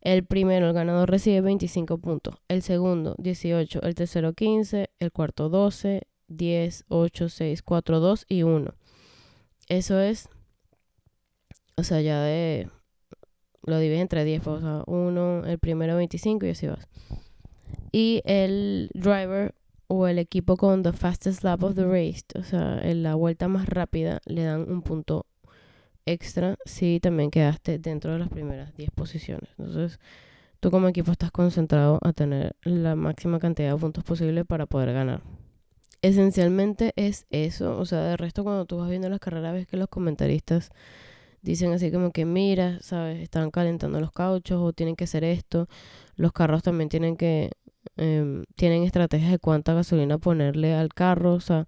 El 0.00 0.24
primero, 0.24 0.66
el 0.66 0.72
ganador 0.72 1.10
recibe 1.10 1.42
25 1.42 1.98
puntos, 1.98 2.34
el 2.48 2.62
segundo 2.62 3.14
18, 3.18 3.82
el 3.82 3.94
tercero 3.94 4.32
15, 4.32 4.90
el 4.98 5.12
cuarto 5.12 5.48
12, 5.48 6.02
10, 6.26 6.84
8, 6.88 7.28
6, 7.28 7.62
4, 7.62 8.00
2 8.00 8.26
y 8.28 8.42
1. 8.42 8.74
Eso 9.68 10.00
es 10.00 10.28
o 11.76 11.82
sea, 11.82 12.00
ya 12.00 12.20
de. 12.22 12.68
Lo 13.64 13.78
divides 13.78 14.02
entre 14.02 14.24
10, 14.24 14.42
pues, 14.42 14.56
o 14.56 14.60
sea, 14.60 14.84
uno, 14.86 15.44
el 15.46 15.58
primero 15.58 15.96
25 15.96 16.46
y 16.46 16.50
así 16.50 16.66
vas. 16.66 16.88
Y 17.92 18.22
el 18.24 18.90
driver 18.94 19.54
o 19.86 20.08
el 20.08 20.18
equipo 20.18 20.56
con 20.56 20.82
the 20.82 20.92
fastest 20.92 21.44
lap 21.44 21.62
of 21.62 21.74
the 21.74 21.84
race, 21.84 22.24
o 22.34 22.42
sea, 22.42 22.80
en 22.82 23.02
la 23.02 23.14
vuelta 23.14 23.46
más 23.46 23.68
rápida, 23.68 24.20
le 24.24 24.42
dan 24.42 24.68
un 24.68 24.82
punto 24.82 25.26
extra 26.06 26.56
si 26.64 26.98
también 26.98 27.30
quedaste 27.30 27.78
dentro 27.78 28.12
de 28.12 28.18
las 28.18 28.28
primeras 28.28 28.74
10 28.74 28.90
posiciones. 28.90 29.50
Entonces, 29.58 30.00
tú 30.60 30.70
como 30.70 30.88
equipo 30.88 31.12
estás 31.12 31.30
concentrado 31.30 31.98
a 32.02 32.12
tener 32.12 32.56
la 32.62 32.96
máxima 32.96 33.38
cantidad 33.38 33.72
de 33.72 33.78
puntos 33.78 34.02
posible 34.02 34.44
para 34.44 34.66
poder 34.66 34.92
ganar. 34.92 35.22
Esencialmente 36.00 36.92
es 36.96 37.26
eso, 37.30 37.78
o 37.78 37.84
sea, 37.84 38.00
de 38.00 38.16
resto 38.16 38.42
cuando 38.42 38.64
tú 38.64 38.78
vas 38.78 38.88
viendo 38.90 39.08
las 39.08 39.20
carreras 39.20 39.52
ves 39.52 39.66
que 39.66 39.76
los 39.76 39.88
comentaristas 39.88 40.70
dicen 41.42 41.72
así 41.72 41.90
como 41.92 42.12
que 42.12 42.24
mira, 42.24 42.78
¿sabes? 42.82 43.20
Están 43.20 43.50
calentando 43.50 44.00
los 44.00 44.12
cauchos 44.12 44.60
o 44.62 44.72
tienen 44.72 44.96
que 44.96 45.04
hacer 45.04 45.24
esto. 45.24 45.68
Los 46.16 46.32
carros 46.32 46.62
también 46.62 46.88
tienen 46.88 47.16
que, 47.16 47.52
eh, 47.96 48.44
tienen 48.56 48.84
estrategias 48.84 49.30
de 49.32 49.38
cuánta 49.38 49.74
gasolina 49.74 50.18
ponerle 50.18 50.74
al 50.74 50.90
carro. 50.94 51.34
O 51.34 51.40
sea, 51.40 51.66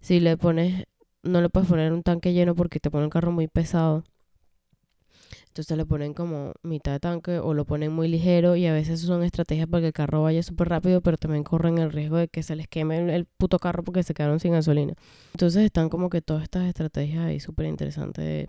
si 0.00 0.20
le 0.20 0.36
pones, 0.36 0.86
no 1.22 1.40
le 1.40 1.50
puedes 1.50 1.68
poner 1.68 1.92
un 1.92 2.02
tanque 2.02 2.32
lleno 2.34 2.54
porque 2.54 2.80
te 2.80 2.90
pone 2.90 3.04
el 3.04 3.10
carro 3.10 3.32
muy 3.32 3.48
pesado. 3.48 4.04
Entonces 5.52 5.76
le 5.76 5.84
ponen 5.84 6.14
como 6.14 6.54
mitad 6.62 6.92
de 6.92 7.00
tanque 7.00 7.38
o 7.38 7.52
lo 7.52 7.66
ponen 7.66 7.92
muy 7.92 8.08
ligero 8.08 8.56
y 8.56 8.64
a 8.64 8.72
veces 8.72 9.00
son 9.00 9.22
estrategias 9.22 9.68
para 9.68 9.82
que 9.82 9.86
el 9.88 9.92
carro 9.92 10.22
vaya 10.22 10.42
súper 10.42 10.70
rápido, 10.70 11.02
pero 11.02 11.18
también 11.18 11.44
corren 11.44 11.76
el 11.76 11.92
riesgo 11.92 12.16
de 12.16 12.28
que 12.28 12.42
se 12.42 12.56
les 12.56 12.68
queme 12.68 13.14
el, 13.14 13.26
puto 13.26 13.58
carro 13.58 13.84
porque 13.84 14.02
se 14.02 14.14
quedaron 14.14 14.40
sin 14.40 14.52
gasolina. 14.52 14.94
Entonces 15.34 15.62
están 15.66 15.90
como 15.90 16.08
que 16.08 16.22
todas 16.22 16.44
estas 16.44 16.66
estrategias 16.66 17.26
ahí 17.26 17.38
súper 17.38 17.66
interesantes. 17.66 18.48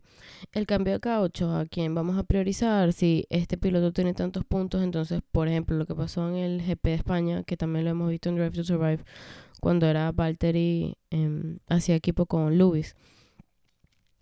El 0.54 0.66
cambio 0.66 0.93
de 0.93 1.01
caucho, 1.01 1.54
a 1.54 1.66
quién 1.66 1.93
vamos 1.93 2.18
a 2.18 2.24
priorizar, 2.24 2.93
si 2.93 3.26
este 3.30 3.58
piloto 3.58 3.91
tiene 3.91 4.14
tantos 4.14 4.45
puntos, 4.45 4.82
entonces 4.82 5.20
por 5.30 5.49
ejemplo 5.49 5.76
lo 5.76 5.86
que 5.86 5.95
pasó 5.95 6.30
en 6.30 6.36
el 6.36 6.62
GP 6.62 6.84
de 6.86 6.93
España, 6.93 7.43
que 7.43 7.58
también 7.58 7.84
lo 7.84 7.91
hemos 7.91 8.10
visto 8.12 8.30
en 8.30 8.36
Drive 8.36 8.51
to 8.51 8.64
Survive, 8.64 9.04
cuando 9.60 9.88
era 9.88 10.10
Valtteri 10.14 10.95
eh, 11.12 11.58
hacía 11.68 11.95
equipo 11.95 12.28
con 12.28 12.58
Lewis 12.58 12.95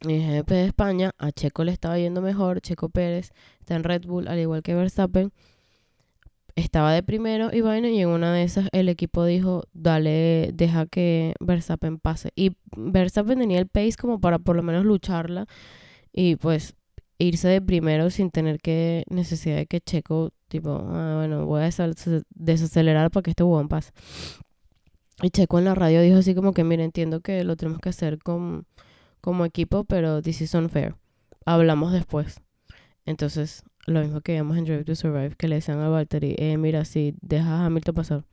el 0.09 0.43
GP 0.43 0.49
de 0.49 0.65
España, 0.65 1.11
a 1.17 1.31
Checo 1.31 1.63
le 1.63 1.71
estaba 1.71 1.97
yendo 1.97 2.21
mejor. 2.21 2.61
Checo 2.61 2.89
Pérez 2.89 3.31
está 3.59 3.75
en 3.75 3.83
Red 3.83 4.05
Bull, 4.05 4.27
al 4.27 4.39
igual 4.39 4.63
que 4.63 4.73
Verstappen. 4.73 5.31
Estaba 6.55 6.91
de 6.93 7.01
primero 7.01 7.49
y 7.53 7.61
vaina, 7.61 7.89
y 7.89 8.01
en 8.01 8.09
una 8.09 8.33
de 8.33 8.43
esas 8.43 8.67
el 8.71 8.89
equipo 8.89 9.25
dijo: 9.25 9.63
Dale, 9.73 10.51
deja 10.53 10.85
que 10.85 11.33
Verstappen 11.39 11.97
pase. 11.99 12.31
Y 12.35 12.57
Verstappen 12.75 13.39
tenía 13.39 13.59
el 13.59 13.67
pace 13.67 13.93
como 13.99 14.19
para 14.19 14.39
por 14.39 14.55
lo 14.55 14.63
menos 14.63 14.85
lucharla 14.85 15.47
y 16.13 16.35
pues 16.35 16.75
irse 17.17 17.47
de 17.47 17.61
primero 17.61 18.09
sin 18.09 18.31
tener 18.31 18.59
que 18.59 19.05
necesidad 19.09 19.57
de 19.57 19.65
que 19.67 19.79
Checo, 19.79 20.31
tipo, 20.47 20.71
ah, 20.71 21.15
bueno, 21.17 21.45
voy 21.45 21.61
a 21.61 21.69
desacelerar 22.29 23.11
para 23.11 23.23
que 23.23 23.31
este 23.31 23.43
huevón 23.43 23.69
pase. 23.69 23.91
Y 25.21 25.29
Checo 25.29 25.59
en 25.59 25.65
la 25.65 25.75
radio 25.75 26.01
dijo 26.01 26.17
así 26.17 26.33
como 26.33 26.53
que, 26.53 26.63
mira, 26.63 26.83
entiendo 26.83 27.21
que 27.21 27.43
lo 27.43 27.55
tenemos 27.55 27.79
que 27.79 27.89
hacer 27.89 28.17
con 28.19 28.65
como 29.21 29.45
equipo, 29.45 29.83
pero 29.85 30.21
this 30.21 30.41
is 30.41 30.53
unfair. 30.53 30.95
Hablamos 31.45 31.93
después. 31.93 32.41
Entonces, 33.05 33.63
lo 33.87 34.01
mismo 34.01 34.21
que 34.21 34.33
vimos 34.33 34.57
en 34.57 34.65
Drive 34.65 34.83
to 34.83 34.95
Survive, 34.95 35.35
que 35.37 35.47
le 35.47 35.55
decían 35.55 35.79
a 35.79 35.89
Valtteri, 35.89 36.35
eh, 36.37 36.57
mira, 36.57 36.85
si 36.85 37.15
dejas 37.21 37.49
a 37.49 37.65
Hamilton 37.65 37.95
pasar. 37.95 38.25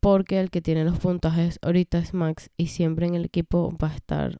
Porque 0.00 0.38
el 0.40 0.50
que 0.50 0.60
tiene 0.60 0.84
los 0.84 0.98
puntajes 0.98 1.58
ahorita 1.62 1.98
es 1.98 2.14
Max 2.14 2.50
y 2.56 2.68
siempre 2.68 3.06
en 3.06 3.14
el 3.14 3.24
equipo 3.24 3.76
va 3.82 3.88
a 3.88 3.96
estar, 3.96 4.38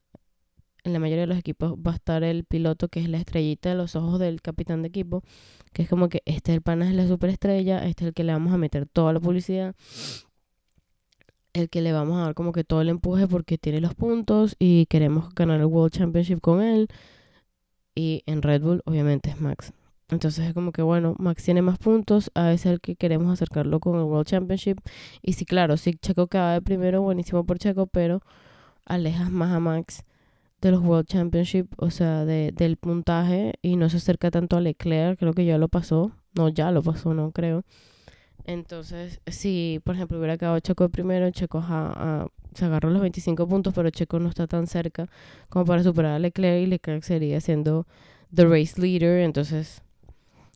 en 0.84 0.92
la 0.92 1.00
mayoría 1.00 1.22
de 1.22 1.26
los 1.26 1.38
equipos 1.38 1.74
va 1.74 1.92
a 1.92 1.94
estar 1.96 2.22
el 2.22 2.44
piloto 2.44 2.88
que 2.88 3.00
es 3.00 3.08
la 3.08 3.18
estrellita 3.18 3.70
de 3.70 3.74
los 3.74 3.96
ojos 3.96 4.20
del 4.20 4.40
capitán 4.40 4.82
de 4.82 4.88
equipo, 4.88 5.24
que 5.72 5.82
es 5.82 5.88
como 5.88 6.08
que 6.08 6.22
este 6.26 6.52
es 6.52 6.56
el 6.56 6.62
pana 6.62 6.88
es 6.88 6.94
la 6.94 7.08
superestrella, 7.08 7.84
este 7.84 8.04
es 8.04 8.08
el 8.08 8.14
que 8.14 8.22
le 8.22 8.32
vamos 8.32 8.52
a 8.52 8.58
meter 8.58 8.86
toda 8.86 9.12
la 9.12 9.20
publicidad 9.20 9.74
el 11.58 11.68
que 11.68 11.82
le 11.82 11.92
vamos 11.92 12.18
a 12.18 12.22
dar 12.24 12.34
como 12.34 12.52
que 12.52 12.64
todo 12.64 12.80
el 12.80 12.88
empuje 12.88 13.26
porque 13.28 13.58
tiene 13.58 13.80
los 13.80 13.94
puntos 13.94 14.56
y 14.58 14.86
queremos 14.86 15.34
ganar 15.34 15.60
el 15.60 15.66
World 15.66 15.92
Championship 15.92 16.40
con 16.40 16.62
él. 16.62 16.88
Y 17.94 18.22
en 18.26 18.42
Red 18.42 18.62
Bull, 18.62 18.82
obviamente, 18.86 19.30
es 19.30 19.40
Max. 19.40 19.72
Entonces 20.10 20.46
es 20.46 20.54
como 20.54 20.72
que, 20.72 20.82
bueno, 20.82 21.14
Max 21.18 21.44
tiene 21.44 21.60
más 21.60 21.78
puntos, 21.78 22.30
a 22.34 22.46
veces 22.48 22.66
el 22.72 22.80
que 22.80 22.96
queremos 22.96 23.30
acercarlo 23.32 23.78
con 23.80 23.96
el 23.96 24.04
World 24.04 24.26
Championship. 24.26 24.78
Y 25.22 25.34
sí, 25.34 25.44
claro, 25.44 25.76
si 25.76 25.94
Checo 25.94 26.28
queda 26.28 26.54
de 26.54 26.62
primero, 26.62 27.02
buenísimo 27.02 27.44
por 27.44 27.58
Checo, 27.58 27.86
pero 27.86 28.22
alejas 28.86 29.30
más 29.30 29.52
a 29.52 29.60
Max 29.60 30.04
de 30.60 30.70
los 30.72 30.82
World 30.82 31.06
Championship, 31.06 31.66
o 31.76 31.90
sea, 31.90 32.24
de, 32.24 32.52
del 32.52 32.76
puntaje 32.78 33.54
y 33.62 33.76
no 33.76 33.88
se 33.90 33.98
acerca 33.98 34.30
tanto 34.30 34.56
a 34.56 34.60
Leclerc, 34.60 35.18
creo 35.18 35.34
que 35.34 35.44
ya 35.44 35.58
lo 35.58 35.68
pasó. 35.68 36.12
No, 36.34 36.48
ya 36.48 36.70
lo 36.70 36.82
pasó, 36.82 37.14
no 37.14 37.32
creo. 37.32 37.64
Entonces, 38.48 39.20
si 39.26 39.78
por 39.84 39.94
ejemplo 39.94 40.16
hubiera 40.16 40.38
quedado 40.38 40.58
Checo 40.60 40.88
primero, 40.88 41.30
Checo 41.30 41.62
se 42.54 42.64
agarró 42.64 42.88
los 42.88 43.02
25 43.02 43.46
puntos, 43.46 43.74
pero 43.74 43.90
Checo 43.90 44.18
no 44.20 44.30
está 44.30 44.46
tan 44.46 44.66
cerca 44.66 45.06
como 45.50 45.66
para 45.66 45.82
superar 45.82 46.12
a 46.12 46.18
Leclerc 46.18 46.62
y 46.62 46.66
Leclerc 46.66 47.02
sería 47.02 47.42
siendo 47.42 47.86
the 48.34 48.46
race 48.46 48.80
leader. 48.80 49.20
Entonces, 49.20 49.82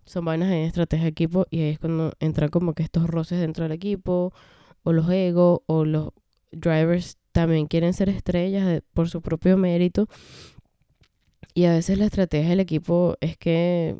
son 0.06 0.24
vainas 0.24 0.50
en 0.50 0.60
estrategia 0.60 1.04
de 1.04 1.10
equipo 1.10 1.46
y 1.50 1.60
ahí 1.60 1.68
es 1.72 1.78
cuando 1.78 2.14
entran 2.18 2.48
como 2.48 2.72
que 2.72 2.82
estos 2.82 3.06
roces 3.06 3.40
dentro 3.40 3.64
del 3.64 3.72
equipo, 3.72 4.32
o 4.84 4.92
los 4.94 5.10
egos, 5.10 5.60
o 5.66 5.84
los 5.84 6.12
drivers 6.50 7.18
también 7.32 7.66
quieren 7.66 7.92
ser 7.92 8.08
estrellas 8.08 8.80
por 8.94 9.10
su 9.10 9.20
propio 9.20 9.58
mérito. 9.58 10.08
Y 11.52 11.66
a 11.66 11.72
veces 11.72 11.98
la 11.98 12.06
estrategia 12.06 12.48
del 12.48 12.60
equipo 12.60 13.18
es 13.20 13.36
que 13.36 13.96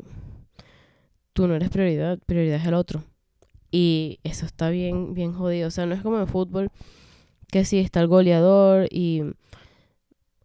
tú 1.33 1.47
no 1.47 1.53
eres 1.53 1.69
prioridad, 1.69 2.17
prioridad 2.25 2.59
es 2.59 2.65
el 2.65 2.73
otro. 2.73 3.03
Y 3.75 4.19
eso 4.23 4.45
está 4.45 4.69
bien, 4.69 5.15
bien 5.15 5.33
jodido. 5.33 5.67
O 5.67 5.71
sea, 5.71 5.87
no 5.87 5.95
es 5.95 6.03
como 6.03 6.19
en 6.19 6.27
fútbol, 6.27 6.69
que 7.51 7.65
sí 7.65 7.79
está 7.79 8.01
el 8.01 8.07
goleador 8.07 8.87
y 8.91 9.23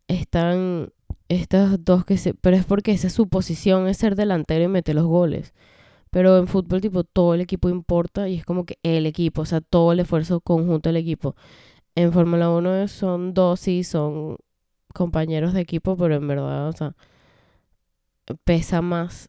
están 0.09 0.95
estas 1.29 1.85
dos 1.85 2.07
que 2.07 2.17
se... 2.17 2.33
Pero 2.33 2.57
es 2.57 2.65
porque 2.65 2.93
esa 2.93 3.09
es 3.09 3.13
su 3.13 3.29
posición, 3.29 3.87
es 3.87 3.99
ser 3.99 4.17
delantero 4.17 4.65
y 4.65 4.69
meter 4.69 4.95
los 4.95 5.05
goles. 5.05 5.53
Pero 6.11 6.39
en 6.39 6.49
fútbol, 6.49 6.81
tipo, 6.81 7.05
todo 7.05 7.35
el 7.35 7.43
equipo 7.43 7.69
importa 7.69 8.31
y 8.31 8.37
es 8.37 8.47
como 8.47 8.65
que 8.65 8.79
el 8.83 9.05
equipo, 9.05 9.43
o 9.43 9.47
sea, 9.47 9.61
todo 9.61 9.93
el 9.93 10.01
esfuerzo 10.01 10.41
conjunto 10.41 10.89
del 10.89 10.97
equipo. 10.97 11.37
En 11.95 12.15
Fórmula 12.15 12.49
1 12.49 12.89
son 12.89 13.35
dos, 13.35 13.61
sí, 13.61 13.85
son 13.85 14.39
compañeros 14.95 15.53
de 15.53 15.61
equipo, 15.61 15.99
pero 15.99 16.15
en 16.15 16.27
verdad, 16.27 16.69
o 16.69 16.73
sea, 16.73 16.97
pesa 18.45 18.81
más. 18.81 19.29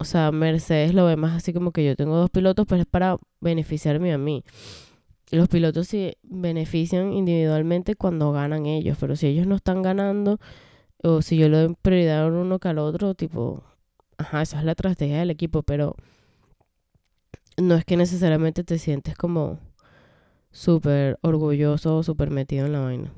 O 0.00 0.04
sea, 0.04 0.32
Mercedes 0.32 0.94
lo 0.94 1.04
ve 1.04 1.16
más 1.16 1.36
así 1.36 1.52
como 1.52 1.72
que 1.72 1.84
yo 1.84 1.94
tengo 1.94 2.16
dos 2.16 2.30
pilotos, 2.30 2.64
pero 2.66 2.80
es 2.80 2.86
para 2.86 3.18
beneficiarme 3.38 4.14
a 4.14 4.16
mí. 4.16 4.44
Los 5.30 5.46
pilotos 5.48 5.88
se 5.88 6.16
benefician 6.22 7.12
individualmente 7.12 7.96
cuando 7.96 8.32
ganan 8.32 8.64
ellos, 8.64 8.96
pero 8.98 9.14
si 9.14 9.26
ellos 9.26 9.46
no 9.46 9.56
están 9.56 9.82
ganando, 9.82 10.40
o 11.02 11.20
si 11.20 11.36
yo 11.36 11.50
le 11.50 11.58
doy 11.58 11.76
prioridad 11.82 12.24
a 12.24 12.26
uno 12.28 12.58
que 12.58 12.68
al 12.68 12.78
otro, 12.78 13.14
tipo, 13.14 13.62
ajá, 14.16 14.40
esa 14.40 14.60
es 14.60 14.64
la 14.64 14.70
estrategia 14.72 15.18
del 15.18 15.28
equipo, 15.28 15.62
pero 15.62 15.96
no 17.58 17.74
es 17.74 17.84
que 17.84 17.98
necesariamente 17.98 18.64
te 18.64 18.78
sientes 18.78 19.14
como 19.16 19.58
súper 20.50 21.18
orgulloso 21.20 21.98
o 21.98 22.02
súper 22.02 22.30
metido 22.30 22.64
en 22.64 22.72
la 22.72 22.80
vaina. 22.80 23.12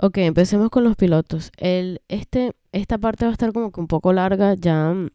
Ok, 0.00 0.18
empecemos 0.18 0.68
con 0.68 0.82
los 0.82 0.96
pilotos. 0.96 1.52
El, 1.58 2.02
este, 2.08 2.56
esta 2.72 2.98
parte 2.98 3.24
va 3.24 3.30
a 3.30 3.34
estar 3.34 3.52
como 3.52 3.70
que 3.70 3.78
un 3.78 3.86
poco 3.86 4.12
larga, 4.12 4.54
ya 4.54 4.92
mm, 4.92 5.10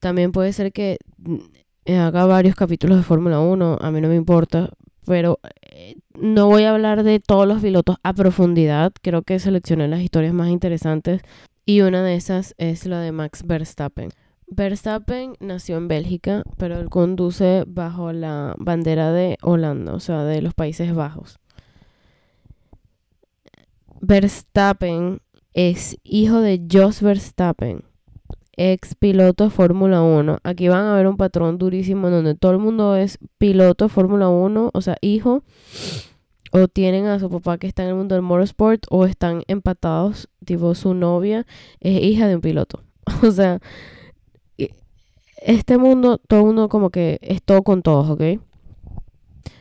también 0.00 0.32
puede 0.32 0.52
ser 0.52 0.72
que 0.72 0.98
mm, 1.18 1.92
haga 1.94 2.26
varios 2.26 2.54
capítulos 2.54 2.98
de 2.98 3.02
Fórmula 3.04 3.40
1, 3.40 3.78
a 3.80 3.90
mí 3.90 4.00
no 4.00 4.08
me 4.08 4.16
importa, 4.16 4.70
pero 5.06 5.38
eh, 5.62 5.96
no 6.18 6.46
voy 6.46 6.64
a 6.64 6.72
hablar 6.72 7.02
de 7.04 7.20
todos 7.20 7.46
los 7.46 7.62
pilotos 7.62 7.96
a 8.02 8.12
profundidad, 8.12 8.92
creo 9.02 9.22
que 9.22 9.38
seleccioné 9.38 9.88
las 9.88 10.00
historias 10.00 10.34
más 10.34 10.48
interesantes 10.48 11.22
y 11.64 11.80
una 11.80 12.02
de 12.02 12.14
esas 12.14 12.54
es 12.58 12.86
la 12.86 13.00
de 13.00 13.12
Max 13.12 13.42
Verstappen. 13.44 14.10
Verstappen 14.48 15.34
nació 15.40 15.76
en 15.76 15.88
Bélgica, 15.88 16.44
pero 16.56 16.78
él 16.78 16.88
conduce 16.88 17.64
bajo 17.66 18.12
la 18.12 18.54
bandera 18.58 19.10
de 19.12 19.38
Holanda, 19.42 19.92
o 19.92 20.00
sea, 20.00 20.22
de 20.22 20.42
los 20.42 20.54
Países 20.54 20.94
Bajos. 20.94 21.38
Verstappen 24.00 25.20
es 25.52 25.98
hijo 26.04 26.40
de 26.40 26.64
Jos 26.70 27.02
Verstappen, 27.02 27.82
ex 28.56 28.94
piloto 28.94 29.44
de 29.44 29.50
Fórmula 29.50 30.02
1. 30.02 30.38
Aquí 30.42 30.68
van 30.68 30.86
a 30.86 30.94
ver 30.94 31.06
un 31.06 31.16
patrón 31.16 31.58
durísimo 31.58 32.10
donde 32.10 32.34
todo 32.34 32.52
el 32.52 32.58
mundo 32.58 32.96
es 32.96 33.18
piloto 33.38 33.88
Fórmula 33.88 34.28
1, 34.28 34.70
o 34.72 34.80
sea, 34.80 34.96
hijo, 35.00 35.42
o 36.52 36.68
tienen 36.68 37.06
a 37.06 37.18
su 37.18 37.30
papá 37.30 37.58
que 37.58 37.66
está 37.66 37.82
en 37.82 37.90
el 37.90 37.94
mundo 37.94 38.14
del 38.14 38.22
motorsport, 38.22 38.86
o 38.90 39.04
están 39.04 39.42
empatados, 39.46 40.28
tipo 40.44 40.74
su 40.74 40.94
novia 40.94 41.46
es 41.80 42.02
hija 42.02 42.28
de 42.28 42.36
un 42.36 42.40
piloto. 42.40 42.82
O 43.22 43.30
sea, 43.30 43.60
este 45.42 45.78
mundo, 45.78 46.18
todo 46.26 46.40
el 46.40 46.46
mundo 46.46 46.68
como 46.68 46.90
que 46.90 47.18
es 47.22 47.42
todo 47.42 47.62
con 47.62 47.82
todos, 47.82 48.10
¿ok? 48.10 48.40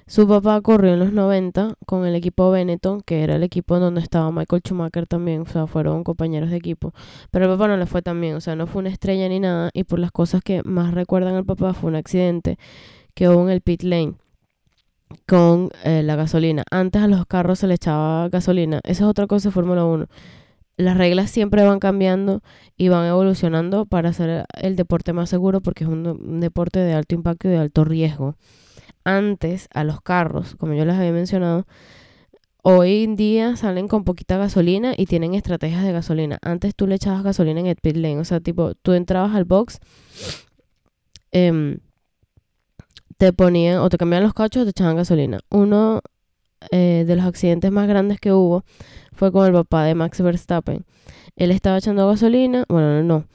Su 0.08 0.28
papá 0.28 0.62
corrió 0.62 0.94
en 0.94 1.00
los 1.00 1.14
90 1.14 1.76
con 1.86 2.06
el 2.06 2.14
equipo 2.16 2.52
Benetton, 2.52 3.02
que 3.02 3.24
era 3.24 3.36
el 3.38 3.44
equipo 3.44 3.76
en 3.76 3.82
donde 3.82 4.02
estaba 4.02 4.32
Michael 4.32 4.62
Schumacher 4.64 5.08
también, 5.08 5.42
o 5.42 5.46
sea, 5.46 5.66
fueron 5.66 6.04
compañeros 6.04 6.52
de 6.52 6.58
equipo. 6.58 6.94
Pero 7.32 7.46
el 7.46 7.52
papá 7.52 7.68
no 7.68 7.78
le 7.78 7.86
fue 7.88 8.02
tan 8.02 8.22
bien, 8.22 8.36
o 8.36 8.42
sea, 8.42 8.56
no 8.56 8.68
fue 8.68 8.82
una 8.82 8.90
estrella 8.90 9.28
ni 9.30 9.40
nada, 9.40 9.72
y 9.74 9.84
por 9.84 10.00
las 10.00 10.12
cosas 10.12 10.42
que 10.44 10.62
más 10.64 10.94
recuerdan 10.94 11.36
al 11.36 11.46
papá 11.46 11.74
fue 11.74 11.90
un 11.90 11.96
accidente 11.96 12.58
que 13.16 13.30
hubo 13.30 13.44
en 13.44 13.50
el 13.50 13.62
pit 13.62 13.84
lane 13.84 14.14
con 15.28 15.70
eh, 15.84 16.04
la 16.04 16.16
gasolina. 16.16 16.64
Antes 16.72 17.02
a 17.02 17.08
los 17.08 17.26
carros 17.26 17.60
se 17.60 17.68
le 17.68 17.76
echaba 17.76 18.30
gasolina. 18.30 18.82
Esa 18.84 19.04
es 19.06 19.10
otra 19.10 19.28
cosa 19.28 19.50
de 19.50 19.54
Fórmula 19.54 19.86
1 19.86 20.08
las 20.78 20.98
reglas 20.98 21.32
siempre 21.32 21.64
van 21.64 21.80
cambiando 21.80 22.42
y 22.78 22.90
van 22.90 23.08
evolucionando 23.08 23.86
para 23.86 24.10
hacer 24.10 24.46
el 24.56 24.76
deporte 24.76 25.14
más 25.14 25.30
seguro 25.30 25.62
porque 25.62 25.86
es 25.86 25.90
un, 25.90 26.40
deporte 26.40 26.80
de 26.80 26.94
alto 26.94 27.16
impacto 27.16 27.48
y 27.48 27.52
de 27.52 27.58
alto 27.58 27.86
riesgo. 27.86 28.36
Antes, 29.06 29.70
a 29.74 29.84
los 29.84 30.02
carros, 30.02 30.56
como 30.56 30.74
yo 30.74 30.84
les 30.84 30.96
había 30.96 31.12
mencionado, 31.12 31.66
hoy 32.64 33.04
en 33.04 33.16
día 33.16 33.56
salen 33.56 33.88
con 33.88 34.04
poquita 34.04 34.38
gasolina 34.38 34.94
y 34.98 35.06
tienen 35.06 35.36
estrategias 35.36 35.84
de 35.84 35.92
gasolina. 35.92 36.40
Antes 36.42 36.76
tú 36.76 36.88
le 36.88 36.96
echabas 36.96 37.24
gasolina 37.24 37.60
en 37.60 37.68
el 37.68 37.76
pit 37.76 37.96
lane, 37.96 38.20
o 38.20 38.26
sea, 38.26 38.40
tipo, 38.40 38.74
tú 38.76 38.94
entrabas 38.94 39.36
al 39.36 39.46
box, 39.46 39.80
em, 41.32 41.78
te 43.18 43.32
ponían 43.32 43.78
o 43.78 43.90
te 43.90 43.98
cambiaban 43.98 44.24
los 44.24 44.34
cachos 44.34 44.64
o 44.64 44.66
te 44.66 44.72
echaban 44.72 44.96
gasolina. 44.96 45.40
Uno 45.50 46.02
eh, 46.72 47.04
de 47.06 47.16
los 47.16 47.26
accidentes 47.26 47.72
más 47.72 47.88
grandes 47.88 48.20
que 48.20 48.34
hubo 48.34 48.64
fue 49.14 49.32
con 49.32 49.46
el 49.46 49.54
papá 49.54 49.86
de 49.86 49.96
Max 49.96 50.22
Verstappen. 50.22 50.86
Él 51.36 51.52
estaba 51.52 51.78
echando 51.78 52.08
gasolina, 52.08 52.66
bueno, 52.70 53.04
no, 53.04 53.26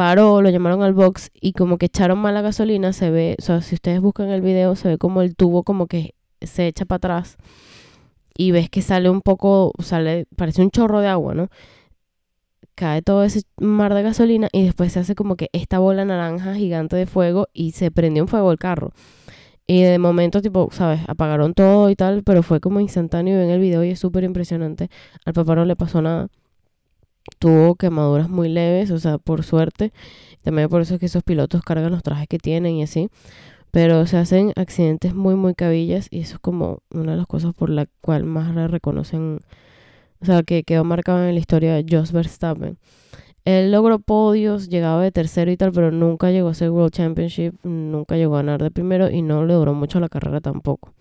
paró, 0.00 0.40
lo 0.40 0.48
llamaron 0.48 0.82
al 0.82 0.94
box 0.94 1.30
y 1.42 1.52
como 1.52 1.76
que 1.76 1.84
echaron 1.84 2.18
mala 2.18 2.40
gasolina, 2.40 2.94
se 2.94 3.10
ve, 3.10 3.36
o 3.38 3.42
sea, 3.42 3.60
si 3.60 3.74
ustedes 3.74 4.00
buscan 4.00 4.30
el 4.30 4.40
video, 4.40 4.74
se 4.74 4.88
ve 4.88 4.96
como 4.96 5.20
el 5.20 5.36
tubo 5.36 5.62
como 5.62 5.88
que 5.88 6.14
se 6.40 6.66
echa 6.66 6.86
para 6.86 6.96
atrás 6.96 7.36
y 8.34 8.50
ves 8.50 8.70
que 8.70 8.80
sale 8.80 9.10
un 9.10 9.20
poco, 9.20 9.74
sale, 9.80 10.24
parece 10.36 10.62
un 10.62 10.70
chorro 10.70 11.00
de 11.00 11.08
agua, 11.08 11.34
¿no? 11.34 11.50
Cae 12.74 13.02
todo 13.02 13.24
ese 13.24 13.42
mar 13.58 13.92
de 13.92 14.02
gasolina 14.02 14.48
y 14.52 14.64
después 14.64 14.90
se 14.90 15.00
hace 15.00 15.14
como 15.14 15.36
que 15.36 15.50
esta 15.52 15.78
bola 15.78 16.06
naranja 16.06 16.54
gigante 16.54 16.96
de 16.96 17.04
fuego 17.04 17.48
y 17.52 17.72
se 17.72 17.90
prendió 17.90 18.22
en 18.22 18.28
fuego 18.28 18.52
el 18.52 18.58
carro. 18.58 18.92
Y 19.66 19.82
de 19.82 19.98
momento, 19.98 20.40
tipo, 20.40 20.70
¿sabes? 20.72 21.02
Apagaron 21.08 21.52
todo 21.52 21.90
y 21.90 21.94
tal, 21.94 22.22
pero 22.22 22.42
fue 22.42 22.60
como 22.60 22.80
instantáneo 22.80 23.38
en 23.38 23.50
el 23.50 23.60
video 23.60 23.84
y 23.84 23.90
es 23.90 24.00
súper 24.00 24.24
impresionante. 24.24 24.88
Al 25.26 25.34
papá 25.34 25.56
no 25.56 25.66
le 25.66 25.76
pasó 25.76 26.00
nada. 26.00 26.28
Tuvo 27.38 27.74
quemaduras 27.74 28.28
muy 28.28 28.48
leves, 28.48 28.90
o 28.90 28.98
sea, 28.98 29.18
por 29.18 29.44
suerte. 29.44 29.92
También 30.42 30.68
por 30.68 30.82
eso 30.82 30.94
es 30.94 31.00
que 31.00 31.06
esos 31.06 31.22
pilotos 31.22 31.62
cargan 31.62 31.92
los 31.92 32.02
trajes 32.02 32.28
que 32.28 32.38
tienen 32.38 32.74
y 32.74 32.82
así. 32.82 33.08
Pero 33.70 34.06
se 34.06 34.16
hacen 34.16 34.52
accidentes 34.56 35.14
muy, 35.14 35.36
muy 35.36 35.54
cabillas 35.54 36.08
y 36.10 36.20
eso 36.20 36.34
es 36.34 36.40
como 36.40 36.82
una 36.90 37.12
de 37.12 37.18
las 37.18 37.26
cosas 37.26 37.54
por 37.54 37.70
la 37.70 37.86
cual 38.00 38.24
más 38.24 38.52
reconocen, 38.70 39.40
o 40.20 40.24
sea, 40.24 40.42
que 40.42 40.64
quedó 40.64 40.82
marcado 40.84 41.24
en 41.24 41.34
la 41.34 41.40
historia 41.40 41.74
de 41.74 41.86
Jos 41.88 42.12
Verstappen. 42.12 42.78
Él 43.44 43.72
logró 43.72 44.00
podios, 44.00 44.68
llegaba 44.68 45.02
de 45.02 45.12
tercero 45.12 45.50
y 45.50 45.56
tal, 45.56 45.72
pero 45.72 45.90
nunca 45.90 46.30
llegó 46.30 46.48
a 46.48 46.54
ser 46.54 46.70
World 46.70 46.92
Championship, 46.92 47.54
nunca 47.62 48.16
llegó 48.16 48.34
a 48.34 48.38
ganar 48.38 48.62
de 48.62 48.70
primero 48.70 49.10
y 49.10 49.22
no 49.22 49.46
le 49.46 49.54
duró 49.54 49.72
mucho 49.72 49.98
la 49.98 50.08
carrera 50.08 50.40
tampoco. 50.40 50.92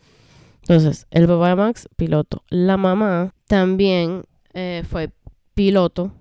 Entonces, 0.62 1.08
el 1.12 1.28
papá 1.28 1.50
de 1.50 1.56
Max, 1.56 1.90
piloto. 1.96 2.44
La 2.50 2.78
mamá 2.78 3.34
también 3.48 4.24
eh, 4.54 4.84
fue 4.88 5.12
piloto, 5.54 6.12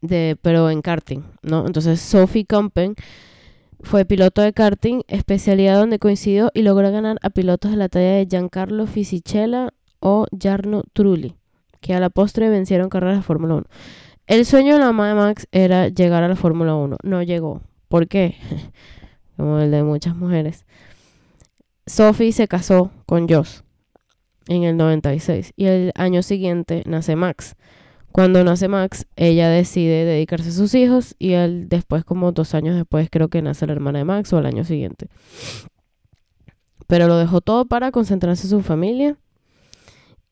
de, 0.00 0.36
pero 0.40 0.70
en 0.70 0.82
karting, 0.82 1.22
¿no? 1.42 1.66
Entonces, 1.66 2.00
Sophie 2.00 2.46
Compen 2.46 2.94
fue 3.80 4.04
piloto 4.04 4.42
de 4.42 4.52
karting, 4.52 5.02
especialidad 5.08 5.78
donde 5.78 5.98
coincidió 5.98 6.50
y 6.54 6.62
logró 6.62 6.90
ganar 6.90 7.18
a 7.22 7.30
pilotos 7.30 7.70
de 7.70 7.76
la 7.76 7.88
talla 7.88 8.12
de 8.12 8.26
Giancarlo 8.26 8.86
Fisichella 8.86 9.72
o 10.00 10.26
Jarno 10.38 10.82
Trulli, 10.92 11.34
que 11.80 11.94
a 11.94 12.00
la 12.00 12.10
postre 12.10 12.48
vencieron 12.48 12.88
carreras 12.88 13.16
de 13.16 13.22
Fórmula 13.22 13.54
1. 13.54 13.64
El 14.26 14.44
sueño 14.44 14.74
de 14.74 14.80
la 14.80 14.86
mamá 14.86 15.08
de 15.08 15.14
Max 15.14 15.48
era 15.52 15.88
llegar 15.88 16.22
a 16.22 16.28
la 16.28 16.36
Fórmula 16.36 16.74
1. 16.74 16.98
No 17.02 17.22
llegó. 17.22 17.62
¿Por 17.88 18.08
qué? 18.08 18.36
Como 19.36 19.58
el 19.58 19.70
de 19.70 19.82
muchas 19.82 20.14
mujeres. 20.14 20.66
Sophie 21.86 22.32
se 22.32 22.46
casó 22.46 22.90
con 23.06 23.26
Joss 23.26 23.64
en 24.48 24.64
el 24.64 24.76
96 24.76 25.52
y 25.56 25.66
el 25.66 25.92
año 25.94 26.22
siguiente 26.22 26.82
nace 26.86 27.16
Max. 27.16 27.56
Cuando 28.12 28.42
nace 28.42 28.68
Max, 28.68 29.06
ella 29.16 29.48
decide 29.48 30.04
dedicarse 30.04 30.48
a 30.48 30.52
sus 30.52 30.74
hijos 30.74 31.14
y 31.18 31.32
él 31.32 31.68
después, 31.68 32.04
como 32.04 32.32
dos 32.32 32.54
años 32.54 32.74
después, 32.74 33.08
creo 33.10 33.28
que 33.28 33.42
nace 33.42 33.66
la 33.66 33.74
hermana 33.74 33.98
de 33.98 34.04
Max 34.04 34.32
o 34.32 34.38
al 34.38 34.46
año 34.46 34.64
siguiente. 34.64 35.08
Pero 36.86 37.06
lo 37.06 37.16
dejó 37.18 37.40
todo 37.40 37.66
para 37.66 37.92
concentrarse 37.92 38.44
en 38.44 38.50
su 38.50 38.60
familia. 38.62 39.16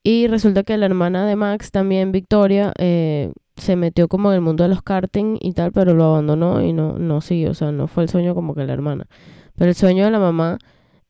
Y 0.02 0.28
resulta 0.28 0.62
que 0.62 0.76
la 0.78 0.86
hermana 0.86 1.26
de 1.26 1.36
Max, 1.36 1.70
también 1.70 2.12
Victoria, 2.12 2.72
eh, 2.78 3.32
se 3.56 3.76
metió 3.76 4.08
como 4.08 4.30
en 4.30 4.36
el 4.36 4.40
mundo 4.40 4.62
de 4.62 4.70
los 4.70 4.82
karting 4.82 5.36
y 5.40 5.52
tal, 5.52 5.72
pero 5.72 5.94
lo 5.94 6.04
abandonó 6.04 6.62
y 6.62 6.72
no, 6.72 6.98
no 6.98 7.20
siguió, 7.20 7.50
o 7.50 7.54
sea, 7.54 7.72
no 7.72 7.88
fue 7.88 8.04
el 8.04 8.08
sueño 8.08 8.34
como 8.34 8.54
que 8.54 8.64
la 8.64 8.72
hermana. 8.72 9.06
Pero 9.56 9.70
el 9.70 9.74
sueño 9.74 10.04
de 10.04 10.10
la 10.10 10.18
mamá 10.18 10.58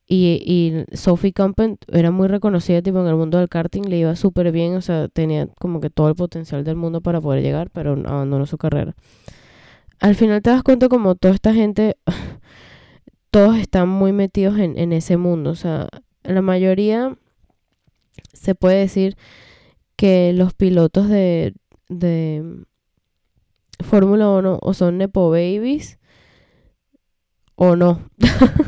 y, 0.06 0.40
y 0.44 0.96
Sophie 0.96 1.32
Campen 1.32 1.78
era 1.92 2.10
muy 2.10 2.28
reconocida 2.28 2.82
tipo 2.82 3.00
en 3.00 3.08
el 3.08 3.16
mundo 3.16 3.38
del 3.38 3.48
karting, 3.48 3.82
le 3.82 3.98
iba 3.98 4.14
súper 4.16 4.52
bien, 4.52 4.76
o 4.76 4.80
sea, 4.80 5.08
tenía 5.08 5.48
como 5.58 5.80
que 5.80 5.90
todo 5.90 6.08
el 6.08 6.14
potencial 6.14 6.64
del 6.64 6.76
mundo 6.76 7.00
para 7.00 7.20
poder 7.20 7.42
llegar, 7.42 7.70
pero 7.70 7.92
abandonó 7.92 8.46
su 8.46 8.58
carrera. 8.58 8.94
Al 9.98 10.14
final 10.14 10.42
te 10.42 10.50
das 10.50 10.62
cuenta 10.62 10.88
como 10.88 11.14
toda 11.14 11.34
esta 11.34 11.52
gente, 11.54 11.96
todos 13.30 13.56
están 13.56 13.88
muy 13.88 14.12
metidos 14.12 14.58
en, 14.58 14.78
en 14.78 14.92
ese 14.92 15.16
mundo, 15.16 15.50
o 15.50 15.56
sea, 15.56 15.88
la 16.22 16.42
mayoría 16.42 17.16
se 18.32 18.54
puede 18.54 18.78
decir 18.78 19.16
que 19.96 20.32
los 20.32 20.54
pilotos 20.54 21.08
de 21.08 21.54
de 21.88 22.64
Fórmula 23.80 24.28
1 24.30 24.58
o 24.60 24.74
son 24.74 24.98
Nepo 24.98 25.30
Babies 25.30 25.98
o 27.54 27.76
no. 27.76 28.00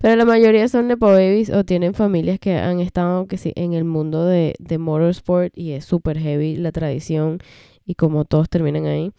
Pero 0.00 0.16
la 0.16 0.24
mayoría 0.24 0.68
son 0.68 0.88
Nepo 0.88 1.06
Babies 1.06 1.50
o 1.50 1.64
tienen 1.64 1.94
familias 1.94 2.38
que 2.38 2.56
han 2.56 2.80
estado 2.80 3.26
que 3.26 3.38
sí, 3.38 3.52
en 3.56 3.72
el 3.72 3.84
mundo 3.84 4.24
de, 4.24 4.54
de 4.58 4.78
motorsport 4.78 5.56
y 5.56 5.72
es 5.72 5.84
súper 5.84 6.18
heavy 6.18 6.56
la 6.56 6.72
tradición 6.72 7.38
y 7.84 7.94
como 7.94 8.24
todos 8.24 8.48
terminan 8.48 8.86
ahí. 8.86 9.12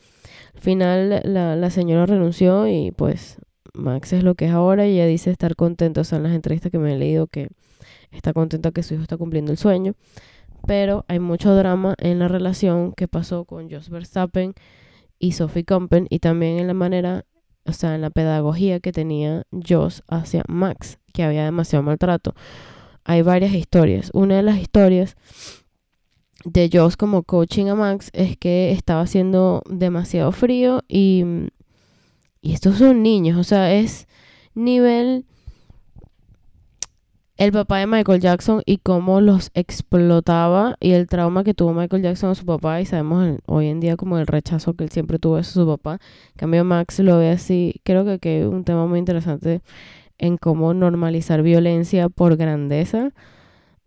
Al 0.56 0.62
final 0.62 1.22
la, 1.24 1.56
la 1.56 1.70
señora 1.70 2.06
renunció 2.06 2.68
y 2.68 2.92
pues 2.92 3.38
Max 3.74 4.14
es 4.14 4.24
lo 4.24 4.36
que 4.36 4.46
es 4.46 4.52
ahora 4.52 4.88
y 4.88 4.96
ella 4.96 5.06
dice 5.06 5.32
estar 5.32 5.56
contenta, 5.56 6.02
o 6.02 6.04
sea, 6.04 6.18
en 6.18 6.24
las 6.24 6.34
entrevistas 6.34 6.72
que 6.72 6.80
me 6.80 6.94
he 6.94 6.98
leído 6.98 7.28
que 7.28 7.50
está 8.12 8.34
contenta 8.34 8.72
que 8.72 8.84
su 8.84 8.94
hijo 8.94 9.04
está 9.04 9.18
cumpliendo 9.18 9.52
el 9.52 9.58
sueño 9.58 9.96
pero 10.68 11.06
hay 11.08 11.20
mucho 11.20 11.56
drama 11.56 11.96
en 11.98 12.20
la 12.20 12.28
relación 12.28 12.94
que 12.94 13.08
pasó 13.08 13.46
con 13.46 13.70
Jos 13.70 13.90
Verstappen 13.90 14.54
y 15.20 15.34
Sophie 15.34 15.66
Compen 15.66 16.08
y 16.10 16.20
también 16.20 16.60
en 16.60 16.68
la 16.68 16.74
manera, 16.74 17.26
o 17.66 17.74
sea, 17.74 17.96
en 17.96 18.02
la 18.02 18.10
pedagogía 18.10 18.80
que 18.80 18.92
tenía 18.92 19.44
Joss 19.52 20.04
hacia 20.08 20.44
Max, 20.48 21.00
que 21.14 21.24
había 21.24 21.46
demasiado 21.46 21.84
maltrato. 21.84 22.34
Hay 23.04 23.22
varias 23.22 23.54
historias. 23.54 24.12
Una 24.14 24.38
de 24.38 24.44
las 24.44 24.58
historias 24.60 25.16
de 26.46 26.70
Joss 26.72 26.98
como 26.98 27.24
coaching 27.24 27.68
a 27.68 27.76
Max 27.76 28.10
es 28.14 28.38
que 28.38 28.72
estaba 28.72 29.02
haciendo 29.02 29.62
demasiado 29.70 30.32
frío 30.32 30.84
y, 30.88 31.24
y 32.42 32.54
estos 32.54 32.78
son 32.78 33.04
niños, 33.04 33.38
o 33.38 33.44
sea, 33.44 33.74
es 33.74 34.08
nivel 34.54 35.26
el 37.38 37.52
papá 37.52 37.80
de 37.80 37.88
Michael 37.88 38.20
Jackson 38.20 38.62
y 38.66 38.78
cómo 38.78 39.22
los 39.22 39.50
explotaba 39.54 40.76
y 40.80 40.92
el 40.92 41.08
trauma 41.08 41.44
que 41.44 41.54
tuvo 41.54 41.74
Michael 41.74 42.04
Jackson 42.04 42.32
a 42.32 42.36
su 42.36 42.46
papá 42.46 42.82
y 42.82 42.86
sabemos 42.86 43.40
hoy 43.46 43.68
en 43.68 43.80
día 43.80 43.98
como 43.98 44.18
el 44.20 44.28
rechazo 44.28 44.74
que 44.74 44.84
él 44.84 44.92
siempre 44.92 45.18
tuvo 45.18 45.38
a 45.38 45.44
su 45.44 45.66
papá. 45.66 46.00
En 46.34 46.38
cambio 46.38 46.64
Max 46.64 47.00
lo 47.00 47.18
ve 47.18 47.30
así, 47.32 47.82
creo 47.84 48.06
que, 48.06 48.20
que 48.20 48.48
un 48.48 48.64
tema 48.64 48.86
muy 48.86 49.00
interesante 49.00 49.62
en 50.18 50.38
cómo 50.38 50.74
normalizar 50.74 51.42
violencia 51.42 52.10
por 52.10 52.38
grandeza. 52.38 53.12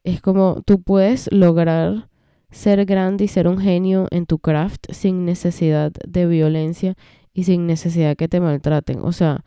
Es 0.03 0.21
como 0.21 0.63
tú 0.67 0.83
puedes 0.83 1.33
lograr 1.33 2.09
ser 2.51 2.85
grande 2.87 3.25
y 3.25 3.29
ser 3.29 3.49
un 3.49 3.59
genio 3.59 4.09
en 4.11 4.27
tu 4.27 4.39
craft 4.39 4.93
sin 4.93 5.25
necesidad 5.25 5.93
de 6.07 6.27
violencia 6.27 6.95
y 7.33 7.45
sin 7.45 7.67
necesidad 7.67 8.17
que 8.17 8.29
te 8.29 8.41
maltraten. 8.41 9.01
O 9.03 9.13
sea, 9.13 9.45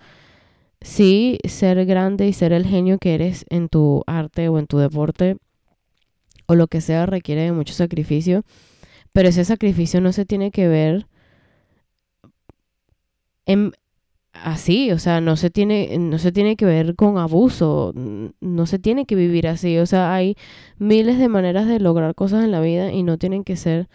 sí 0.82 1.40
ser 1.48 1.86
grande 1.86 2.28
y 2.28 2.34
ser 2.34 2.54
el 2.54 2.66
genio 2.66 2.98
que 2.98 3.16
eres 3.16 3.46
en 3.50 3.70
tu 3.70 4.04
arte 4.08 4.50
o 4.50 4.60
en 4.60 4.68
tu 4.68 4.78
deporte 4.78 5.38
o 6.48 6.56
lo 6.56 6.68
que 6.68 6.82
sea 6.82 7.06
requiere 7.06 7.42
de 7.42 7.52
mucho 7.52 7.74
sacrificio, 7.74 8.44
pero 9.14 9.30
ese 9.30 9.46
sacrificio 9.46 10.02
no 10.02 10.14
se 10.14 10.26
tiene 10.26 10.52
que 10.52 10.68
ver 10.68 11.08
en, 13.46 13.74
así, 14.34 14.92
o 14.92 15.00
sea, 15.00 15.22
no 15.22 15.36
se 15.38 15.50
tiene 15.50 15.98
no 16.00 16.20
se 16.20 16.32
tiene 16.32 16.56
que 16.56 16.66
ver 16.66 16.96
con 16.96 17.18
abuso, 17.18 17.94
no 17.96 18.66
se 18.66 18.80
tiene 18.80 19.06
que 19.06 19.16
vivir 19.16 19.48
así, 19.48 19.78
o 19.80 19.86
sea, 19.86 20.14
hay 20.14 20.36
miles 20.78 21.20
de 21.20 21.30
maneras 21.30 21.68
de 21.68 21.80
lograr 21.80 22.16
cosas 22.16 22.44
en 22.44 22.52
la 22.52 22.62
vida 22.62 22.92
y 22.92 23.04
no 23.04 23.18
tienen 23.18 23.44
que 23.44 23.56
ser 23.58 23.90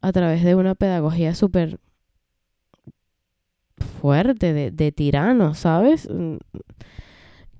a 0.00 0.12
través 0.12 0.44
de 0.44 0.54
una 0.54 0.74
pedagogía 0.74 1.34
súper 1.34 1.78
fuerte, 3.82 4.52
de, 4.52 4.70
de 4.70 4.92
tirano, 4.92 5.54
¿sabes? 5.54 6.08
Mm, 6.10 6.36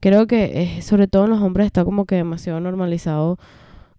creo 0.01 0.27
que 0.27 0.81
sobre 0.83 1.07
todo 1.07 1.25
en 1.25 1.31
los 1.31 1.43
hombres 1.43 1.67
está 1.67 1.85
como 1.85 2.07
que 2.07 2.17
demasiado 2.17 2.61
normalizado 2.61 3.39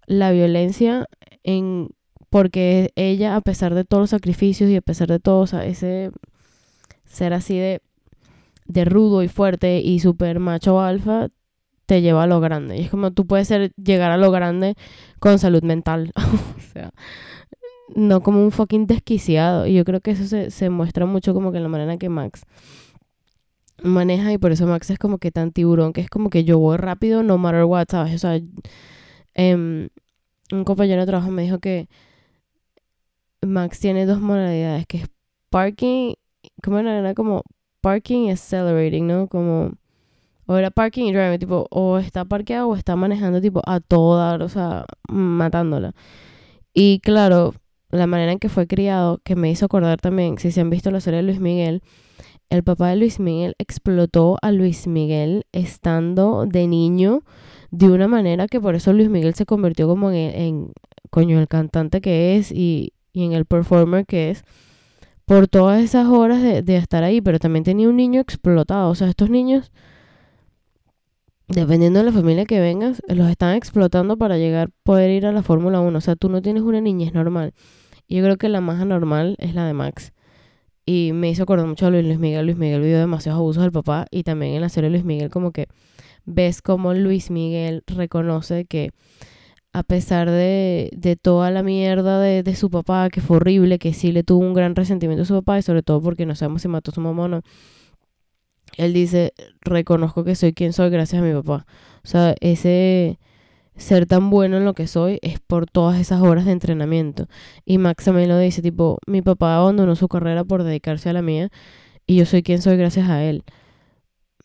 la 0.06 0.32
violencia 0.32 1.06
en 1.42 1.88
porque 2.34 2.92
ella 2.96 3.36
a 3.36 3.40
pesar 3.40 3.74
de 3.74 3.84
todos 3.84 4.02
los 4.02 4.10
sacrificios 4.10 4.68
y 4.68 4.76
a 4.76 4.82
pesar 4.82 5.08
de 5.08 5.20
todo, 5.20 5.40
o 5.40 5.46
sea, 5.46 5.64
ese 5.64 6.10
ser 7.04 7.32
así 7.32 7.56
de, 7.56 7.80
de 8.66 8.84
rudo 8.84 9.22
y 9.22 9.28
fuerte 9.28 9.80
y 9.80 10.00
super 10.00 10.40
macho 10.40 10.80
alfa 10.80 11.28
te 11.86 12.02
lleva 12.02 12.24
a 12.24 12.26
lo 12.26 12.40
grande. 12.40 12.76
Y 12.76 12.80
es 12.82 12.90
como 12.90 13.12
tú 13.12 13.26
puedes 13.26 13.46
ser, 13.46 13.72
llegar 13.76 14.10
a 14.10 14.16
lo 14.16 14.32
grande 14.32 14.74
con 15.20 15.38
salud 15.38 15.62
mental. 15.62 16.12
o 16.16 16.60
sea, 16.72 16.92
no 17.94 18.22
como 18.22 18.42
un 18.42 18.50
fucking 18.50 18.86
desquiciado. 18.86 19.66
Y 19.66 19.74
yo 19.74 19.84
creo 19.84 20.00
que 20.00 20.12
eso 20.12 20.24
se, 20.26 20.50
se 20.50 20.70
muestra 20.70 21.06
mucho 21.06 21.34
como 21.34 21.50
que 21.52 21.58
en 21.58 21.64
la 21.64 21.68
manera 21.68 21.96
que 21.96 22.08
Max 22.08 22.42
maneja 23.82 24.32
y 24.32 24.38
por 24.38 24.52
eso 24.52 24.66
Max 24.66 24.90
es 24.90 24.98
como 24.98 25.18
que 25.18 25.30
tan 25.30 25.52
tiburón, 25.52 25.92
que 25.92 26.00
es 26.00 26.08
como 26.10 26.30
que 26.30 26.44
yo 26.44 26.58
voy 26.58 26.76
rápido 26.76 27.22
no 27.22 27.38
matter 27.38 27.64
what, 27.64 27.86
¿sabes? 27.90 28.14
O 28.14 28.18
sea, 28.18 28.40
em, 29.34 29.88
un 30.52 30.64
compañero 30.64 31.00
de 31.02 31.06
trabajo 31.06 31.30
me 31.30 31.42
dijo 31.42 31.58
que 31.58 31.88
Max 33.42 33.80
tiene 33.80 34.06
dos 34.06 34.20
modalidades, 34.20 34.86
que 34.86 34.98
es 34.98 35.08
parking, 35.50 36.14
como 36.62 36.78
era, 36.78 37.14
como 37.14 37.42
parking 37.80 38.26
y 38.26 38.30
accelerating, 38.30 39.06
¿no? 39.06 39.28
Como, 39.28 39.72
o 40.46 40.56
era 40.56 40.70
parking 40.70 41.04
y 41.04 41.12
driving, 41.12 41.38
tipo, 41.38 41.66
o 41.70 41.98
está 41.98 42.24
parqueado 42.24 42.68
o 42.68 42.76
está 42.76 42.96
manejando, 42.96 43.40
tipo, 43.40 43.62
a 43.66 43.80
toda, 43.80 44.36
o 44.44 44.48
sea, 44.48 44.86
matándola. 45.08 45.94
Y 46.74 47.00
claro, 47.00 47.54
la 47.96 48.06
manera 48.06 48.32
en 48.32 48.38
que 48.38 48.48
fue 48.48 48.66
criado, 48.66 49.20
que 49.24 49.36
me 49.36 49.50
hizo 49.50 49.66
acordar 49.66 50.00
también, 50.00 50.38
si 50.38 50.50
se 50.50 50.60
han 50.60 50.70
visto 50.70 50.90
la 50.90 51.00
serie 51.00 51.18
de 51.18 51.22
Luis 51.24 51.40
Miguel, 51.40 51.82
el 52.50 52.62
papá 52.62 52.90
de 52.90 52.96
Luis 52.96 53.20
Miguel 53.20 53.54
explotó 53.58 54.36
a 54.42 54.52
Luis 54.52 54.86
Miguel 54.86 55.46
estando 55.52 56.46
de 56.46 56.66
niño 56.66 57.22
de 57.70 57.90
una 57.90 58.06
manera 58.06 58.46
que 58.46 58.60
por 58.60 58.74
eso 58.74 58.92
Luis 58.92 59.08
Miguel 59.08 59.34
se 59.34 59.46
convirtió 59.46 59.88
como 59.88 60.10
en, 60.10 60.72
coño, 61.10 61.40
el 61.40 61.48
cantante 61.48 62.00
que 62.00 62.36
es 62.36 62.52
y, 62.52 62.92
en 63.14 63.32
el 63.32 63.46
performer 63.46 64.06
que 64.06 64.30
es 64.30 64.44
por 65.24 65.48
todas 65.48 65.82
esas 65.82 66.06
horas 66.06 66.42
de, 66.42 66.62
de 66.62 66.76
estar 66.76 67.02
ahí, 67.02 67.20
pero 67.20 67.38
también 67.38 67.64
tenía 67.64 67.88
un 67.88 67.96
niño 67.96 68.20
explotado, 68.20 68.90
o 68.90 68.94
sea, 68.94 69.08
estos 69.08 69.30
niños 69.30 69.72
dependiendo 71.48 71.98
de 71.98 72.06
la 72.06 72.12
familia 72.12 72.44
que 72.46 72.60
vengas, 72.60 73.02
los 73.08 73.28
están 73.28 73.54
explotando 73.54 74.16
para 74.16 74.38
llegar, 74.38 74.70
poder 74.82 75.10
ir 75.10 75.26
a 75.26 75.32
la 75.32 75.42
Fórmula 75.42 75.80
1. 75.80 75.96
O 75.96 76.00
sea, 76.00 76.16
tú 76.16 76.28
no 76.28 76.42
tienes 76.42 76.62
una 76.62 76.80
niñez 76.80 77.12
normal. 77.12 77.54
Yo 78.08 78.22
creo 78.22 78.36
que 78.36 78.48
la 78.48 78.60
más 78.60 78.80
anormal 78.80 79.36
es 79.38 79.54
la 79.54 79.66
de 79.66 79.74
Max. 79.74 80.12
Y 80.86 81.12
me 81.14 81.30
hizo 81.30 81.44
acordar 81.44 81.66
mucho 81.66 81.86
a 81.86 81.90
Luis 81.90 82.18
Miguel. 82.18 82.46
Luis 82.46 82.58
Miguel 82.58 82.82
vio 82.82 82.98
demasiados 82.98 83.38
abusos 83.38 83.62
del 83.62 83.72
papá. 83.72 84.06
Y 84.10 84.22
también 84.22 84.54
en 84.54 84.60
la 84.60 84.68
serie 84.68 84.90
Luis 84.90 85.04
Miguel, 85.04 85.30
como 85.30 85.52
que 85.52 85.68
ves 86.26 86.62
como 86.62 86.94
Luis 86.94 87.30
Miguel 87.30 87.82
reconoce 87.86 88.66
que 88.66 88.90
a 89.72 89.82
pesar 89.82 90.30
de, 90.30 90.90
de 90.96 91.16
toda 91.16 91.50
la 91.50 91.64
mierda 91.64 92.20
de, 92.20 92.44
de, 92.44 92.54
su 92.54 92.70
papá, 92.70 93.10
que 93.10 93.20
fue 93.20 93.38
horrible, 93.38 93.80
que 93.80 93.92
sí 93.92 94.12
le 94.12 94.22
tuvo 94.22 94.38
un 94.46 94.54
gran 94.54 94.76
resentimiento 94.76 95.24
a 95.24 95.26
su 95.26 95.34
papá, 95.34 95.58
y 95.58 95.62
sobre 95.62 95.82
todo 95.82 96.00
porque 96.00 96.26
no 96.26 96.36
sabemos 96.36 96.62
si 96.62 96.68
mató 96.68 96.92
a 96.92 96.94
su 96.94 97.00
mamá 97.00 97.24
o 97.24 97.28
no, 97.28 97.42
él 98.76 98.92
dice, 98.92 99.34
reconozco 99.62 100.22
que 100.22 100.36
soy 100.36 100.52
quien 100.52 100.72
soy 100.72 100.90
gracias 100.90 101.20
a 101.20 101.24
mi 101.24 101.32
papá. 101.32 101.66
O 102.04 102.06
sea, 102.06 102.34
ese 102.40 103.18
ser 103.76 104.06
tan 104.06 104.30
bueno 104.30 104.56
en 104.56 104.64
lo 104.64 104.74
que 104.74 104.86
soy 104.86 105.18
es 105.22 105.40
por 105.40 105.66
todas 105.66 106.00
esas 106.00 106.22
horas 106.22 106.44
de 106.44 106.52
entrenamiento. 106.52 107.26
Y 107.64 107.78
Max 107.78 108.04
también 108.04 108.28
lo 108.28 108.38
dice, 108.38 108.62
tipo, 108.62 108.98
mi 109.06 109.22
papá 109.22 109.56
abandonó 109.56 109.96
su 109.96 110.08
carrera 110.08 110.44
por 110.44 110.62
dedicarse 110.62 111.10
a 111.10 111.12
la 111.12 111.22
mía 111.22 111.50
y 112.06 112.16
yo 112.16 112.26
soy 112.26 112.42
quien 112.42 112.62
soy 112.62 112.76
gracias 112.76 113.08
a 113.08 113.22
él. 113.24 113.42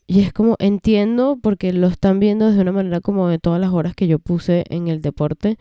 Y 0.08 0.22
es 0.22 0.34
como, 0.34 0.56
entiendo 0.58 1.38
porque 1.42 1.72
lo 1.72 1.88
están 1.88 2.20
viendo 2.20 2.52
de 2.52 2.60
una 2.60 2.72
manera 2.72 3.00
como 3.00 3.28
de 3.28 3.38
todas 3.38 3.62
las 3.62 3.72
horas 3.72 3.94
que 3.96 4.08
yo 4.08 4.18
puse 4.18 4.64
en 4.70 4.88
el 4.88 5.02
deporte. 5.02 5.60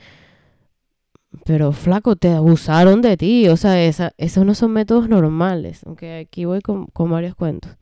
Pero 1.44 1.72
flaco, 1.72 2.16
te 2.16 2.30
abusaron 2.30 3.02
de 3.02 3.18
ti. 3.18 3.48
O 3.48 3.58
sea, 3.58 3.84
esa, 3.84 4.12
esos 4.16 4.46
no 4.46 4.54
son 4.54 4.72
métodos 4.72 5.10
normales. 5.10 5.82
Aunque 5.84 6.16
aquí 6.16 6.46
voy 6.46 6.62
con, 6.62 6.86
con 6.86 7.10
varios 7.10 7.34
cuentos. 7.34 7.72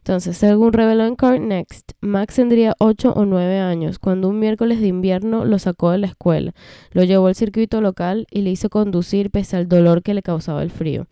Entonces, 0.00 0.38
según 0.38 0.72
reveló 0.72 1.04
en 1.04 1.14
Card 1.14 1.40
Next, 1.40 1.92
Max 2.00 2.36
tendría 2.36 2.74
8 2.78 3.12
o 3.12 3.26
9 3.26 3.58
años 3.58 3.98
cuando 3.98 4.28
un 4.28 4.38
miércoles 4.38 4.80
de 4.80 4.86
invierno 4.86 5.44
lo 5.44 5.58
sacó 5.58 5.90
de 5.90 5.98
la 5.98 6.06
escuela, 6.06 6.54
lo 6.92 7.04
llevó 7.04 7.26
al 7.26 7.34
circuito 7.34 7.82
local 7.82 8.26
y 8.30 8.40
le 8.40 8.50
hizo 8.50 8.70
conducir 8.70 9.30
pese 9.30 9.58
al 9.58 9.68
dolor 9.68 10.02
que 10.02 10.14
le 10.14 10.22
causaba 10.22 10.62
el 10.62 10.70
frío. 10.70 11.06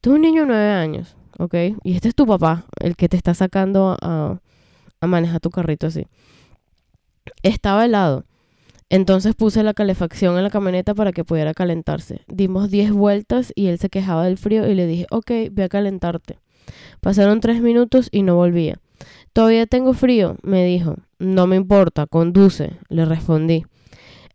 Tú 0.00 0.10
es 0.10 0.16
un 0.16 0.22
niño 0.22 0.42
de 0.42 0.46
9 0.46 0.70
años, 0.70 1.16
¿ok? 1.38 1.54
Y 1.82 1.94
este 1.94 2.08
es 2.08 2.14
tu 2.14 2.24
papá, 2.24 2.66
el 2.78 2.94
que 2.94 3.08
te 3.08 3.16
está 3.16 3.34
sacando 3.34 3.96
a, 4.00 4.38
a 5.00 5.06
manejar 5.08 5.40
tu 5.40 5.50
carrito 5.50 5.88
así. 5.88 6.06
Estaba 7.42 7.84
helado. 7.84 8.26
Entonces 8.90 9.34
puse 9.34 9.64
la 9.64 9.74
calefacción 9.74 10.36
en 10.36 10.44
la 10.44 10.50
camioneta 10.50 10.94
para 10.94 11.10
que 11.10 11.24
pudiera 11.24 11.52
calentarse. 11.52 12.20
Dimos 12.28 12.70
10 12.70 12.92
vueltas 12.92 13.52
y 13.56 13.66
él 13.66 13.78
se 13.78 13.88
quejaba 13.88 14.24
del 14.24 14.38
frío 14.38 14.68
y 14.68 14.74
le 14.74 14.86
dije, 14.86 15.06
ok, 15.10 15.30
ve 15.50 15.64
a 15.64 15.68
calentarte. 15.68 16.38
Pasaron 17.00 17.40
tres 17.40 17.60
minutos 17.62 18.08
y 18.10 18.22
no 18.22 18.36
volvía. 18.36 18.78
Todavía 19.32 19.66
tengo 19.66 19.92
frío, 19.92 20.36
me 20.42 20.64
dijo. 20.64 20.96
No 21.18 21.46
me 21.46 21.56
importa, 21.56 22.06
conduce, 22.06 22.78
le 22.88 23.04
respondí. 23.04 23.64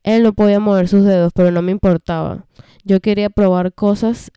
Él 0.04 0.24
no 0.24 0.34
podía 0.34 0.60
mover 0.60 0.88
sus 0.88 1.04
dedos, 1.04 1.32
pero 1.34 1.52
no 1.52 1.62
me 1.62 1.72
importaba. 1.72 2.46
Yo 2.84 3.00
quería 3.02 3.30
probar 3.30 3.74
cosas 3.74 4.32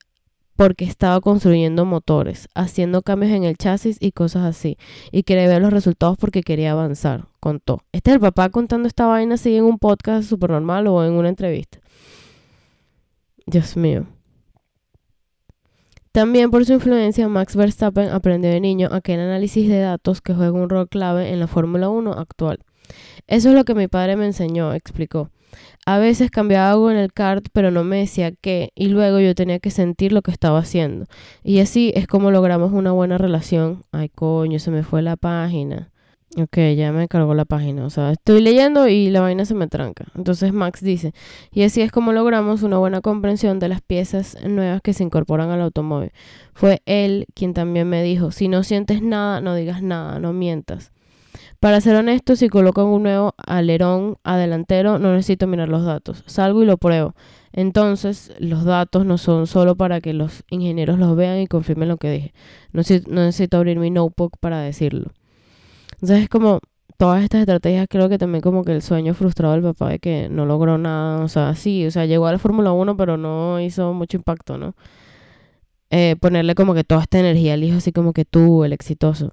porque 0.56 0.84
estaba 0.84 1.20
construyendo 1.20 1.84
motores, 1.84 2.48
haciendo 2.54 3.02
cambios 3.02 3.32
en 3.32 3.44
el 3.44 3.56
chasis 3.56 3.96
y 4.00 4.10
cosas 4.10 4.42
así. 4.42 4.76
Y 5.12 5.22
quería 5.22 5.46
ver 5.46 5.62
los 5.62 5.72
resultados 5.72 6.16
porque 6.18 6.42
quería 6.42 6.72
avanzar, 6.72 7.28
contó. 7.38 7.82
Este 7.92 8.10
es 8.10 8.14
el 8.14 8.20
papá 8.20 8.48
contando 8.48 8.88
esta 8.88 9.06
vaina 9.06 9.36
así 9.36 9.54
en 9.54 9.64
un 9.64 9.78
podcast 9.78 10.28
súper 10.28 10.50
normal 10.50 10.88
o 10.88 11.04
en 11.04 11.12
una 11.12 11.28
entrevista. 11.28 11.78
Dios 13.46 13.76
mío. 13.76 14.06
También 16.18 16.50
por 16.50 16.66
su 16.66 16.72
influencia, 16.72 17.28
Max 17.28 17.54
Verstappen 17.54 18.08
aprendió 18.08 18.50
de 18.50 18.58
niño 18.58 18.88
aquel 18.90 19.20
análisis 19.20 19.68
de 19.68 19.78
datos 19.78 20.20
que 20.20 20.34
juega 20.34 20.50
un 20.50 20.68
rol 20.68 20.88
clave 20.88 21.32
en 21.32 21.38
la 21.38 21.46
Fórmula 21.46 21.90
1 21.90 22.10
actual. 22.10 22.58
Eso 23.28 23.50
es 23.50 23.54
lo 23.54 23.64
que 23.64 23.76
mi 23.76 23.86
padre 23.86 24.16
me 24.16 24.26
enseñó, 24.26 24.74
explicó. 24.74 25.30
A 25.86 25.98
veces 25.98 26.32
cambiaba 26.32 26.72
algo 26.72 26.90
en 26.90 26.96
el 26.96 27.12
kart, 27.12 27.46
pero 27.52 27.70
no 27.70 27.84
me 27.84 27.98
decía 27.98 28.32
qué, 28.32 28.72
y 28.74 28.88
luego 28.88 29.20
yo 29.20 29.32
tenía 29.36 29.60
que 29.60 29.70
sentir 29.70 30.12
lo 30.12 30.22
que 30.22 30.32
estaba 30.32 30.58
haciendo. 30.58 31.06
Y 31.44 31.60
así 31.60 31.92
es 31.94 32.08
como 32.08 32.32
logramos 32.32 32.72
una 32.72 32.90
buena 32.90 33.16
relación. 33.16 33.84
Ay, 33.92 34.08
coño, 34.08 34.58
se 34.58 34.72
me 34.72 34.82
fue 34.82 35.02
la 35.02 35.16
página. 35.16 35.92
Ok, 36.36 36.58
ya 36.76 36.92
me 36.92 37.08
cargó 37.08 37.34
la 37.34 37.46
página. 37.46 37.86
O 37.86 37.90
sea, 37.90 38.12
estoy 38.12 38.42
leyendo 38.42 38.86
y 38.86 39.10
la 39.10 39.22
vaina 39.22 39.44
se 39.44 39.54
me 39.54 39.66
tranca. 39.66 40.06
Entonces 40.14 40.52
Max 40.52 40.82
dice, 40.82 41.12
y 41.50 41.62
así 41.62 41.80
es 41.80 41.90
como 41.90 42.12
logramos 42.12 42.62
una 42.62 42.78
buena 42.78 43.00
comprensión 43.00 43.58
de 43.58 43.68
las 43.68 43.80
piezas 43.80 44.36
nuevas 44.46 44.82
que 44.82 44.92
se 44.92 45.04
incorporan 45.04 45.50
al 45.50 45.62
automóvil. 45.62 46.12
Fue 46.52 46.82
él 46.84 47.26
quien 47.34 47.54
también 47.54 47.88
me 47.88 48.02
dijo, 48.02 48.30
si 48.30 48.48
no 48.48 48.62
sientes 48.62 49.00
nada, 49.02 49.40
no 49.40 49.54
digas 49.54 49.82
nada, 49.82 50.18
no 50.20 50.32
mientas. 50.32 50.92
Para 51.60 51.80
ser 51.80 51.96
honesto, 51.96 52.36
si 52.36 52.48
coloco 52.48 52.84
un 52.84 53.02
nuevo 53.02 53.34
alerón 53.38 54.16
adelantero, 54.22 54.98
no 54.98 55.12
necesito 55.12 55.46
mirar 55.46 55.68
los 55.68 55.84
datos. 55.84 56.22
Salgo 56.26 56.62
y 56.62 56.66
lo 56.66 56.76
pruebo. 56.76 57.14
Entonces, 57.52 58.32
los 58.38 58.64
datos 58.64 59.06
no 59.06 59.18
son 59.18 59.46
solo 59.46 59.76
para 59.76 60.00
que 60.00 60.12
los 60.12 60.44
ingenieros 60.50 60.98
los 60.98 61.16
vean 61.16 61.38
y 61.38 61.46
confirmen 61.48 61.88
lo 61.88 61.96
que 61.96 62.10
dije. 62.10 62.34
No, 62.72 62.82
no 63.08 63.22
necesito 63.24 63.56
abrir 63.56 63.78
mi 63.78 63.90
notebook 63.90 64.36
para 64.38 64.60
decirlo. 64.60 65.10
Entonces 66.00 66.22
es 66.22 66.28
como 66.28 66.60
todas 66.96 67.22
estas 67.22 67.40
estrategias, 67.40 67.86
creo 67.88 68.08
que 68.08 68.18
también 68.18 68.42
como 68.42 68.64
que 68.64 68.72
el 68.72 68.82
sueño 68.82 69.14
frustrado 69.14 69.54
del 69.54 69.62
papá 69.62 69.88
de 69.90 69.98
que 69.98 70.28
no 70.28 70.46
logró 70.46 70.78
nada, 70.78 71.22
o 71.24 71.28
sea, 71.28 71.54
sí, 71.54 71.86
o 71.86 71.90
sea, 71.90 72.06
llegó 72.06 72.26
a 72.26 72.32
la 72.32 72.38
Fórmula 72.38 72.72
1, 72.72 72.96
pero 72.96 73.16
no 73.16 73.60
hizo 73.60 73.92
mucho 73.94 74.16
impacto, 74.16 74.58
¿no? 74.58 74.74
Eh, 75.90 76.16
ponerle 76.20 76.54
como 76.54 76.74
que 76.74 76.84
toda 76.84 77.02
esta 77.02 77.18
energía 77.18 77.54
al 77.54 77.64
hijo, 77.64 77.78
así 77.78 77.92
como 77.92 78.12
que 78.12 78.24
tú, 78.24 78.64
el 78.64 78.72
exitoso. 78.72 79.30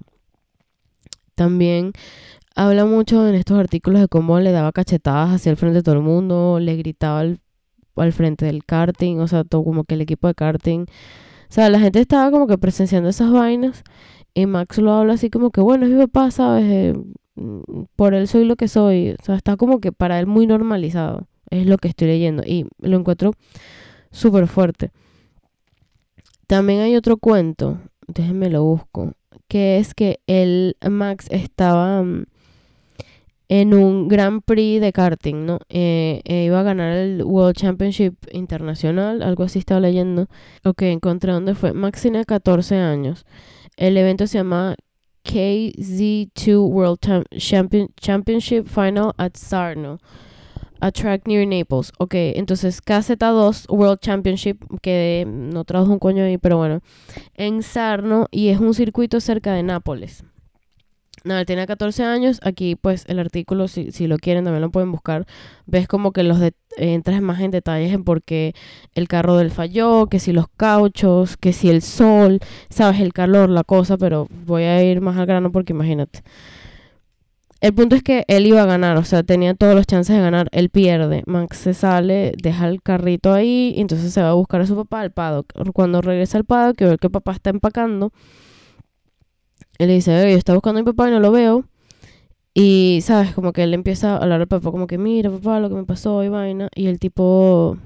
También 1.34 1.92
habla 2.54 2.84
mucho 2.86 3.28
en 3.28 3.34
estos 3.34 3.58
artículos 3.58 4.00
de 4.00 4.08
cómo 4.08 4.40
le 4.40 4.52
daba 4.52 4.72
cachetadas 4.72 5.34
hacia 5.34 5.50
el 5.50 5.56
frente 5.56 5.76
de 5.76 5.82
todo 5.82 5.96
el 5.96 6.02
mundo, 6.02 6.58
le 6.60 6.76
gritaba 6.76 7.20
al, 7.20 7.40
al 7.96 8.12
frente 8.12 8.46
del 8.46 8.64
karting, 8.64 9.18
o 9.18 9.28
sea, 9.28 9.44
todo 9.44 9.64
como 9.64 9.84
que 9.84 9.94
el 9.94 10.00
equipo 10.00 10.28
de 10.28 10.34
karting. 10.34 10.82
O 10.82 11.52
sea, 11.52 11.68
la 11.70 11.78
gente 11.80 12.00
estaba 12.00 12.30
como 12.30 12.46
que 12.46 12.58
presenciando 12.58 13.08
esas 13.08 13.30
vainas 13.30 13.84
y 14.36 14.44
Max 14.44 14.76
lo 14.76 14.92
habla 14.92 15.14
así 15.14 15.30
como 15.30 15.50
que, 15.50 15.62
bueno, 15.62 15.86
es 15.86 15.92
mi 15.92 15.98
papá, 15.98 16.30
¿sabes? 16.30 16.64
Eh, 16.66 16.94
por 17.96 18.12
él 18.12 18.28
soy 18.28 18.44
lo 18.44 18.56
que 18.56 18.68
soy. 18.68 19.16
O 19.18 19.24
sea, 19.24 19.34
está 19.34 19.56
como 19.56 19.80
que 19.80 19.92
para 19.92 20.20
él 20.20 20.26
muy 20.26 20.46
normalizado. 20.46 21.26
Es 21.48 21.64
lo 21.66 21.78
que 21.78 21.88
estoy 21.88 22.08
leyendo. 22.08 22.42
Y 22.44 22.66
lo 22.80 22.98
encuentro 22.98 23.32
súper 24.10 24.46
fuerte. 24.46 24.90
También 26.46 26.80
hay 26.80 26.96
otro 26.96 27.16
cuento, 27.16 27.80
déjenme 28.06 28.50
lo 28.50 28.62
busco, 28.62 29.14
que 29.48 29.78
es 29.78 29.94
que 29.94 30.20
el 30.26 30.76
Max 30.86 31.28
estaba 31.30 32.02
mm, 32.02 32.26
en 33.48 33.72
un 33.72 34.06
Grand 34.06 34.42
Prix 34.42 34.82
de 34.82 34.92
karting, 34.92 35.46
¿no? 35.46 35.60
Eh, 35.70 36.20
eh, 36.26 36.44
iba 36.44 36.60
a 36.60 36.62
ganar 36.62 36.94
el 36.94 37.22
World 37.24 37.56
Championship 37.56 38.14
Internacional, 38.32 39.22
algo 39.22 39.44
así 39.44 39.58
estaba 39.58 39.80
leyendo. 39.80 40.28
Ok, 40.62 40.82
encontré 40.82 41.32
dónde 41.32 41.54
fue. 41.54 41.72
Max 41.72 42.02
tenía 42.02 42.24
14 42.24 42.76
años. 42.76 43.24
El 43.76 43.96
evento 43.98 44.26
se 44.26 44.38
llama 44.38 44.74
KZ2 45.24 46.68
World 46.68 46.98
Championship 47.96 48.66
Final 48.66 49.12
at 49.18 49.36
Sarno, 49.36 49.98
a 50.80 50.90
track 50.90 51.26
near 51.26 51.46
Naples. 51.46 51.92
Ok, 51.98 52.14
entonces 52.14 52.82
KZ2 52.82 53.66
World 53.68 54.00
Championship, 54.00 54.64
que 54.80 55.26
no 55.28 55.64
trajo 55.64 55.92
un 55.92 55.98
coño 55.98 56.24
ahí, 56.24 56.38
pero 56.38 56.56
bueno, 56.56 56.80
en 57.34 57.62
Sarno 57.62 58.28
y 58.30 58.48
es 58.48 58.60
un 58.60 58.72
circuito 58.72 59.20
cerca 59.20 59.52
de 59.52 59.62
Nápoles. 59.62 60.24
Nada, 61.26 61.40
él 61.40 61.46
tenía 61.46 61.66
14 61.66 62.04
años. 62.04 62.38
Aquí, 62.44 62.76
pues, 62.76 63.04
el 63.08 63.18
artículo, 63.18 63.66
si, 63.66 63.90
si 63.90 64.06
lo 64.06 64.16
quieren, 64.16 64.44
también 64.44 64.62
lo 64.62 64.70
pueden 64.70 64.92
buscar. 64.92 65.26
Ves 65.66 65.88
como 65.88 66.12
que 66.12 66.22
los 66.22 66.38
de 66.38 66.54
entras 66.76 67.20
más 67.20 67.40
en 67.40 67.50
detalles 67.50 67.92
en 67.92 68.04
por 68.04 68.22
qué 68.22 68.54
el 68.94 69.08
carro 69.08 69.36
del 69.36 69.50
falló, 69.50 70.06
que 70.06 70.20
si 70.20 70.32
los 70.32 70.46
cauchos, 70.56 71.36
que 71.36 71.52
si 71.52 71.68
el 71.68 71.82
sol, 71.82 72.38
sabes, 72.70 73.00
el 73.00 73.12
calor, 73.12 73.48
la 73.48 73.64
cosa, 73.64 73.98
pero 73.98 74.28
voy 74.46 74.62
a 74.64 74.84
ir 74.84 75.00
más 75.00 75.16
al 75.16 75.26
grano 75.26 75.50
porque 75.50 75.72
imagínate. 75.72 76.22
El 77.60 77.74
punto 77.74 77.96
es 77.96 78.04
que 78.04 78.24
él 78.28 78.46
iba 78.46 78.62
a 78.62 78.66
ganar, 78.66 78.96
o 78.96 79.04
sea, 79.04 79.24
tenía 79.24 79.54
todos 79.54 79.74
los 79.74 79.86
chances 79.86 80.14
de 80.14 80.22
ganar. 80.22 80.48
Él 80.52 80.70
pierde. 80.70 81.24
Max 81.26 81.58
se 81.58 81.74
sale, 81.74 82.34
deja 82.40 82.68
el 82.68 82.82
carrito 82.82 83.32
ahí, 83.32 83.74
y 83.76 83.80
entonces 83.80 84.12
se 84.12 84.22
va 84.22 84.30
a 84.30 84.34
buscar 84.34 84.60
a 84.60 84.66
su 84.66 84.76
papá 84.76 85.00
al 85.00 85.10
paddock. 85.10 85.52
Cuando 85.72 86.02
regresa 86.02 86.38
al 86.38 86.44
paddock, 86.44 86.76
que 86.76 86.84
ve 86.86 86.98
que 86.98 87.10
papá 87.10 87.32
está 87.32 87.50
empacando 87.50 88.12
él 89.78 89.88
dice, 89.88 90.12
yo 90.30 90.38
estaba 90.38 90.56
buscando 90.56 90.80
a 90.80 90.82
mi 90.82 90.86
papá 90.86 91.08
y 91.08 91.12
no 91.12 91.20
lo 91.20 91.30
veo. 91.32 91.64
Y, 92.54 93.00
¿sabes? 93.02 93.34
Como 93.34 93.52
que 93.52 93.64
él 93.64 93.74
empieza 93.74 94.14
a 94.14 94.16
hablar 94.18 94.40
al 94.40 94.48
papá 94.48 94.70
como 94.70 94.86
que, 94.86 94.98
mira, 94.98 95.30
papá, 95.30 95.60
lo 95.60 95.68
que 95.68 95.74
me 95.74 95.84
pasó 95.84 96.24
y 96.24 96.28
vaina. 96.28 96.68
Y 96.74 96.86
el 96.86 96.98
tipo 96.98 97.76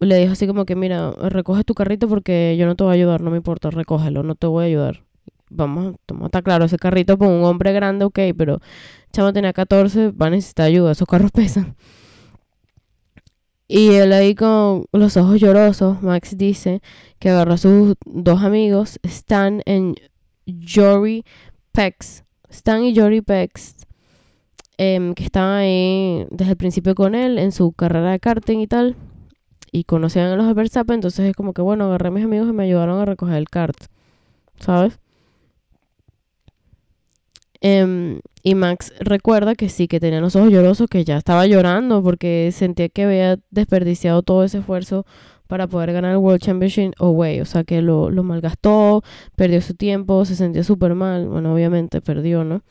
le 0.00 0.16
dijo 0.16 0.32
así 0.32 0.46
como 0.46 0.64
que, 0.64 0.76
mira, 0.76 1.12
recoge 1.12 1.64
tu 1.64 1.74
carrito 1.74 2.08
porque 2.08 2.56
yo 2.58 2.66
no 2.66 2.74
te 2.76 2.84
voy 2.84 2.92
a 2.92 2.94
ayudar, 2.94 3.20
no 3.20 3.30
me 3.30 3.36
importa, 3.36 3.70
recógelo, 3.70 4.22
no 4.22 4.34
te 4.34 4.46
voy 4.46 4.64
a 4.64 4.66
ayudar. 4.66 5.04
Vamos, 5.50 5.96
toma, 6.06 6.26
está 6.26 6.42
claro, 6.42 6.64
ese 6.64 6.78
carrito 6.78 7.18
con 7.18 7.28
un 7.28 7.44
hombre 7.44 7.72
grande, 7.72 8.04
ok, 8.04 8.18
pero 8.36 8.60
chama 9.12 9.32
tenía 9.32 9.52
14, 9.52 10.10
va 10.10 10.26
a 10.26 10.30
necesitar 10.30 10.66
ayuda, 10.66 10.92
esos 10.92 11.06
carros 11.06 11.30
pesan. 11.32 11.76
Y 13.68 13.94
él 13.94 14.12
ahí 14.12 14.34
con 14.34 14.86
los 14.92 15.16
ojos 15.16 15.40
llorosos, 15.40 16.02
Max 16.02 16.36
dice 16.36 16.82
que 17.18 17.30
agarró 17.30 17.54
a 17.54 17.58
sus 17.58 17.94
dos 18.04 18.42
amigos, 18.42 18.98
están 19.02 19.62
en 19.66 19.94
Jory 20.46 21.24
Pex. 21.72 22.24
Stan 22.50 22.84
y 22.84 22.94
Jory 22.94 23.22
Pex, 23.22 23.86
em, 24.76 25.14
que 25.14 25.24
estaban 25.24 25.58
ahí 25.58 26.26
desde 26.30 26.52
el 26.52 26.56
principio 26.56 26.94
con 26.94 27.14
él 27.14 27.38
en 27.38 27.52
su 27.52 27.72
carrera 27.72 28.12
de 28.12 28.20
karting 28.20 28.58
y 28.60 28.66
tal. 28.66 28.96
Y 29.72 29.84
conocían 29.84 30.30
a 30.30 30.36
los 30.36 30.54
Verstappen, 30.54 30.96
entonces 30.96 31.30
es 31.30 31.34
como 31.34 31.54
que, 31.54 31.62
bueno, 31.62 31.86
agarré 31.86 32.08
a 32.08 32.10
mis 32.10 32.24
amigos 32.24 32.48
y 32.48 32.52
me 32.52 32.64
ayudaron 32.64 33.00
a 33.00 33.06
recoger 33.06 33.36
el 33.36 33.48
kart. 33.48 33.76
¿Sabes? 34.60 34.98
Em, 37.62 38.20
y 38.42 38.54
Max 38.56 38.92
recuerda 38.98 39.54
que 39.54 39.68
sí, 39.68 39.86
que 39.86 40.00
tenía 40.00 40.20
los 40.20 40.34
ojos 40.36 40.50
llorosos, 40.50 40.88
que 40.88 41.04
ya 41.04 41.16
estaba 41.16 41.46
llorando 41.46 42.02
porque 42.02 42.50
sentía 42.52 42.88
que 42.88 43.04
había 43.04 43.38
desperdiciado 43.50 44.22
todo 44.22 44.42
ese 44.44 44.58
esfuerzo 44.58 45.06
para 45.52 45.66
poder 45.66 45.92
ganar 45.92 46.12
el 46.12 46.16
World 46.16 46.40
Championship 46.40 46.94
away. 46.98 47.42
O 47.42 47.44
sea, 47.44 47.62
que 47.62 47.82
lo, 47.82 48.10
malgastó, 48.22 49.04
perdió 49.36 49.60
su 49.60 49.74
tiempo, 49.74 50.24
se 50.24 50.34
sentía 50.34 50.64
súper 50.64 50.94
mal. 50.94 51.28
Bueno, 51.28 51.52
obviamente 51.52 52.00
perdió, 52.00 52.42
¿no? 52.42 52.62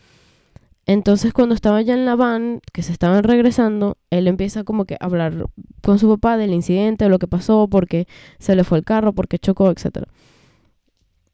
Entonces, 0.88 1.32
cuando 1.32 1.54
estaba 1.54 1.84
ya 1.84 1.94
en 1.94 2.06
la 2.08 2.16
van, 2.16 2.60
que 2.74 2.82
se 2.82 2.92
estaban 2.92 3.24
regresando, 3.24 3.98
él 4.10 4.28
empieza 4.28 4.64
como 4.64 4.86
que 4.86 4.96
a 4.96 5.06
hablar 5.06 5.46
con 5.84 6.00
su 6.00 6.10
papá 6.10 6.38
del 6.38 6.56
incidente, 6.56 7.04
de 7.04 7.12
lo 7.12 7.20
que 7.20 7.28
pasó, 7.28 7.68
porque 7.68 8.08
se 8.40 8.56
le 8.56 8.64
fue 8.64 8.80
el 8.80 8.84
carro, 8.84 9.14
porque 9.14 9.38
chocó, 9.38 9.70
etc. 9.70 10.08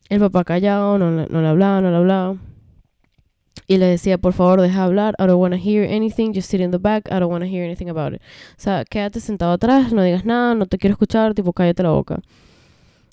El 0.09 0.19
papá 0.19 0.43
callado, 0.43 0.97
no, 0.97 1.11
no 1.11 1.41
le 1.41 1.47
hablaba, 1.47 1.79
no 1.79 1.91
le 1.91 1.95
hablaba. 1.95 2.35
Y 3.65 3.77
le 3.77 3.87
decía, 3.87 4.17
por 4.17 4.33
favor, 4.33 4.61
deja 4.61 4.83
hablar. 4.83 5.15
I 5.19 5.25
don't 5.25 5.41
want 5.41 5.53
to 5.53 5.59
hear 5.59 5.83
anything. 5.89 6.33
Just 6.33 6.49
sit 6.49 6.61
in 6.61 6.71
the 6.71 6.77
back. 6.77 7.07
I 7.07 7.19
don't 7.19 7.31
want 7.31 7.43
to 7.43 7.49
hear 7.49 7.63
anything 7.63 7.89
about 7.89 8.13
it. 8.13 8.21
O 8.51 8.61
sea, 8.61 8.85
quédate 8.85 9.19
sentado 9.19 9.53
atrás, 9.53 9.91
no 9.93 10.03
digas 10.03 10.25
nada, 10.25 10.53
no 10.55 10.65
te 10.65 10.77
quiero 10.77 10.93
escuchar, 10.93 11.33
tipo, 11.33 11.53
cállate 11.53 11.83
la 11.83 11.91
boca. 11.91 12.21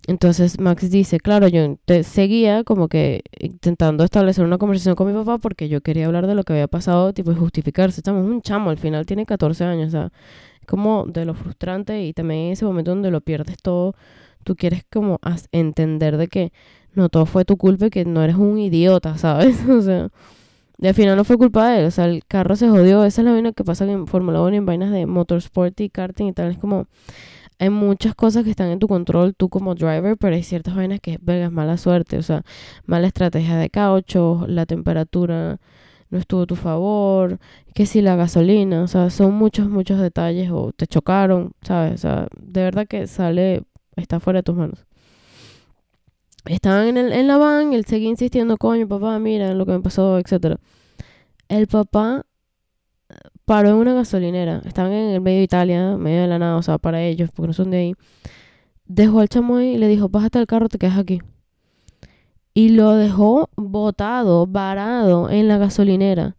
Entonces 0.07 0.61
Max 0.61 0.91
dice, 0.91 1.19
claro, 1.19 1.49
yo 1.49 1.79
te 1.87 2.03
seguía 2.03 2.63
como 2.63 2.89
que 2.89 3.23
intentando 3.39 4.05
establecer 4.05 4.45
una 4.45 4.59
conversación 4.59 4.97
con 4.97 5.07
mi 5.07 5.15
papá 5.15 5.39
porque 5.39 5.69
yo 5.69 5.81
quería 5.81 6.07
hablar 6.07 6.27
de 6.27 6.35
lo 6.35 6.45
que 6.45 6.53
había 6.53 6.69
pasado, 6.69 7.15
tipo, 7.15 7.33
y 7.33 7.35
justificarse. 7.35 8.01
Estamos 8.01 8.27
un 8.27 8.43
chamo, 8.43 8.71
al 8.71 8.77
final 8.79 9.07
tiene 9.07 9.25
14 9.25 9.65
años, 9.65 9.89
o 9.89 9.91
sea, 9.93 10.13
es 10.61 10.67
como 10.67 11.07
de 11.07 11.25
lo 11.25 11.35
frustrante 11.35 12.05
y 12.05 12.13
también 12.13 12.41
en 12.47 12.53
ese 12.53 12.67
momento 12.67 12.91
donde 12.91 13.11
lo 13.11 13.23
pierdes 13.23 13.57
todo, 13.63 13.95
tú 14.45 14.57
quieres 14.57 14.85
como 14.93 15.19
entender 15.53 16.19
de 16.19 16.29
que 16.29 16.53
no 16.95 17.09
todo 17.09 17.27
fue 17.27 17.45
tu 17.45 17.57
culpa 17.57 17.87
y 17.87 17.91
que 17.91 18.05
no 18.05 18.23
eres 18.23 18.37
un 18.37 18.59
idiota, 18.59 19.19
¿sabes? 19.19 19.67
o 19.69 19.83
sea, 19.83 20.09
y 20.79 20.89
al 20.89 20.95
final 20.95 21.17
no 21.17 21.25
fue 21.25 21.39
culpa 21.39 21.71
de 21.71 21.81
él, 21.81 21.87
o 21.87 21.91
sea, 21.91 22.07
el 22.07 22.25
carro 22.27 22.57
se 22.57 22.69
jodió. 22.69 23.05
Esa 23.05 23.23
es 23.23 23.25
la 23.25 23.33
vaina 23.33 23.53
que 23.53 23.65
pasa 23.65 23.85
en 23.91 24.07
Fórmula 24.07 24.43
1 24.43 24.55
y 24.55 24.57
en 24.57 24.67
vainas 24.67 24.91
de 24.91 25.07
motorsport 25.07 25.81
y 25.81 25.89
karting 25.89 26.27
y 26.27 26.33
tal. 26.33 26.51
Es 26.51 26.59
como, 26.59 26.87
hay 27.59 27.71
muchas 27.71 28.15
cosas 28.15 28.45
que 28.45 28.51
están 28.51 28.69
en 28.71 28.79
tu 28.81 28.89
control, 28.89 29.35
tú 29.35 29.49
como 29.49 29.75
driver, 29.75 30.17
pero 30.19 30.35
hay 30.35 30.43
ciertas 30.43 30.75
vainas 30.75 31.01
que 31.01 31.19
es 31.27 31.53
mala 31.53 31.77
suerte, 31.79 32.19
o 32.19 32.23
sea, 32.23 32.43
mala 32.87 33.07
estrategia 33.07 33.57
de 33.57 33.71
caucho, 33.71 34.45
la 34.49 34.67
temperatura 34.67 35.61
no 36.11 36.19
estuvo 36.19 36.43
a 36.43 36.47
tu 36.47 36.57
favor, 36.57 37.39
que 37.75 37.87
si 37.87 38.03
la 38.03 38.17
gasolina, 38.17 38.83
o 38.83 38.89
sea, 38.89 39.11
son 39.11 39.35
muchos, 39.35 39.69
muchos 39.69 40.01
detalles, 40.01 40.51
o 40.51 40.73
te 40.73 40.87
chocaron, 40.87 41.53
¿sabes? 41.63 41.95
O 41.95 41.99
sea, 41.99 42.29
de 42.41 42.63
verdad 42.63 42.87
que 42.89 43.07
sale, 43.07 43.65
está 43.97 44.21
fuera 44.21 44.41
de 44.41 44.45
tus 44.45 44.57
manos 44.57 44.87
estaban 46.47 46.89
en, 46.89 46.97
el, 46.97 47.13
en 47.13 47.27
la 47.27 47.39
van, 47.39 47.73
él 47.73 47.85
seguía 47.87 48.09
insistiendo, 48.09 48.57
coño, 48.57 48.87
papá, 48.89 49.19
mira 49.19 49.55
lo 49.55 49.65
que 49.67 49.73
me 49.73 49.81
pasó, 49.81 50.19
etc. 50.19 50.57
El 51.49 51.67
papá 51.67 52.27
eh, 53.09 53.15
paró 53.45 53.71
en 53.71 53.77
una 53.77 53.95
gasolinera, 53.95 54.61
estaban 54.65 54.93
en 54.93 55.11
el 55.11 55.21
medio 55.21 55.39
de 55.39 55.45
Italia, 55.45 55.97
medio 55.97 56.23
de 56.23 56.29
la 56.29 56.39
nada, 56.39 56.57
o 56.57 56.63
sea, 56.63 56.79
para 56.79 57.03
ellos, 57.03 57.31
porque 57.35 57.49
no 57.49 57.53
son 57.55 57.71
de 57.71 57.79
ahí. 57.79 57.95
Dejó 58.87 59.21
al 59.21 59.29
chamoy 59.29 59.75
y 59.75 59.79
le 59.79 59.89
dijo, 59.89 60.09
bájate 60.09 60.39
del 60.39 60.47
carro, 60.47 60.69
te 60.69 60.79
quedas 60.79 60.99
aquí. 60.99 61.21
Y 62.53 62.71
lo 62.71 62.95
dejó 62.95 63.51
botado, 63.57 64.47
varado 64.47 65.31
en 65.31 65.49
la 65.49 65.59
gasolinera. 65.59 66.37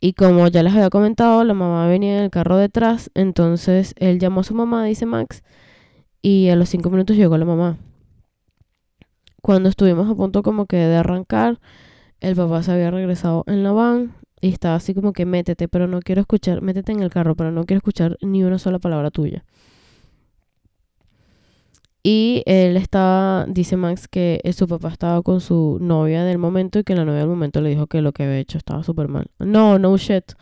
Y 0.00 0.14
como 0.14 0.48
ya 0.48 0.62
les 0.62 0.74
había 0.74 0.90
comentado, 0.90 1.44
la 1.44 1.54
mamá 1.54 1.86
venía 1.88 2.18
en 2.18 2.24
el 2.24 2.30
carro 2.30 2.56
detrás, 2.56 3.10
entonces 3.14 3.94
él 3.98 4.18
llamó 4.18 4.40
a 4.40 4.44
su 4.44 4.54
mamá, 4.54 4.84
dice 4.84 5.06
Max, 5.06 5.42
y 6.20 6.48
a 6.48 6.56
los 6.56 6.68
cinco 6.68 6.90
minutos 6.90 7.16
llegó 7.16 7.38
la 7.38 7.44
mamá 7.44 7.78
cuando 9.42 9.68
estuvimos 9.68 10.08
a 10.10 10.14
punto 10.14 10.42
como 10.42 10.66
que 10.66 10.76
de 10.76 10.96
arrancar, 10.96 11.60
el 12.20 12.36
papá 12.36 12.62
se 12.62 12.72
había 12.72 12.90
regresado 12.90 13.44
en 13.46 13.62
la 13.62 13.72
van 13.72 14.14
y 14.40 14.48
estaba 14.48 14.76
así 14.76 14.94
como 14.94 15.12
que 15.12 15.26
métete, 15.26 15.68
pero 15.68 15.86
no 15.88 16.00
quiero 16.00 16.20
escuchar, 16.22 16.62
métete 16.62 16.92
en 16.92 17.00
el 17.02 17.10
carro, 17.10 17.36
pero 17.36 17.50
no 17.52 17.64
quiero 17.64 17.78
escuchar 17.78 18.16
ni 18.22 18.42
una 18.44 18.58
sola 18.58 18.78
palabra 18.78 19.10
tuya. 19.10 19.44
Y 22.04 22.42
él 22.46 22.76
estaba, 22.76 23.46
dice 23.48 23.76
Max, 23.76 24.08
que 24.08 24.40
su 24.56 24.66
papá 24.66 24.88
estaba 24.88 25.22
con 25.22 25.40
su 25.40 25.78
novia 25.80 26.24
del 26.24 26.38
momento 26.38 26.80
y 26.80 26.84
que 26.84 26.96
la 26.96 27.04
novia 27.04 27.20
del 27.20 27.28
momento 27.28 27.60
le 27.60 27.70
dijo 27.70 27.86
que 27.86 28.02
lo 28.02 28.12
que 28.12 28.24
había 28.24 28.38
hecho 28.38 28.58
estaba 28.58 28.82
súper 28.82 29.06
mal. 29.06 29.26
No, 29.38 29.78
no 29.78 29.96
shit. 29.96 30.32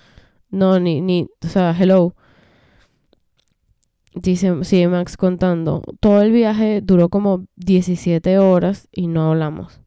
No, 0.51 0.81
ni, 0.81 1.03
ni, 1.03 1.29
o 1.45 1.49
sea, 1.49 1.77
hello. 1.79 2.15
Dice, 4.15 4.65
sigue 4.65 4.89
Max 4.89 5.17
contando. 5.17 5.83
Todo 6.01 6.23
el 6.23 6.33
viaje 6.33 6.81
duró 6.83 7.09
como 7.09 7.45
17 7.57 8.39
horas 8.39 8.89
y 8.93 9.07
no 9.07 9.31
hablamos. 9.31 9.81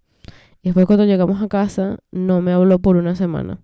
Y 0.62 0.70
después 0.70 0.86
cuando 0.86 1.06
llegamos 1.06 1.42
a 1.42 1.48
casa, 1.48 1.98
no 2.12 2.42
me 2.42 2.54
habló 2.54 2.80
por 2.80 2.96
una 2.96 3.16
semana. 3.16 3.60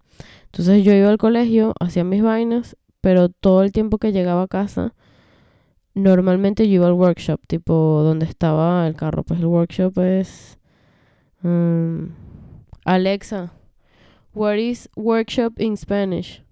Entonces 0.46 0.84
yo 0.84 0.94
iba 0.94 1.10
al 1.10 1.18
colegio, 1.18 1.74
hacía 1.80 2.04
mis 2.04 2.22
vainas, 2.22 2.76
pero 3.00 3.30
todo 3.30 3.64
el 3.64 3.72
tiempo 3.72 3.98
que 3.98 4.12
llegaba 4.12 4.44
a 4.44 4.48
casa 4.48 4.94
Normalmente 6.00 6.68
yo 6.68 6.76
iba 6.76 6.88
al 6.88 6.94
workshop, 6.94 7.42
tipo 7.48 7.74
donde 8.04 8.26
estaba 8.26 8.88
el 8.88 8.96
carro. 8.96 9.24
Pues 9.24 9.40
el 9.40 9.48
workshop 9.48 9.98
es... 10.00 10.58
Um, 11.44 12.12
Alexa, 12.86 13.54
what 14.34 14.56
is 14.56 14.90
workshop 14.96 15.60
in 15.60 15.78
Spanish? 15.78 16.44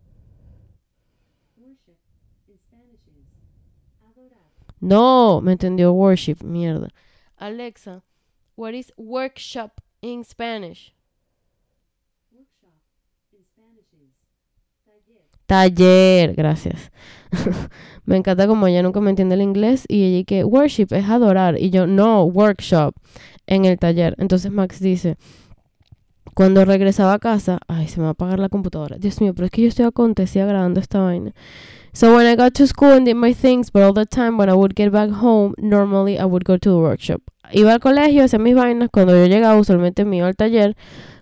No, 4.80 5.41
me 5.41 5.53
entendió 5.53 5.91
worship, 5.93 6.38
mierda. 6.43 6.89
Alexa, 7.38 8.03
what 8.55 8.73
is 8.73 8.93
workshop 8.97 9.82
in 10.01 10.23
Spanish? 10.23 10.93
Taller, 15.47 16.36
gracias. 16.36 16.91
me 18.05 18.17
encanta 18.17 18.47
como 18.47 18.67
ella 18.67 18.84
nunca 18.84 18.99
me 18.99 19.09
entiende 19.09 19.36
el 19.36 19.41
inglés 19.41 19.86
y 19.88 20.03
ella 20.03 20.25
que 20.25 20.43
worship 20.43 20.88
es 20.91 21.05
adorar 21.09 21.57
y 21.57 21.69
yo 21.69 21.88
no, 21.88 22.25
workshop 22.25 22.93
en 23.45 23.63
el 23.63 23.80
taller. 23.80 24.13
Entonces 24.17 24.51
Max 24.51 24.82
dice, 24.82 25.15
cuando 26.34 26.65
regresaba 26.65 27.13
a 27.13 27.19
casa, 27.19 27.59
ay, 27.69 27.88
se 27.88 27.97
me 27.99 28.03
va 28.03 28.09
a 28.09 28.11
apagar 28.11 28.39
la 28.39 28.49
computadora. 28.49 28.97
Dios 28.97 29.21
mío, 29.21 29.34
pero 29.34 29.45
es 29.45 29.51
que 29.51 29.61
yo 29.61 29.69
estoy 29.69 29.86
acontecía 29.86 30.45
grabando 30.45 30.82
esta 30.82 30.99
vaina. 30.99 31.34
So 31.97 32.15
when 32.15 32.27
I 32.27 32.35
got 32.35 32.53
to 32.53 32.67
school 32.67 32.91
and 32.91 33.07
did 33.07 33.15
my 33.15 33.33
things, 33.33 33.71
but 33.71 33.81
all 33.81 33.91
the 33.91 34.05
time 34.05 34.37
when 34.37 34.49
I 34.49 34.53
would 34.53 34.75
get 34.75 34.91
back 34.91 35.09
home, 35.09 35.55
normally 35.57 36.19
I 36.19 36.25
would 36.25 36.45
go 36.45 36.55
to 36.55 36.69
the 36.69 36.77
workshop. 36.77 37.21
Iba 37.51 37.73
al 37.73 37.79
colegio, 37.79 38.23
hacía 38.23 38.37
mis 38.37 38.53
vainas, 38.53 38.89
cuando 38.91 39.17
yo 39.17 39.25
llegaba 39.25 39.59
usualmente 39.59 40.05
me 40.05 40.17
iba 40.17 40.27
al 40.27 40.35
taller 40.35 40.75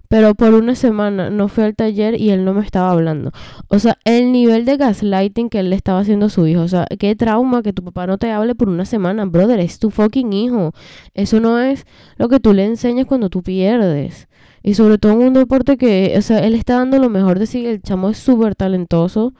pero 0.09 0.36
por 0.36 0.53
una 0.53 0.76
semana 0.76 1.30
no 1.30 1.47
fui 1.47 1.63
al 1.63 1.76
taller 1.76 2.19
y 2.19 2.32
él 2.32 2.43
no 2.43 2.53
me 2.53 2.61
estaba 2.61 2.91
hablando. 2.91 3.32
O 3.69 3.80
sea, 3.80 3.97
el 4.03 4.34
nivel 4.34 4.65
de 4.65 4.76
gaslighting 4.76 5.49
que 5.49 5.59
él 5.59 5.69
le 5.69 5.78
estaba 5.78 5.99
haciendo 5.99 6.26
a 6.26 6.30
su 6.30 6.45
hijo. 6.45 6.61
O 6.61 6.67
sea, 6.67 6.86
qué 6.99 7.15
trauma 7.15 7.63
que 7.63 7.71
tu 7.71 7.82
papá 7.82 8.05
no 8.05 8.17
te 8.17 8.32
hable 8.32 8.53
por 8.53 8.67
una 8.67 8.84
semana. 8.84 9.23
Brother, 9.26 9.61
es 9.61 9.80
tu 9.80 9.91
fucking 9.91 10.34
hijo. 10.34 10.73
Eso 11.13 11.39
no 11.39 11.57
es 11.57 11.86
lo 12.17 12.28
que 12.28 12.41
tú 12.41 12.53
le 12.53 12.65
enseñas 12.65 13.05
cuando 13.05 13.30
tú 13.30 13.43
pierdes. 13.43 14.28
Y 14.61 14.73
sobre 14.73 14.97
todo 14.97 15.13
en 15.13 15.19
un 15.19 15.34
deporte 15.34 15.78
que, 15.78 16.13
o 16.17 16.21
sea, 16.21 16.39
él 16.39 16.53
está 16.53 16.76
dando 16.76 16.99
lo 16.99 17.09
mejor 17.09 17.39
de 17.39 17.45
sí. 17.47 17.65
El 17.65 17.82
chamo 17.82 18.09
es 18.09 18.17
súper 18.17 18.55
talentoso. 18.55 19.34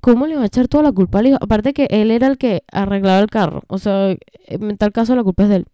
¿Cómo 0.00 0.26
le 0.26 0.36
va 0.36 0.42
a 0.42 0.46
echar 0.46 0.68
toda 0.68 0.84
la 0.84 0.92
culpa 0.92 1.18
al 1.18 1.26
hijo? 1.26 1.38
Aparte 1.40 1.72
que 1.72 1.86
él 1.90 2.10
era 2.10 2.28
el 2.28 2.38
que 2.38 2.62
arreglaba 2.70 3.18
el 3.18 3.28
carro. 3.28 3.62
O 3.68 3.78
sea, 3.78 4.16
en 4.46 4.76
tal 4.76 4.92
caso 4.92 5.16
la 5.16 5.24
culpa 5.24 5.44
es 5.44 5.48
de 5.48 5.56
él. 5.56 5.66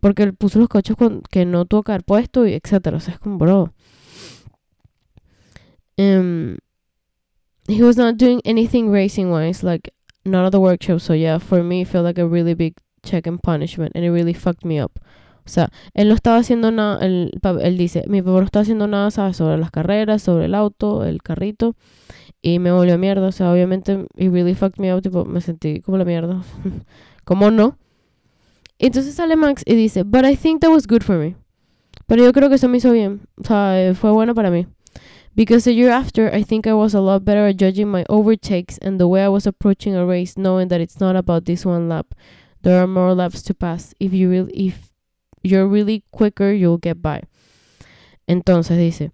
Porque 0.00 0.22
él 0.22 0.34
puso 0.34 0.58
los 0.58 0.68
coches 0.68 0.96
con, 0.96 1.22
que 1.30 1.44
no 1.44 1.64
tuvo 1.64 1.82
que 1.82 1.92
haber 1.92 2.04
puesto 2.04 2.46
y 2.46 2.54
etcétera. 2.54 2.96
O 2.96 3.00
sea, 3.00 3.14
es 3.14 3.20
como, 3.20 3.38
bro. 3.38 3.72
Um, 5.98 6.56
he 7.68 7.82
was 7.82 7.96
not 7.96 8.16
doing 8.16 8.40
anything 8.44 8.90
racing 8.90 9.30
wise, 9.30 9.64
like 9.64 9.92
none 10.24 10.44
of 10.44 10.52
the 10.52 10.58
workshops. 10.58 11.04
So 11.04 11.14
yeah, 11.14 11.38
for 11.38 11.62
me, 11.62 11.82
it 11.82 11.88
felt 11.88 12.04
like 12.04 12.20
a 12.20 12.26
really 12.26 12.54
big 12.54 12.74
check 13.02 13.26
and 13.26 13.40
punishment, 13.40 13.92
and 13.94 14.04
it 14.04 14.10
really 14.10 14.34
fucked 14.34 14.64
me 14.64 14.80
up. 14.80 14.98
O 15.46 15.48
sea, 15.48 15.70
él 15.94 16.08
no 16.08 16.14
estaba 16.14 16.38
haciendo 16.38 16.72
nada, 16.72 17.04
él, 17.06 17.30
él 17.62 17.78
dice, 17.78 18.02
mi 18.08 18.20
papá 18.20 18.40
no 18.40 18.44
estaba 18.44 18.62
haciendo 18.62 18.88
nada, 18.88 19.12
¿sabes? 19.12 19.36
Sobre 19.36 19.56
las 19.58 19.70
carreras, 19.70 20.22
sobre 20.22 20.46
el 20.46 20.54
auto, 20.56 21.04
el 21.04 21.22
carrito, 21.22 21.76
y 22.46 22.60
me 22.60 22.70
volvió 22.70 22.96
mierda. 22.96 23.26
O 23.26 23.32
sea, 23.32 23.50
obviamente, 23.50 24.06
it 24.16 24.30
really 24.30 24.54
fucked 24.54 24.78
me 24.78 24.94
up, 24.94 25.02
tipo, 25.02 25.24
me 25.24 25.40
sentí 25.40 25.80
como 25.80 25.98
la 25.98 26.04
mierda. 26.04 26.44
¿Cómo 27.24 27.50
no? 27.50 27.76
Entonces 28.78 29.16
sale 29.16 29.34
Max 29.34 29.64
y 29.66 29.74
dice, 29.74 30.04
but 30.04 30.24
I 30.24 30.36
think 30.36 30.60
that 30.60 30.70
was 30.70 30.86
good 30.86 31.02
for 31.02 31.18
me. 31.18 31.34
Pero 32.06 32.22
yo 32.22 32.32
creo 32.32 32.48
que 32.48 32.54
eso 32.54 32.68
me 32.68 32.78
hizo 32.78 32.92
bien. 32.92 33.22
O 33.36 33.42
sea, 33.42 33.82
eh, 33.82 33.94
fue 33.94 34.12
bueno 34.12 34.32
para 34.32 34.52
mí. 34.52 34.68
Because 35.34 35.64
the 35.64 35.74
year 35.74 35.90
after, 35.90 36.32
I 36.32 36.44
think 36.44 36.68
I 36.68 36.72
was 36.72 36.94
a 36.94 37.00
lot 37.00 37.24
better 37.24 37.48
at 37.48 37.56
judging 37.56 37.88
my 37.88 38.04
overtakes 38.08 38.78
and 38.78 39.00
the 39.00 39.08
way 39.08 39.24
I 39.24 39.28
was 39.28 39.44
approaching 39.44 39.96
a 39.96 40.06
race, 40.06 40.36
knowing 40.36 40.68
that 40.68 40.80
it's 40.80 41.00
not 41.00 41.16
about 41.16 41.46
this 41.46 41.66
one 41.66 41.88
lap. 41.88 42.14
There 42.62 42.80
are 42.80 42.86
more 42.86 43.12
laps 43.12 43.42
to 43.42 43.54
pass. 43.54 43.92
If 43.98 44.12
you 44.12 44.48
if 44.54 44.92
you're 45.42 45.66
really 45.66 46.04
quicker, 46.12 46.52
you'll 46.52 46.78
get 46.78 47.02
by. 47.02 47.22
Entonces 48.28 48.78
dice, 48.78 49.10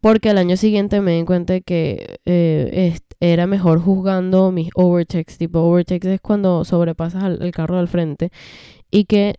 porque 0.00 0.30
al 0.30 0.38
año 0.38 0.56
siguiente 0.56 1.00
me 1.00 1.16
di 1.16 1.24
cuenta 1.24 1.60
que 1.60 2.18
eh, 2.24 2.96
era 3.20 3.46
mejor 3.46 3.80
juzgando 3.80 4.50
mis 4.52 4.70
overtakes. 4.74 5.36
Tipo, 5.38 5.60
overtakes 5.60 6.08
es 6.14 6.20
cuando 6.20 6.64
sobrepasas 6.64 7.24
el 7.40 7.52
carro 7.52 7.78
del 7.78 7.88
frente. 7.88 8.30
Y 8.90 9.04
que 9.04 9.36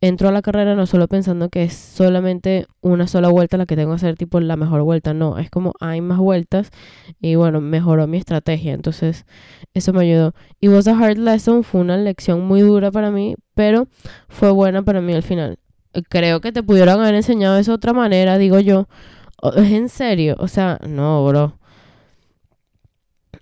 entro 0.00 0.28
a 0.28 0.32
la 0.32 0.42
carrera 0.42 0.74
no 0.74 0.84
solo 0.86 1.08
pensando 1.08 1.48
que 1.48 1.62
es 1.62 1.72
solamente 1.72 2.66
una 2.82 3.06
sola 3.06 3.28
vuelta 3.30 3.56
la 3.56 3.64
que 3.64 3.74
tengo 3.74 3.92
que 3.92 3.96
hacer, 3.96 4.16
tipo 4.16 4.38
la 4.38 4.56
mejor 4.56 4.82
vuelta. 4.82 5.14
No, 5.14 5.38
es 5.38 5.50
como 5.50 5.72
hay 5.80 6.00
más 6.00 6.18
vueltas. 6.18 6.70
Y 7.20 7.36
bueno, 7.36 7.60
mejoró 7.60 8.06
mi 8.06 8.18
estrategia. 8.18 8.74
Entonces, 8.74 9.24
eso 9.72 9.92
me 9.92 10.02
ayudó. 10.02 10.34
Y 10.60 10.68
was 10.68 10.86
a 10.88 10.98
hard 10.98 11.18
lesson. 11.18 11.64
Fue 11.64 11.80
una 11.80 11.96
lección 11.96 12.46
muy 12.46 12.60
dura 12.60 12.90
para 12.90 13.10
mí. 13.10 13.36
Pero 13.54 13.88
fue 14.28 14.50
buena 14.50 14.82
para 14.82 15.00
mí 15.00 15.14
al 15.14 15.22
final. 15.22 15.58
Creo 16.08 16.40
que 16.40 16.52
te 16.52 16.62
pudieron 16.62 17.00
haber 17.00 17.14
enseñado 17.14 17.56
eso 17.56 17.72
de 17.72 17.76
otra 17.76 17.92
manera, 17.92 18.36
digo 18.36 18.58
yo. 18.60 18.88
¿Es 19.56 19.70
en 19.70 19.88
serio? 19.88 20.36
O 20.38 20.48
sea, 20.48 20.78
no, 20.86 21.26
bro 21.26 21.58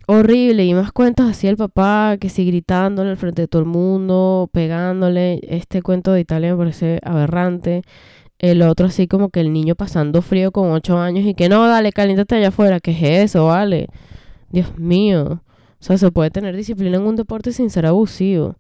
horrible 0.07 0.65
y 0.65 0.75
más 0.75 0.93
cuentos 0.93 1.29
así 1.29 1.47
el 1.47 1.57
papá 1.57 2.17
que 2.21 2.29
sigue 2.29 2.51
gritándole 2.51 3.11
al 3.11 3.17
frente 3.17 3.43
de 3.43 3.49
todo 3.49 3.63
el 3.63 3.69
mundo, 3.69 4.49
pegándole. 4.53 5.41
Este 5.43 5.83
cuento 5.83 6.13
de 6.13 6.21
Italia 6.21 6.53
me 6.53 6.59
parece 6.59 7.01
aberrante. 7.03 7.83
El 8.39 8.63
otro 8.63 8.87
así 8.87 9.07
como 9.07 9.31
que 9.31 9.41
el 9.41 9.53
niño 9.53 9.77
pasando 9.77 10.23
frío 10.23 10.53
con 10.53 10.73
ocho 10.73 10.99
años 10.99 11.25
y 11.27 11.35
que 11.35 11.49
no, 11.49 11.67
dale, 11.69 11.93
caliéntate 11.93 12.37
allá 12.37 12.49
afuera. 12.49 12.81
¿Qué 12.81 12.93
es 12.93 13.31
eso, 13.31 13.47
vale? 13.47 13.89
Dios 14.51 14.79
mío. 14.79 15.43
O 15.81 15.85
sea, 15.85 15.99
se 15.99 16.11
puede 16.11 16.31
tener 16.31 16.57
disciplina 16.57 16.97
en 16.99 17.05
un 17.05 17.17
deporte 17.17 17.53
sin 17.53 17.71
ser 17.71 17.87
abusivo. 17.87 18.57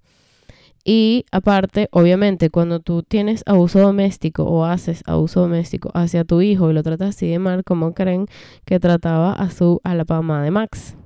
Y 0.84 1.26
aparte, 1.30 1.88
obviamente, 1.92 2.50
cuando 2.50 2.80
tú 2.80 3.04
tienes 3.04 3.44
abuso 3.46 3.78
doméstico 3.78 4.44
o 4.44 4.64
haces 4.64 5.02
abuso 5.06 5.40
doméstico 5.40 5.90
hacia 5.94 6.24
tu 6.24 6.40
hijo 6.40 6.70
y 6.70 6.74
lo 6.74 6.82
tratas 6.82 7.10
así 7.10 7.28
de 7.28 7.38
mal, 7.38 7.62
como 7.62 7.94
creen 7.94 8.26
que 8.64 8.80
trataba 8.80 9.32
a 9.32 9.50
su 9.50 9.80
a 9.84 9.94
la 9.94 10.04
mamá 10.08 10.42
de 10.42 10.50
Max? 10.50 10.96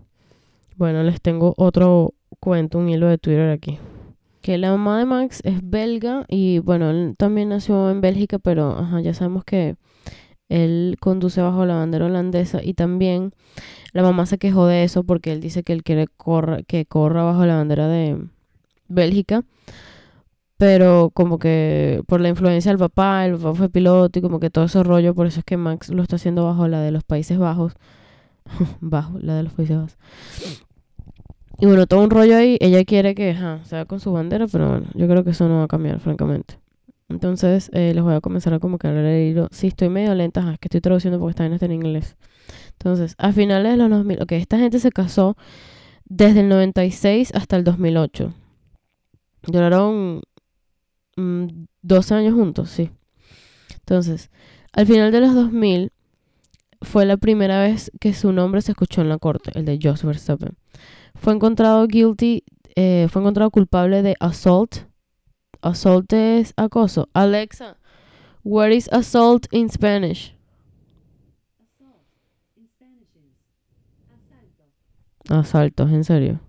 Bueno, 0.77 1.03
les 1.03 1.20
tengo 1.20 1.53
otro 1.59 2.14
cuento, 2.41 2.79
un 2.79 2.89
hilo 2.89 3.07
de 3.09 3.18
Twitter 3.18 3.51
aquí. 3.51 3.79
Que 4.41 4.57
la 4.57 4.70
mamá 4.70 4.99
de 4.99 5.05
Max 5.05 5.41
es 5.45 5.61
belga 5.62 6.24
y 6.29 6.61
bueno, 6.61 6.91
él 6.91 7.14
también 7.18 7.51
nació 7.51 7.91
en 7.91 8.01
Bélgica, 8.01 8.39
pero 8.39 8.79
ajá, 8.79 9.01
ya 9.01 9.12
sabemos 9.12 9.45
que 9.45 9.77
él 10.49 10.97
conduce 11.01 11.43
bajo 11.43 11.66
la 11.66 11.74
bandera 11.74 12.07
holandesa 12.07 12.62
y 12.62 12.74
también 12.74 13.33
la 13.93 14.03
mamá 14.03 14.24
se 14.27 14.39
quejó 14.39 14.66
de 14.66 14.85
eso 14.85 15.05
porque 15.05 15.33
él 15.33 15.41
dice 15.41 15.64
que 15.64 15.72
él 15.72 15.83
quiere 15.83 16.07
que 16.66 16.87
corra 16.87 17.24
bajo 17.24 17.45
la 17.45 17.57
bandera 17.57 17.89
de 17.89 18.18
Bélgica. 18.89 19.45
Pero 20.59 21.11
como 21.12 21.39
que 21.39 22.03
por 22.07 22.20
la 22.20 22.30
influencia 22.30 22.70
del 22.70 22.78
papá, 22.78 23.26
el 23.26 23.37
papá 23.37 23.55
fue 23.55 23.68
piloto 23.68 24.18
y 24.18 24.22
como 24.22 24.41
que 24.41 24.49
todo 24.49 24.64
ese 24.64 24.82
rollo, 24.82 25.14
por 25.14 25.26
eso 25.26 25.41
es 25.41 25.45
que 25.45 25.59
Max 25.59 25.91
lo 25.91 26.03
está 26.03 26.16
haciendo 26.16 26.45
bajo 26.45 26.66
la 26.66 26.80
de 26.80 26.91
los 26.91 27.05
Países 27.05 27.39
Bajos. 27.39 27.74
bajo 28.80 29.18
la 29.20 29.34
de 29.34 29.43
los 29.43 29.53
Países 29.53 29.76
Bajos. 29.76 29.99
Y 31.59 31.66
bueno, 31.66 31.87
todo 31.87 32.03
un 32.03 32.11
rollo 32.11 32.37
ahí. 32.37 32.57
Ella 32.61 32.84
quiere 32.84 33.14
que 33.14 33.37
sea 33.64 33.84
con 33.87 34.01
su 34.01 34.12
bandera, 34.12 34.47
pero 34.47 34.68
bueno, 34.68 34.87
yo 34.95 35.07
creo 35.09 35.24
que 35.24 35.30
eso 35.30 35.49
no 35.49 35.59
va 35.59 35.64
a 35.64 35.68
cambiar, 35.68 36.01
francamente. 36.01 36.59
Entonces, 37.09 37.70
eh, 37.72 37.93
les 37.95 38.03
voy 38.03 38.14
a 38.14 38.20
comenzar 38.20 38.53
a 38.55 38.59
como 38.59 38.78
que 38.78 38.89
hilo. 39.30 39.49
Sí, 39.53 39.68
estoy 39.68 39.89
medio 39.89 40.14
lenta, 40.14 40.41
es 40.53 40.59
que 40.59 40.66
estoy 40.66 40.80
traduciendo 40.80 41.18
porque 41.18 41.43
está 41.45 41.64
en 41.64 41.72
inglés. 41.72 42.16
Entonces, 42.72 43.14
a 43.18 43.32
finales 43.32 43.72
de 43.72 43.76
los 43.78 43.91
2000, 43.91 44.22
ok, 44.22 44.32
esta 44.32 44.59
gente 44.59 44.78
se 44.80 44.91
casó 44.91 45.37
desde 46.05 46.41
el 46.41 46.49
96 46.49 47.32
hasta 47.34 47.57
el 47.57 47.64
2008. 47.64 48.32
Duraron 49.47 50.22
12 51.16 52.14
mm, 52.14 52.16
años 52.16 52.34
juntos, 52.34 52.70
sí. 52.70 52.90
Entonces, 53.74 54.30
al 54.72 54.86
final 54.86 55.12
de 55.12 55.20
los 55.20 55.34
2000 55.34 55.92
fue 56.82 57.07
la 57.07 57.16
primera 57.16 57.61
vez 57.61 57.90
que 58.01 58.12
su 58.12 58.32
nombre 58.32 58.61
se 58.61 58.72
escuchó 58.72 59.01
en 59.01 59.09
la 59.09 59.18
corte, 59.18 59.51
el 59.55 59.64
de 59.64 59.78
Jos 59.82 60.05
Verstappen 60.05 60.57
fue 61.16 61.34
encontrado 61.34 61.86
guilty, 61.86 62.44
eh, 62.74 63.09
fue 63.11 63.22
encontrado 63.22 63.51
culpable 63.51 64.03
de 64.03 64.16
assault. 64.20 64.86
Assault 65.62 66.12
es 66.12 66.53
acoso. 66.57 67.09
Alexa, 67.14 67.78
What 68.44 68.70
is 68.70 68.88
assault 68.92 69.47
in 69.51 69.68
Spanish? 69.68 70.34
Asaltos, 75.28 75.90
en 75.90 76.05
serio. 76.05 76.40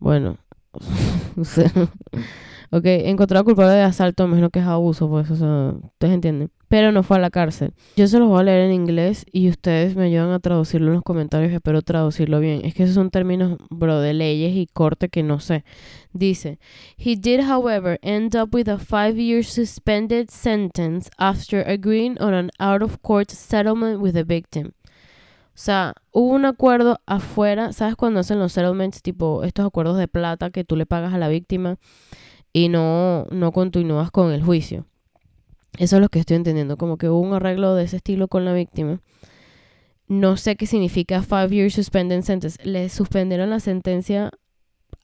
Bueno, 0.00 0.38
ok, 2.70 2.84
encontrado 2.84 3.44
culpable 3.44 3.72
de 3.74 3.82
asalto, 3.82 4.26
menos 4.26 4.50
que 4.50 4.60
es 4.60 4.66
abuso, 4.66 5.08
pues, 5.08 5.30
o 5.30 5.36
sea, 5.36 5.74
ustedes 5.82 6.14
entienden. 6.14 6.50
Pero 6.68 6.92
no 6.92 7.02
fue 7.02 7.16
a 7.16 7.20
la 7.20 7.30
cárcel. 7.30 7.72
Yo 7.96 8.06
se 8.06 8.20
los 8.20 8.28
voy 8.28 8.40
a 8.40 8.44
leer 8.44 8.66
en 8.66 8.72
inglés 8.72 9.26
y 9.32 9.48
ustedes 9.48 9.96
me 9.96 10.04
ayudan 10.04 10.30
a 10.30 10.38
traducirlo 10.38 10.86
en 10.86 10.94
los 10.94 11.02
comentarios. 11.02 11.52
Espero 11.52 11.82
traducirlo 11.82 12.38
bien. 12.38 12.64
Es 12.64 12.74
que 12.74 12.84
esos 12.84 12.94
son 12.94 13.10
términos, 13.10 13.58
bro, 13.70 14.00
de 14.00 14.14
leyes 14.14 14.54
y 14.54 14.68
corte 14.72 15.08
que 15.08 15.24
no 15.24 15.40
sé. 15.40 15.64
Dice: 16.12 16.60
He 16.96 17.16
did, 17.16 17.40
however, 17.40 17.98
end 18.02 18.36
up 18.36 18.54
with 18.54 18.68
a 18.68 18.78
five-year 18.78 19.42
suspended 19.42 20.30
sentence 20.30 21.10
after 21.18 21.68
agreeing 21.68 22.16
on 22.22 22.34
an 22.34 22.50
out-of-court 22.60 23.32
settlement 23.32 24.00
with 24.00 24.12
the 24.14 24.22
victim. 24.22 24.70
O 25.60 25.62
sea, 25.62 25.92
hubo 26.10 26.28
un 26.32 26.46
acuerdo 26.46 27.02
afuera, 27.04 27.74
¿sabes 27.74 27.94
cuando 27.94 28.20
hacen 28.20 28.38
los 28.38 28.54
settlements, 28.54 29.02
tipo 29.02 29.44
estos 29.44 29.66
acuerdos 29.66 29.98
de 29.98 30.08
plata 30.08 30.48
que 30.48 30.64
tú 30.64 30.74
le 30.74 30.86
pagas 30.86 31.12
a 31.12 31.18
la 31.18 31.28
víctima 31.28 31.76
y 32.50 32.70
no, 32.70 33.26
no 33.30 33.52
continúas 33.52 34.10
con 34.10 34.32
el 34.32 34.42
juicio? 34.42 34.86
Eso 35.76 35.96
es 35.96 36.00
lo 36.00 36.08
que 36.08 36.18
estoy 36.18 36.36
entendiendo, 36.36 36.78
como 36.78 36.96
que 36.96 37.10
hubo 37.10 37.20
un 37.20 37.34
arreglo 37.34 37.74
de 37.74 37.84
ese 37.84 37.96
estilo 37.96 38.26
con 38.26 38.46
la 38.46 38.54
víctima. 38.54 39.02
No 40.08 40.38
sé 40.38 40.56
qué 40.56 40.64
significa 40.64 41.20
five 41.20 41.50
years 41.50 41.74
suspended 41.74 42.22
sentence. 42.22 42.56
Le 42.64 42.88
suspendieron 42.88 43.50
la 43.50 43.60
sentencia 43.60 44.30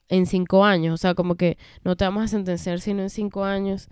en 0.09 0.25
cinco 0.25 0.65
años, 0.65 0.95
o 0.95 0.97
sea, 0.97 1.13
como 1.13 1.35
que 1.35 1.59
no 1.83 1.95
te 1.95 2.05
vamos 2.05 2.23
a 2.23 2.27
sentenciar 2.29 2.79
sino 2.79 3.03
en 3.03 3.11
cinco 3.11 3.43
años. 3.43 3.89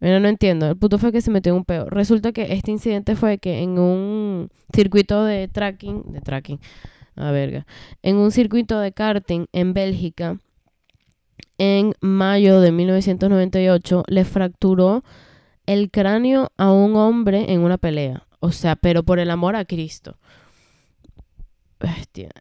Bueno, 0.00 0.20
no 0.20 0.28
entiendo. 0.28 0.68
El 0.68 0.76
puto 0.76 0.98
fue 0.98 1.12
que 1.12 1.20
se 1.20 1.30
metió 1.30 1.52
en 1.52 1.58
un 1.58 1.64
peo. 1.64 1.86
Resulta 1.86 2.32
que 2.32 2.52
este 2.52 2.70
incidente 2.70 3.16
fue 3.16 3.38
que 3.38 3.62
en 3.62 3.78
un 3.78 4.50
circuito 4.74 5.24
de 5.24 5.48
tracking, 5.48 6.12
de 6.12 6.20
tracking, 6.20 6.60
a 7.16 7.30
verga, 7.32 7.66
en 8.02 8.16
un 8.16 8.30
circuito 8.30 8.78
de 8.78 8.92
karting 8.92 9.46
en 9.52 9.74
Bélgica, 9.74 10.38
en 11.58 11.94
mayo 12.00 12.60
de 12.60 12.70
1998, 12.70 14.04
le 14.06 14.24
fracturó 14.24 15.02
el 15.66 15.90
cráneo 15.90 16.52
a 16.56 16.70
un 16.70 16.96
hombre 16.96 17.52
en 17.52 17.60
una 17.60 17.76
pelea. 17.76 18.24
O 18.40 18.52
sea, 18.52 18.76
pero 18.76 19.02
por 19.02 19.18
el 19.18 19.30
amor 19.30 19.56
a 19.56 19.64
Cristo. 19.64 20.16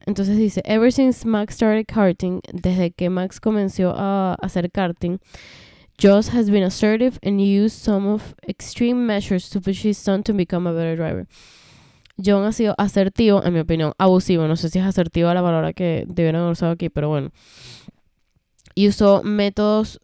Entonces 0.05 0.37
dice, 0.37 0.61
ever 0.65 0.91
since 0.91 1.27
Max 1.27 1.55
started 1.55 1.85
karting, 1.85 2.41
desde 2.53 2.91
que 2.91 3.09
Max 3.09 3.39
comenzó 3.39 3.93
a 3.95 4.35
hacer 4.41 4.71
karting, 4.71 5.19
Joss 5.99 6.29
has 6.29 6.49
been 6.49 6.63
assertive 6.63 7.19
and 7.23 7.41
used 7.41 7.77
some 7.77 8.07
of 8.07 8.35
extreme 8.47 9.07
measures 9.07 9.49
to 9.49 9.59
push 9.59 9.83
his 9.83 9.97
son 9.97 10.23
to 10.23 10.33
become 10.33 10.67
a 10.67 10.73
better 10.73 10.95
driver. 10.95 11.27
John 12.19 12.45
ha 12.45 12.51
sido 12.51 12.75
asertivo, 12.77 13.43
en 13.43 13.53
mi 13.53 13.59
opinión, 13.59 13.93
abusivo. 13.97 14.47
No 14.47 14.55
sé 14.55 14.69
si 14.69 14.79
es 14.79 14.85
asertivo 14.85 15.33
la 15.33 15.41
palabra 15.41 15.73
que 15.73 16.05
debieron 16.07 16.41
haber 16.41 16.71
aquí, 16.71 16.89
pero 16.89 17.09
bueno. 17.09 17.31
Y 18.75 18.87
usó 18.87 19.21
métodos 19.23 19.99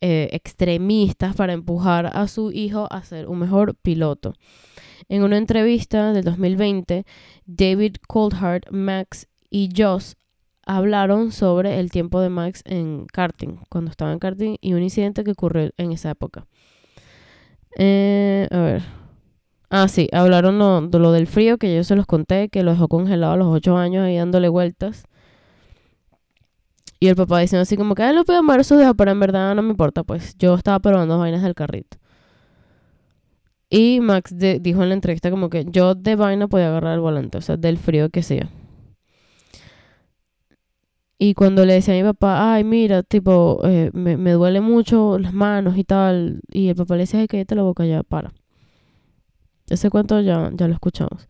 eh, 0.00 0.30
extremistas 0.32 1.36
para 1.36 1.52
empujar 1.52 2.10
a 2.14 2.28
su 2.28 2.52
hijo 2.52 2.86
a 2.90 3.02
ser 3.02 3.28
un 3.28 3.38
mejor 3.38 3.74
piloto. 3.76 4.34
En 5.08 5.22
una 5.22 5.36
entrevista 5.36 6.12
del 6.12 6.24
2020, 6.24 7.04
David 7.44 7.96
Coulthard, 8.08 8.70
Max 8.70 9.26
y 9.50 9.70
Joss 9.76 10.16
hablaron 10.66 11.32
sobre 11.32 11.80
el 11.80 11.90
tiempo 11.90 12.20
de 12.20 12.28
Max 12.28 12.62
en 12.64 13.06
karting, 13.06 13.58
cuando 13.68 13.90
estaba 13.90 14.12
en 14.12 14.18
karting, 14.18 14.56
y 14.60 14.74
un 14.74 14.82
incidente 14.82 15.24
que 15.24 15.32
ocurrió 15.32 15.70
en 15.76 15.92
esa 15.92 16.10
época. 16.10 16.46
Eh, 17.78 18.48
a 18.50 18.58
ver. 18.58 18.82
Ah, 19.70 19.86
sí, 19.88 20.08
hablaron 20.12 20.90
de 20.90 20.98
lo 20.98 21.12
del 21.12 21.26
frío, 21.26 21.58
que 21.58 21.74
yo 21.74 21.84
se 21.84 21.94
los 21.94 22.06
conté, 22.06 22.48
que 22.48 22.62
lo 22.64 22.72
dejó 22.72 22.88
congelado 22.88 23.32
a 23.34 23.36
los 23.36 23.48
8 23.48 23.76
años 23.76 24.04
ahí 24.04 24.16
dándole 24.16 24.48
vueltas. 24.48 25.04
Y 26.98 27.08
el 27.08 27.16
papá 27.16 27.40
diciendo 27.40 27.62
así 27.62 27.76
como 27.76 27.94
que, 27.94 28.08
él 28.08 28.16
lo 28.16 28.64
su 28.64 28.76
deja, 28.76 28.94
pero 28.94 29.10
en 29.10 29.20
verdad 29.20 29.54
no 29.54 29.62
me 29.62 29.70
importa, 29.70 30.02
pues 30.02 30.36
yo 30.38 30.54
estaba 30.54 30.80
probando 30.80 31.18
vainas 31.18 31.42
del 31.42 31.54
carrito. 31.54 31.96
Y 33.70 34.00
Max 34.00 34.34
dijo 34.36 34.82
en 34.82 34.88
la 34.88 34.94
entrevista 34.94 35.30
como 35.30 35.48
que 35.48 35.64
yo 35.64 35.94
de 35.94 36.16
vaina 36.16 36.48
podía 36.48 36.68
agarrar 36.68 36.94
el 36.94 37.00
volante, 37.00 37.38
o 37.38 37.40
sea, 37.40 37.56
del 37.56 37.78
frío 37.78 38.10
que 38.10 38.22
sea. 38.22 38.50
Y 41.22 41.34
cuando 41.34 41.66
le 41.66 41.74
decía 41.74 41.92
a 41.92 41.98
mi 41.98 42.02
papá, 42.02 42.54
ay, 42.54 42.64
mira, 42.64 43.02
tipo, 43.02 43.60
eh, 43.64 43.90
me, 43.92 44.16
me, 44.16 44.32
duele 44.32 44.62
mucho 44.62 45.18
las 45.18 45.34
manos 45.34 45.76
y 45.76 45.84
tal, 45.84 46.40
y 46.50 46.68
el 46.68 46.76
papá 46.76 46.94
le 46.94 47.00
decía, 47.00 47.20
ay, 47.20 47.28
cállate 47.28 47.54
la 47.54 47.62
boca 47.62 47.84
ya, 47.84 48.02
para. 48.02 48.32
Ese 49.68 49.90
cuento 49.90 50.18
ya, 50.22 50.50
ya 50.54 50.66
lo 50.66 50.72
escuchamos. 50.72 51.28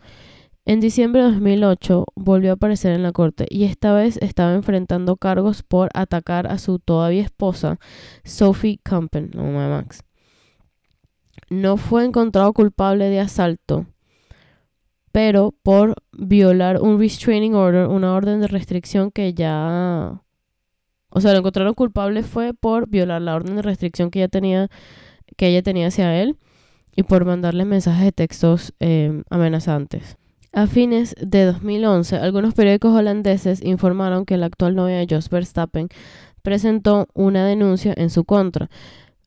En 0.64 0.78
diciembre 0.78 1.24
de 1.24 1.32
2008 1.32 2.04
volvió 2.14 2.52
a 2.52 2.54
aparecer 2.54 2.92
en 2.92 3.02
la 3.02 3.10
corte 3.10 3.46
y 3.50 3.64
esta 3.64 3.92
vez 3.92 4.16
estaba 4.18 4.54
enfrentando 4.54 5.16
cargos 5.16 5.64
por 5.64 5.88
atacar 5.92 6.46
a 6.46 6.58
su 6.58 6.78
todavía 6.78 7.22
esposa, 7.22 7.80
Sophie 8.22 8.78
Campen, 8.80 9.30
la 9.34 9.42
mamá 9.42 9.64
de 9.64 9.70
Max. 9.70 10.04
No 11.48 11.76
fue 11.76 12.04
encontrado 12.04 12.52
culpable 12.52 13.08
de 13.08 13.18
asalto, 13.18 13.86
pero 15.12 15.54
por 15.62 15.94
violar 16.12 16.80
un 16.80 16.98
restraining 16.98 17.54
order, 17.54 17.86
una 17.86 18.14
orden 18.14 18.40
de 18.40 18.46
restricción 18.46 19.10
que 19.10 19.34
ya... 19.34 20.22
O 21.12 21.20
sea, 21.20 21.32
lo 21.32 21.38
encontraron 21.38 21.74
culpable 21.74 22.22
fue 22.22 22.54
por 22.54 22.88
violar 22.88 23.20
la 23.20 23.34
orden 23.34 23.56
de 23.56 23.62
restricción 23.62 24.10
que 24.10 24.20
ella 24.20 24.28
tenía, 24.28 24.68
que 25.36 25.48
ella 25.48 25.62
tenía 25.62 25.88
hacia 25.88 26.20
él 26.22 26.36
y 26.94 27.02
por 27.02 27.24
mandarle 27.24 27.64
mensajes 27.64 28.04
de 28.04 28.12
textos 28.12 28.72
eh, 28.78 29.22
amenazantes. 29.28 30.16
A 30.52 30.66
fines 30.66 31.14
de 31.20 31.44
2011, 31.44 32.16
algunos 32.16 32.54
periódicos 32.54 32.92
holandeses 32.92 33.62
informaron 33.62 34.24
que 34.24 34.36
la 34.36 34.46
actual 34.46 34.74
novia 34.74 34.98
de 34.98 35.06
Jos 35.08 35.30
Verstappen 35.30 35.88
presentó 36.42 37.08
una 37.14 37.44
denuncia 37.44 37.94
en 37.96 38.10
su 38.10 38.24
contra, 38.24 38.68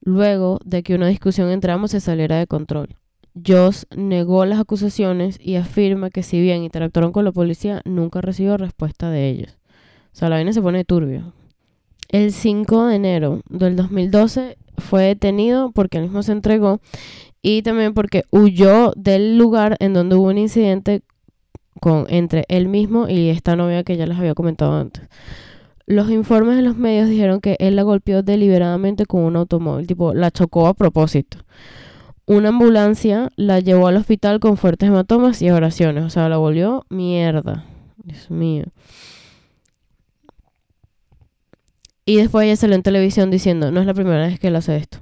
luego 0.01 0.59
de 0.65 0.83
que 0.83 0.95
una 0.95 1.07
discusión 1.07 1.49
entre 1.49 1.71
ambos 1.71 1.91
se 1.91 2.01
saliera 2.01 2.37
de 2.37 2.47
control. 2.47 2.97
Joss 3.35 3.87
negó 3.95 4.45
las 4.45 4.59
acusaciones 4.59 5.39
y 5.41 5.55
afirma 5.55 6.09
que 6.09 6.23
si 6.23 6.39
bien 6.39 6.63
interactuaron 6.63 7.11
con 7.11 7.25
la 7.25 7.31
policía, 7.31 7.81
nunca 7.85 8.21
recibió 8.21 8.57
respuesta 8.57 9.09
de 9.09 9.29
ellos. 9.29 9.57
O 10.13 10.15
sea, 10.15 10.29
la 10.29 10.35
vaina 10.35 10.53
se 10.53 10.61
pone 10.61 10.85
turbio. 10.85 11.33
El 12.09 12.31
5 12.31 12.87
de 12.87 12.95
enero 12.95 13.41
del 13.49 13.75
2012 13.75 14.57
fue 14.77 15.03
detenido 15.03 15.71
porque 15.71 15.97
él 15.97 16.03
mismo 16.03 16.21
se 16.21 16.31
entregó 16.31 16.79
y 17.41 17.63
también 17.63 17.93
porque 17.93 18.23
huyó 18.31 18.93
del 18.95 19.37
lugar 19.37 19.77
en 19.79 19.93
donde 19.93 20.15
hubo 20.15 20.27
un 20.27 20.37
incidente 20.37 21.01
con, 21.81 22.05
entre 22.09 22.45
él 22.47 22.67
mismo 22.67 23.09
y 23.09 23.29
esta 23.29 23.55
novia 23.55 23.83
que 23.83 23.97
ya 23.97 24.05
les 24.05 24.17
había 24.17 24.35
comentado 24.35 24.73
antes. 24.73 25.09
Los 25.85 26.09
informes 26.09 26.55
de 26.55 26.61
los 26.61 26.77
medios 26.77 27.09
dijeron 27.09 27.41
que 27.41 27.57
él 27.59 27.75
la 27.75 27.83
golpeó 27.83 28.23
deliberadamente 28.23 29.05
con 29.05 29.23
un 29.23 29.35
automóvil, 29.35 29.85
tipo, 29.85 30.13
la 30.13 30.31
chocó 30.31 30.67
a 30.67 30.73
propósito. 30.73 31.39
Una 32.25 32.49
ambulancia 32.49 33.31
la 33.35 33.59
llevó 33.59 33.87
al 33.87 33.97
hospital 33.97 34.39
con 34.39 34.57
fuertes 34.57 34.87
hematomas 34.87 35.41
y 35.41 35.49
oraciones. 35.49 36.03
O 36.05 36.09
sea, 36.09 36.29
la 36.29 36.37
volvió 36.37 36.85
mierda. 36.89 37.65
Dios 37.97 38.31
mío. 38.31 38.65
Y 42.05 42.17
después 42.17 42.45
ella 42.45 42.55
salió 42.55 42.75
en 42.75 42.83
televisión 42.83 43.31
diciendo, 43.31 43.71
no 43.71 43.79
es 43.79 43.85
la 43.85 43.93
primera 43.93 44.27
vez 44.27 44.39
que 44.39 44.47
él 44.47 44.55
hace 44.55 44.75
esto. 44.77 44.99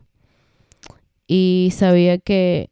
Y 1.28 1.70
sabía 1.74 2.18
que 2.18 2.70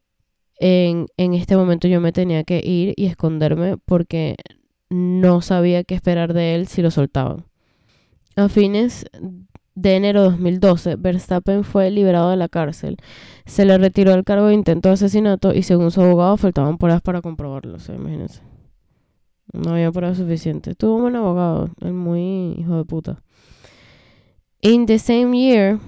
en, 0.60 1.08
en 1.18 1.34
este 1.34 1.56
momento 1.56 1.88
yo 1.88 2.02
me 2.02 2.12
tenía 2.12 2.43
que 2.43 2.62
ir 2.64 2.93
y 2.97 3.06
esconderme 3.06 3.78
porque 3.78 4.36
no 4.89 5.41
sabía 5.41 5.84
qué 5.84 5.95
esperar 5.95 6.34
de 6.34 6.56
él 6.56 6.68
si 6.68 6.82
lo 6.82 6.91
soltaban. 6.91 7.45
A 8.36 8.50
fines 8.50 9.06
de 9.82 9.96
enero 9.96 10.24
de 10.24 10.30
2012, 10.32 10.96
Verstappen 10.98 11.64
fue 11.64 11.90
liberado 11.90 12.30
de 12.30 12.36
la 12.36 12.50
cárcel. 12.50 12.98
Se 13.46 13.66
le 13.66 13.78
retiró 13.78 14.14
el 14.14 14.24
cargo 14.24 14.48
de 14.48 14.54
intento 14.54 14.90
de 14.90 14.94
asesinato 14.94 15.54
y 15.54 15.64
según 15.64 15.92
su 15.92 16.02
abogado 16.02 16.36
faltaban 16.38 16.78
pruebas 16.78 17.02
para 17.02 17.22
comprobarlo. 17.22 17.76
O 17.76 17.80
sea, 17.80 17.96
imagínense. 17.96 18.42
No 19.54 19.72
había 19.72 19.92
pruebas 19.92 20.18
suficientes. 20.18 20.76
Tuvo 20.76 20.96
un 20.96 21.02
buen 21.04 21.16
abogado, 21.16 21.70
el 21.82 21.94
muy 21.94 22.56
hijo 22.58 22.76
de 22.76 22.84
puta. 22.84 23.22
In 24.62 24.86
the 24.86 25.00
same 25.00 25.34
year, 25.34 25.80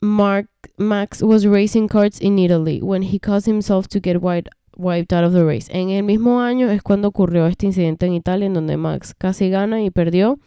Mark 0.00 0.48
Max 0.78 1.22
was 1.22 1.44
racing 1.44 1.88
carts 1.88 2.18
in 2.20 2.38
Italy 2.38 2.80
when 2.82 3.02
he 3.02 3.18
caused 3.18 3.46
himself 3.46 3.86
to 3.88 4.00
get 4.00 4.22
wiped 4.22 5.12
out 5.12 5.24
of 5.24 5.32
the 5.34 5.44
race. 5.44 5.68
En 5.70 5.90
el 5.90 6.02
mismo 6.02 6.40
año 6.40 6.70
es 6.70 6.82
cuando 6.82 7.08
ocurrió 7.08 7.46
este 7.46 7.66
incidente 7.66 8.06
en 8.06 8.14
Italia 8.14 8.46
en 8.46 8.54
donde 8.54 8.78
Max 8.78 9.14
casi 9.14 9.50
gana 9.50 9.82
y 9.82 9.90
perdió 9.90 10.38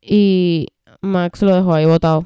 y 0.00 0.68
Max 1.00 1.42
lo 1.42 1.54
dejó 1.54 1.74
ahí 1.74 1.86
botado. 1.86 2.24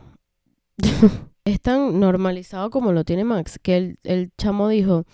es 1.45 1.61
tan 1.61 1.99
normalizado 1.99 2.71
como 2.71 2.93
lo 2.93 3.05
tiene 3.05 3.25
Max, 3.25 3.59
que 3.61 3.77
el, 3.77 3.99
el 4.05 4.31
chamo 4.39 4.69
dijo, 4.69 5.05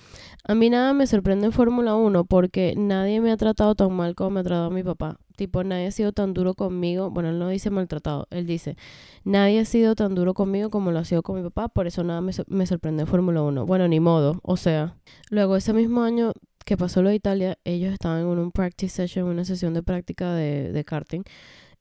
a 0.45 0.55
mí 0.55 0.71
nada 0.71 0.93
me 0.93 1.07
sorprende 1.07 1.47
en 1.47 1.53
Fórmula 1.53 1.95
1 1.95 2.25
porque 2.25 2.75
nadie 2.77 3.21
me 3.21 3.33
ha 3.33 3.37
tratado 3.37 3.75
tan 3.75 3.93
mal 3.93 4.15
como 4.15 4.31
me 4.31 4.41
ha 4.41 4.45
tratado 4.45 4.71
mi 4.71 4.83
papá. 4.83 5.19
Tipo, 5.37 5.63
nadie 5.63 5.87
ha 5.87 5.91
sido 5.93 6.13
tan 6.13 6.35
duro 6.35 6.55
conmigo. 6.55 7.11
Bueno, 7.11 7.31
él 7.31 7.39
no 7.39 7.49
dice 7.49 7.71
maltratado, 7.71 8.27
él 8.31 8.47
dice, 8.47 8.77
nadie 9.25 9.61
ha 9.61 9.65
sido 9.65 9.95
tan 9.95 10.15
duro 10.15 10.35
conmigo 10.35 10.69
como 10.69 10.91
lo 10.91 10.99
ha 10.99 11.05
sido 11.05 11.23
con 11.23 11.37
mi 11.37 11.43
papá, 11.43 11.69
por 11.69 11.87
eso 11.87 12.03
nada 12.03 12.21
me, 12.21 12.33
me 12.49 12.67
sorprende 12.67 13.03
en 13.03 13.07
Fórmula 13.07 13.43
1. 13.43 13.65
Bueno, 13.65 13.87
ni 13.89 14.01
modo, 14.01 14.41
o 14.43 14.57
sea. 14.57 14.97
Luego, 15.31 15.57
ese 15.57 15.73
mismo 15.73 16.03
año 16.03 16.33
que 16.65 16.77
pasó 16.77 17.03
lo 17.03 17.11
de 17.11 17.15
Italia, 17.15 17.57
ellos 17.65 17.93
estaban 17.93 18.21
en 18.23 18.27
un 18.27 18.51
practice 18.51 18.95
session, 18.95 19.27
una 19.27 19.45
sesión 19.45 19.75
de 19.75 19.83
práctica 19.83 20.35
de, 20.35 20.73
de 20.73 20.85
karting. 20.85 21.23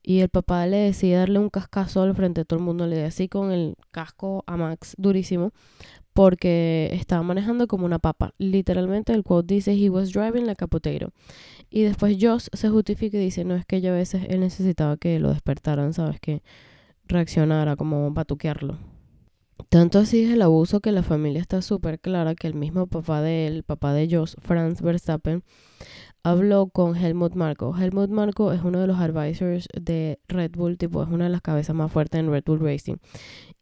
Y 0.08 0.20
el 0.20 0.30
papá 0.30 0.66
le 0.66 0.78
decide 0.78 1.16
darle 1.16 1.38
un 1.38 1.50
cascazo 1.50 2.00
al 2.00 2.14
frente 2.14 2.40
de 2.40 2.44
todo 2.46 2.58
el 2.58 2.64
mundo, 2.64 2.86
le 2.86 2.96
dio 2.96 3.04
así 3.04 3.28
con 3.28 3.52
el 3.52 3.74
casco 3.90 4.42
a 4.46 4.56
Max 4.56 4.94
durísimo, 4.96 5.52
porque 6.14 6.88
estaba 6.94 7.22
manejando 7.22 7.66
como 7.66 7.84
una 7.84 7.98
papa. 7.98 8.32
Literalmente 8.38 9.12
el 9.12 9.22
quote 9.22 9.52
dice, 9.52 9.74
he 9.74 9.90
was 9.90 10.10
driving 10.10 10.46
like 10.46 10.64
a 10.64 10.66
potato. 10.66 11.12
Y 11.68 11.82
después 11.82 12.16
Joss 12.18 12.48
se 12.54 12.70
justifica 12.70 13.18
y 13.18 13.20
dice, 13.20 13.44
no 13.44 13.54
es 13.54 13.66
que 13.66 13.82
yo 13.82 13.92
a 13.92 13.96
veces 13.96 14.22
él 14.30 14.40
necesitaba 14.40 14.96
que 14.96 15.18
lo 15.18 15.28
despertaran, 15.28 15.92
¿sabes? 15.92 16.18
Que 16.20 16.42
reaccionara, 17.04 17.76
como 17.76 18.10
batuquearlo. 18.10 18.78
Tanto 19.68 19.98
así 19.98 20.22
es 20.22 20.30
el 20.30 20.40
abuso 20.40 20.80
que 20.80 20.90
la 20.90 21.02
familia 21.02 21.42
está 21.42 21.60
súper 21.60 22.00
clara 22.00 22.34
que 22.34 22.46
el 22.46 22.54
mismo 22.54 22.86
papá 22.86 23.20
de 23.20 23.46
él, 23.46 23.62
papá 23.62 23.92
de 23.92 24.08
Joss, 24.10 24.36
Franz 24.40 24.80
Verstappen, 24.80 25.42
habló 26.30 26.68
con 26.68 26.96
Helmut 26.96 27.34
Marko. 27.34 27.74
Helmut 27.76 28.10
Marko 28.10 28.52
es 28.52 28.62
uno 28.62 28.80
de 28.80 28.86
los 28.86 28.98
advisors 28.98 29.66
de 29.72 30.18
Red 30.28 30.52
Bull, 30.52 30.76
tipo, 30.76 31.02
es 31.02 31.08
una 31.08 31.24
de 31.24 31.30
las 31.30 31.42
cabezas 31.42 31.74
más 31.74 31.90
fuertes 31.90 32.20
en 32.20 32.30
Red 32.30 32.44
Bull 32.44 32.60
Racing. 32.60 32.96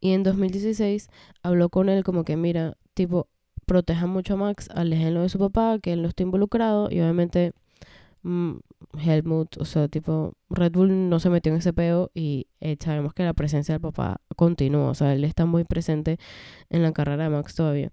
Y 0.01 0.13
en 0.13 0.23
2016 0.23 1.09
habló 1.43 1.69
con 1.69 1.89
él 1.89 2.05
como 2.05 2.25
que, 2.25 2.37
mira, 2.37 2.77
tipo, 2.95 3.29
proteja 3.67 4.07
mucho 4.07 4.35
a 4.35 4.37
Max, 4.37 4.69
aléjenlo 4.75 5.23
de 5.23 5.29
su 5.29 5.39
papá, 5.39 5.79
que 5.81 5.93
él 5.93 6.03
no 6.03 6.09
esté 6.09 6.25
involucrado. 6.25 6.91
Y 6.91 7.01
obviamente 7.01 7.53
mm, 8.23 8.57
Helmut, 8.99 9.57
o 9.59 9.65
sea, 9.65 9.89
tipo, 9.89 10.35
Red 10.51 10.73
Bull 10.73 11.09
no 11.09 11.21
se 11.21 11.31
metió 11.31 11.53
en 11.53 11.59
ese 11.59 11.73
peo 11.73 12.11
y 12.15 12.49
eh, 12.61 12.77
sabemos 12.81 13.15
que 13.15 13.25
la 13.25 13.35
presencia 13.35 13.75
del 13.75 13.83
papá 13.83 14.21
continúa. 14.37 14.91
O 14.91 14.95
sea, 14.95 15.13
él 15.13 15.25
está 15.25 15.47
muy 15.47 15.65
presente 15.65 16.19
en 16.71 16.83
la 16.83 16.93
carrera 16.93 17.25
de 17.25 17.31
Max 17.31 17.55
todavía. 17.55 17.93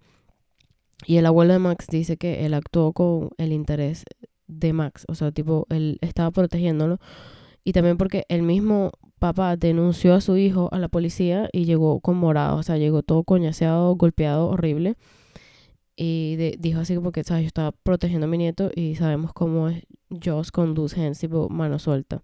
Y 1.06 1.18
el 1.18 1.26
abuelo 1.26 1.54
de 1.54 1.60
Max 1.60 1.88
dice 1.90 2.18
que 2.18 2.46
él 2.46 2.54
actuó 2.54 2.94
con 2.94 3.30
el 3.38 3.52
interés 3.52 4.06
de 4.60 4.74
Max. 4.74 5.06
O 5.08 5.16
sea, 5.16 5.32
tipo, 5.32 5.66
él 5.70 5.98
estaba 6.02 6.32
protegiéndolo. 6.32 7.00
Y 7.64 7.74
también 7.74 7.98
porque 7.98 8.26
el 8.30 8.42
mismo 8.42 8.92
papá 9.20 9.56
denunció 9.56 10.14
a 10.16 10.22
su 10.22 10.36
hijo 10.38 10.70
a 10.74 10.80
la 10.80 10.90
policía 10.90 11.50
y 11.54 11.66
llegó 11.66 12.00
con 12.02 12.18
morado. 12.18 12.58
O 12.58 12.64
sea, 12.64 12.78
llegó 12.78 13.04
todo 13.04 13.24
coñaseado, 13.24 13.96
golpeado, 13.96 14.50
horrible. 14.50 14.98
Y 15.96 16.36
dijo 16.60 16.80
así 16.80 16.96
como 16.96 17.12
que, 17.12 17.24
¿sabes? 17.24 17.44
Yo 17.44 17.48
estaba 17.48 17.72
protegiendo 17.72 18.26
a 18.26 18.30
mi 18.30 18.38
nieto 18.38 18.72
y 18.76 18.96
sabemos 18.96 19.32
cómo 19.34 19.70
es 19.70 19.84
Joss 20.24 20.52
conduce 20.52 21.06
en 21.06 21.14
tipo 21.14 21.50
mano 21.50 21.80
suelta. 21.80 22.24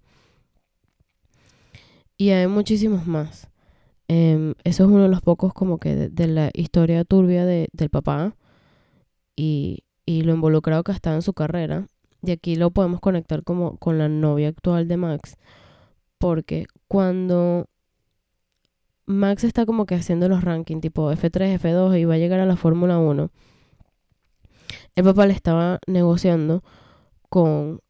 Y 2.18 2.32
hay 2.32 2.48
muchísimos 2.48 3.08
más. 3.08 3.50
Em, 4.08 4.56
eso 4.64 4.84
es 4.84 4.90
uno 4.90 5.04
de 5.04 5.10
los 5.10 5.22
pocos 5.22 5.54
como 5.54 5.78
que 5.78 5.96
de, 6.10 6.28
la 6.28 6.50
historia 6.54 7.06
turbia 7.06 7.46
de, 7.46 7.70
del 7.74 7.90
papá 7.90 8.36
y, 9.36 9.84
y 10.06 10.24
lo 10.24 10.34
involucrado 10.34 10.84
que 10.84 10.92
está 10.92 11.14
en 11.14 11.22
su 11.22 11.34
carrera. 11.34 11.88
Y 12.22 12.32
aquí 12.32 12.56
lo 12.56 12.72
podemos 12.72 13.00
conectar 13.00 13.44
como 13.44 13.78
con 13.78 13.98
la 13.98 14.10
novia 14.10 14.50
actual 14.50 14.88
de 14.88 14.98
Max. 14.98 15.38
Porque 16.18 16.66
cuando 16.88 17.68
Max 19.06 19.44
está 19.44 19.66
como 19.66 19.86
que 19.86 19.96
haciendo 19.96 20.28
los 20.30 20.44
rankings 20.44 20.82
tipo 20.82 21.12
F3, 21.12 21.60
F2 21.60 22.00
y 22.00 22.06
va 22.06 22.16
a 22.16 22.18
llegar 22.18 22.40
a 22.40 22.46
la 22.46 22.58
Fórmula 22.58 23.00
1, 23.00 23.32
el 24.96 25.04
papá 25.04 25.26
le 25.26 25.34
estaba 25.34 25.80
negociando 25.88 26.64
con 27.30 27.82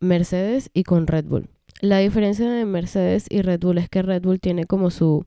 Mercedes 0.00 0.70
y 0.74 0.84
con 0.84 1.06
Red 1.06 1.24
Bull. 1.24 1.48
La 1.80 1.98
diferencia 1.98 2.50
de 2.50 2.64
Mercedes 2.64 3.26
y 3.30 3.42
Red 3.42 3.60
Bull 3.60 3.78
es 3.78 3.88
que 3.88 4.02
Red 4.02 4.22
Bull 4.22 4.40
tiene 4.40 4.66
como 4.66 4.90
su 4.90 5.26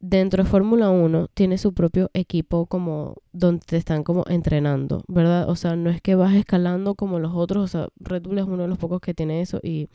dentro 0.00 0.44
de 0.44 0.48
Fórmula 0.48 0.90
1 0.90 1.28
tiene 1.34 1.58
su 1.58 1.74
propio 1.74 2.10
equipo 2.14 2.66
como 2.66 3.16
donde 3.32 3.64
te 3.66 3.76
están 3.76 4.04
como 4.04 4.24
entrenando, 4.28 5.02
¿verdad? 5.08 5.48
O 5.48 5.56
sea, 5.56 5.76
no 5.76 5.90
es 5.90 6.00
que 6.00 6.14
vas 6.14 6.34
escalando 6.34 6.94
como 6.94 7.18
los 7.18 7.32
otros, 7.34 7.64
o 7.64 7.68
sea, 7.68 7.88
Red 7.96 8.22
Bull 8.22 8.38
es 8.38 8.44
uno 8.44 8.62
de 8.62 8.68
los 8.68 8.78
pocos 8.78 9.00
que 9.00 9.14
tiene 9.14 9.40
eso 9.40 9.60
y 9.62 9.88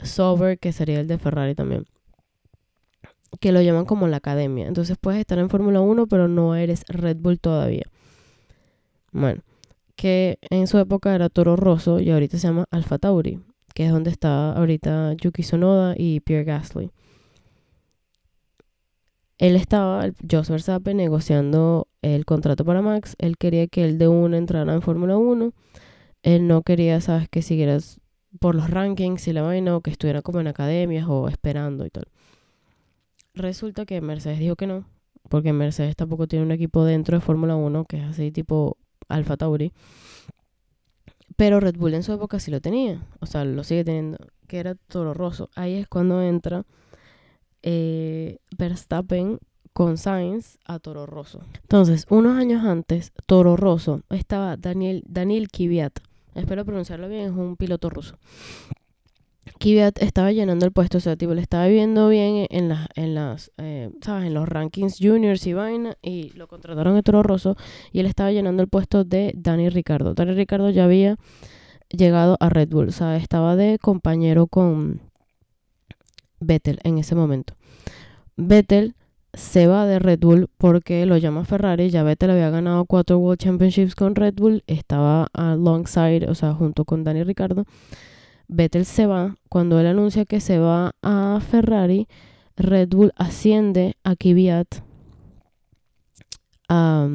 Sauber, 0.00 0.58
que 0.58 0.72
sería 0.72 1.00
el 1.00 1.08
de 1.08 1.18
Ferrari 1.18 1.54
también, 1.54 1.86
que 3.40 3.52
lo 3.52 3.60
llaman 3.60 3.84
como 3.84 4.06
la 4.06 4.18
academia. 4.18 4.68
Entonces 4.68 4.96
puedes 5.00 5.20
estar 5.20 5.38
en 5.38 5.50
Fórmula 5.50 5.80
1, 5.80 6.06
pero 6.06 6.28
no 6.28 6.54
eres 6.54 6.84
Red 6.88 7.16
Bull 7.16 7.40
todavía. 7.40 7.86
Bueno, 9.10 9.42
que 9.96 10.38
en 10.50 10.68
su 10.68 10.78
época 10.78 11.14
era 11.14 11.28
Toro 11.28 11.56
Rosso 11.56 11.98
y 11.98 12.10
ahorita 12.10 12.38
se 12.38 12.46
llama 12.46 12.66
Alfa 12.70 12.98
Tauri, 12.98 13.40
que 13.74 13.86
es 13.86 13.90
donde 13.92 14.10
está 14.10 14.52
ahorita 14.52 15.14
Yuki 15.14 15.42
Sonoda 15.42 15.94
y 15.96 16.20
Pierre 16.20 16.44
Gasly 16.44 16.92
él 19.38 19.54
estaba, 19.54 20.04
Jos 20.28 20.50
Verstappen, 20.50 20.96
negociando 20.96 21.86
el 22.02 22.24
contrato 22.24 22.64
para 22.64 22.82
Max. 22.82 23.14
Él 23.18 23.38
quería 23.38 23.68
que 23.68 23.84
el 23.84 23.96
de 23.96 24.08
uno 24.08 24.36
entrara 24.36 24.74
en 24.74 24.82
Fórmula 24.82 25.16
1. 25.16 25.52
Él 26.22 26.48
no 26.48 26.62
quería, 26.62 27.00
sabes, 27.00 27.28
que 27.28 27.42
siguieras 27.42 28.00
por 28.40 28.56
los 28.56 28.68
rankings 28.68 29.28
y 29.28 29.32
la 29.32 29.42
vaina 29.42 29.76
o 29.76 29.80
que 29.80 29.90
estuviera 29.90 30.22
como 30.22 30.40
en 30.40 30.48
academias 30.48 31.06
o 31.08 31.28
esperando 31.28 31.86
y 31.86 31.90
tal. 31.90 32.04
Resulta 33.34 33.86
que 33.86 34.00
Mercedes 34.00 34.40
dijo 34.40 34.56
que 34.56 34.66
no, 34.66 34.84
porque 35.28 35.52
Mercedes 35.52 35.94
tampoco 35.94 36.26
tiene 36.26 36.44
un 36.44 36.50
equipo 36.50 36.84
dentro 36.84 37.16
de 37.16 37.20
Fórmula 37.20 37.54
1 37.54 37.84
que 37.84 37.98
es 37.98 38.04
así 38.04 38.32
tipo 38.32 38.76
Alfa 39.08 39.36
Tauri. 39.36 39.72
Pero 41.36 41.60
Red 41.60 41.76
Bull 41.76 41.94
en 41.94 42.02
su 42.02 42.12
época 42.12 42.40
sí 42.40 42.50
lo 42.50 42.60
tenía, 42.60 43.06
o 43.20 43.26
sea, 43.26 43.44
lo 43.44 43.62
sigue 43.62 43.84
teniendo, 43.84 44.18
que 44.48 44.58
era 44.58 44.74
Toro 44.74 45.14
Rosso. 45.14 45.50
Ahí 45.54 45.74
es 45.74 45.86
cuando 45.86 46.20
entra 46.20 46.64
eh, 47.62 48.38
Verstappen 48.56 49.38
con 49.72 49.96
Sainz 49.96 50.58
a 50.64 50.78
Toro 50.78 51.06
Rosso. 51.06 51.40
Entonces, 51.62 52.06
unos 52.10 52.36
años 52.36 52.64
antes, 52.64 53.12
Toro 53.26 53.56
Rosso 53.56 54.02
estaba 54.10 54.56
Daniel, 54.56 55.04
Daniel 55.06 55.48
Kvyat. 55.48 56.00
Espero 56.34 56.64
pronunciarlo 56.64 57.08
bien, 57.08 57.26
es 57.26 57.30
un 57.30 57.56
piloto 57.56 57.88
ruso. 57.90 58.16
Kvyat 59.58 60.02
estaba 60.02 60.32
llenando 60.32 60.66
el 60.66 60.72
puesto, 60.72 60.98
o 60.98 61.00
sea, 61.00 61.16
tipo, 61.16 61.34
le 61.34 61.40
estaba 61.40 61.66
viendo 61.68 62.08
bien 62.08 62.46
en 62.50 62.68
las, 62.68 62.88
en 62.94 63.14
las, 63.14 63.52
eh, 63.58 63.90
¿sabes? 64.02 64.26
En 64.26 64.34
los 64.34 64.48
rankings 64.48 64.98
juniors 65.00 65.46
y 65.46 65.52
vaina, 65.52 65.96
y 66.02 66.30
lo 66.30 66.48
contrataron 66.48 66.96
a 66.96 67.02
Toro 67.02 67.22
Rosso, 67.22 67.56
y 67.92 68.00
él 68.00 68.06
estaba 68.06 68.30
llenando 68.30 68.62
el 68.62 68.68
puesto 68.68 69.04
de 69.04 69.32
Dani 69.36 69.68
Ricardo. 69.68 70.14
Dani 70.14 70.32
Ricardo 70.32 70.70
ya 70.70 70.84
había 70.84 71.16
llegado 71.88 72.36
a 72.40 72.48
Red 72.48 72.68
Bull, 72.68 72.88
o 72.88 72.92
sea, 72.92 73.16
estaba 73.16 73.56
de 73.56 73.78
compañero 73.78 74.46
con, 74.46 75.00
Vettel 76.40 76.78
en 76.84 76.98
ese 76.98 77.14
momento. 77.14 77.54
Vettel 78.36 78.94
se 79.34 79.66
va 79.66 79.86
de 79.86 79.98
Red 79.98 80.20
Bull 80.20 80.48
porque 80.58 81.04
lo 81.06 81.16
llama 81.16 81.44
Ferrari. 81.44 81.90
Ya 81.90 82.02
Vettel 82.02 82.30
había 82.30 82.50
ganado 82.50 82.84
cuatro 82.86 83.18
World 83.18 83.40
Championships 83.40 83.94
con 83.94 84.14
Red 84.14 84.34
Bull. 84.34 84.64
Estaba 84.66 85.28
alongside, 85.32 86.28
o 86.28 86.34
sea, 86.34 86.54
junto 86.54 86.84
con 86.84 87.04
Dani 87.04 87.24
Ricardo. 87.24 87.64
Vettel 88.48 88.84
se 88.84 89.06
va. 89.06 89.36
Cuando 89.48 89.78
él 89.78 89.86
anuncia 89.86 90.24
que 90.24 90.40
se 90.40 90.58
va 90.58 90.92
a 91.02 91.40
Ferrari, 91.40 92.08
Red 92.56 92.88
Bull 92.88 93.12
asciende 93.16 93.96
a 94.02 94.16
Kvyat 94.16 94.82
a, 96.68 97.08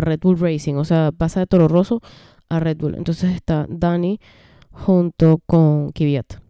Red 0.00 0.20
Bull 0.20 0.38
Racing. 0.38 0.74
O 0.74 0.84
sea, 0.84 1.12
pasa 1.16 1.40
de 1.40 1.46
Toro 1.46 1.68
Rosso 1.68 2.00
a 2.48 2.60
Red 2.60 2.78
Bull. 2.78 2.94
Entonces 2.94 3.34
está 3.34 3.66
Dani 3.68 4.20
junto 4.70 5.40
con 5.46 5.90
Kvyat. 5.92 6.40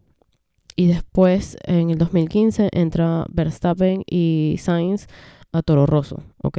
Y 0.81 0.87
después, 0.87 1.59
en 1.65 1.91
el 1.91 1.99
2015, 1.99 2.71
entra 2.73 3.27
Verstappen 3.31 4.03
y 4.07 4.57
Sainz 4.59 5.09
a 5.53 5.61
Toro 5.61 5.85
Rosso, 5.85 6.23
¿ok? 6.43 6.57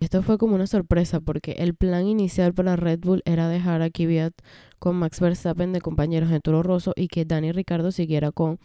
Esto 0.00 0.22
fue 0.22 0.38
como 0.38 0.54
una 0.54 0.66
sorpresa 0.66 1.20
porque 1.20 1.52
el 1.58 1.74
plan 1.74 2.06
inicial 2.06 2.54
para 2.54 2.76
Red 2.76 3.00
Bull 3.00 3.20
era 3.26 3.46
dejar 3.46 3.82
a 3.82 3.90
Kvyat 3.90 4.32
con 4.78 4.96
Max 4.96 5.20
Verstappen 5.20 5.74
de 5.74 5.82
compañeros 5.82 6.30
en 6.30 6.40
Toro 6.40 6.62
Rosso 6.62 6.94
y 6.96 7.08
que 7.08 7.26
Dani 7.26 7.52
Ricardo 7.52 7.92
siguiera 7.92 8.32
con 8.32 8.58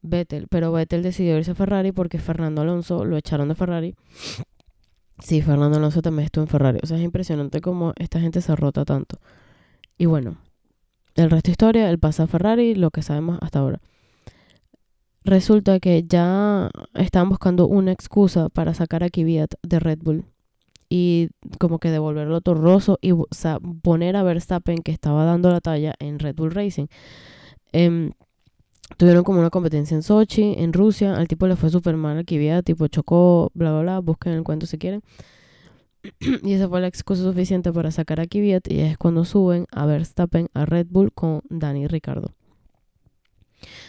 Vettel. 0.00 0.46
Pero 0.48 0.70
Vettel 0.70 1.02
decidió 1.02 1.36
irse 1.36 1.50
a 1.50 1.56
Ferrari 1.56 1.90
porque 1.90 2.20
Fernando 2.20 2.62
Alonso 2.62 3.04
lo 3.04 3.16
echaron 3.16 3.48
de 3.48 3.56
Ferrari. 3.56 3.96
Sí, 5.18 5.42
Fernando 5.42 5.78
Alonso 5.78 6.02
también 6.02 6.26
estuvo 6.26 6.44
en 6.44 6.48
Ferrari. 6.48 6.78
O 6.84 6.86
sea, 6.86 6.98
es 6.98 7.02
impresionante 7.02 7.60
cómo 7.60 7.94
esta 7.96 8.20
gente 8.20 8.40
se 8.42 8.54
rota 8.54 8.84
tanto. 8.84 9.18
Y 9.98 10.06
bueno, 10.06 10.36
el 11.16 11.30
resto 11.30 11.48
de 11.48 11.50
historia, 11.50 11.90
él 11.90 11.98
pasa 11.98 12.22
a 12.22 12.26
Ferrari, 12.28 12.76
lo 12.76 12.92
que 12.92 13.02
sabemos 13.02 13.36
hasta 13.42 13.58
ahora 13.58 13.80
resulta 15.30 15.80
que 15.80 16.04
ya 16.06 16.70
estaban 16.94 17.28
buscando 17.30 17.66
una 17.66 17.92
excusa 17.92 18.48
para 18.48 18.74
sacar 18.74 19.02
a 19.02 19.10
Kvyat 19.10 19.54
de 19.62 19.80
Red 19.80 20.00
Bull 20.02 20.24
y 20.88 21.28
como 21.58 21.78
que 21.78 21.90
devolverlo 21.90 22.40
torroso 22.40 22.98
y 23.00 23.12
poner 23.82 24.16
a 24.16 24.22
Verstappen 24.22 24.78
que 24.78 24.92
estaba 24.92 25.24
dando 25.24 25.50
la 25.50 25.60
talla 25.60 25.94
en 25.98 26.18
Red 26.18 26.34
Bull 26.34 26.50
Racing. 26.50 26.86
Em, 27.72 28.12
Tuvieron 28.96 29.24
como 29.24 29.40
una 29.40 29.50
competencia 29.50 29.94
en 29.94 30.02
Sochi, 30.02 30.54
en 30.58 30.72
Rusia. 30.72 31.16
Al 31.16 31.28
tipo 31.28 31.46
le 31.46 31.56
fue 31.56 31.70
súper 31.70 31.96
mal 31.96 32.18
a 32.18 32.24
Kvyat, 32.24 32.64
tipo 32.64 32.86
chocó, 32.88 33.50
bla, 33.54 33.70
bla, 33.70 33.82
bla. 33.82 33.98
Busquen 34.00 34.32
el 34.32 34.42
cuento 34.42 34.66
si 34.66 34.78
quieren. 34.78 35.02
y 36.42 36.52
esa 36.52 36.68
fue 36.68 36.80
la 36.80 36.86
excusa 36.88 37.22
suficiente 37.22 37.72
para 37.72 37.90
sacar 37.90 38.20
a 38.20 38.26
Kvyat. 38.26 38.70
Y 38.70 38.80
es 38.80 38.98
cuando 38.98 39.24
suben 39.24 39.66
a 39.70 39.86
Verstappen 39.86 40.48
a 40.54 40.66
Red 40.66 40.88
Bull 40.90 41.12
con 41.12 41.42
Dani 41.48 41.86
Ricardo. 41.86 42.34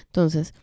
Entonces, 0.05 0.53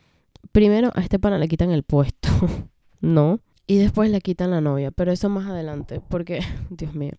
primero 0.52 0.90
a 0.94 1.01
este 1.01 1.19
pana 1.19 1.39
le 1.39 1.48
quitan 1.48 1.70
el 1.70 1.82
puesto, 1.82 2.28
¿no? 3.01 3.40
Y 3.66 3.78
después 3.78 4.10
le 4.10 4.20
quitan 4.20 4.51
la 4.51 4.60
novia, 4.60 4.90
pero 4.90 5.12
eso 5.12 5.28
más 5.28 5.47
adelante, 5.47 6.01
porque, 6.09 6.40
Dios 6.70 6.94
mío. 6.94 7.12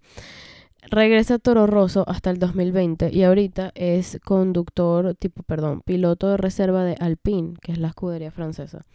Regresa 0.89 1.35
a 1.35 1.39
Toro 1.39 1.67
Rosso 1.67 2.05
hasta 2.07 2.31
el 2.31 2.39
2020 2.39 3.11
y 3.13 3.23
ahorita 3.23 3.71
es 3.75 4.17
conductor, 4.23 5.13
tipo, 5.13 5.43
perdón, 5.43 5.81
piloto 5.85 6.29
de 6.29 6.37
reserva 6.37 6.83
de 6.83 6.95
Alpine, 6.99 7.53
que 7.61 7.73
es 7.73 7.77
la 7.77 7.89
escudería 7.89 8.31
francesa. 8.31 8.85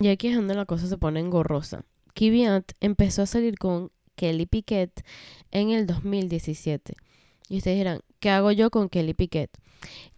Y 0.00 0.08
aquí 0.08 0.28
es 0.28 0.36
donde 0.36 0.54
la 0.54 0.64
cosa 0.64 0.86
se 0.86 0.96
pone 0.98 1.20
engorrosa. 1.20 1.84
Kvyat 2.14 2.72
empezó 2.80 3.22
a 3.22 3.26
salir 3.26 3.58
con 3.58 3.90
Kelly 4.16 4.46
Piquet 4.46 5.04
en 5.50 5.70
el 5.70 5.86
2017. 5.86 6.94
Y 7.48 7.58
ustedes 7.58 7.76
dirán, 7.76 8.00
¿qué 8.20 8.30
hago 8.30 8.50
yo 8.50 8.70
con 8.70 8.88
Kelly 8.88 9.14
Piquet? 9.14 9.50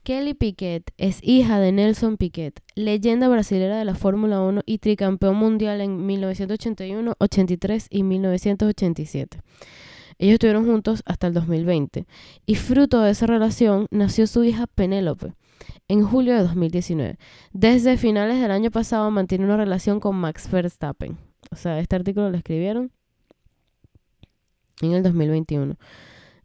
Kelly 0.03 0.35
Piquet 0.35 0.93
es 0.99 1.19
hija 1.23 1.59
de 1.59 1.73
Nelson 1.73 2.17
Piquet, 2.17 2.61
leyenda 2.75 3.29
brasilera 3.29 3.77
de 3.77 3.85
la 3.85 3.95
Fórmula 3.95 4.41
1 4.41 4.63
y 4.65 4.79
tricampeón 4.79 5.37
mundial 5.37 5.81
en 5.81 6.07
1981, 6.07 7.15
83 7.19 7.87
y 7.91 8.03
1987. 8.03 9.41
Ellos 10.19 10.35
estuvieron 10.35 10.67
juntos 10.67 11.03
hasta 11.05 11.27
el 11.27 11.35
2020 11.35 12.07
y 12.47 12.55
fruto 12.55 13.01
de 13.01 13.11
esa 13.11 13.27
relación 13.27 13.87
nació 13.91 14.27
su 14.27 14.45
hija 14.45 14.67
Penélope 14.67 15.35
en 15.89 16.05
julio 16.05 16.35
de 16.35 16.43
2019. 16.43 17.19
Desde 17.53 17.97
finales 17.97 18.41
del 18.41 18.51
año 18.51 18.71
pasado 18.71 19.11
mantiene 19.11 19.45
una 19.45 19.57
relación 19.57 20.01
con 20.01 20.17
Max 20.17 20.51
Verstappen. 20.51 21.19
O 21.51 21.57
sea, 21.57 21.79
este 21.81 21.97
artículo 21.97 22.31
lo 22.31 22.37
escribieron 22.37 22.93
en 24.81 24.93
el 24.93 25.03
2021. 25.03 25.77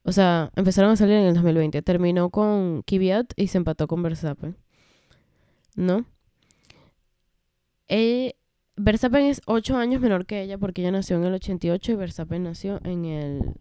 O 0.04 0.12
sea, 0.12 0.52
empezaron 0.56 0.92
a 0.92 0.96
salir 0.96 1.16
en 1.16 1.28
el 1.28 1.34
2020. 1.36 1.82
Terminó 1.82 2.30
con 2.30 2.82
Kvyat 2.84 3.34
y 3.36 3.48
se 3.48 3.58
empató 3.58 3.88
con 3.88 4.02
Verstappen. 4.02 4.58
¿No? 5.76 6.06
Eh, 7.88 8.34
Verstappen 8.78 9.26
es 9.26 9.42
8 9.46 9.78
años 9.78 10.02
menor 10.02 10.26
que 10.26 10.42
ella 10.42 10.58
porque 10.58 10.82
ella 10.82 10.92
nació 10.92 11.18
en 11.18 11.26
el 11.26 11.34
88 11.34 11.92
y 11.92 11.96
Verstappen 11.96 12.44
nació 12.44 12.80
en 12.84 13.06
el 13.06 13.54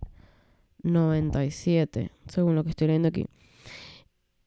97, 0.83 2.11
según 2.27 2.55
lo 2.55 2.65
que 2.65 2.71
estoy 2.71 2.87
leyendo 2.87 3.09
aquí. 3.09 3.27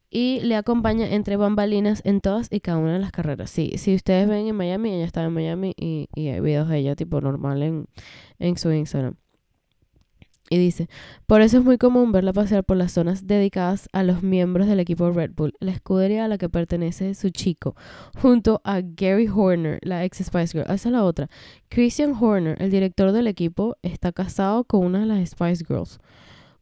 Y 0.09 0.41
le 0.41 0.55
acompaña 0.55 1.07
entre 1.07 1.37
bambalinas 1.37 2.01
en 2.05 2.21
todas 2.21 2.47
y 2.51 2.59
cada 2.59 2.77
una 2.77 2.93
de 2.93 2.99
las 2.99 3.11
carreras. 3.11 3.49
Sí, 3.49 3.73
si 3.77 3.95
ustedes 3.95 4.27
ven 4.27 4.47
en 4.47 4.55
Miami, 4.55 4.93
ella 4.93 5.05
estaba 5.05 5.27
en 5.27 5.33
Miami 5.33 5.73
y, 5.75 6.07
hay 6.15 6.39
videos 6.39 6.69
de 6.69 6.77
ella 6.77 6.95
tipo 6.95 7.19
normal 7.19 7.63
en, 7.63 7.87
en 8.37 8.57
su 8.57 8.71
Instagram. 8.71 9.15
Y 10.53 10.59
dice, 10.59 10.87
por 11.25 11.41
eso 11.41 11.57
es 11.57 11.63
muy 11.63 11.79
común 11.79 12.11
verla 12.11 12.31
pasear 12.31 12.63
por 12.63 12.77
las 12.77 12.91
zonas 12.91 13.25
dedicadas 13.25 13.89
a 13.91 14.03
los 14.03 14.21
miembros 14.21 14.67
del 14.67 14.79
equipo 14.79 15.09
Red 15.09 15.31
Bull, 15.35 15.55
la 15.59 15.71
escudería 15.71 16.25
a 16.25 16.27
la 16.27 16.37
que 16.37 16.47
pertenece 16.47 17.15
su 17.15 17.31
chico, 17.31 17.75
junto 18.21 18.61
a 18.63 18.81
Gary 18.83 19.27
Horner, 19.27 19.79
la 19.81 20.05
ex 20.05 20.19
Spice 20.19 20.55
Girl. 20.55 20.71
Esa 20.71 20.89
es 20.89 20.93
la 20.93 21.05
otra. 21.05 21.27
Christian 21.69 22.13
Horner, 22.13 22.61
el 22.61 22.69
director 22.69 23.11
del 23.13 23.25
equipo, 23.25 23.77
está 23.81 24.11
casado 24.11 24.63
con 24.63 24.85
una 24.85 24.99
de 24.99 25.05
las 25.07 25.27
Spice 25.27 25.65
Girls, 25.67 25.97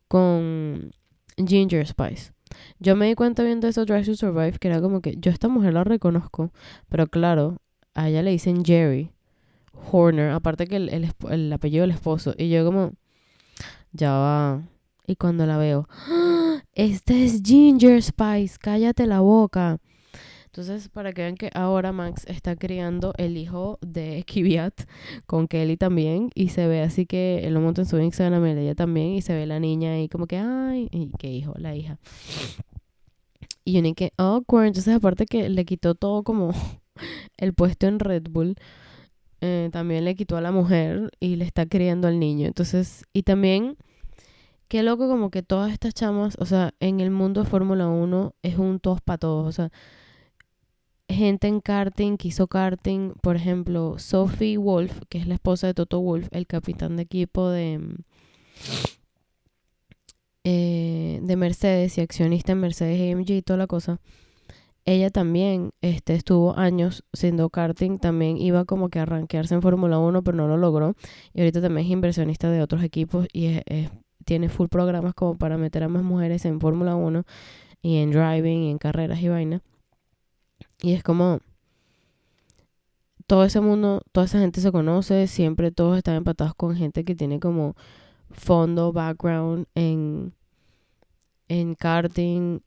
con 0.08 0.92
Ginger 1.36 1.86
Spice. 1.86 2.32
Yo 2.80 2.96
me 2.96 3.08
di 3.08 3.16
cuenta 3.16 3.44
viendo 3.44 3.68
eso 3.68 3.84
Drive 3.84 4.06
to 4.06 4.16
Survive 4.16 4.54
que 4.58 4.70
era 4.70 4.80
como 4.80 5.02
que 5.02 5.18
yo 5.18 5.32
esta 5.32 5.50
mujer 5.50 5.74
la 5.74 5.84
reconozco, 5.84 6.54
pero 6.88 7.08
claro, 7.08 7.58
a 7.94 8.08
ella 8.08 8.22
le 8.22 8.32
dicen 8.32 8.64
Jerry 8.64 9.12
Horner, 9.92 10.32
aparte 10.32 10.66
que 10.66 10.78
el, 10.78 10.88
el, 10.88 11.12
el 11.30 11.52
apellido 11.52 11.82
del 11.82 11.92
esposo. 11.92 12.34
Y 12.38 12.48
yo 12.48 12.64
como 12.64 12.94
ya 13.92 14.12
va. 14.12 14.64
Y 15.08 15.16
cuando 15.16 15.46
la 15.46 15.58
veo, 15.58 15.88
¡Ah! 15.90 16.62
esta 16.74 17.14
es 17.14 17.42
Ginger 17.44 18.02
Spice, 18.02 18.58
cállate 18.60 19.08
la 19.08 19.20
boca. 19.20 19.80
Entonces, 20.54 20.90
para 20.90 21.14
que 21.14 21.22
vean 21.22 21.38
que 21.38 21.50
ahora 21.54 21.94
Max 21.94 22.26
está 22.28 22.58
criando 22.58 23.14
el 23.18 23.38
hijo 23.38 23.80
de 23.80 24.24
Kiviat 24.28 24.82
con 25.26 25.48
Kelly 25.48 25.78
también. 25.78 26.30
Y 26.36 26.50
se 26.50 26.68
ve 26.68 26.82
así 26.82 27.06
que 27.06 27.40
él 27.46 27.54
lo 27.54 27.62
monta 27.62 27.84
en 27.84 27.88
su 27.88 27.98
Instagram, 27.98 28.46
ella 28.46 28.76
también. 28.76 29.14
Y 29.14 29.22
se 29.22 29.34
ve 29.34 29.46
la 29.46 29.62
niña 29.62 29.94
ahí 29.94 30.10
como 30.10 30.28
que, 30.28 30.38
ay, 30.40 30.90
y 30.92 31.10
qué 31.18 31.32
hijo, 31.32 31.54
la 31.58 31.74
hija. 31.74 32.00
Y 33.64 33.72
yo 33.72 33.82
ni 33.82 33.94
que, 33.94 34.12
awkward. 34.18 34.66
Entonces, 34.66 34.94
aparte 34.94 35.26
que 35.26 35.48
le 35.48 35.64
quitó 35.64 35.96
todo 35.96 36.24
como 36.24 36.52
el 37.38 37.54
puesto 37.54 37.88
en 37.88 38.00
Red 38.00 38.24
Bull. 38.30 38.56
Eh, 39.42 39.70
también 39.72 40.06
le 40.06 40.16
quitó 40.16 40.38
a 40.38 40.42
la 40.42 40.52
mujer 40.52 41.12
y 41.20 41.36
le 41.36 41.46
está 41.46 41.66
criando 41.66 42.08
al 42.08 42.20
niño. 42.20 42.46
Entonces, 42.48 43.06
y 43.12 43.24
también, 43.24 43.76
qué 44.68 44.84
loco 44.84 45.08
como 45.08 45.32
que 45.32 45.42
todas 45.42 45.72
estas 45.74 45.96
chamas, 45.96 46.36
o 46.40 46.46
sea, 46.46 46.76
en 46.80 47.00
el 47.00 47.10
mundo 47.10 47.44
de 47.44 47.50
Fórmula 47.50 47.88
1 47.88 48.36
es 48.44 48.58
un 48.58 48.80
todos 48.80 49.02
para 49.02 49.18
todos. 49.18 49.48
O 49.48 49.52
sea, 49.52 49.72
gente 51.10 51.48
en 51.48 51.60
karting 51.60 52.18
que 52.18 52.28
hizo 52.28 52.48
karting, 52.48 53.14
por 53.22 53.36
ejemplo, 53.36 53.98
Sophie 53.98 54.58
Wolf, 54.58 55.02
que 55.10 55.18
es 55.18 55.28
la 55.28 55.34
esposa 55.36 55.68
de 55.68 55.74
Toto 55.74 56.00
Wolf, 56.00 56.28
el 56.32 56.46
capitán 56.46 56.96
de 56.96 57.04
equipo 57.04 57.50
de, 57.50 57.80
eh, 60.44 61.20
de 61.24 61.36
Mercedes 61.36 61.98
y 61.98 62.02
accionista 62.02 62.52
en 62.52 62.60
Mercedes 62.60 63.16
AMG 63.16 63.32
y 63.32 63.42
toda 63.42 63.58
la 63.58 63.68
cosa 63.68 64.00
ella 64.86 65.10
también 65.10 65.72
este, 65.82 66.16
estuvo 66.16 66.58
años 66.58 67.04
siendo 67.14 67.50
karting, 67.50 68.00
también 68.00 68.38
iba 68.38 68.66
como 68.66 68.90
que 68.90 69.00
a 69.00 69.06
rankearse 69.06 69.54
en 69.54 69.62
Fórmula 69.62 70.00
1, 70.00 70.24
pero 70.24 70.38
no 70.38 70.48
lo 70.48 70.58
logró. 70.58 70.96
Y 71.34 71.42
ahorita 71.42 71.62
también 71.62 71.88
es 71.88 71.92
inversionista 71.92 72.50
de 72.50 72.62
otros 72.62 72.84
equipos 72.84 73.28
y 73.32 73.60
tiene 74.26 74.50
full 74.50 74.68
programas 74.68 75.14
como 75.14 75.38
para 75.38 75.58
meter 75.58 75.84
a 75.84 75.88
más 75.88 76.04
mujeres 76.04 76.46
en 76.46 76.60
Fórmula 76.60 76.96
1 76.96 77.24
y 77.82 77.98
en 77.98 78.12
driving 78.12 78.64
y 78.64 78.72
en 78.72 78.78
carreras 78.78 79.22
y 79.22 79.30
vaina. 79.30 79.62
Y 80.82 80.94
es 80.94 81.04
como 81.04 81.40
todo 83.28 83.46
ese 83.46 83.62
mundo, 83.62 84.02
toda 84.12 84.26
esa 84.26 84.40
gente 84.40 84.62
se 84.62 84.72
conoce, 84.72 85.28
siempre 85.28 85.72
todos 85.72 85.98
están 85.98 86.16
empatados 86.16 86.54
con 86.56 86.76
gente 86.76 87.06
que 87.06 87.16
tiene 87.16 87.40
como 87.40 87.76
fondo, 88.30 88.92
background 88.92 89.68
en, 89.76 90.34
en 91.48 91.76
karting, 91.76 92.60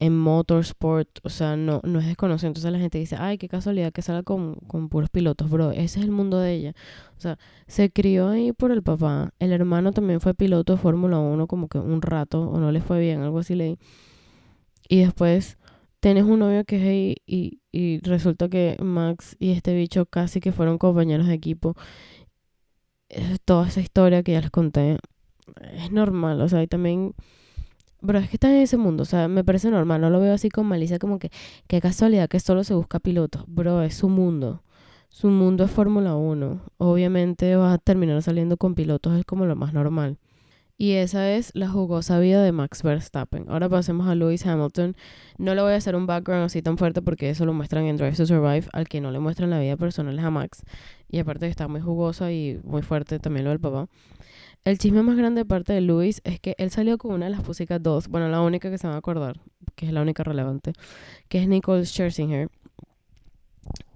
en 0.00 0.16
motorsport, 0.18 1.08
o 1.22 1.28
sea, 1.30 1.56
no, 1.56 1.80
no 1.84 2.00
es 2.00 2.06
desconocido. 2.06 2.48
Entonces 2.48 2.72
la 2.72 2.78
gente 2.78 2.98
dice, 2.98 3.16
ay, 3.18 3.38
qué 3.38 3.48
casualidad 3.48 3.92
que 3.92 4.02
salga 4.02 4.22
con, 4.22 4.56
con 4.66 4.88
puros 4.88 5.10
pilotos, 5.10 5.48
bro. 5.50 5.70
Ese 5.70 6.00
es 6.00 6.04
el 6.04 6.10
mundo 6.10 6.38
de 6.40 6.52
ella. 6.52 6.74
O 7.16 7.20
sea, 7.20 7.38
se 7.66 7.90
crió 7.90 8.28
ahí 8.28 8.52
por 8.52 8.72
el 8.72 8.82
papá. 8.82 9.32
El 9.38 9.52
hermano 9.52 9.92
también 9.92 10.20
fue 10.20 10.34
piloto 10.34 10.74
de 10.74 10.78
Fórmula 10.78 11.18
1 11.18 11.46
como 11.46 11.68
que 11.68 11.78
un 11.78 12.02
rato, 12.02 12.42
o 12.50 12.58
no 12.58 12.72
le 12.72 12.80
fue 12.80 13.00
bien, 13.00 13.22
algo 13.22 13.38
así 13.40 13.54
leí. 13.54 13.78
Y 14.88 15.00
después 15.00 15.58
tienes 16.00 16.24
un 16.24 16.40
novio 16.40 16.64
que 16.64 16.76
es 16.76 16.82
ahí 16.82 17.16
y, 17.26 17.60
y 17.72 17.98
resulta 18.00 18.48
que 18.48 18.76
Max 18.80 19.36
y 19.38 19.52
este 19.52 19.74
bicho 19.74 20.06
casi 20.06 20.40
que 20.40 20.52
fueron 20.52 20.78
compañeros 20.78 21.26
de 21.28 21.34
equipo. 21.34 21.74
toda 23.44 23.68
esa 23.68 23.80
historia 23.80 24.22
que 24.22 24.32
ya 24.32 24.40
les 24.40 24.50
conté 24.50 24.98
es 25.74 25.92
normal, 25.92 26.40
o 26.40 26.48
sea, 26.48 26.62
y 26.62 26.66
también 26.66 27.14
Bro, 28.04 28.18
es 28.18 28.28
que 28.28 28.36
están 28.36 28.50
en 28.50 28.60
ese 28.60 28.76
mundo, 28.76 29.04
o 29.04 29.06
sea, 29.06 29.28
me 29.28 29.42
parece 29.44 29.70
normal, 29.70 29.98
no 29.98 30.10
lo 30.10 30.20
veo 30.20 30.34
así 30.34 30.50
con 30.50 30.66
malicia 30.66 30.98
como 30.98 31.18
que, 31.18 31.30
qué 31.66 31.80
casualidad 31.80 32.28
que 32.28 32.38
solo 32.38 32.62
se 32.62 32.74
busca 32.74 33.00
pilotos. 33.00 33.44
Bro, 33.46 33.80
es 33.80 33.94
su 33.94 34.10
mundo. 34.10 34.62
Su 35.08 35.28
mundo 35.28 35.64
es 35.64 35.70
Fórmula 35.70 36.14
1. 36.14 36.60
Obviamente 36.76 37.56
vas 37.56 37.72
a 37.72 37.78
terminar 37.78 38.20
saliendo 38.20 38.58
con 38.58 38.74
pilotos, 38.74 39.18
es 39.18 39.24
como 39.24 39.46
lo 39.46 39.56
más 39.56 39.72
normal. 39.72 40.18
Y 40.76 40.92
esa 40.92 41.30
es 41.30 41.50
la 41.54 41.70
jugosa 41.70 42.18
vida 42.18 42.42
de 42.42 42.52
Max 42.52 42.82
Verstappen. 42.82 43.46
Ahora 43.48 43.70
pasemos 43.70 44.06
a 44.06 44.14
Lewis 44.14 44.44
Hamilton. 44.44 44.96
No 45.38 45.54
le 45.54 45.62
voy 45.62 45.72
a 45.72 45.76
hacer 45.76 45.96
un 45.96 46.06
background 46.06 46.44
así 46.44 46.60
tan 46.60 46.76
fuerte 46.76 47.00
porque 47.00 47.30
eso 47.30 47.46
lo 47.46 47.54
muestran 47.54 47.86
en 47.86 47.96
Drive 47.96 48.16
to 48.16 48.26
Survive, 48.26 48.66
al 48.74 48.86
que 48.86 49.00
no 49.00 49.12
le 49.12 49.18
muestran 49.18 49.48
la 49.48 49.60
vida 49.60 49.78
personal 49.78 50.18
es 50.18 50.24
a 50.26 50.30
Max. 50.30 50.62
Y 51.08 51.20
aparte 51.20 51.46
está 51.46 51.68
muy 51.68 51.80
jugosa 51.80 52.32
y 52.32 52.60
muy 52.64 52.82
fuerte 52.82 53.18
también 53.18 53.44
lo 53.44 53.50
del 53.50 53.60
papá. 53.60 53.88
El 54.64 54.78
chisme 54.78 55.02
más 55.02 55.18
grande 55.18 55.42
de 55.42 55.44
parte 55.44 55.74
de 55.74 55.82
Luis 55.82 56.22
es 56.24 56.40
que 56.40 56.54
él 56.56 56.70
salió 56.70 56.96
con 56.96 57.12
una 57.12 57.26
de 57.26 57.32
las 57.32 57.42
Pussycat 57.42 57.82
dos, 57.82 58.08
bueno, 58.08 58.30
la 58.30 58.40
única 58.40 58.70
que 58.70 58.78
se 58.78 58.88
va 58.88 58.94
a 58.94 58.96
acordar, 58.96 59.38
que 59.74 59.84
es 59.84 59.92
la 59.92 60.00
única 60.00 60.24
relevante, 60.24 60.72
que 61.28 61.42
es 61.42 61.48
Nicole 61.48 61.84
Scherzinger. 61.84 62.48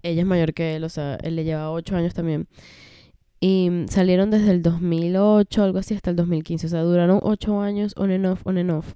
Ella 0.03 0.21
es 0.21 0.27
mayor 0.27 0.53
que 0.53 0.77
él, 0.77 0.85
o 0.85 0.91
sea, 0.91 1.17
él 1.23 1.37
le 1.37 1.45
lleva 1.45 1.71
8 1.71 1.97
años 1.97 2.13
también. 2.13 2.49
Y 3.41 3.71
salieron 3.89 4.31
desde 4.31 4.51
el 4.51 4.61
2008, 4.61 5.63
algo 5.63 5.79
así, 5.79 5.95
hasta 5.95 6.11
el 6.11 6.17
2015. 6.17 6.67
O 6.67 6.71
sea, 6.71 6.83
duraron 6.83 7.21
8 7.23 7.61
años 7.63 7.95
on 7.97 8.11
and 8.11 8.27
off, 8.27 8.47
on 8.47 8.59
and 8.59 8.71
off. 8.71 8.93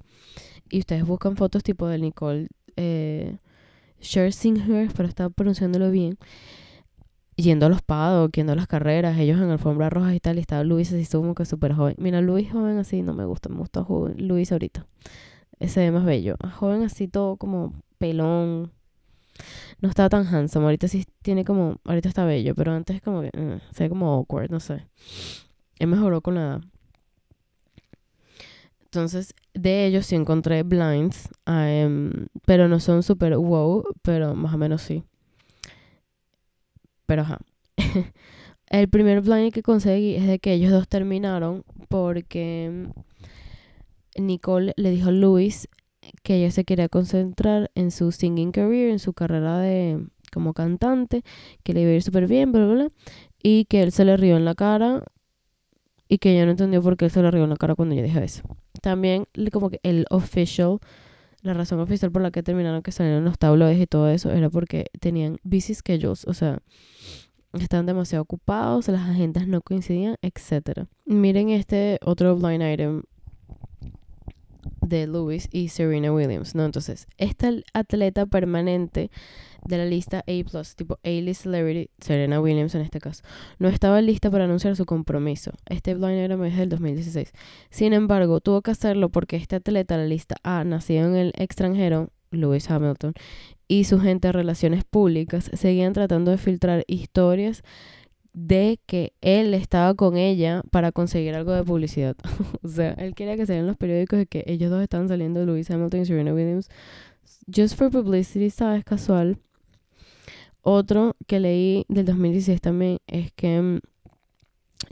Y 0.69 0.79
ustedes 0.81 1.07
buscan 1.07 1.37
fotos 1.37 1.63
tipo 1.63 1.87
de 1.89 1.99
Nicole 1.99 2.49
eh, 2.77 3.39
Scherzinger, 4.03 4.91
pero 4.95 5.09
estaba 5.09 5.31
pronunciándolo 5.31 5.91
bien 5.91 6.19
yendo 7.43 7.67
a 7.67 7.69
los 7.69 7.83
paddocks, 7.83 8.33
yendo 8.33 8.53
a 8.53 8.57
las 8.57 8.67
carreras, 8.67 9.19
ellos 9.19 9.41
en 9.41 9.51
alfombra 9.51 9.91
roja 9.91 10.15
y 10.15 10.21
tal, 10.21 10.39
y 10.39 10.41
estaba 10.41 10.65
Luis 10.65 10.93
así 10.93 11.07
como 11.11 11.35
que 11.35 11.45
súper 11.45 11.75
joven. 11.75 11.95
Mira, 11.99 12.21
Luis 12.21 12.51
joven 12.53 12.79
así 12.79 13.03
no 13.03 13.15
me 13.15 13.25
gusta, 13.25 13.49
me 13.49 13.57
gusta 13.57 13.85
Luis 14.17 14.53
ahorita. 14.53 14.87
Ese 15.59 15.81
ve 15.81 15.91
más 15.93 16.05
bello. 16.05 16.37
Joven 16.59 16.83
así 16.83 17.09
todo 17.09 17.37
como 17.37 17.73
pelón. 17.99 18.73
no 19.81 19.89
estaba 19.89 20.09
tan 20.09 20.27
handsome. 20.27 20.65
Ahorita 20.67 20.89
sí 20.89 21.05
tiene 21.23 21.45
como, 21.45 21.77
ahorita 21.85 22.09
está 22.09 22.25
bello, 22.25 22.55
pero 22.55 22.73
antes 22.73 23.01
como 23.03 23.23
que, 23.23 23.31
eh, 23.33 23.61
se 23.73 23.85
ve 23.85 23.89
como 23.89 24.13
awkward, 24.13 24.51
no 24.51 24.61
sé. 24.61 24.87
Él 25.79 25.89
mejoró 25.89 26.21
con 26.21 26.35
la 26.35 26.41
edad. 26.43 26.61
Entonces, 28.85 29.35
de 29.55 29.87
ellos 29.87 30.05
sí 30.07 30.17
encontré 30.17 30.65
blinds, 30.65 31.31
em, 31.47 32.27
pero 32.45 32.69
no 32.69 32.79
son 32.79 33.03
súper 33.03 33.37
wow, 33.37 33.85
pero 34.03 34.35
más 34.35 34.55
o 34.55 34.59
menos 34.59 34.83
sí. 34.83 35.05
Pero 37.13 37.21
ajá. 37.21 37.41
El 38.71 38.89
primer 38.89 39.21
blind 39.21 39.53
que 39.53 39.63
conseguí 39.63 40.15
es 40.15 40.27
de 40.27 40.39
que 40.39 40.55
ellos 40.55 40.71
dos 40.71 40.89
terminaron 40.89 41.63
porque 41.91 42.89
Nicole 44.17 44.73
le 44.79 44.91
dijo 44.91 45.11
a 45.11 45.13
Luis 45.13 45.69
que 46.23 46.37
ella 46.37 46.51
se 46.51 46.65
quería 46.65 46.89
concentrar 46.89 47.71
en 47.75 47.91
su 47.91 48.13
singing 48.13 48.51
career, 48.51 48.93
en 48.93 48.99
su 48.99 49.13
carrera 49.13 49.59
de 49.59 50.07
como 50.33 50.55
cantante, 50.55 51.23
que 51.63 51.75
le 51.75 51.83
iba 51.83 51.91
a 51.91 51.95
ir 51.97 52.03
súper 52.03 52.27
bien, 52.27 52.51
bla, 52.51 52.65
bla, 52.65 52.75
bla, 52.75 52.93
y 53.43 53.67
que 53.67 53.83
él 53.83 53.93
se 53.93 54.07
le 54.07 54.17
rió 54.17 54.39
en 54.39 54.47
la 54.47 54.55
cara 54.55 55.05
y 56.09 56.17
que 56.17 56.33
ella 56.33 56.47
no 56.47 56.53
entendió 56.53 56.81
por 56.81 56.97
qué 56.97 57.05
él 57.05 57.11
se 57.11 57.21
le 57.21 57.31
rió 57.31 57.45
en 57.45 57.51
la 57.51 57.57
cara 57.57 57.75
cuando 57.75 57.95
ella 57.95 58.05
dijo 58.05 58.21
eso. 58.21 58.43
También 58.81 59.27
como 59.53 59.69
que 59.69 59.81
el 59.83 60.07
official, 60.09 60.79
la 61.43 61.55
razón 61.55 61.81
oficial 61.81 62.11
por 62.11 62.23
la 62.23 62.31
que 62.31 62.43
terminaron 62.43 62.83
que 62.83 62.93
salieron 62.93 63.25
los 63.25 63.39
tabloides 63.39 63.81
y 63.81 63.87
todo 63.87 64.09
eso 64.09 64.31
era 64.31 64.49
porque 64.49 64.87
tenían 65.01 65.39
busy 65.43 65.75
schedules, 65.75 66.25
o 66.27 66.35
sea, 66.35 66.61
estaban 67.61 67.87
demasiado 67.87 68.23
ocupados, 68.23 68.89
las 68.89 69.09
agendas 69.09 69.47
no 69.47 69.61
coincidían, 69.61 70.17
etc. 70.23 70.87
Miren 71.05 71.51
este 71.51 71.99
otro 72.03 72.37
blind 72.37 72.63
item 72.63 73.03
de 74.83 75.07
Lewis 75.07 75.49
y 75.51 75.69
Serena 75.69 76.13
Williams, 76.13 76.55
¿no? 76.55 76.65
Entonces, 76.65 77.07
esta 77.17 77.51
atleta 77.73 78.27
permanente 78.27 79.11
de 79.65 79.79
la 79.79 79.85
lista 79.85 80.19
A+, 80.19 80.75
tipo 80.77 80.99
A-list 81.05 81.45
celebrity, 81.45 81.91
Serena 82.01 82.41
Williams 82.41 82.75
en 82.75 82.83
este 82.83 83.01
caso, 83.01 83.23
no 83.59 83.69
estaba 83.69 84.01
lista 84.03 84.31
para 84.31 84.45
anunciar 84.45 84.77
su 84.77 84.85
compromiso. 84.85 85.53
Este 85.67 85.95
blind 85.95 86.25
item 86.25 86.45
es 86.45 86.57
del 86.57 86.69
2016. 86.69 87.33
Sin 87.71 87.93
embargo, 87.93 88.41
tuvo 88.41 88.63
que 88.63 88.73
hacerlo 88.73 89.09
porque 89.09 89.37
este 89.37 89.57
atleta, 89.57 89.97
la 89.97 90.07
lista 90.07 90.37
A, 90.43 90.65
nacido 90.65 91.07
en 91.07 91.17
el 91.17 91.33
extranjero, 91.37 92.11
Lewis 92.31 92.71
Hamilton, 92.71 93.15
y 93.69 93.85
su 93.85 94.01
gente 94.01 94.29
de 94.29 94.33
relaciones 94.33 94.85
públicas 94.85 95.51
seguían 95.55 95.93
tratando 95.93 96.31
de 96.31 96.39
filtrar 96.39 96.85
historias 96.89 97.63
de 98.33 98.81
que 98.87 99.13
él 99.21 99.53
estaba 99.55 99.95
con 99.95 100.17
ella 100.17 100.63
para 100.71 100.93
conseguir 100.93 101.35
algo 101.35 101.53
de 101.53 101.65
publicidad. 101.65 102.17
o 102.63 102.69
sea, 102.69 102.93
él 102.93 103.15
quería 103.15 103.37
que 103.37 103.47
salieran 103.47 103.67
los 103.67 103.77
periódicos 103.77 104.19
de 104.19 104.27
que 104.27 104.45
ellos 104.47 104.71
dos 104.71 104.83
estaban 104.83 105.09
saliendo, 105.09 105.45
Louis 105.45 105.71
Hamilton 105.71 106.01
y 106.01 106.07
Serena 106.07 106.35
Williams, 106.35 106.69
just 107.55 107.77
for 107.77 107.91
publicity, 107.91 108.51
¿sabes? 108.51 108.85
Casual. 108.85 109.39
Otro 110.63 111.17
que 111.27 111.41
leí 111.41 111.85
del 111.89 112.07
2016 112.07 112.61
también 112.61 112.99
es 113.07 113.33
que 113.33 113.61
mm, 113.61 113.81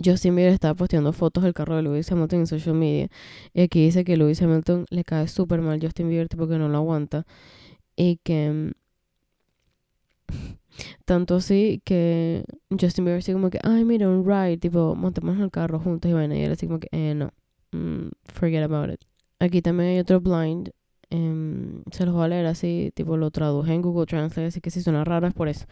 Justin 0.05 0.35
Bieber 0.35 0.53
estaba 0.53 0.75
posteando 0.75 1.13
fotos 1.13 1.45
del 1.45 1.55
carro 1.55 1.77
de 1.77 1.83
Louis 1.83 2.11
Hamilton 2.11 2.41
en 2.41 2.47
social 2.47 2.75
media. 2.75 3.09
Y 3.55 3.63
aquí 3.63 3.85
dice 3.85 4.05
que 4.05 4.17
Louis 4.17 4.41
Hamilton 4.43 4.87
le 4.91 5.05
cae 5.05 5.29
súper 5.29 5.61
mal 5.61 5.81
Justin 5.81 6.09
Bieber, 6.09 6.29
tipo 6.29 6.49
que 6.49 6.59
no 6.59 6.69
lo 6.69 6.79
aguanta. 6.79 7.27
Y 7.97 8.19
que 8.23 8.51
mm, 8.51 8.73
tanto 11.05 11.37
así 11.37 11.83
que 11.85 12.45
Justin 12.71 13.05
Bieber 13.05 13.21
así 13.21 13.33
como 13.33 13.51
que, 13.51 13.59
ay, 13.63 13.85
mira, 13.85 14.09
un 14.09 14.25
ride, 14.25 14.59
tipo, 14.59 14.95
montemos 14.95 15.37
en 15.37 15.43
el 15.43 15.51
carro 15.51 15.81
juntos 15.81 16.11
y 16.11 16.15
bueno, 16.15 16.35
y 16.35 16.43
él 16.43 16.53
así 16.53 16.67
como 16.67 16.81
que, 16.81 16.89
eh, 16.93 17.15
no, 17.15 17.31
mm, 17.73 18.09
forget 18.25 18.63
about 18.63 18.91
it. 18.93 19.01
Aquí 19.39 19.63
también 19.63 19.91
hay 19.91 19.99
otro 19.99 20.21
blind, 20.21 20.71
em, 21.11 21.83
se 21.91 22.05
los 22.05 22.15
voy 22.15 22.25
a 22.25 22.29
leer 22.29 22.47
así, 22.47 22.93
tipo, 22.95 23.17
lo 23.17 23.31
traduje 23.31 23.73
en 23.73 23.83
Google 23.83 24.07
Translate, 24.07 24.47
así 24.49 24.61
que 24.61 24.71
si 24.71 24.83
suena 24.83 25.05
raro 25.05 25.27
es 25.27 25.35
por 25.35 25.49
eso. 25.49 25.67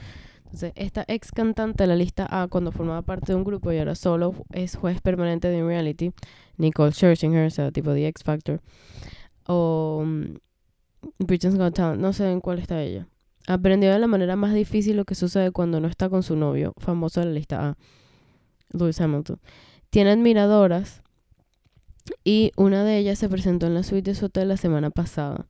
Entonces, 0.44 0.72
esta 0.76 1.04
ex 1.08 1.30
cantante 1.30 1.82
de 1.84 1.88
la 1.88 1.96
lista 1.96 2.26
A, 2.30 2.48
cuando 2.48 2.72
formaba 2.72 3.02
parte 3.02 3.32
de 3.32 3.36
un 3.36 3.44
grupo 3.44 3.70
y 3.70 3.78
ahora 3.78 3.94
solo 3.94 4.34
es 4.52 4.76
juez 4.76 5.00
permanente 5.02 5.48
de 5.48 5.62
reality, 5.62 6.12
Nicole 6.56 6.92
Scherzinger, 6.92 7.46
o 7.46 7.50
sea, 7.50 7.70
tipo 7.70 7.92
The 7.92 8.06
X 8.08 8.24
Factor, 8.24 8.62
o 9.46 10.00
um, 10.02 10.38
Britain's 11.18 11.56
Got 11.56 11.74
Talent, 11.74 12.00
no 12.00 12.14
sé 12.14 12.30
en 12.30 12.40
cuál 12.40 12.60
está 12.60 12.82
ella. 12.82 13.06
Aprendió 13.48 13.90
de 13.90 13.98
la 13.98 14.06
manera 14.06 14.36
más 14.36 14.52
difícil 14.52 14.98
lo 14.98 15.06
que 15.06 15.14
sucede 15.14 15.52
cuando 15.52 15.80
no 15.80 15.88
está 15.88 16.10
con 16.10 16.22
su 16.22 16.36
novio, 16.36 16.74
famoso 16.76 17.20
de 17.20 17.26
la 17.26 17.32
lista 17.32 17.70
A, 17.70 17.78
Lewis 18.78 19.00
Hamilton. 19.00 19.40
Tiene 19.88 20.10
admiradoras 20.10 21.02
y 22.24 22.52
una 22.58 22.84
de 22.84 22.98
ellas 22.98 23.18
se 23.18 23.30
presentó 23.30 23.66
en 23.66 23.72
la 23.72 23.84
suite 23.84 24.10
de 24.10 24.14
su 24.14 24.26
hotel 24.26 24.48
la 24.48 24.58
semana 24.58 24.90
pasada. 24.90 25.46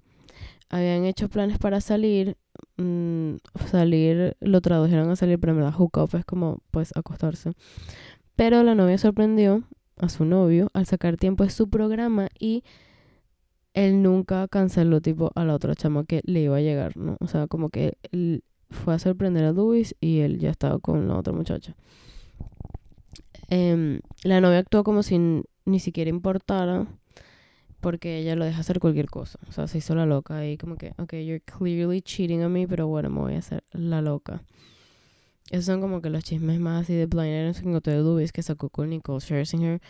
Habían 0.69 1.07
hecho 1.07 1.29
planes 1.29 1.59
para 1.59 1.81
salir, 1.81 2.37
mm, 2.77 3.39
salir, 3.69 4.37
lo 4.39 4.61
tradujeron 4.61 5.11
a 5.11 5.17
salir, 5.17 5.41
pero 5.41 5.55
en 5.55 5.59
verdad 5.59 5.73
hook 5.73 6.09
es 6.17 6.25
como 6.25 6.63
pues 6.71 6.97
acostarse. 6.97 7.51
Pero 8.37 8.63
la 8.63 8.77
novia 8.77 8.99
sorprendió 8.99 9.65
a 9.97 10.09
su 10.09 10.25
novio 10.25 10.71
al 10.73 10.87
sacar 10.87 11.17
tiempo 11.17 11.43
de 11.43 11.51
su 11.51 11.69
programa 11.69 12.29
y 12.39 12.63
él 13.79 14.03
nunca 14.03 14.49
canceló 14.49 15.01
tipo 15.01 15.31
a 15.37 15.45
la 15.45 15.55
otra 15.55 15.77
chama 15.77 16.05
que 16.05 16.21
le 16.25 16.41
iba 16.41 16.57
a 16.57 16.61
llegar, 16.61 16.97
¿no? 16.97 17.17
O 17.21 17.29
sea, 17.29 17.47
como 17.47 17.71
que 17.71 17.97
él 18.11 18.43
fue 18.71 18.95
a 18.95 18.99
sorprender 18.99 19.45
a 19.45 19.53
Luis 19.53 19.95
y 20.01 20.19
él 20.19 20.41
ya 20.41 20.51
estaba 20.51 20.81
con 20.81 21.07
la 21.07 21.17
otra 21.17 21.33
muchacha. 21.33 21.77
Em, 23.51 24.01
la 24.25 24.41
novia 24.41 24.59
actuó 24.59 24.83
como 24.83 25.05
si 25.05 25.45
ni 25.65 25.79
siquiera 25.79 26.11
importara 26.11 26.89
porque 27.81 28.19
ella 28.19 28.35
lo 28.35 28.45
deja 28.45 28.61
hacer 28.61 28.81
cualquier 28.81 29.09
cosa. 29.09 29.39
O 29.49 29.53
sea, 29.53 29.69
se 29.69 29.79
hizo 29.79 29.95
la 29.95 30.07
loca 30.07 30.45
y 30.45 30.59
como 30.59 30.77
que, 30.77 30.95
ok, 30.99 31.13
you're 31.13 31.41
clearly 31.41 32.03
cheating 32.03 32.43
on 32.43 32.53
me, 32.53 32.67
pero 32.67 32.89
bueno, 32.89 33.11
me 33.11 33.21
voy 33.21 33.35
a 33.35 33.39
hacer 33.39 33.63
la 33.71 34.03
loca. 34.03 34.43
Esos 35.51 35.67
son 35.67 35.81
como 35.81 36.03
que 36.03 36.11
los 36.11 36.25
chismes 36.25 36.59
más 36.59 36.83
así 36.83 36.95
de 36.95 37.07
Blind 37.07 37.29
Items 37.29 37.61
que 37.61 37.69
encontré 37.69 37.93
de 37.95 38.03
Luis 38.03 38.33
que 38.33 38.43
sacó 38.43 38.71
con 38.71 38.91
Nicole 38.91 39.21
Scherzinger 39.21 39.81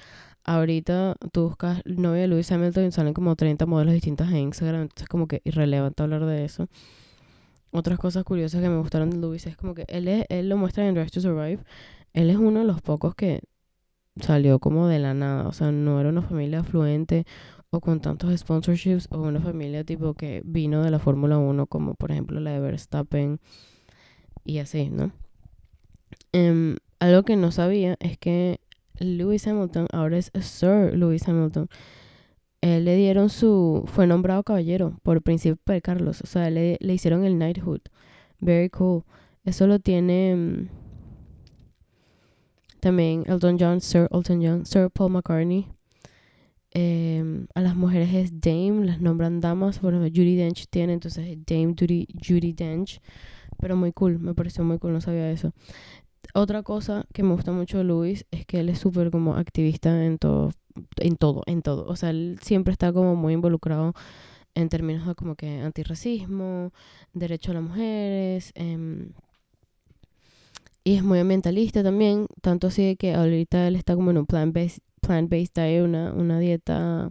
ahorita 0.48 1.16
tú 1.30 1.48
buscas 1.48 1.82
novia 1.84 2.22
de 2.22 2.28
Lewis 2.28 2.50
Hamilton 2.50 2.86
y 2.86 2.92
salen 2.92 3.12
como 3.12 3.36
30 3.36 3.66
modelos 3.66 3.92
distintos 3.92 4.28
en 4.28 4.38
Instagram, 4.38 4.82
entonces 4.82 5.02
es 5.02 5.08
como 5.08 5.28
que 5.28 5.42
irrelevante 5.44 6.02
hablar 6.02 6.24
de 6.24 6.44
eso. 6.44 6.68
Otras 7.70 7.98
cosas 7.98 8.24
curiosas 8.24 8.62
que 8.62 8.68
me 8.70 8.78
gustaron 8.78 9.10
de 9.10 9.18
Lewis 9.18 9.46
es 9.46 9.58
como 9.58 9.74
que 9.74 9.84
él, 9.88 10.08
es, 10.08 10.24
él 10.30 10.48
lo 10.48 10.56
muestra 10.56 10.88
en 10.88 10.94
Drive 10.94 11.10
to 11.10 11.20
Survive. 11.20 11.58
Él 12.14 12.30
es 12.30 12.38
uno 12.38 12.60
de 12.60 12.64
los 12.64 12.80
pocos 12.80 13.14
que 13.14 13.42
salió 14.16 14.58
como 14.58 14.88
de 14.88 14.98
la 14.98 15.12
nada, 15.12 15.46
o 15.46 15.52
sea, 15.52 15.70
no 15.70 16.00
era 16.00 16.08
una 16.08 16.22
familia 16.22 16.60
afluente 16.60 17.26
o 17.70 17.80
con 17.80 18.00
tantos 18.00 18.34
sponsorships 18.40 19.08
o 19.10 19.20
una 19.20 19.40
familia 19.40 19.84
tipo 19.84 20.14
que 20.14 20.40
vino 20.46 20.82
de 20.82 20.90
la 20.90 20.98
Fórmula 20.98 21.36
1 21.36 21.66
como 21.66 21.94
por 21.94 22.10
ejemplo 22.10 22.40
la 22.40 22.52
de 22.52 22.60
Verstappen 22.60 23.38
y 24.44 24.58
así, 24.60 24.88
¿no? 24.88 25.12
Em, 26.32 26.76
algo 27.00 27.22
que 27.24 27.36
no 27.36 27.52
sabía 27.52 27.96
es 28.00 28.16
que 28.16 28.60
Lewis 29.00 29.46
Hamilton, 29.46 29.86
ahora 29.92 30.18
es 30.18 30.30
Sir 30.40 30.96
Lewis 30.96 31.26
Hamilton. 31.28 31.68
Él 32.60 32.84
le 32.84 32.96
dieron 32.96 33.30
su, 33.30 33.84
fue 33.86 34.06
nombrado 34.06 34.42
caballero 34.42 34.98
por 35.02 35.22
príncipe 35.22 35.80
Carlos, 35.80 36.20
o 36.22 36.26
sea, 36.26 36.50
le, 36.50 36.76
le 36.80 36.94
hicieron 36.94 37.24
el 37.24 37.36
knighthood. 37.36 37.80
Very 38.40 38.68
cool. 38.70 39.04
Eso 39.44 39.66
lo 39.66 39.78
tiene 39.78 40.34
mm, 40.34 40.68
también 42.80 43.24
Elton 43.26 43.56
John, 43.58 43.80
Sir 43.80 44.08
Elton 44.12 44.42
John, 44.42 44.66
Sir 44.66 44.90
Paul 44.90 45.12
McCartney. 45.12 45.68
Em, 46.70 47.46
a 47.54 47.62
las 47.62 47.74
mujeres 47.74 48.12
es 48.12 48.40
Dame, 48.40 48.84
las 48.84 49.00
nombran 49.00 49.40
damas. 49.40 49.78
Ejemplo, 49.78 50.00
Judy 50.00 50.36
Dench 50.36 50.66
tiene, 50.68 50.92
entonces 50.92 51.38
Dame 51.46 51.74
Judy, 51.78 52.06
Judy 52.14 52.52
Dench. 52.52 53.00
Pero 53.60 53.76
muy 53.76 53.92
cool, 53.92 54.18
me 54.18 54.34
pareció 54.34 54.62
muy 54.64 54.78
cool, 54.78 54.92
no 54.92 55.00
sabía 55.00 55.30
eso 55.30 55.52
otra 56.34 56.62
cosa 56.62 57.06
que 57.12 57.22
me 57.22 57.32
gusta 57.34 57.52
mucho 57.52 57.78
de 57.78 57.84
Luis 57.84 58.26
es 58.30 58.46
que 58.46 58.60
él 58.60 58.68
es 58.68 58.78
súper 58.78 59.10
como 59.10 59.36
activista 59.36 60.04
en 60.04 60.18
todo, 60.18 60.52
en 60.96 61.16
todo, 61.16 61.42
en 61.46 61.62
todo. 61.62 61.86
O 61.86 61.96
sea, 61.96 62.10
él 62.10 62.38
siempre 62.42 62.72
está 62.72 62.92
como 62.92 63.16
muy 63.16 63.34
involucrado 63.34 63.94
en 64.54 64.68
términos 64.68 65.06
de 65.06 65.14
como 65.14 65.36
que 65.36 65.60
antirracismo, 65.60 66.72
derecho 67.12 67.52
a 67.52 67.54
las 67.54 67.62
mujeres, 67.62 68.52
em, 68.54 69.12
y 70.84 70.96
es 70.96 71.04
muy 71.04 71.18
ambientalista 71.18 71.82
también, 71.82 72.26
tanto 72.40 72.68
así 72.68 72.96
que 72.96 73.14
ahorita 73.14 73.68
él 73.68 73.76
está 73.76 73.94
como 73.94 74.10
en 74.10 74.18
un 74.18 74.26
plant-based 74.26 74.80
plant 75.00 75.30
-based 75.30 75.52
diet, 75.54 75.84
una, 75.84 76.12
una 76.12 76.38
dieta 76.40 77.10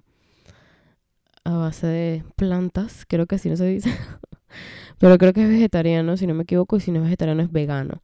a 1.43 1.51
base 1.57 1.87
de 1.87 2.23
plantas, 2.35 3.05
creo 3.07 3.25
que 3.27 3.35
así 3.35 3.49
no 3.49 3.55
se 3.55 3.65
dice, 3.65 3.91
pero 4.99 5.17
creo 5.17 5.33
que 5.33 5.43
es 5.43 5.49
vegetariano, 5.49 6.17
si 6.17 6.27
no 6.27 6.33
me 6.33 6.43
equivoco, 6.43 6.77
y 6.77 6.81
si 6.81 6.91
no 6.91 6.99
es 6.99 7.03
vegetariano 7.05 7.43
es 7.43 7.51
vegano 7.51 8.01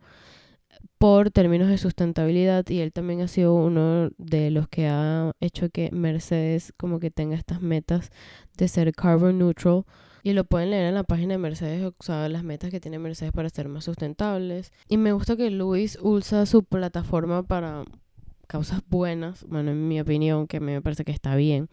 por 1.03 1.31
términos 1.31 1.67
de 1.67 1.77
sustentabilidad 1.77 2.65
y 2.69 2.79
él 2.79 2.93
también 2.93 3.19
ha 3.19 3.27
sido 3.27 3.53
uno 3.55 4.11
de 4.17 4.51
los 4.51 4.69
que 4.69 4.87
ha 4.87 5.33
hecho 5.41 5.69
que 5.69 5.91
Mercedes 5.91 6.71
como 6.77 7.01
que 7.01 7.11
tenga 7.11 7.35
estas 7.35 7.61
metas 7.61 8.09
de 8.57 8.69
ser 8.69 8.93
carbon 8.93 9.37
neutral 9.37 9.83
y 10.23 10.31
lo 10.31 10.45
pueden 10.45 10.69
leer 10.69 10.85
en 10.85 10.95
la 10.95 11.03
página 11.03 11.33
de 11.33 11.39
Mercedes, 11.39 11.83
o 11.83 11.93
sea, 12.01 12.29
las 12.29 12.45
metas 12.45 12.71
que 12.71 12.79
tiene 12.79 12.99
Mercedes 12.99 13.33
para 13.33 13.49
ser 13.49 13.67
más 13.67 13.83
sustentables. 13.83 14.71
Y 14.87 14.95
me 14.95 15.11
gusta 15.11 15.35
que 15.35 15.49
Luis 15.49 15.99
usa 16.01 16.45
su 16.45 16.63
plataforma 16.63 17.43
para 17.43 17.83
causas 18.47 18.79
buenas, 18.87 19.43
bueno, 19.49 19.71
en 19.71 19.89
mi 19.89 19.99
opinión, 19.99 20.47
que 20.47 20.61
me 20.61 20.81
parece 20.81 21.03
que 21.03 21.11
está 21.11 21.35
bien, 21.35 21.67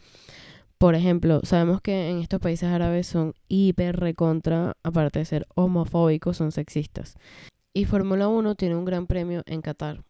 Por 0.77 0.97
ejemplo, 0.97 1.40
sabemos 1.44 1.81
que 1.81 2.11
en 2.11 2.19
estos 2.19 2.40
países 2.40 2.69
árabes 2.69 3.07
son 3.07 3.35
hiper 3.47 4.01
recontra, 4.01 4.77
aparte 4.82 5.20
de 5.20 5.24
ser 5.24 5.47
homofóbicos, 5.55 6.39
son 6.39 6.51
sexistas. 6.51 7.16
Y 7.72 7.84
Fórmula 7.84 8.28
1 8.28 8.55
tiene 8.56 8.76
un 8.76 8.84
gran 8.84 9.06
premio 9.06 9.42
en 9.47 9.62
Qatar. 9.62 10.02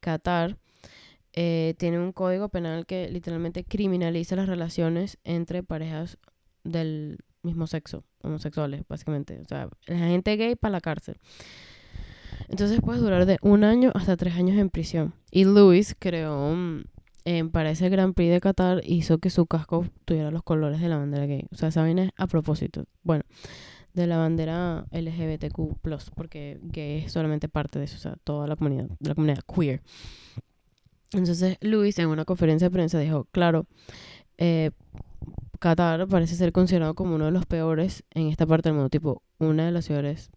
Qatar 0.00 0.56
eh, 1.32 1.74
tiene 1.78 1.98
un 1.98 2.12
código 2.12 2.48
penal 2.48 2.86
que 2.86 3.08
literalmente 3.10 3.64
criminaliza 3.64 4.36
las 4.36 4.48
relaciones 4.48 5.18
entre 5.24 5.62
parejas 5.62 6.18
del 6.64 7.18
mismo 7.42 7.66
sexo, 7.66 8.04
homosexuales, 8.22 8.82
básicamente. 8.88 9.40
O 9.40 9.44
sea, 9.44 9.68
la 9.86 9.98
gente 9.98 10.36
gay 10.36 10.56
para 10.56 10.72
la 10.72 10.80
cárcel. 10.80 11.16
Entonces 12.48 12.80
puedes 12.80 13.00
durar 13.00 13.26
de 13.26 13.38
un 13.42 13.64
año 13.64 13.92
hasta 13.94 14.16
tres 14.16 14.34
años 14.34 14.58
en 14.58 14.70
prisión. 14.70 15.14
Y 15.30 15.44
Luis 15.44 15.94
creó, 15.98 16.56
para 17.52 17.70
ese 17.70 17.88
Gran 17.88 18.14
Prix 18.14 18.30
de 18.30 18.40
Qatar, 18.40 18.80
hizo 18.84 19.18
que 19.18 19.30
su 19.30 19.46
casco 19.46 19.86
tuviera 20.04 20.30
los 20.30 20.42
colores 20.42 20.80
de 20.80 20.88
la 20.88 20.96
bandera 20.96 21.26
gay. 21.26 21.46
O 21.52 21.56
sea, 21.56 21.70
saben 21.70 21.98
es 21.98 22.10
a 22.16 22.26
propósito. 22.26 22.86
Bueno, 23.02 23.24
de 23.94 24.06
la 24.06 24.18
bandera 24.18 24.86
LGBTQ, 24.92 25.78
porque 26.14 26.58
gay 26.62 27.04
es 27.04 27.12
solamente 27.12 27.48
parte 27.48 27.78
de 27.78 27.86
eso, 27.86 27.96
o 27.96 28.00
sea, 28.00 28.16
toda 28.24 28.46
la 28.46 28.56
comunidad, 28.56 28.88
la 29.00 29.14
comunidad 29.14 29.40
queer. 29.52 29.82
Entonces, 31.12 31.56
Luis 31.60 31.98
en 31.98 32.08
una 32.08 32.24
conferencia 32.24 32.68
de 32.68 32.72
prensa 32.72 32.98
dijo: 32.98 33.26
Claro, 33.32 33.66
eh, 34.38 34.70
Qatar 35.58 36.06
parece 36.08 36.36
ser 36.36 36.52
considerado 36.52 36.94
como 36.94 37.16
uno 37.16 37.26
de 37.26 37.32
los 37.32 37.46
peores 37.46 38.04
en 38.12 38.28
esta 38.28 38.46
parte 38.46 38.68
del 38.68 38.76
mundo, 38.76 38.90
tipo, 38.90 39.22
una 39.38 39.66
de 39.66 39.72
las 39.72 39.84
ciudades 39.84 40.30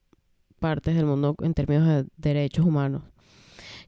partes 0.59 0.95
del 0.95 1.05
mundo 1.05 1.35
en 1.41 1.53
términos 1.53 1.87
de 1.87 2.05
derechos 2.17 2.65
humanos. 2.65 3.03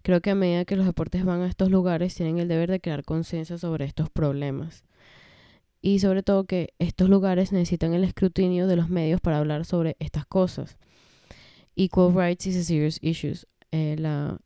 Creo 0.02 0.22
que 0.22 0.30
a 0.30 0.36
medida 0.36 0.66
que 0.66 0.76
los 0.76 0.86
deportes 0.86 1.26
van 1.26 1.42
a 1.42 1.48
estos 1.48 1.72
lugares, 1.72 2.14
tienen 2.14 2.38
el 2.38 2.48
deber 2.48 2.70
de 2.70 2.80
crear 2.80 3.04
conciencia 3.04 3.58
sobre 3.58 3.86
estos 3.86 4.10
problemas. 4.10 4.84
Y 5.86 6.00
sobre 6.00 6.24
todo 6.24 6.46
que 6.46 6.74
estos 6.80 7.10
lugares 7.10 7.52
necesitan 7.52 7.94
el 7.94 8.04
escrutinio 8.04 8.66
de 8.66 8.76
los 8.76 8.90
medios 8.90 9.22
para 9.22 9.38
hablar 9.38 9.66
sobre 9.66 9.96
estas 10.00 10.26
cosas. 10.26 10.80
Equal 11.76 12.12
rights 12.12 12.48
is 12.48 12.56
a 12.56 12.64
serious 12.64 12.98
issue. 13.04 13.36
Eh, 13.72 13.96
la 14.00 14.40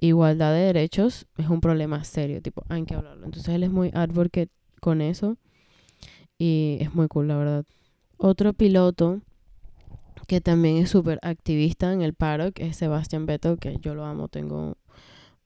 igualdad 0.00 0.54
de 0.54 0.60
derechos 0.60 1.26
es 1.36 1.50
un 1.50 1.60
problema 1.60 2.02
serio, 2.04 2.40
tipo, 2.40 2.64
hay 2.70 2.86
que 2.86 2.94
hablarlo. 2.94 3.26
Entonces 3.26 3.54
él 3.54 3.64
es 3.64 3.70
muy 3.70 3.90
advocate 3.92 4.48
con 4.80 5.02
eso 5.02 5.36
y 6.38 6.78
es 6.80 6.94
muy 6.94 7.06
cool, 7.08 7.28
la 7.28 7.36
verdad. 7.36 7.64
Otro 8.16 8.54
piloto 8.54 9.20
que 10.26 10.40
también 10.40 10.78
es 10.78 10.88
súper 10.88 11.18
activista 11.20 11.92
en 11.92 12.00
el 12.00 12.14
paro, 12.14 12.50
que 12.52 12.68
es 12.68 12.76
Sebastian 12.78 13.26
Vettel, 13.26 13.58
que 13.58 13.76
yo 13.78 13.94
lo 13.94 14.06
amo, 14.06 14.28
tengo 14.28 14.78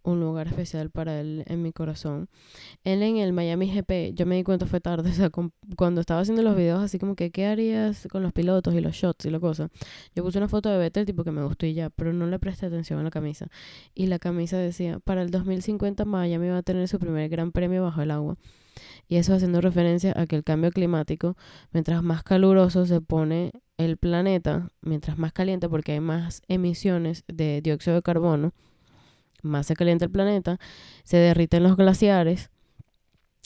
un 0.07 0.21
lugar 0.21 0.47
especial 0.47 0.91
para 0.91 1.21
él 1.21 1.45
en 1.47 1.63
mi 1.63 1.73
corazón. 1.73 2.29
Él 2.85 3.03
en 3.03 3.19
el 3.19 3.33
Miami 3.33 3.71
GP, 3.73 4.15
yo 4.15 4.25
me 4.25 4.37
di 4.37 4.45
cuenta 4.45 4.67
fue 4.67 4.81
tarde, 4.81 5.11
o 5.11 5.13
sea, 5.13 5.31
cuando 5.77 6.01
estaba 6.01 6.21
haciendo 6.21 6.43
los 6.43 6.57
videos 6.57 6.83
así 6.83 6.99
como 6.99 7.17
que, 7.17 7.31
¿qué 7.31 7.47
harías 7.47 8.07
con 8.11 8.23
los 8.23 8.33
pilotos 8.33 8.75
y 8.75 8.81
los 8.81 8.95
shots 8.95 9.27
y 9.27 9.31
la 9.31 9.41
cosa? 9.41 9.69
Yo 10.15 10.23
puse 10.23 10.39
una 10.39 10.49
foto 10.49 10.71
de 10.71 10.79
Vettel 10.79 11.07
tipo 11.07 11.25
que 11.25 11.33
me 11.33 11.45
gustó 11.45 11.67
y 11.67 11.75
ya, 11.75 11.91
pero 11.91 12.13
no 12.13 12.27
le 12.27 12.39
presté 12.39 12.67
atención 12.67 13.01
a 13.01 13.03
la 13.03 13.11
camisa. 13.11 13.49
Y 13.95 14.07
la 14.07 14.19
camisa 14.19 14.59
decía, 14.59 15.01
para 15.01 15.23
el 15.23 15.31
2050 15.31 16.05
Miami 16.05 16.49
va 16.49 16.59
a 16.59 16.63
tener 16.63 16.87
su 16.89 16.99
primer 16.99 17.29
gran 17.29 17.53
premio 17.53 17.83
bajo 17.83 18.01
el 18.01 18.11
agua. 18.13 18.37
Y 19.09 19.17
eso 19.17 19.35
haciendo 19.35 19.61
referencia 19.61 20.13
a 20.17 20.27
que 20.27 20.37
el 20.37 20.45
cambio 20.45 20.71
climático, 20.71 21.37
mientras 21.73 22.03
más 22.03 22.23
caluroso 22.23 22.87
se 22.87 23.01
pone 23.01 23.53
el 23.79 23.97
planeta, 23.97 24.69
mientras 24.83 25.19
más 25.19 25.33
caliente 25.33 25.69
porque 25.69 25.93
hay 25.93 26.01
más 26.01 26.43
emisiones 26.49 27.25
de 27.27 27.61
dióxido 27.63 27.97
de 27.97 28.03
carbono, 28.03 28.53
más 29.47 29.67
se 29.67 29.75
calienta 29.75 30.05
el 30.05 30.11
planeta, 30.11 30.59
se 31.05 31.17
derriten 31.17 31.63
los 31.63 31.77
glaciares. 31.77 32.51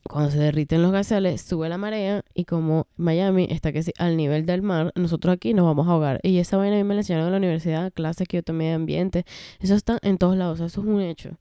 Cuando 0.09 0.31
se 0.31 0.39
derriten 0.39 0.83
los 0.83 0.91
glaciares, 0.91 1.43
sube 1.43 1.69
la 1.69 1.77
marea 1.77 2.25
y 2.35 2.45
como 2.45 2.87
Miami 2.97 3.47
está 3.51 3.71
que 3.71 3.85
al 3.99 4.17
nivel 4.17 4.47
del 4.47 4.63
mar, 4.63 4.93
nosotros 4.97 5.35
aquí 5.35 5.53
nos 5.55 5.67
vamos 5.67 5.87
a 5.89 5.93
ahogar. 5.93 6.21
Y 6.23 6.39
esa 6.39 6.57
vaina 6.57 6.77
a 6.77 6.79
mí 6.79 6.85
me 6.85 6.95
la 6.95 7.01
enseñaron 7.01 7.27
en 7.27 7.33
la 7.33 7.39
universidad, 7.39 7.93
clases 7.93 8.27
que 8.27 8.39
yo 8.39 8.43
tomé 8.43 8.67
de 8.67 8.73
ambiente. 8.73 9.25
Eso 9.61 9.75
está 9.75 9.99
en 10.03 10.19
todos 10.19 10.37
lados, 10.37 10.61
eso 10.61 10.81
es 10.81 10.87
un 10.87 11.01
hecho. 11.01 11.39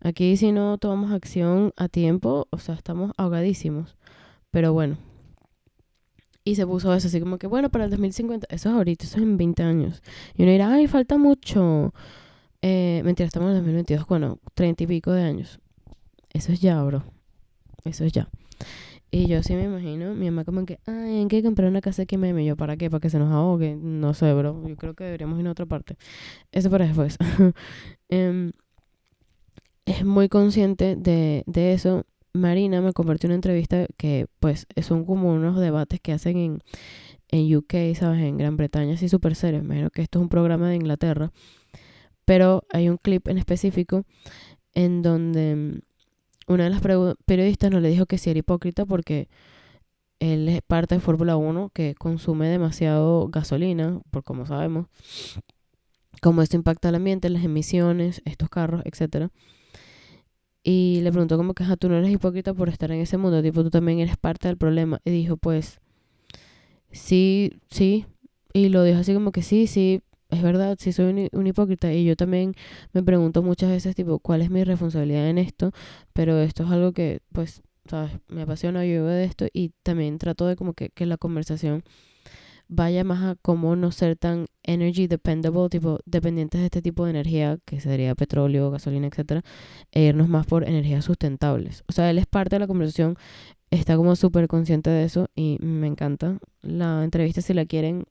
Aquí 0.00 0.36
si 0.36 0.52
no 0.52 0.78
tomamos 0.78 1.10
acción 1.10 1.72
a 1.76 1.88
tiempo, 1.88 2.46
o 2.50 2.58
sea, 2.58 2.74
estamos 2.74 3.12
ahogadísimos. 3.16 3.96
Pero 4.50 4.72
bueno. 4.72 4.96
Y 6.44 6.54
se 6.54 6.64
puso 6.64 6.94
eso 6.94 7.08
así 7.08 7.18
como 7.20 7.38
que, 7.38 7.48
bueno, 7.48 7.70
para 7.70 7.84
el 7.84 7.90
2050, 7.90 8.46
eso 8.50 8.68
es 8.68 8.74
ahorita, 8.74 9.04
eso 9.04 9.16
es 9.16 9.22
en 9.24 9.36
20 9.36 9.62
años. 9.64 10.02
Y 10.36 10.44
uno 10.44 10.52
dirá, 10.52 10.72
ay, 10.72 10.86
falta 10.86 11.18
mucho. 11.18 11.92
Eh, 12.62 13.02
mentira, 13.04 13.26
estamos 13.26 13.50
en 13.50 13.56
el 13.56 13.62
2022, 13.62 14.06
bueno, 14.06 14.38
30 14.54 14.84
y 14.84 14.86
pico 14.86 15.12
de 15.12 15.22
años. 15.22 15.60
Eso 16.32 16.52
es 16.52 16.60
ya, 16.60 16.82
bro. 16.82 17.04
Eso 17.84 18.04
es 18.04 18.12
ya. 18.12 18.28
Y 19.10 19.28
yo 19.28 19.42
sí 19.42 19.54
me 19.54 19.64
imagino, 19.64 20.14
mi 20.14 20.26
mamá 20.26 20.44
como 20.44 20.66
que, 20.66 20.80
ay, 20.86 21.20
hay 21.20 21.28
que 21.28 21.42
comprar 21.42 21.70
una 21.70 21.80
casa 21.80 22.02
aquí 22.02 22.16
me 22.16 22.44
yo, 22.44 22.56
¿para 22.56 22.76
qué? 22.76 22.90
¿Para 22.90 23.00
que 23.00 23.08
se 23.08 23.18
nos 23.18 23.32
ahogue? 23.32 23.76
No 23.76 24.14
sé, 24.14 24.32
bro. 24.34 24.66
Yo 24.68 24.76
creo 24.76 24.94
que 24.94 25.04
deberíamos 25.04 25.38
ir 25.40 25.46
a 25.46 25.52
otra 25.52 25.66
parte. 25.66 25.96
Eso 26.52 26.70
para 26.70 26.86
después. 26.86 27.16
eh, 28.10 28.50
es 29.86 30.04
muy 30.04 30.28
consciente 30.28 30.96
de, 30.96 31.44
de 31.46 31.72
eso. 31.72 32.04
Marina 32.34 32.80
me 32.82 32.92
compartió 32.92 33.28
una 33.28 33.36
entrevista 33.36 33.86
que 33.96 34.26
pues 34.40 34.66
son 34.82 35.04
como 35.04 35.32
unos 35.32 35.58
debates 35.58 36.00
que 36.00 36.12
hacen 36.12 36.36
en, 36.36 36.62
en 37.28 37.56
UK, 37.56 37.74
¿sabes? 37.94 38.20
En 38.22 38.36
Gran 38.36 38.56
Bretaña, 38.56 38.94
así 38.94 39.08
súper 39.08 39.34
serios. 39.34 39.64
Me 39.64 39.88
que 39.90 40.02
esto 40.02 40.18
es 40.18 40.22
un 40.22 40.28
programa 40.28 40.68
de 40.68 40.76
Inglaterra. 40.76 41.32
Pero 42.26 42.64
hay 42.70 42.90
un 42.90 42.98
clip 42.98 43.28
en 43.28 43.38
específico 43.38 44.04
en 44.74 45.00
donde 45.00 45.56
mm, 45.56 46.52
una 46.52 46.64
de 46.64 46.70
las 46.70 46.82
periodistas 47.24 47.70
no 47.70 47.80
le 47.80 47.88
dijo 47.88 48.04
que 48.04 48.18
si 48.18 48.28
era 48.28 48.38
hipócrita 48.38 48.84
porque 48.84 49.28
él 50.20 50.48
es 50.48 50.60
parte 50.62 50.94
de 50.94 51.00
Fórmula 51.00 51.36
1 51.36 51.70
que 51.70 51.94
consume 51.94 52.48
demasiado 52.48 53.28
gasolina, 53.28 54.00
por 54.10 54.22
como 54.22 54.46
sabemos, 54.46 54.86
cómo 56.20 56.42
esto 56.42 56.56
impacta 56.56 56.88
al 56.88 56.96
ambiente, 56.96 57.30
las 57.30 57.44
emisiones, 57.44 58.22
estos 58.24 58.48
carros, 58.48 58.82
etcétera. 58.84 59.30
Y 60.62 61.00
le 61.02 61.12
preguntó 61.12 61.36
como 61.36 61.54
que, 61.54 61.64
tú 61.78 61.88
no 61.88 61.96
eres 61.96 62.10
hipócrita 62.10 62.52
por 62.52 62.68
estar 62.68 62.90
en 62.90 63.00
ese 63.00 63.18
mundo, 63.18 63.40
tipo, 63.42 63.62
tú 63.62 63.70
también 63.70 64.00
eres 64.00 64.16
parte 64.16 64.48
del 64.48 64.56
problema. 64.56 65.00
Y 65.04 65.10
dijo, 65.10 65.36
pues, 65.36 65.80
sí, 66.90 67.60
sí. 67.70 68.06
Y 68.52 68.70
lo 68.70 68.82
dijo 68.82 68.98
así 68.98 69.14
como 69.14 69.30
que 69.30 69.42
sí, 69.42 69.68
sí, 69.68 70.02
es 70.30 70.42
verdad, 70.42 70.76
sí 70.80 70.92
soy 70.92 71.28
un, 71.32 71.46
hipócrita. 71.46 71.92
Y 71.92 72.04
yo 72.04 72.16
también 72.16 72.54
me 72.92 73.02
pregunto 73.02 73.42
muchas 73.42 73.70
veces, 73.70 73.94
tipo, 73.94 74.18
¿cuál 74.18 74.42
es 74.42 74.50
mi 74.50 74.64
responsabilidad 74.64 75.28
en 75.28 75.38
esto? 75.38 75.72
Pero 76.12 76.38
esto 76.40 76.64
es 76.64 76.70
algo 76.70 76.92
que, 76.92 77.20
pues, 77.32 77.62
¿sabes? 77.86 78.12
Me 78.28 78.42
apasiona, 78.42 78.84
yo 78.84 79.06
de 79.06 79.24
esto 79.24 79.46
y 79.52 79.72
también 79.82 80.18
trato 80.18 80.46
de 80.46 80.56
como 80.56 80.74
que, 80.74 80.90
que 80.90 81.06
la 81.06 81.16
conversación 81.16 81.84
vaya 82.68 83.04
más 83.04 83.22
a 83.22 83.36
cómo 83.36 83.76
no 83.76 83.92
ser 83.92 84.16
tan 84.16 84.46
energy 84.62 85.06
dependable, 85.06 85.68
tipo 85.68 86.00
dependientes 86.04 86.60
de 86.60 86.66
este 86.66 86.82
tipo 86.82 87.04
de 87.04 87.10
energía, 87.10 87.58
que 87.64 87.80
sería 87.80 88.14
petróleo, 88.14 88.70
gasolina, 88.70 89.06
etcétera, 89.06 89.42
e 89.92 90.02
irnos 90.06 90.28
más 90.28 90.46
por 90.46 90.64
energías 90.64 91.04
sustentables. 91.04 91.84
O 91.88 91.92
sea, 91.92 92.10
él 92.10 92.18
es 92.18 92.26
parte 92.26 92.56
de 92.56 92.60
la 92.60 92.66
conversación, 92.66 93.16
está 93.70 93.96
como 93.96 94.16
súper 94.16 94.48
consciente 94.48 94.90
de 94.90 95.04
eso 95.04 95.28
y 95.34 95.58
me 95.60 95.86
encanta. 95.86 96.38
La 96.62 97.04
entrevista, 97.04 97.40
si 97.40 97.54
la 97.54 97.66
quieren, 97.66 98.04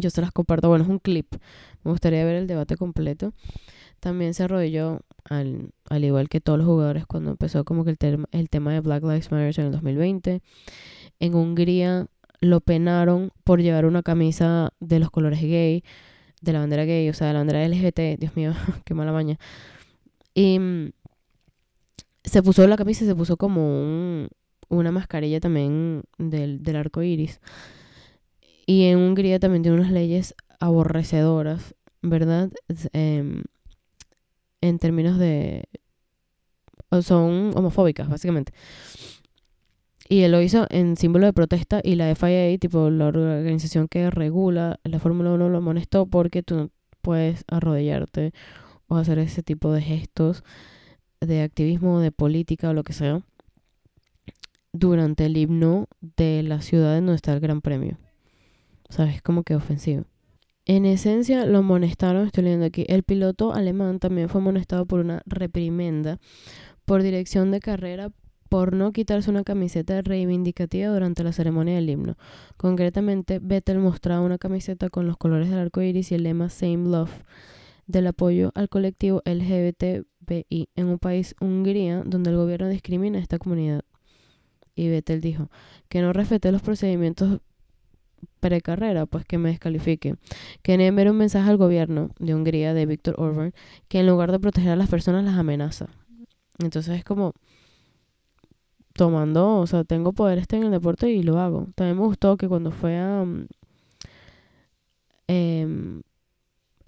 yo 0.00 0.10
se 0.10 0.20
las 0.20 0.32
comparto. 0.32 0.68
Bueno, 0.68 0.84
es 0.84 0.90
un 0.90 0.98
clip. 0.98 1.34
Me 1.84 1.90
gustaría 1.90 2.24
ver 2.24 2.36
el 2.36 2.46
debate 2.46 2.76
completo. 2.76 3.32
También 4.00 4.34
se 4.34 4.44
arrodilló, 4.44 5.00
al, 5.24 5.70
al 5.90 6.04
igual 6.04 6.28
que 6.28 6.40
todos 6.40 6.58
los 6.58 6.66
jugadores, 6.66 7.06
cuando 7.06 7.30
empezó 7.30 7.64
como 7.64 7.84
que 7.84 7.96
el, 7.98 8.26
el 8.30 8.48
tema 8.48 8.72
de 8.72 8.80
Black 8.80 9.02
Lives 9.02 9.30
Matter 9.30 9.58
en 9.58 9.66
el 9.66 9.72
2020. 9.72 10.42
En 11.20 11.34
Hungría 11.34 12.06
lo 12.40 12.60
penaron 12.60 13.32
por 13.44 13.60
llevar 13.60 13.86
una 13.86 14.02
camisa 14.02 14.72
de 14.80 15.00
los 15.00 15.10
colores 15.10 15.40
gay, 15.40 15.82
de 16.40 16.52
la 16.52 16.60
bandera 16.60 16.84
gay, 16.84 17.08
o 17.08 17.14
sea, 17.14 17.26
de 17.28 17.32
la 17.32 17.40
bandera 17.40 17.66
LGBT, 17.66 18.20
Dios 18.20 18.36
mío, 18.36 18.52
qué 18.84 18.94
mala 18.94 19.12
maña. 19.12 19.38
Y 20.34 20.58
mm, 20.58 20.90
se 22.24 22.42
puso 22.42 22.66
la 22.66 22.76
camisa 22.76 23.04
se 23.04 23.14
puso 23.14 23.36
como 23.36 24.28
una 24.68 24.92
mascarilla 24.92 25.40
también 25.40 26.02
del, 26.18 26.62
del 26.62 26.76
arco 26.76 27.02
iris. 27.02 27.40
Y 28.68 28.84
en 28.84 28.98
Hungría 28.98 29.40
también 29.40 29.62
tiene 29.62 29.78
unas 29.78 29.90
leyes 29.90 30.34
aborrecedoras, 30.60 31.74
¿verdad? 32.02 32.50
Em, 32.92 33.44
en 34.60 34.78
términos 34.78 35.18
de... 35.18 35.64
Son 37.00 37.56
homofóbicas, 37.56 38.10
básicamente. 38.10 38.52
Y 40.10 40.20
él 40.20 40.32
lo 40.32 40.42
hizo 40.42 40.66
en 40.68 40.98
símbolo 40.98 41.24
de 41.24 41.32
protesta 41.32 41.80
y 41.82 41.94
la 41.94 42.14
FIA, 42.14 42.58
tipo 42.58 42.90
la 42.90 43.06
organización 43.06 43.88
que 43.88 44.10
regula 44.10 44.78
la 44.84 44.98
Fórmula 44.98 45.32
1, 45.32 45.48
lo 45.48 45.56
amonestó 45.56 46.04
porque 46.04 46.42
tú 46.42 46.56
no 46.56 46.70
puedes 47.00 47.44
arrodillarte 47.48 48.34
o 48.86 48.96
hacer 48.96 49.18
ese 49.18 49.42
tipo 49.42 49.72
de 49.72 49.80
gestos 49.80 50.44
de 51.22 51.40
activismo, 51.40 52.00
de 52.00 52.12
política 52.12 52.68
o 52.68 52.74
lo 52.74 52.84
que 52.84 52.92
sea 52.92 53.22
durante 54.74 55.24
el 55.24 55.38
himno 55.38 55.86
de 56.02 56.42
la 56.42 56.60
ciudad 56.60 56.98
en 56.98 57.06
donde 57.06 57.16
está 57.16 57.32
el 57.32 57.40
Gran 57.40 57.62
Premio. 57.62 57.96
¿Sabes? 58.88 59.22
Como 59.22 59.42
que 59.42 59.54
ofensivo. 59.54 60.04
En 60.64 60.84
esencia 60.84 61.46
lo 61.46 61.58
amonestaron, 61.58 62.26
estoy 62.26 62.44
leyendo 62.44 62.66
aquí, 62.66 62.84
el 62.88 63.02
piloto 63.02 63.54
alemán 63.54 64.00
también 64.00 64.28
fue 64.28 64.40
amonestado 64.40 64.84
por 64.84 65.00
una 65.00 65.22
reprimenda 65.24 66.18
por 66.84 67.02
dirección 67.02 67.50
de 67.50 67.60
carrera 67.60 68.10
por 68.48 68.74
no 68.74 68.92
quitarse 68.92 69.30
una 69.30 69.44
camiseta 69.44 70.00
reivindicativa 70.02 70.88
durante 70.88 71.22
la 71.22 71.32
ceremonia 71.32 71.74
del 71.74 71.90
himno. 71.90 72.16
Concretamente, 72.56 73.38
Vettel 73.40 73.78
mostraba 73.78 74.22
una 74.22 74.38
camiseta 74.38 74.88
con 74.88 75.06
los 75.06 75.16
colores 75.16 75.50
del 75.50 75.58
arco 75.58 75.82
iris 75.82 76.12
y 76.12 76.14
el 76.14 76.22
lema 76.22 76.48
Same 76.48 76.88
Love 76.88 77.24
del 77.86 78.06
apoyo 78.06 78.52
al 78.54 78.68
colectivo 78.68 79.22
LGBTBI 79.24 80.68
en 80.74 80.86
un 80.86 80.98
país, 80.98 81.34
Hungría, 81.40 82.02
donde 82.04 82.30
el 82.30 82.36
gobierno 82.36 82.68
discrimina 82.68 83.18
a 83.18 83.22
esta 83.22 83.38
comunidad. 83.38 83.84
Y 84.74 84.88
Vettel 84.88 85.20
dijo 85.20 85.50
que 85.88 86.02
no 86.02 86.12
respete 86.12 86.52
los 86.52 86.62
procedimientos 86.62 87.40
precarrera, 88.38 89.06
pues 89.06 89.24
que 89.24 89.38
me 89.38 89.50
descalifique. 89.50 90.16
Quería 90.62 90.86
enviar 90.86 91.10
un 91.10 91.18
mensaje 91.18 91.48
al 91.50 91.56
gobierno 91.56 92.10
de 92.18 92.34
Hungría, 92.34 92.74
de 92.74 92.86
Víctor 92.86 93.14
Orban, 93.18 93.52
que 93.88 94.00
en 94.00 94.06
lugar 94.06 94.32
de 94.32 94.40
proteger 94.40 94.72
a 94.72 94.76
las 94.76 94.88
personas 94.88 95.24
las 95.24 95.36
amenaza. 95.36 95.86
Entonces 96.58 96.96
es 96.96 97.04
como 97.04 97.34
tomando, 98.94 99.58
o 99.58 99.66
sea, 99.66 99.84
tengo 99.84 100.12
poder 100.12 100.38
este 100.38 100.56
en 100.56 100.64
el 100.64 100.70
deporte 100.70 101.10
y 101.10 101.22
lo 101.22 101.38
hago. 101.38 101.68
También 101.74 101.96
me 101.98 102.04
gustó 102.04 102.36
que 102.36 102.48
cuando 102.48 102.72
fue 102.72 102.98
a... 102.98 103.24
eh, 105.28 106.00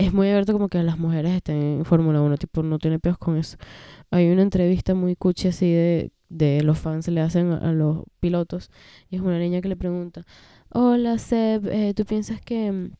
es 0.01 0.14
muy 0.14 0.28
abierto 0.28 0.55
como 0.55 0.68
que 0.68 0.82
las 0.82 0.98
mujeres 0.98 1.32
estén 1.32 1.56
en 1.56 1.85
Fórmula 1.85 2.22
1, 2.22 2.39
tipo, 2.39 2.62
no 2.62 2.78
tiene 2.78 2.98
peos 2.98 3.18
con 3.18 3.36
eso. 3.36 3.59
Hay 4.10 4.31
una 4.31 4.43
entrevista 4.43 4.94
muy 4.94 5.14
cuchi 5.14 5.48
así 5.48 5.70
de, 5.70 6.10
de 6.31 6.62
los 6.62 6.78
fans 6.78 7.06
le 7.09 7.20
hacen 7.20 7.52
a, 7.52 7.72
los 7.72 8.05
pilotos 8.18 8.70
y 9.10 9.16
es 9.16 9.22
una 9.22 9.39
niña 9.39 9.60
que 9.60 9.68
le 9.68 9.77
pregunta, 9.77 10.24
hola 10.73 11.19
Seb, 11.19 11.67
eh, 11.69 11.95
¿tú 11.95 12.05
piensas 12.05 12.41
que 12.41 12.71
mm, 12.73 12.91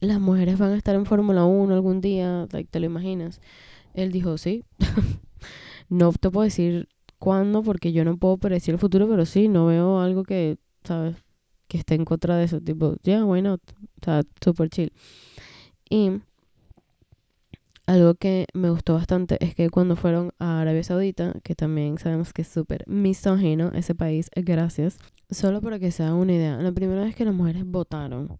las 0.00 0.20
mujeres 0.20 0.58
van 0.58 0.72
a 0.72 0.76
estar 0.76 0.94
en 0.94 1.06
Fórmula 1.06 1.44
1 1.44 1.74
algún 1.74 2.00
día? 2.00 2.46
¿Te 2.48 2.80
lo 2.80 2.86
imaginas? 2.86 3.40
Él 3.94 4.12
dijo, 4.12 4.38
sí. 4.38 4.64
no 5.88 6.12
te 6.12 6.30
puedo 6.30 6.44
decir 6.44 6.88
cuándo 7.18 7.62
porque 7.62 7.92
yo 7.92 8.04
no 8.04 8.16
puedo 8.16 8.38
predecir 8.38 8.74
el 8.74 8.80
futuro, 8.80 9.08
pero 9.08 9.26
sí, 9.26 9.48
no 9.48 9.66
veo 9.66 10.00
algo 10.00 10.22
que, 10.24 10.58
¿sabes? 10.84 11.16
Que 11.68 11.78
esté 11.78 11.94
en 11.94 12.04
contra 12.04 12.36
de 12.36 12.44
eso. 12.44 12.60
Tipo, 12.60 12.96
yeah, 13.02 13.24
why 13.24 13.42
not? 13.42 13.60
O 14.00 14.04
sea, 14.04 14.22
súper 14.42 14.70
chill. 14.70 14.92
Y 15.90 16.20
algo 17.88 18.14
que 18.14 18.46
me 18.52 18.68
gustó 18.68 18.94
bastante 18.94 19.42
es 19.42 19.54
que 19.54 19.70
cuando 19.70 19.96
fueron 19.96 20.32
a 20.38 20.60
Arabia 20.60 20.84
Saudita, 20.84 21.32
que 21.42 21.54
también 21.54 21.96
sabemos 21.96 22.34
que 22.34 22.42
es 22.42 22.48
súper 22.48 22.86
misógino 22.86 23.72
ese 23.74 23.94
país, 23.94 24.30
gracias, 24.36 24.98
solo 25.30 25.62
para 25.62 25.78
que 25.78 25.90
se 25.90 26.02
hagan 26.02 26.16
una 26.16 26.34
idea, 26.34 26.58
la 26.58 26.70
primera 26.70 27.02
vez 27.02 27.16
que 27.16 27.24
las 27.24 27.32
mujeres 27.32 27.64
votaron 27.64 28.38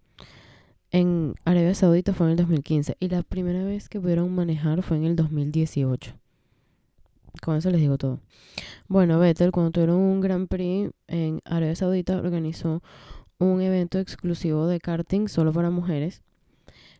en 0.91 1.35
Arabia 1.47 1.75
Saudita 1.75 2.13
fue 2.13 2.27
en 2.27 2.33
el 2.33 2.37
2015 2.37 2.99
y 3.01 3.09
la 3.09 3.23
primera 3.23 3.65
vez 3.65 3.89
que 3.89 3.99
pudieron 3.99 4.35
manejar 4.35 4.83
fue 4.83 4.99
en 4.99 5.05
el 5.05 5.17
2018. 5.17 6.13
Con 7.41 7.57
eso 7.57 7.71
les 7.71 7.81
digo 7.81 7.97
todo. 7.97 8.21
Bueno, 8.87 9.19
Vettel, 9.19 9.51
cuando 9.51 9.71
tuvieron 9.71 9.97
un 9.97 10.21
Grand 10.21 10.47
Prix 10.47 10.91
en 11.07 11.41
Arabia 11.47 11.75
Saudita, 11.75 12.19
organizó 12.19 12.83
un 13.39 13.63
evento 13.63 13.99
exclusivo 13.99 14.67
de 14.67 14.79
karting 14.79 15.29
solo 15.29 15.55
para 15.55 15.71
mujeres 15.71 16.23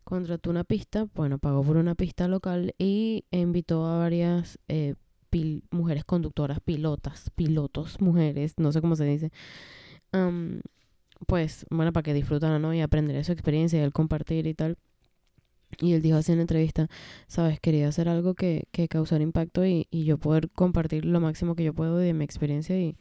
contrató 0.09 0.49
una 0.49 0.65
pista, 0.65 1.07
bueno, 1.15 1.39
pagó 1.39 1.63
por 1.63 1.77
una 1.77 1.95
pista 1.95 2.29
local 2.29 2.75
y 2.79 3.27
invitó 3.31 3.85
a 3.85 3.99
varias 3.99 4.59
eh, 4.67 4.95
mujeres 5.71 6.07
conductoras, 6.07 6.61
pilotas, 6.61 7.29
pilotos, 7.37 8.01
mujeres, 8.01 8.55
no 8.57 8.73
sé 8.73 8.81
cómo 8.81 8.97
se 8.97 9.05
dice, 9.05 9.31
pues, 11.27 11.67
bueno, 11.69 11.93
para 11.93 12.05
que 12.05 12.15
disfrutaran, 12.15 12.63
¿no? 12.63 12.73
Y 12.73 12.81
aprender 12.81 13.23
su 13.23 13.33
experiencia 13.33 13.81
y 13.81 13.83
el 13.83 13.93
compartir 13.93 14.47
y 14.47 14.55
tal. 14.55 14.79
Y 15.79 15.93
él 15.93 16.01
dijo 16.01 16.17
así 16.17 16.33
en 16.33 16.39
la 16.39 16.43
entrevista, 16.43 16.89
sabes, 17.27 17.61
quería 17.61 17.89
hacer 17.89 18.09
algo 18.09 18.33
que, 18.33 18.65
que 18.73 18.89
causara 18.89 19.23
impacto 19.23 19.67
y, 19.67 19.89
y, 19.91 20.05
yo 20.05 20.17
poder 20.17 20.49
compartir 20.49 21.05
lo 21.05 21.21
máximo 21.21 21.55
que 21.55 21.65
yo 21.65 21.75
puedo 21.75 21.99
de 21.99 22.15
mi 22.15 22.25
experiencia 22.25 22.81
y, 22.81 22.97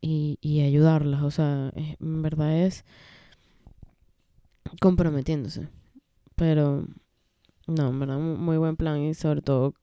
y, 0.00 0.38
y 0.40 0.60
ayudarlas. 0.60 1.24
O 1.24 1.32
sea, 1.32 1.72
en 1.74 2.22
verdad 2.22 2.56
es 2.56 2.84
comprometiéndose. 4.80 5.68
Pero, 6.38 6.86
no, 7.66 7.98
verdad, 7.98 8.18
muy 8.18 8.56
buen 8.56 8.76
plan 8.76 9.02
y 9.02 9.12
sobre 9.12 9.42
todo 9.42 9.74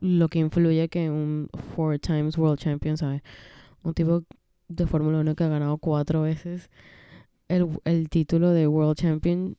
lo 0.00 0.28
que 0.28 0.38
influye 0.38 0.88
que 0.88 1.10
un 1.10 1.50
four 1.74 1.98
times 1.98 2.38
world 2.38 2.58
champion, 2.58 2.96
¿sabes? 2.96 3.22
Un 3.82 3.92
tipo 3.92 4.24
de 4.68 4.86
Fórmula 4.86 5.18
1 5.20 5.34
que 5.34 5.44
ha 5.44 5.48
ganado 5.48 5.76
cuatro 5.78 6.22
veces 6.22 6.70
el, 7.48 7.80
el 7.84 8.08
título 8.08 8.50
de 8.50 8.68
world 8.68 8.96
champion 8.96 9.56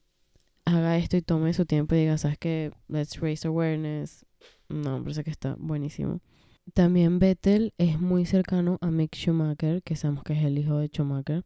haga 0.65 0.97
esto 0.97 1.17
y 1.17 1.21
tome 1.21 1.53
su 1.53 1.65
tiempo 1.65 1.95
y 1.95 1.99
diga, 1.99 2.17
¿sabes 2.17 2.37
qué? 2.37 2.71
Let's 2.87 3.19
raise 3.19 3.47
awareness. 3.47 4.25
No, 4.69 4.99
me 4.99 5.03
parece 5.03 5.23
que 5.23 5.31
está 5.31 5.55
buenísimo. 5.57 6.21
También 6.75 7.17
Vettel 7.17 7.73
es 7.79 7.99
muy 7.99 8.27
cercano 8.27 8.77
a 8.81 8.91
Mick 8.91 9.15
Schumacher, 9.15 9.81
que 9.81 9.95
sabemos 9.95 10.23
que 10.23 10.33
es 10.33 10.43
el 10.43 10.59
hijo 10.59 10.77
de 10.77 10.87
Schumacher, 10.87 11.43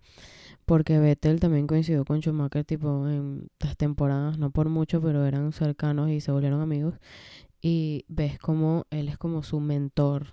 porque 0.66 1.00
Vettel 1.00 1.40
también 1.40 1.68
coincidió 1.68 2.06
con 2.06 2.22
Schumacher 2.22 2.66
tipo 2.66 3.08
en 3.08 3.50
las 3.60 3.78
temporadas, 3.78 4.38
no 4.38 4.52
por 4.52 4.70
mucho, 4.70 5.02
pero 5.02 5.26
eran 5.26 5.52
cercanos 5.52 6.10
y 6.10 6.22
se 6.22 6.32
volvieron 6.32 6.62
amigos. 6.62 6.96
Y 7.62 8.06
ves 8.08 8.40
como 8.40 8.86
él 8.90 9.08
es 9.10 9.18
como 9.18 9.44
su 9.44 9.60
mentor 9.60 10.28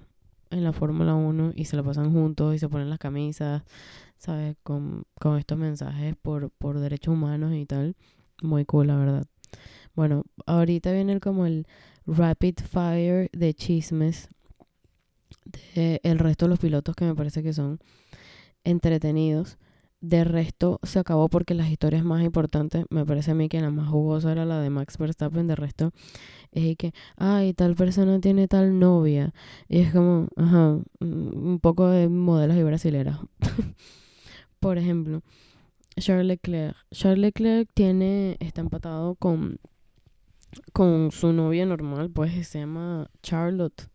en 0.51 0.65
la 0.65 0.73
Fórmula 0.73 1.15
1 1.15 1.53
y 1.55 1.65
se 1.65 1.77
lo 1.77 1.85
pasan 1.85 2.13
juntos 2.13 2.55
y 2.55 2.59
se 2.59 2.69
ponen 2.69 2.91
las 2.91 2.99
camisas, 2.99 3.63
¿sabes? 4.19 4.57
Con, 4.63 5.05
con 5.21 5.39
estos 5.39 5.57
mensajes 5.57 6.17
por, 6.21 6.51
por 6.51 6.81
derechos 6.81 7.15
humanos 7.15 7.55
y 7.55 7.67
tal. 7.67 7.97
Muy 8.43 8.65
cool, 8.65 8.89
la 8.89 8.97
verdad. 8.97 9.27
Bueno, 9.95 10.25
ahorita 10.47 10.93
viene 10.93 11.21
como 11.21 11.47
el 11.47 11.67
rapid 12.07 12.57
fire 12.59 13.31
de 13.33 13.55
chismes 13.55 14.29
de 15.75 16.01
el 16.03 16.19
resto 16.19 16.47
de 16.47 16.51
los 16.51 16.59
pilotos 16.59 16.97
que 16.97 17.05
me 17.05 17.15
parece 17.15 17.43
que 17.43 17.53
son 17.53 17.81
entretenidos. 18.65 19.59
De 20.01 20.25
resto 20.25 20.81
se 20.83 20.99
acabó 20.99 21.29
porque 21.29 21.55
las 21.55 21.71
historias 21.71 22.05
más 22.05 22.23
importantes, 22.25 22.87
me 22.89 23.05
parece 23.05 23.33
a 23.33 23.35
mí 23.35 23.51
que 23.51 23.61
la 23.61 23.71
más 23.71 23.89
jugosa 23.89 24.33
era 24.33 24.47
la 24.47 24.59
de 24.61 24.71
Max 24.71 24.97
Verstappen. 24.97 25.47
De 25.47 25.57
resto 25.57 25.93
es 26.53 26.77
que, 26.77 26.93
ay, 27.17 27.53
tal 27.53 27.75
persona 27.75 28.19
tiene 28.21 28.49
tal 28.49 28.79
novia. 28.79 29.35
Y 29.69 29.81
es 29.81 29.93
como, 29.93 30.29
ajá, 30.37 30.79
un 31.01 31.59
poco 31.61 31.89
de 31.89 32.09
modelos 32.09 32.57
y 32.57 32.63
brasileras. 32.63 33.19
Por 34.61 34.79
ejemplo, 34.79 35.23
Charles 35.99 36.27
Leclerc. 36.27 36.77
Charles 36.93 37.19
Leclerc 37.19 37.69
tiene, 37.75 38.37
está 38.41 38.63
empatado 38.63 39.15
con, 39.17 39.59
con 40.73 41.11
su 41.13 41.33
novia 41.33 41.67
normal, 41.67 42.11
pues 42.11 42.49
se 42.49 42.61
llama 42.61 43.11
Charlotte. 43.23 43.89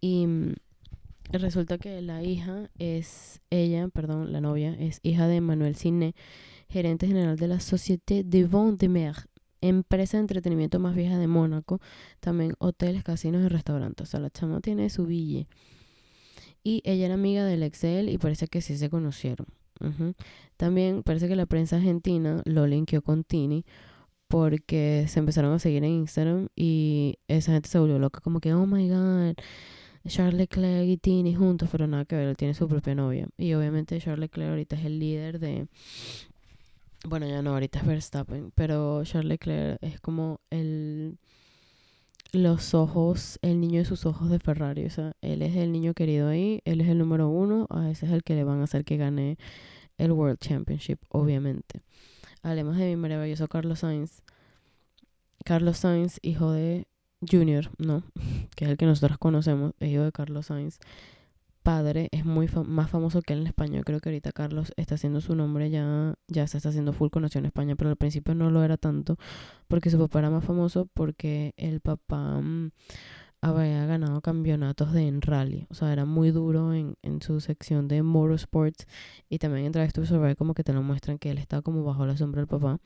Y 0.00 0.26
mm, 0.26 0.54
resulta 1.32 1.78
que 1.78 2.00
la 2.02 2.22
hija 2.22 2.70
es, 2.78 3.40
ella, 3.50 3.88
perdón, 3.88 4.32
la 4.32 4.40
novia, 4.40 4.74
es 4.78 5.00
hija 5.02 5.26
de 5.26 5.40
Manuel 5.40 5.76
Cine, 5.76 6.14
gerente 6.68 7.06
general 7.06 7.36
de 7.36 7.48
la 7.48 7.60
Société 7.60 8.24
de 8.24 8.44
Vente 8.44 8.86
de 8.86 8.88
Mer, 8.88 9.16
empresa 9.60 10.16
de 10.16 10.22
entretenimiento 10.22 10.78
más 10.78 10.94
vieja 10.94 11.18
de 11.18 11.26
Mónaco, 11.26 11.80
también 12.20 12.54
hoteles, 12.58 13.04
casinos 13.04 13.44
y 13.44 13.48
restaurantes. 13.48 14.08
O 14.08 14.10
sea, 14.10 14.20
la 14.20 14.30
chama 14.30 14.60
tiene 14.60 14.90
su 14.90 15.06
bille. 15.06 15.48
Y 16.62 16.82
ella 16.84 17.06
era 17.06 17.14
amiga 17.14 17.44
del 17.44 17.62
Excel 17.62 18.08
y 18.08 18.18
parece 18.18 18.48
que 18.48 18.60
sí 18.60 18.76
se 18.76 18.90
conocieron. 18.90 19.46
También 20.56 21.02
parece 21.02 21.28
que 21.28 21.36
la 21.36 21.46
prensa 21.46 21.76
argentina 21.76 22.42
lo 22.44 22.66
linkeó 22.66 23.02
con 23.02 23.24
Tini 23.24 23.64
porque 24.26 25.04
se 25.08 25.20
empezaron 25.20 25.52
a 25.52 25.58
seguir 25.58 25.84
en 25.84 25.90
Instagram 25.90 26.48
y 26.56 27.18
esa 27.28 27.52
gente 27.52 27.68
se 27.68 27.78
volvió 27.78 27.98
loca 27.98 28.20
como 28.20 28.40
que, 28.40 28.54
oh 28.54 28.66
my 28.66 28.88
god, 28.88 29.34
Charles 30.06 30.34
Leclerc 30.34 30.86
y 30.88 30.96
Tini 30.96 31.34
juntos, 31.34 31.68
pero 31.70 31.86
nada 31.86 32.04
que 32.04 32.16
ver, 32.16 32.28
él 32.28 32.36
tiene 32.36 32.54
su 32.54 32.68
propia 32.68 32.94
novia. 32.94 33.28
Y 33.36 33.54
obviamente 33.54 34.00
Charles 34.00 34.20
Leclerc 34.20 34.50
ahorita 34.50 34.76
es 34.76 34.84
el 34.84 34.98
líder 34.98 35.38
de... 35.38 35.66
Bueno, 37.06 37.26
ya 37.26 37.42
no, 37.42 37.52
ahorita 37.52 37.80
es 37.80 37.86
Verstappen, 37.86 38.52
pero 38.54 39.04
Charles 39.04 39.28
Leclerc 39.28 39.78
es 39.82 40.00
como 40.00 40.40
el... 40.50 41.18
Los 42.32 42.74
ojos, 42.74 43.38
el 43.42 43.60
niño 43.60 43.78
de 43.78 43.84
sus 43.84 44.04
ojos 44.04 44.28
de 44.30 44.40
Ferrari. 44.40 44.84
O 44.84 44.90
sea, 44.90 45.12
él 45.20 45.42
es 45.42 45.54
el 45.56 45.72
niño 45.72 45.94
querido 45.94 46.28
ahí, 46.28 46.60
él 46.64 46.80
es 46.80 46.88
el 46.88 46.98
número 46.98 47.28
uno, 47.28 47.66
a 47.70 47.88
ese 47.88 48.06
es 48.06 48.12
el 48.12 48.24
que 48.24 48.34
le 48.34 48.44
van 48.44 48.60
a 48.60 48.64
hacer 48.64 48.84
que 48.84 48.96
gane 48.96 49.38
el 49.96 50.12
World 50.12 50.38
Championship, 50.38 50.98
obviamente. 51.08 51.82
Además 52.42 52.78
de 52.78 52.86
mi 52.86 52.96
maravilloso 52.96 53.48
Carlos 53.48 53.80
Sainz. 53.80 54.22
Carlos 55.44 55.78
Sainz, 55.78 56.18
hijo 56.22 56.50
de 56.50 56.86
Junior, 57.20 57.70
¿no? 57.78 58.02
Que 58.56 58.64
es 58.64 58.70
el 58.70 58.76
que 58.76 58.86
nosotros 58.86 59.18
conocemos, 59.18 59.72
el 59.80 59.90
hijo 59.90 60.02
de 60.02 60.12
Carlos 60.12 60.46
Sainz. 60.46 60.78
Padre 61.66 62.08
es 62.12 62.24
muy 62.24 62.48
más 62.64 62.90
famoso 62.90 63.22
que 63.22 63.32
él 63.32 63.40
en 63.40 63.48
España. 63.48 63.82
Creo 63.84 63.98
que 63.98 64.08
ahorita 64.08 64.30
Carlos 64.30 64.72
está 64.76 64.94
haciendo 64.94 65.20
su 65.20 65.34
nombre, 65.34 65.68
ya, 65.68 66.14
ya 66.28 66.46
se 66.46 66.58
está 66.58 66.68
haciendo 66.68 66.92
full 66.92 67.10
conocido 67.10 67.40
en 67.40 67.46
España, 67.46 67.74
pero 67.74 67.90
al 67.90 67.96
principio 67.96 68.36
no 68.36 68.50
lo 68.50 68.62
era 68.62 68.76
tanto 68.76 69.16
porque 69.66 69.90
su 69.90 69.98
papá 69.98 70.20
era 70.20 70.30
más 70.30 70.44
famoso 70.44 70.86
porque 70.94 71.54
el 71.56 71.80
papá 71.80 72.40
mm, 72.40 72.70
había 73.40 73.84
ganado 73.84 74.20
campeonatos 74.20 74.92
de 74.92 75.08
en 75.08 75.20
rally. 75.22 75.66
O 75.68 75.74
sea, 75.74 75.92
era 75.92 76.04
muy 76.04 76.30
duro 76.30 76.72
en, 76.72 76.98
en 77.02 77.20
su 77.20 77.40
sección 77.40 77.88
de 77.88 78.02
motorsports 78.04 78.86
y 79.28 79.38
también 79.38 79.66
en 79.66 79.72
Drive 79.72 79.90
to 79.90 80.06
Survive 80.06 80.36
como 80.36 80.54
que 80.54 80.62
te 80.62 80.72
lo 80.72 80.82
muestran 80.82 81.18
que 81.18 81.30
él 81.30 81.38
está 81.38 81.62
como 81.62 81.82
bajo 81.82 82.06
la 82.06 82.16
sombra 82.16 82.42
del 82.42 82.48
papá 82.48 82.78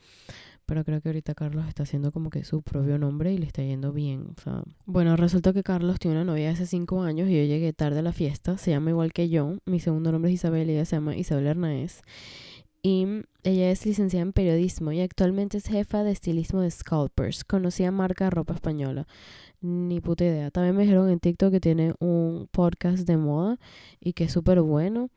pero 0.71 0.85
creo 0.85 1.01
que 1.01 1.09
ahorita 1.09 1.35
Carlos 1.35 1.67
está 1.67 1.83
haciendo 1.83 2.13
como 2.13 2.29
que 2.29 2.45
su 2.45 2.61
propio 2.61 2.97
nombre 2.97 3.33
y 3.33 3.37
le 3.37 3.45
está 3.45 3.61
yendo 3.61 3.91
bien. 3.91 4.27
O 4.37 4.41
sea, 4.41 4.63
bueno, 4.85 5.17
resulta 5.17 5.51
que 5.51 5.63
Carlos 5.63 5.99
tiene 5.99 6.15
una 6.15 6.23
novia 6.23 6.49
hace 6.49 6.65
cinco 6.65 7.01
años 7.01 7.27
y 7.27 7.33
yo 7.33 7.43
llegué 7.43 7.73
tarde 7.73 7.99
a 7.99 8.01
la 8.01 8.13
fiesta. 8.13 8.57
Se 8.57 8.71
llama 8.71 8.91
igual 8.91 9.11
que 9.11 9.27
yo. 9.27 9.57
Mi 9.65 9.81
segundo 9.81 10.13
nombre 10.13 10.31
es 10.31 10.35
Isabel 10.35 10.69
y 10.69 10.75
ella 10.75 10.85
se 10.85 10.95
llama 10.95 11.17
Isabel 11.17 11.47
Hernández. 11.47 12.03
Y 12.81 13.05
ella 13.43 13.69
es 13.69 13.85
licenciada 13.85 14.21
en 14.21 14.31
periodismo 14.31 14.93
y 14.93 15.01
actualmente 15.01 15.57
es 15.57 15.65
jefa 15.65 16.05
de 16.05 16.11
estilismo 16.11 16.61
de 16.61 16.71
Scalpers. 16.71 17.43
Conocía 17.43 17.91
marca 17.91 18.23
de 18.23 18.29
ropa 18.29 18.53
española. 18.53 19.07
Ni 19.59 19.99
puta 19.99 20.23
idea. 20.23 20.51
También 20.51 20.77
me 20.77 20.83
dijeron 20.83 21.09
en 21.09 21.19
TikTok 21.19 21.51
que 21.51 21.59
tiene 21.59 21.95
un 21.99 22.47
podcast 22.49 23.05
de 23.05 23.17
moda 23.17 23.59
y 23.99 24.13
que 24.13 24.23
es 24.23 24.31
súper 24.31 24.61
bueno. 24.61 25.09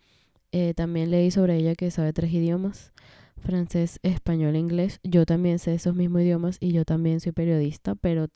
Eh, 0.50 0.74
también 0.74 1.12
leí 1.12 1.30
sobre 1.30 1.58
ella 1.58 1.76
que 1.76 1.92
sabe 1.92 2.12
tres 2.12 2.32
idiomas 2.32 2.92
francés, 3.38 4.00
español 4.02 4.54
e 4.54 4.58
inglés. 4.58 5.00
Yo 5.02 5.26
también 5.26 5.58
sé 5.58 5.74
esos 5.74 5.94
mismos 5.94 6.22
idiomas 6.22 6.56
y 6.60 6.72
yo 6.72 6.84
también 6.84 7.20
soy 7.20 7.32
periodista, 7.32 7.94
pero 7.94 8.28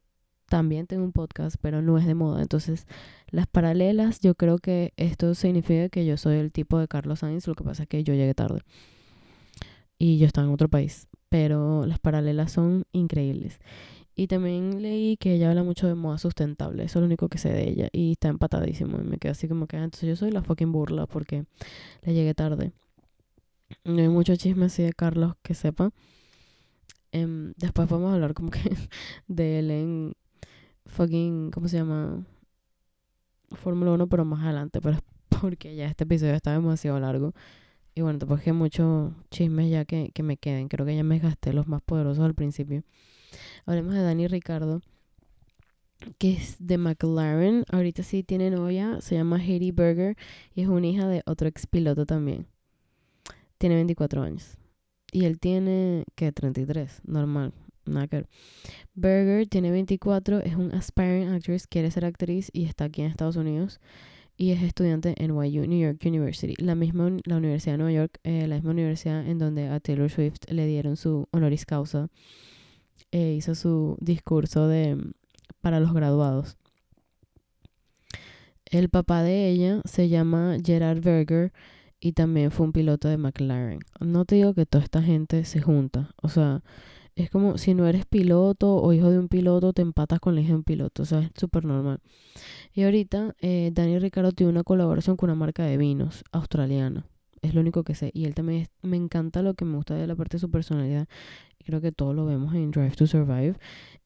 también 0.49 0.87
tengo 0.87 1.05
un 1.05 1.12
podcast, 1.12 1.57
pero 1.61 1.83
no 1.83 1.99
es 1.99 2.07
de 2.07 2.15
moda. 2.15 2.43
Entonces, 2.43 2.87
las 3.31 3.47
paralelas, 3.47 4.20
yo 4.20 4.35
creo 4.35 4.59
que 4.59 4.93
esto 4.97 5.35
significa 5.35 5.89
que 5.89 6.07
yo 6.07 6.16
soy 6.16 6.37
el 6.37 6.53
tipo 6.53 6.79
de 6.79 6.89
Carlos 6.89 7.20
Sainz, 7.20 7.47
lo 7.47 7.55
que 7.55 7.65
pasa 7.65 7.85
es 7.85 7.89
que 7.89 8.03
yo 8.03 8.15
llegué 8.15 8.35
tarde. 8.35 8.62
Y 9.99 10.19
yo 10.19 10.27
estaba 10.27 10.47
en 10.47 10.53
otro 10.53 10.69
país, 10.69 11.09
pero 11.29 11.85
las 11.87 11.99
paralelas 11.99 12.53
son 12.53 12.85
increíbles. 12.93 13.59
Y 14.15 14.27
también 14.27 14.83
leí 14.83 15.16
que 15.16 15.35
ella 15.35 15.51
habla 15.51 15.62
mucho 15.62 15.87
de 15.87 15.95
moda 15.95 16.19
sustentable, 16.19 16.83
eso 16.85 16.99
es 16.99 17.03
lo 17.03 17.07
único 17.07 17.29
que 17.29 17.39
sé 17.39 17.51
de 17.53 17.69
ella. 17.69 17.89
Y 17.93 18.12
está 18.12 18.29
empatadísimo. 18.29 18.99
Y 18.99 19.05
me 19.05 19.19
quedé 19.19 19.33
así 19.33 19.49
como 19.49 19.66
que, 19.66 19.77
ah, 19.77 19.85
entonces 19.85 20.09
yo 20.09 20.16
soy 20.16 20.33
la 20.33 20.43
fucking 20.43 20.73
burla 20.73 21.07
porque 21.07 21.45
le 22.03 22.15
llegué 22.15 22.35
tarde. 22.35 22.73
No 23.85 24.01
hay 24.01 24.09
mucho 24.09 24.36
chisme 24.36 24.66
así 24.66 24.82
de 24.82 24.93
Carlos 24.93 25.35
que 25.43 25.55
sepa. 25.55 25.90
Em, 27.12 27.53
después 27.57 27.90
a 27.90 28.15
hablar 28.15 28.35
como 28.35 28.51
que 28.51 28.61
de 29.28 29.59
él 29.59 29.70
en 29.70 30.12
fucking, 30.86 31.51
¿cómo 31.51 31.69
se 31.69 31.78
llama? 31.78 32.24
Fórmula 33.53 33.93
1, 33.93 34.09
pero 34.09 34.24
más 34.24 34.43
adelante. 34.45 34.81
Pero 34.81 34.97
es 34.97 35.03
porque 35.40 35.74
ya 35.77 35.86
este 35.86 36.05
episodio 36.05 36.35
está 36.35 36.53
demasiado 36.53 36.99
largo. 37.01 37.35
Y 37.95 38.03
bueno, 38.03 38.19
después 38.19 38.43
que 38.43 38.53
muchos 38.53 39.12
chismes 39.31 39.70
ya 39.70 39.85
que, 39.85 40.11
que 40.15 40.23
me 40.23 40.36
queden. 40.36 40.69
Creo 40.69 40.86
que 40.86 40.97
ya 40.97 41.05
me 41.05 41.19
gasté 41.19 41.53
los 41.53 41.66
más 41.66 41.82
poderosos 41.82 42.24
al 42.24 42.35
principio. 42.35 42.85
Hablemos 43.66 43.95
de 43.95 44.03
Dani 44.03 44.28
Ricardo, 44.28 44.81
que 46.19 46.32
es 46.35 46.57
de 46.61 46.78
McLaren. 46.78 47.65
Ahorita 47.70 48.03
sí 48.03 48.23
tiene 48.23 48.51
novia, 48.51 49.01
se 49.01 49.16
llama 49.16 49.36
Haiti 49.36 49.73
Berger 49.73 50.16
y 50.55 50.62
es 50.62 50.69
una 50.69 50.86
hija 50.86 51.09
de 51.09 51.23
otro 51.27 51.49
ex 51.49 51.66
piloto 51.66 52.07
también 52.07 52.47
tiene 53.59 53.74
24 53.76 54.22
años. 54.22 54.56
Y 55.12 55.24
él 55.24 55.39
tiene, 55.39 56.05
¿qué? 56.14 56.32
33, 56.32 57.02
normal, 57.05 57.52
nada 57.86 58.09
que. 58.09 58.26
Berger 58.94 59.47
tiene 59.48 59.70
24, 59.70 60.40
es 60.40 60.55
un 60.55 60.72
aspiring 60.72 61.28
actress, 61.28 61.66
quiere 61.66 61.90
ser 61.90 62.05
actriz 62.05 62.51
y 62.52 62.64
está 62.64 62.85
aquí 62.85 63.02
en 63.02 63.09
Estados 63.09 63.36
Unidos. 63.36 63.80
Y 64.36 64.52
es 64.52 64.62
estudiante 64.62 65.14
en 65.16 65.35
NYU, 65.35 65.66
New 65.66 65.80
York 65.80 66.01
University, 66.05 66.55
la 66.62 66.76
misma 66.76 67.10
la 67.24 67.39
Universidad 67.39 67.72
de 67.72 67.78
Nueva 67.78 67.93
York, 67.93 68.20
eh, 68.22 68.47
la 68.47 68.55
misma 68.55 68.70
universidad 68.70 69.26
en 69.26 69.39
donde 69.39 69.68
a 69.68 69.80
Taylor 69.80 70.09
Swift 70.09 70.48
le 70.48 70.64
dieron 70.66 70.97
su 70.97 71.26
honoris 71.32 71.66
causa. 71.66 72.09
Eh, 73.10 73.35
hizo 73.36 73.55
su 73.55 73.97
discurso 74.01 74.68
de 74.68 74.97
para 75.60 75.80
los 75.80 75.93
graduados. 75.93 76.56
El 78.66 78.90
papá 78.90 79.22
de 79.22 79.48
ella 79.48 79.80
se 79.86 80.09
llama 80.09 80.59
Gerard 80.64 81.01
Berger 81.01 81.52
y 82.01 82.12
también 82.12 82.51
fue 82.51 82.66
un 82.66 82.73
piloto 82.73 83.09
de 83.09 83.16
McLaren. 83.19 83.81
No 84.01 84.25
te 84.25 84.37
digo 84.37 84.55
que 84.55 84.66
toda 84.66 84.85
esta 84.85 85.03
gente 85.03 85.45
se 85.45 85.61
junta, 85.61 86.11
o 86.23 86.29
sea, 86.29 86.62
es 87.16 87.31
como 87.31 87.59
si 87.59 87.75
no 87.75 87.87
eres 87.89 88.07
piloto 88.07 88.77
o 88.77 88.93
hijo 88.93 89.11
de 89.11 89.19
un 89.19 89.29
piloto, 89.29 89.73
te 89.73 89.83
empatas 89.83 90.20
con 90.20 90.35
la 90.35 90.41
hija 90.41 90.51
de 90.51 90.57
un 90.57 90.65
piloto, 90.65 91.03
o 91.03 91.07
sea, 91.07 91.20
es 91.20 91.31
súper 91.35 91.65
normal. 91.65 92.01
Y 92.73 92.85
ahorita 92.85 93.35
eh, 93.41 93.70
Dani 93.73 93.99
Ricardo 93.99 94.33
tiene 94.33 94.53
una 94.53 94.65
colaboración 94.65 95.16
con 95.16 95.31
una 95.31 95.39
marca 95.39 95.65
de 95.65 95.77
vinos 95.77 96.25
australiana, 96.31 97.07
es 97.43 97.55
lo 97.55 97.61
único 97.61 97.83
que 97.85 97.95
sé. 97.95 98.11
Y 98.15 98.25
él 98.25 98.35
también 98.35 98.69
me 98.83 98.97
encanta 98.97 99.43
lo 99.43 99.55
que 99.55 99.65
me 99.65 99.77
gusta 99.77 99.95
de 99.95 100.07
la 100.07 100.15
parte 100.15 100.37
de 100.37 100.41
su 100.41 100.51
personalidad, 100.51 101.09
creo 101.65 101.81
que 101.81 101.93
todo 101.93 102.15
lo 102.15 102.25
vemos 102.25 102.55
en 102.55 102.70
Drive 102.70 102.93
to 102.93 103.07
Survive, 103.07 103.57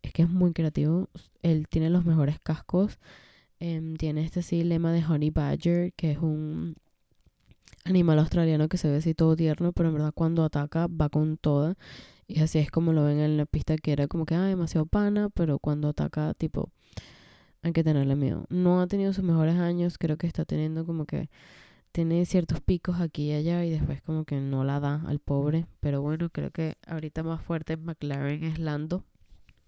es 0.03 0.13
que 0.13 0.23
es 0.23 0.29
muy 0.29 0.53
creativo, 0.53 1.09
él 1.43 1.69
tiene 1.69 1.91
los 1.91 2.05
mejores 2.05 2.41
cascos. 2.41 2.99
Em, 3.61 3.95
tiene 3.95 4.25
este 4.25 4.43
sí 4.43 4.65
lema 4.65 4.93
de 4.93 5.05
Honey 5.05 5.31
Badger, 5.31 5.93
que 5.93 6.11
es 6.11 6.19
un 6.19 6.75
animal 7.85 8.19
australiano 8.19 8.69
que 8.69 8.79
se 8.79 8.89
ve 8.91 8.99
así 8.99 9.15
todo 9.15 9.37
tierno, 9.37 9.73
pero 9.73 9.89
en 9.89 9.95
verdad 9.95 10.13
cuando 10.15 10.45
ataca 10.45 10.87
va 10.89 11.09
con 11.09 11.37
toda. 11.37 11.77
Y 12.27 12.41
así 12.41 12.59
es 12.59 12.71
como 12.71 12.93
lo 12.93 13.05
ven 13.05 13.19
en 13.19 13.37
la 13.37 13.47
pista 13.47 13.77
que 13.77 13.93
era 13.93 14.09
como 14.09 14.25
que, 14.27 14.35
ah, 14.35 14.47
demasiado 14.47 14.87
pana, 14.87 15.29
pero 15.31 15.59
cuando 15.59 15.89
ataca, 15.89 16.35
tipo, 16.35 16.71
hay 17.63 17.73
que 17.73 17.85
tenerle 17.85 18.17
miedo. 18.17 18.47
No 18.49 18.81
ha 18.81 18.87
tenido 18.87 19.13
sus 19.13 19.25
mejores 19.25 19.57
años, 19.57 19.99
creo 19.99 20.17
que 20.17 20.27
está 20.27 20.45
teniendo 20.45 20.87
como 20.87 21.05
que 21.07 21.29
tiene 21.93 22.25
ciertos 22.27 22.61
picos 22.61 23.01
aquí 23.01 23.31
y 23.31 23.35
allá 23.35 23.65
y 23.65 23.71
después 23.71 24.01
como 24.03 24.25
que 24.25 24.41
no 24.41 24.65
la 24.65 24.81
da 24.81 25.03
al 25.07 25.19
pobre. 25.19 25.67
Pero 25.81 26.03
bueno, 26.03 26.31
creo 26.31 26.51
que 26.51 26.77
ahorita 26.87 27.23
más 27.23 27.43
fuerte 27.43 27.77
McLaren 27.77 28.45
es 28.45 28.59
Lando, 28.59 29.05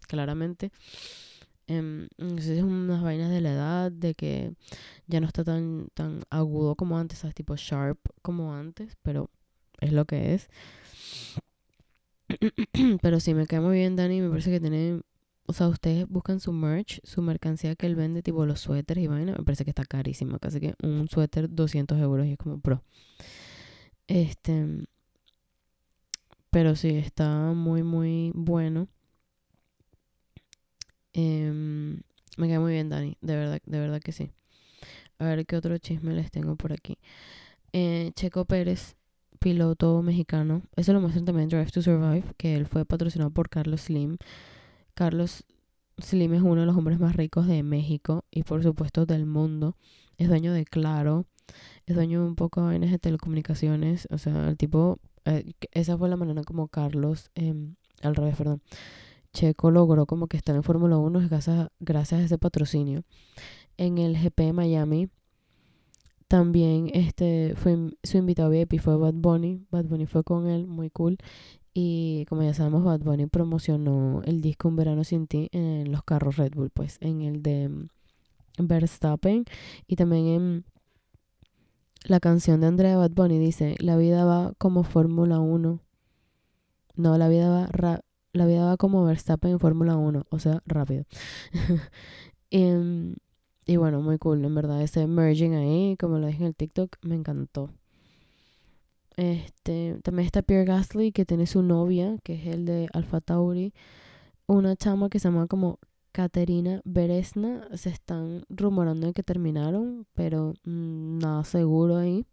claramente. 0.08 0.72
Eh, 1.66 2.08
es 2.18 2.62
unas 2.62 3.02
vainas 3.02 3.30
de 3.30 3.40
la 3.40 3.52
edad, 3.52 3.92
de 3.92 4.14
que 4.14 4.52
ya 5.06 5.20
no 5.20 5.26
está 5.26 5.44
tan, 5.44 5.88
tan 5.94 6.22
agudo 6.30 6.76
como 6.76 6.98
antes, 6.98 7.20
¿sabes? 7.20 7.34
Tipo 7.34 7.56
sharp 7.56 7.98
como 8.22 8.54
antes, 8.54 8.96
pero 9.02 9.30
es 9.80 9.92
lo 9.92 10.04
que 10.04 10.34
es. 10.34 10.48
pero 13.02 13.20
sí, 13.20 13.34
me 13.34 13.46
cae 13.46 13.60
muy 13.60 13.78
bien 13.78 13.96
Dani, 13.96 14.20
me 14.20 14.30
parece 14.30 14.50
que 14.50 14.60
tiene... 14.60 15.00
O 15.46 15.52
sea, 15.52 15.68
ustedes 15.68 16.08
buscan 16.08 16.40
su 16.40 16.52
merch, 16.52 17.00
su 17.04 17.20
mercancía 17.20 17.76
que 17.76 17.84
él 17.86 17.96
vende, 17.96 18.22
tipo 18.22 18.46
los 18.46 18.60
suéteres 18.60 19.04
y 19.04 19.08
vainas, 19.08 19.36
me 19.38 19.44
parece 19.44 19.64
que 19.64 19.70
está 19.70 19.84
carísimo, 19.84 20.38
casi 20.38 20.58
que 20.58 20.74
un 20.82 21.06
suéter 21.08 21.50
200 21.50 21.98
euros 22.00 22.26
y 22.26 22.32
es 22.32 22.38
como 22.38 22.60
pro. 22.60 22.82
Este... 24.06 24.86
Pero 26.50 26.76
sí, 26.76 26.90
está 26.90 27.52
muy, 27.52 27.82
muy 27.82 28.30
bueno. 28.34 28.88
Em, 31.14 32.02
me 32.36 32.48
queda 32.48 32.60
muy 32.60 32.72
bien, 32.72 32.88
Dani. 32.90 33.16
De 33.22 33.36
verdad, 33.36 33.60
de 33.64 33.78
verdad 33.78 34.00
que 34.00 34.12
sí. 34.12 34.30
A 35.18 35.24
ver 35.24 35.46
qué 35.46 35.56
otro 35.56 35.78
chisme 35.78 36.12
les 36.12 36.30
tengo 36.30 36.56
por 36.56 36.72
aquí. 36.72 36.98
Eh, 37.72 38.10
Checo 38.14 38.44
Pérez, 38.44 38.96
piloto 39.38 40.02
mexicano. 40.02 40.62
Eso 40.76 40.92
lo 40.92 41.00
muestran 41.00 41.24
también 41.24 41.44
en 41.44 41.50
Drive 41.50 41.70
to 41.70 41.82
Survive, 41.82 42.24
que 42.36 42.56
él 42.56 42.66
fue 42.66 42.84
patrocinado 42.84 43.30
por 43.30 43.48
Carlos 43.48 43.82
Slim. 43.82 44.18
Carlos 44.94 45.44
Slim 45.98 46.34
es 46.34 46.42
uno 46.42 46.60
de 46.62 46.66
los 46.66 46.76
hombres 46.76 46.98
más 46.98 47.14
ricos 47.16 47.46
de 47.46 47.62
México 47.62 48.24
y 48.30 48.42
por 48.42 48.62
supuesto 48.62 49.06
del 49.06 49.24
mundo. 49.24 49.76
Es 50.18 50.28
dueño 50.28 50.52
de 50.52 50.64
Claro. 50.64 51.26
Es 51.86 51.94
dueño 51.94 52.22
de 52.22 52.26
un 52.26 52.36
poco 52.36 52.60
de 52.62 52.66
vainas 52.68 52.90
de 52.90 52.98
telecomunicaciones. 52.98 54.08
O 54.10 54.18
sea, 54.18 54.48
el 54.48 54.56
tipo... 54.56 54.98
Eh, 55.26 55.52
esa 55.72 55.96
fue 55.96 56.08
la 56.08 56.16
manera 56.16 56.42
como 56.42 56.68
Carlos... 56.68 57.30
Em, 57.34 57.76
al 58.02 58.16
revés, 58.16 58.36
perdón 58.36 58.60
Checo 59.34 59.70
logró 59.70 60.06
como 60.06 60.28
que 60.28 60.38
estar 60.38 60.56
en 60.56 60.62
Fórmula 60.62 60.96
1 60.96 61.28
gracias, 61.28 61.68
gracias 61.80 62.20
a 62.20 62.24
ese 62.24 62.38
patrocinio. 62.38 63.02
En 63.76 63.98
el 63.98 64.16
GP 64.16 64.40
de 64.40 64.52
Miami 64.54 65.08
también 66.28 66.90
este 66.94 67.54
fue 67.56 67.76
su 68.02 68.16
invitado 68.16 68.50
VIP 68.50 68.80
fue 68.80 68.96
Bad 68.96 69.14
Bunny. 69.14 69.66
Bad 69.70 69.84
Bunny 69.84 70.06
fue 70.06 70.24
con 70.24 70.48
él, 70.48 70.66
muy 70.66 70.90
cool. 70.90 71.18
Y 71.74 72.24
como 72.28 72.42
ya 72.42 72.54
sabemos, 72.54 72.84
Bad 72.84 73.00
Bunny 73.00 73.26
promocionó 73.26 74.22
el 74.24 74.40
disco 74.40 74.68
Un 74.68 74.76
verano 74.76 75.04
sin 75.04 75.26
ti 75.26 75.48
en 75.52 75.90
los 75.90 76.04
carros 76.04 76.36
Red 76.36 76.54
Bull, 76.54 76.70
pues 76.70 76.98
en 77.00 77.22
el 77.22 77.42
de 77.42 77.68
mm, 77.68 77.88
Verstappen 78.58 79.44
y 79.88 79.96
también 79.96 80.26
en 80.26 80.64
la 82.04 82.20
canción 82.20 82.60
de 82.60 82.68
Andrea 82.68 82.96
Bad 82.96 83.10
Bunny 83.10 83.38
dice, 83.38 83.74
la 83.80 83.96
vida 83.96 84.24
va 84.24 84.54
como 84.58 84.84
Fórmula 84.84 85.40
1. 85.40 85.80
No, 86.96 87.18
la 87.18 87.28
vida 87.28 87.48
va 87.48 88.03
la 88.34 88.46
vida 88.46 88.66
va 88.66 88.76
como 88.76 89.04
Verstappen 89.04 89.52
en 89.52 89.60
Fórmula 89.60 89.96
1, 89.96 90.26
o 90.28 90.38
sea, 90.38 90.60
rápido. 90.66 91.04
Em, 92.50 93.16
y, 93.66 93.76
bueno, 93.76 94.00
muy 94.00 94.18
cool, 94.18 94.44
en 94.44 94.54
verdad, 94.54 94.80
ese 94.82 95.08
merging 95.08 95.54
ahí, 95.54 95.96
como 95.98 96.18
lo 96.18 96.28
dije 96.28 96.40
en 96.40 96.48
el 96.48 96.54
TikTok, 96.54 96.96
me 97.02 97.16
encantó. 97.16 97.70
Este, 99.16 99.98
también 100.04 100.26
está 100.26 100.42
Pierre 100.42 100.64
Gasly, 100.64 101.10
que 101.10 101.24
tiene 101.24 101.46
su 101.46 101.62
novia, 101.62 102.16
que 102.22 102.34
es 102.34 102.46
el 102.46 102.64
de 102.64 102.88
Alpha 102.92 103.20
Tauri, 103.20 103.72
una 104.46 104.76
chama 104.76 105.08
que 105.08 105.18
se 105.18 105.28
llama 105.28 105.48
como 105.48 105.80
Caterina 106.12 106.80
Beresna. 106.84 107.66
Se 107.74 107.90
están 107.90 108.44
rumorando 108.48 109.08
de 109.08 109.14
que 109.14 109.22
terminaron, 109.24 110.06
pero 110.14 110.54
mm, 110.64 111.18
nada 111.18 111.44
seguro 111.44 111.96
ahí. 111.96 112.24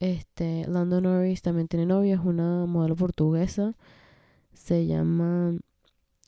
Este, 0.00 0.66
Lando 0.66 1.00
Norris 1.00 1.42
también 1.42 1.68
tiene 1.68 1.86
novia, 1.86 2.14
es 2.14 2.20
una 2.24 2.66
modelo 2.66 2.96
portuguesa 2.96 3.76
se 4.52 4.86
llama 4.86 5.54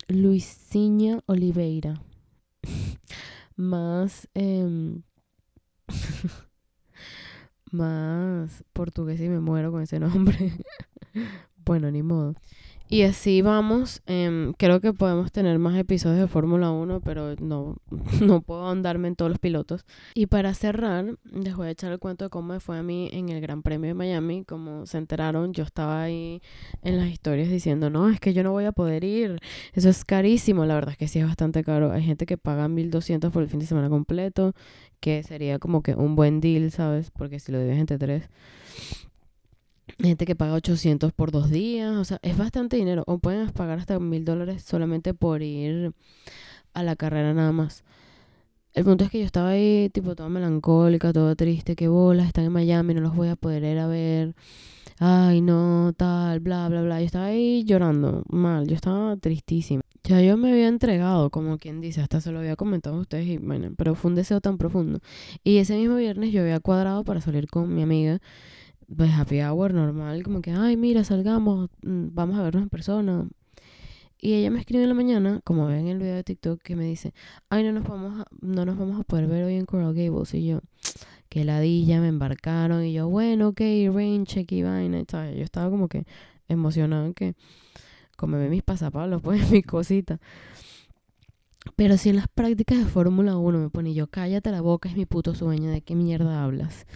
Luisinha 0.08 1.20
Oliveira. 1.26 1.94
más 3.56 4.28
em, 4.34 5.02
más 7.70 8.64
portugués 8.72 9.20
y 9.20 9.28
me 9.28 9.40
muero 9.40 9.72
con 9.72 9.82
ese 9.82 9.98
nombre. 9.98 10.52
bueno, 11.64 11.90
ni 11.90 12.02
modo. 12.02 12.34
Y 12.88 13.02
así 13.02 13.40
vamos. 13.40 14.02
Em, 14.06 14.52
creo 14.52 14.80
que 14.80 14.92
podemos 14.92 15.32
tener 15.32 15.58
más 15.58 15.76
episodios 15.76 16.20
de 16.20 16.28
Fórmula 16.28 16.70
1, 16.70 17.00
pero 17.00 17.34
no, 17.36 17.78
no 18.20 18.42
puedo 18.42 18.68
andarme 18.68 19.08
en 19.08 19.16
todos 19.16 19.30
los 19.30 19.38
pilotos. 19.38 19.84
Y 20.14 20.26
para 20.26 20.52
cerrar, 20.54 21.16
les 21.24 21.56
voy 21.56 21.68
a 21.68 21.70
echar 21.70 21.92
el 21.92 21.98
cuento 21.98 22.24
de 22.24 22.30
cómo 22.30 22.52
me 22.52 22.60
fue 22.60 22.78
a 22.78 22.82
mí 22.82 23.08
en 23.12 23.30
el 23.30 23.40
Gran 23.40 23.62
Premio 23.62 23.88
de 23.88 23.94
Miami. 23.94 24.44
Como 24.44 24.86
se 24.86 24.98
enteraron, 24.98 25.54
yo 25.54 25.64
estaba 25.64 26.02
ahí 26.02 26.42
en 26.82 26.98
las 26.98 27.08
historias 27.08 27.48
diciendo, 27.48 27.88
no, 27.88 28.10
es 28.10 28.20
que 28.20 28.34
yo 28.34 28.42
no 28.42 28.52
voy 28.52 28.66
a 28.66 28.72
poder 28.72 29.02
ir. 29.02 29.38
Eso 29.72 29.88
es 29.88 30.04
carísimo. 30.04 30.66
La 30.66 30.74
verdad 30.74 30.92
es 30.92 30.98
que 30.98 31.08
sí 31.08 31.18
es 31.18 31.26
bastante 31.26 31.64
caro. 31.64 31.90
Hay 31.90 32.02
gente 32.02 32.26
que 32.26 32.36
paga 32.36 32.68
1200 32.68 33.32
por 33.32 33.42
el 33.42 33.48
fin 33.48 33.60
de 33.60 33.66
semana 33.66 33.88
completo, 33.88 34.52
que 35.00 35.22
sería 35.22 35.58
como 35.58 35.82
que 35.82 35.94
un 35.94 36.16
buen 36.16 36.40
deal, 36.40 36.70
¿sabes? 36.70 37.10
Porque 37.10 37.40
si 37.40 37.50
lo 37.50 37.58
divides 37.58 37.78
entre 37.78 37.98
tres 37.98 38.28
gente 40.00 40.26
que 40.26 40.34
paga 40.36 40.54
800 40.54 41.12
por 41.12 41.30
dos 41.30 41.50
días, 41.50 41.94
o 41.96 42.04
sea, 42.04 42.18
es 42.22 42.36
bastante 42.36 42.76
dinero. 42.76 43.04
O 43.06 43.18
pueden 43.18 43.50
pagar 43.50 43.78
hasta 43.78 43.98
mil 43.98 44.24
dólares 44.24 44.62
solamente 44.62 45.14
por 45.14 45.42
ir 45.42 45.92
a 46.74 46.82
la 46.82 46.96
carrera 46.96 47.34
nada 47.34 47.52
más. 47.52 47.84
El 48.74 48.84
punto 48.84 49.04
es 49.04 49.10
que 49.10 49.20
yo 49.20 49.24
estaba 49.24 49.50
ahí, 49.50 49.88
tipo, 49.90 50.16
toda 50.16 50.28
melancólica, 50.28 51.12
toda 51.12 51.36
triste, 51.36 51.76
que 51.76 51.86
bolas, 51.88 52.26
están 52.26 52.44
en 52.44 52.52
Miami, 52.52 52.94
no 52.94 53.02
los 53.02 53.14
voy 53.14 53.28
a 53.28 53.36
poder 53.36 53.62
ir 53.62 53.78
a 53.78 53.86
ver. 53.86 54.34
Ay, 54.98 55.40
no, 55.40 55.92
tal, 55.96 56.40
bla, 56.40 56.68
bla, 56.68 56.82
bla. 56.82 57.00
Yo 57.00 57.06
estaba 57.06 57.26
ahí 57.26 57.64
llorando 57.64 58.24
mal, 58.28 58.66
yo 58.66 58.74
estaba 58.74 59.16
tristísima. 59.16 59.82
Ya 60.02 60.20
yo 60.20 60.36
me 60.36 60.50
había 60.52 60.68
entregado, 60.68 61.30
como 61.30 61.58
quien 61.58 61.80
dice, 61.80 62.00
hasta 62.00 62.20
se 62.20 62.32
lo 62.32 62.40
había 62.40 62.56
comentado 62.56 62.96
a 62.96 63.00
ustedes, 63.00 63.26
y 63.26 63.38
bueno, 63.38 63.72
pero 63.76 63.94
fue 63.94 64.10
un 64.10 64.16
deseo 64.16 64.40
tan 64.40 64.58
profundo. 64.58 64.98
Y 65.44 65.58
ese 65.58 65.76
mismo 65.76 65.96
viernes 65.96 66.32
yo 66.32 66.42
había 66.42 66.60
cuadrado 66.60 67.04
para 67.04 67.20
salir 67.20 67.46
con 67.48 67.74
mi 67.74 67.82
amiga 67.82 68.20
pues 68.96 69.12
happy 69.12 69.40
hour 69.42 69.72
normal, 69.72 70.22
como 70.22 70.40
que, 70.42 70.52
ay, 70.52 70.76
mira, 70.76 71.04
salgamos, 71.04 71.70
mm, 71.82 72.08
vamos 72.12 72.38
a 72.38 72.42
vernos 72.42 72.62
en 72.62 72.68
persona. 72.68 73.28
Y 74.24 74.32
ella 74.32 74.50
me 74.50 74.58
escribe 74.58 74.84
en 74.84 74.88
la 74.88 74.94
mañana, 74.94 75.40
como 75.44 75.66
ven 75.66 75.80
en 75.80 75.88
el 75.88 75.98
video 75.98 76.14
de 76.14 76.24
TikTok, 76.24 76.62
que 76.62 76.76
me 76.76 76.84
dice, 76.84 77.12
ay, 77.50 77.62
no 77.62 77.72
nos 77.72 77.84
vamos 77.86 78.20
a, 78.20 78.24
no 78.40 78.64
nos 78.64 78.78
vamos 78.78 78.98
a 78.98 79.04
poder 79.04 79.26
ver 79.26 79.44
hoy 79.44 79.56
en 79.56 79.66
Coral 79.66 79.92
Gables. 79.92 80.32
Y 80.32 80.46
yo, 80.46 80.60
que 81.28 81.44
ladilla, 81.44 82.00
me 82.00 82.08
embarcaron. 82.08 82.84
Y 82.84 82.94
yo, 82.94 83.06
bueno, 83.08 83.48
ok, 83.48 83.60
rain 83.92 84.24
check 84.24 84.50
y 84.52 84.62
vaina. 84.62 85.00
Y 85.00 85.04
tal. 85.04 85.34
Yo 85.34 85.44
estaba 85.44 85.68
como 85.68 85.88
que 85.88 86.06
emocionada 86.48 87.12
que, 87.12 87.34
como 88.16 88.38
ve 88.38 88.48
mis 88.48 88.62
pasapalos, 88.62 89.20
pues 89.22 89.50
mis 89.50 89.66
cositas. 89.66 90.20
Pero 91.76 91.98
si 91.98 92.08
en 92.08 92.16
las 92.16 92.28
prácticas 92.28 92.78
de 92.78 92.84
Fórmula 92.86 93.36
1 93.36 93.58
me 93.58 93.68
pone 93.68 93.92
yo, 93.92 94.06
cállate 94.06 94.50
la 94.50 94.62
boca, 94.62 94.88
es 94.88 94.96
mi 94.96 95.04
puto 95.04 95.34
sueño, 95.34 95.70
¿de 95.70 95.82
qué 95.82 95.94
mierda 95.94 96.44
hablas? 96.44 96.86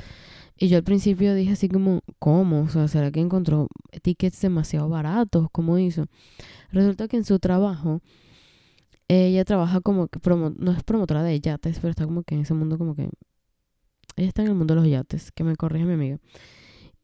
Y 0.58 0.68
yo 0.68 0.76
al 0.76 0.82
principio 0.82 1.34
dije 1.34 1.52
así 1.52 1.68
como, 1.68 2.02
¿cómo? 2.18 2.62
O 2.62 2.68
sea, 2.68 2.88
¿será 2.88 3.12
que 3.12 3.20
encontró 3.20 3.68
tickets 4.02 4.40
demasiado 4.40 4.88
baratos? 4.88 5.46
¿Cómo 5.52 5.78
hizo? 5.78 6.06
Resulta 6.72 7.06
que 7.06 7.16
en 7.16 7.24
su 7.24 7.38
trabajo, 7.38 8.02
ella 9.06 9.44
trabaja 9.44 9.80
como 9.80 10.08
que, 10.08 10.18
no 10.58 10.72
es 10.72 10.82
promotora 10.82 11.22
de 11.22 11.40
yates, 11.40 11.78
pero 11.78 11.90
está 11.90 12.04
como 12.06 12.24
que 12.24 12.34
en 12.34 12.40
ese 12.42 12.54
mundo 12.54 12.76
como 12.76 12.96
que, 12.96 13.08
ella 14.16 14.28
está 14.28 14.42
en 14.42 14.48
el 14.48 14.54
mundo 14.54 14.74
de 14.74 14.80
los 14.80 14.90
yates, 14.90 15.30
que 15.30 15.44
me 15.44 15.54
corrige 15.54 15.84
mi 15.84 15.94
amiga. 15.94 16.18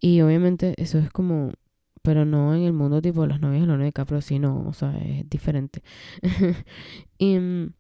Y 0.01 0.21
obviamente 0.21 0.75
eso 0.77 0.99
es 0.99 1.11
como, 1.11 1.53
pero 2.03 2.25
no 2.25 2.55
en 2.55 2.63
el 2.63 2.73
mundo 2.73 3.01
tipo 3.01 3.23
de 3.23 3.29
los 3.29 3.41
novios 3.41 3.63
de 3.63 3.69
la 3.69 3.77
novia 3.77 3.93
pero 3.93 4.21
sí 4.21 4.41
no, 4.41 4.67
o 4.69 4.73
sea, 4.73 4.99
es 4.99 5.31
diferente. 5.31 5.83
y 7.19 7.39
mm, 7.39 7.73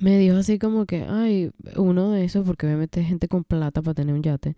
me 0.00 0.18
dijo 0.18 0.36
así 0.36 0.58
como 0.58 0.86
que, 0.86 1.04
ay, 1.08 1.50
uno 1.76 2.10
de 2.10 2.24
esos, 2.24 2.46
porque 2.46 2.66
obviamente 2.66 3.00
hay 3.00 3.06
gente 3.06 3.28
con 3.28 3.44
plata 3.44 3.82
para 3.82 3.94
tener 3.94 4.14
un 4.14 4.22
yate. 4.22 4.56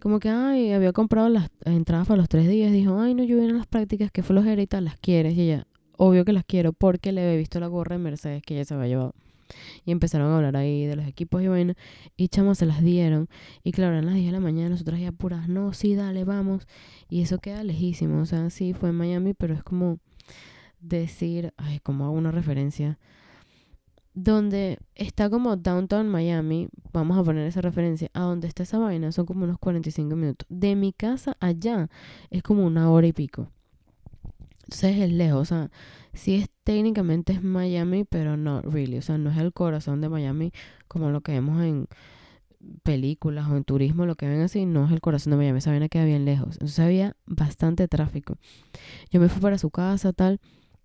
Como 0.00 0.20
que, 0.20 0.28
ay, 0.28 0.72
había 0.72 0.92
comprado 0.92 1.28
las 1.28 1.50
entradas 1.64 2.06
para 2.06 2.18
los 2.18 2.28
tres 2.28 2.48
días. 2.48 2.72
Dijo, 2.72 3.00
ay, 3.00 3.14
no, 3.14 3.24
yo 3.24 3.42
a 3.42 3.46
las 3.46 3.66
prácticas, 3.66 4.10
que 4.12 4.22
flojera 4.22 4.60
y 4.62 4.66
tal, 4.66 4.84
las 4.84 4.96
quieres. 4.96 5.34
Y 5.34 5.42
ella, 5.42 5.66
obvio 5.96 6.24
que 6.24 6.32
las 6.32 6.44
quiero, 6.44 6.72
porque 6.72 7.12
le 7.12 7.24
había 7.24 7.36
visto 7.36 7.60
la 7.60 7.66
gorra 7.66 7.96
de 7.96 8.02
Mercedes 8.02 8.42
que 8.42 8.54
ella 8.54 8.64
se 8.64 8.74
había 8.74 8.88
llevado. 8.88 9.14
Y 9.84 9.92
empezaron 9.92 10.30
a 10.30 10.36
hablar 10.36 10.56
ahí 10.56 10.84
de 10.84 10.94
los 10.94 11.06
equipos 11.06 11.42
y 11.42 11.48
bueno, 11.48 11.72
y 12.16 12.28
chamos 12.28 12.58
se 12.58 12.66
las 12.66 12.82
dieron. 12.82 13.28
Y 13.64 13.72
claro, 13.72 13.94
eran 13.94 14.06
las 14.06 14.14
10 14.14 14.26
de 14.26 14.32
la 14.32 14.40
mañana, 14.40 14.68
nosotras 14.68 15.00
ya 15.00 15.10
puras, 15.10 15.48
no, 15.48 15.72
sí, 15.72 15.94
dale, 15.94 16.24
vamos. 16.24 16.66
Y 17.08 17.22
eso 17.22 17.38
queda 17.38 17.64
lejísimo. 17.64 18.20
O 18.20 18.26
sea, 18.26 18.50
sí, 18.50 18.74
fue 18.74 18.90
en 18.90 18.96
Miami, 18.96 19.34
pero 19.34 19.54
es 19.54 19.62
como 19.62 19.98
decir, 20.80 21.52
ay, 21.56 21.80
como 21.80 22.04
hago 22.04 22.14
una 22.14 22.30
referencia 22.30 22.98
donde 24.22 24.78
está 24.96 25.30
como 25.30 25.56
Downtown 25.56 26.08
Miami, 26.08 26.68
vamos 26.92 27.16
a 27.16 27.22
poner 27.22 27.46
esa 27.46 27.60
referencia, 27.60 28.10
a 28.14 28.22
donde 28.22 28.48
está 28.48 28.64
esa 28.64 28.78
vaina 28.78 29.12
son 29.12 29.26
como 29.26 29.44
unos 29.44 29.58
45 29.58 30.16
minutos. 30.16 30.46
De 30.50 30.74
mi 30.74 30.92
casa 30.92 31.36
allá 31.38 31.88
es 32.30 32.42
como 32.42 32.66
una 32.66 32.90
hora 32.90 33.06
y 33.06 33.12
pico. 33.12 33.48
Entonces 34.64 34.96
es 34.98 35.12
lejos, 35.12 35.40
o 35.40 35.44
sea, 35.44 35.70
sí 36.12 36.34
es 36.34 36.50
técnicamente 36.64 37.32
es 37.32 37.42
Miami, 37.42 38.04
pero 38.04 38.36
no 38.36 38.60
really, 38.62 38.98
o 38.98 39.02
sea, 39.02 39.18
no 39.18 39.30
es 39.30 39.38
el 39.38 39.52
corazón 39.52 40.00
de 40.00 40.08
Miami 40.08 40.52
como 40.88 41.10
lo 41.10 41.20
que 41.20 41.32
vemos 41.32 41.62
en 41.62 41.86
películas 42.82 43.48
o 43.48 43.56
en 43.56 43.62
turismo, 43.62 44.04
lo 44.04 44.16
que 44.16 44.26
ven 44.26 44.40
así, 44.40 44.66
no 44.66 44.84
es 44.84 44.90
el 44.90 45.00
corazón 45.00 45.30
de 45.30 45.36
Miami, 45.36 45.58
esa 45.58 45.70
vaina 45.70 45.88
queda 45.88 46.04
bien 46.04 46.24
lejos. 46.24 46.54
Entonces 46.54 46.80
había 46.80 47.16
bastante 47.24 47.86
tráfico. 47.86 48.36
Yo 49.10 49.20
me 49.20 49.28
fui 49.28 49.40
para 49.40 49.58
su 49.58 49.70
casa, 49.70 50.12
tal 50.12 50.40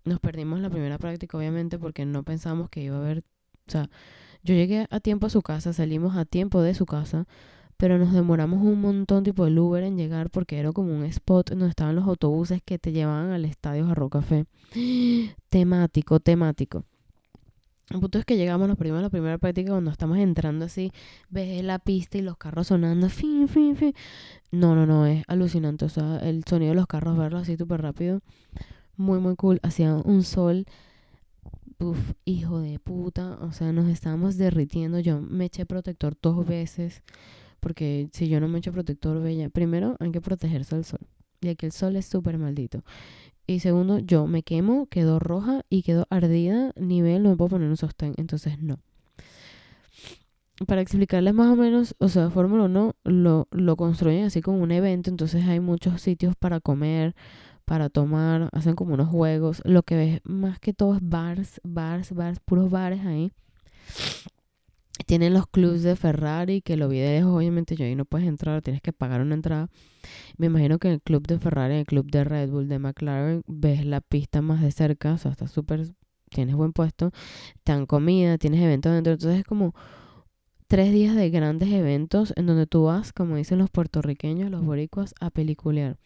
nos 0.05 0.19
perdimos 0.19 0.59
la 0.59 0.69
primera 0.69 0.97
práctica, 0.97 1.38
obviamente, 1.38 1.80
porque 1.80 2.05
no 2.05 2.23
pensamos 2.23 2.69
que 2.69 2.81
iba 2.81 2.97
a 2.97 2.99
haber, 2.99 3.23
o 3.67 3.71
sea, 3.71 3.89
yo 4.43 4.53
llegué 4.53 4.88
a 4.89 4.99
tiempo 4.99 5.27
a 5.27 5.30
su 5.30 5.41
casa, 5.41 5.73
salimos 5.73 6.17
a 6.17 6.25
tiempo 6.25 6.61
de 6.61 6.73
su 6.73 6.85
casa, 6.85 7.25
pero 7.77 7.97
nos 7.97 8.13
demoramos 8.13 8.61
un 8.61 8.81
montón 8.81 9.23
tipo 9.23 9.45
el 9.45 9.57
Uber 9.57 9.84
en 9.84 9.97
llegar 9.97 10.30
porque 10.30 10.59
era 10.59 10.71
como 10.71 10.93
un 10.93 11.03
spot 11.05 11.51
donde 11.51 11.69
estaban 11.69 11.95
los 11.95 12.07
autobuses 12.07 12.61
que 12.63 12.77
te 12.77 12.91
llevaban 12.91 13.31
al 13.31 13.45
estadio 13.45 13.85
Jarro 13.88 14.09
Café. 14.09 14.45
temático, 15.49 16.19
temático. 16.19 16.84
El 17.89 17.99
punto 17.99 18.17
es 18.17 18.25
que 18.25 18.38
llegamos, 18.38 18.67
nos 18.67 18.77
perdimos 18.77 19.01
la 19.01 19.09
primera 19.09 19.38
práctica 19.38 19.71
cuando 19.71 19.91
estamos 19.91 20.17
entrando 20.17 20.65
así, 20.65 20.91
ves 21.30 21.63
la 21.63 21.80
pista 21.80 22.17
y 22.17 22.21
los 22.21 22.38
carros 22.38 22.67
sonando, 22.67 23.09
fin, 23.09 23.47
fin, 23.47 23.75
fin. 23.75 23.93
No, 24.51 24.75
no, 24.75 24.85
no, 24.85 25.05
es 25.05 25.23
alucinante, 25.27 25.85
o 25.85 25.89
sea, 25.89 26.17
el 26.19 26.43
sonido 26.45 26.71
de 26.71 26.75
los 26.75 26.88
carros, 26.88 27.17
verlo 27.17 27.39
así 27.39 27.57
súper 27.57 27.81
rápido 27.81 28.21
muy, 28.98 29.20
muy 29.20 29.36
cool. 29.36 29.60
Hacía 29.64 29.95
un 29.95 30.24
sol, 30.24 30.65
uf, 31.80 32.14
hijo 32.26 32.60
de 32.60 32.80
puta. 32.80 33.38
O 33.41 33.52
sea, 33.52 33.72
nos 33.72 33.88
estábamos 33.88 34.38
derritiendo. 34.38 34.99
Yo 34.99 35.22
me 35.22 35.45
eché 35.45 35.65
protector 35.65 36.15
dos 36.22 36.45
veces. 36.45 37.03
Porque 37.60 38.10
si 38.11 38.28
yo 38.28 38.40
no 38.40 38.48
me 38.48 38.60
echo 38.60 38.72
protector, 38.72 39.22
bella, 39.22 39.49
primero 39.49 39.95
hay 39.99 40.11
que 40.11 40.22
protegerse 40.22 40.76
del 40.76 40.86
sol. 40.86 40.99
Ya 41.41 41.56
que 41.56 41.65
el 41.65 41.72
sol 41.72 41.95
es 41.95 42.06
súper 42.06 42.38
maldito. 42.38 42.84
Y 43.48 43.60
segundo, 43.60 43.99
yo 43.99 44.28
me 44.28 44.44
quemo, 44.44 44.88
quedo 44.88 45.20
roja 45.20 45.65
y 45.70 45.84
quedo 45.84 46.06
ardida. 46.10 46.74
Nivel, 46.76 47.24
no 47.24 47.30
me 47.30 47.36
puedo 47.36 47.49
poner 47.49 47.70
un 47.70 47.78
sostén. 47.78 48.14
Entonces, 48.18 48.60
no. 48.61 48.80
Para 50.68 50.82
explicarles 50.82 51.34
más 51.34 51.49
o 51.49 51.56
menos, 51.56 51.95
o 51.99 52.07
sea, 52.10 52.30
Fórmula 52.30 52.64
1 52.65 52.95
lo, 53.03 53.48
lo 53.52 53.76
construyen 53.76 54.26
así 54.26 54.41
como 54.41 54.60
un 54.60 54.72
evento. 54.72 55.10
Entonces 55.10 55.45
hay 55.45 55.60
muchos 55.60 56.02
sitios 56.02 56.36
para 56.36 56.60
comer, 56.60 57.15
para 57.65 57.90
tomar, 57.90 58.49
hacen 58.52 58.76
como 58.76 58.94
unos 58.94 59.10
juegos. 59.10 59.61
Lo 59.65 59.84
que 59.84 59.95
ves 59.95 60.22
más 60.23 60.60
que 60.60 60.73
todo 60.73 60.95
es 60.95 61.02
bars, 61.02 61.61
bars, 61.64 62.14
bars, 62.14 62.40
puros 62.40 62.69
bares 62.69 63.06
ahí. 63.06 63.31
Tienen 65.06 65.34
los 65.34 65.48
clubs 65.48 65.81
de 65.84 65.95
Ferrari, 65.95 66.61
que 66.61 66.77
lo 66.77 66.88
vi 66.88 66.99
de 66.99 67.19
lejos, 67.19 67.35
obviamente 67.35 67.76
yo 67.76 67.85
ahí 67.85 67.95
no 67.95 68.06
puedes 68.06 68.27
entrar, 68.27 68.61
tienes 68.61 68.81
que 68.81 68.94
pagar 68.94 69.22
una 69.22 69.35
entrada. 69.35 69.69
Me 70.38 70.48
imagino 70.48 70.80
que 70.80 70.88
en 70.88 70.94
el 70.95 71.02
club 71.02 71.26
de 71.27 71.40
Ferrari, 71.40 71.73
en 71.73 71.80
el 71.81 71.85
club 71.85 72.10
de 72.10 72.23
Red 72.23 72.49
Bull, 72.49 72.68
de 72.68 72.80
McLaren, 72.80 73.44
ves 73.48 73.85
la 73.85 74.02
pista 74.02 74.41
más 74.41 74.61
de 74.61 74.72
cerca, 74.72 75.14
o 75.14 75.18
sea, 75.18 75.31
está 75.31 75.48
súper, 75.48 75.88
tienes 76.30 76.56
buen 76.56 76.73
puesto, 76.73 77.11
te 77.64 77.85
comida, 77.88 78.38
tienes 78.38 78.61
eventos 78.61 78.94
dentro, 78.94 79.14
entonces 79.14 79.40
es 79.40 79.45
como 79.45 79.73
tres 80.74 80.91
días 80.91 81.16
de 81.16 81.30
grandes 81.30 81.72
eventos 81.72 82.34
en 82.36 82.48
donde 82.48 82.66
tú 82.66 82.86
vas, 82.86 83.14
como 83.14 83.36
dicen 83.36 83.60
los 83.60 83.70
puertorriqueños, 83.70 84.50
los 84.50 84.66
boricuas, 84.66 85.14
a 85.20 85.30
peliculear. 85.30 86.00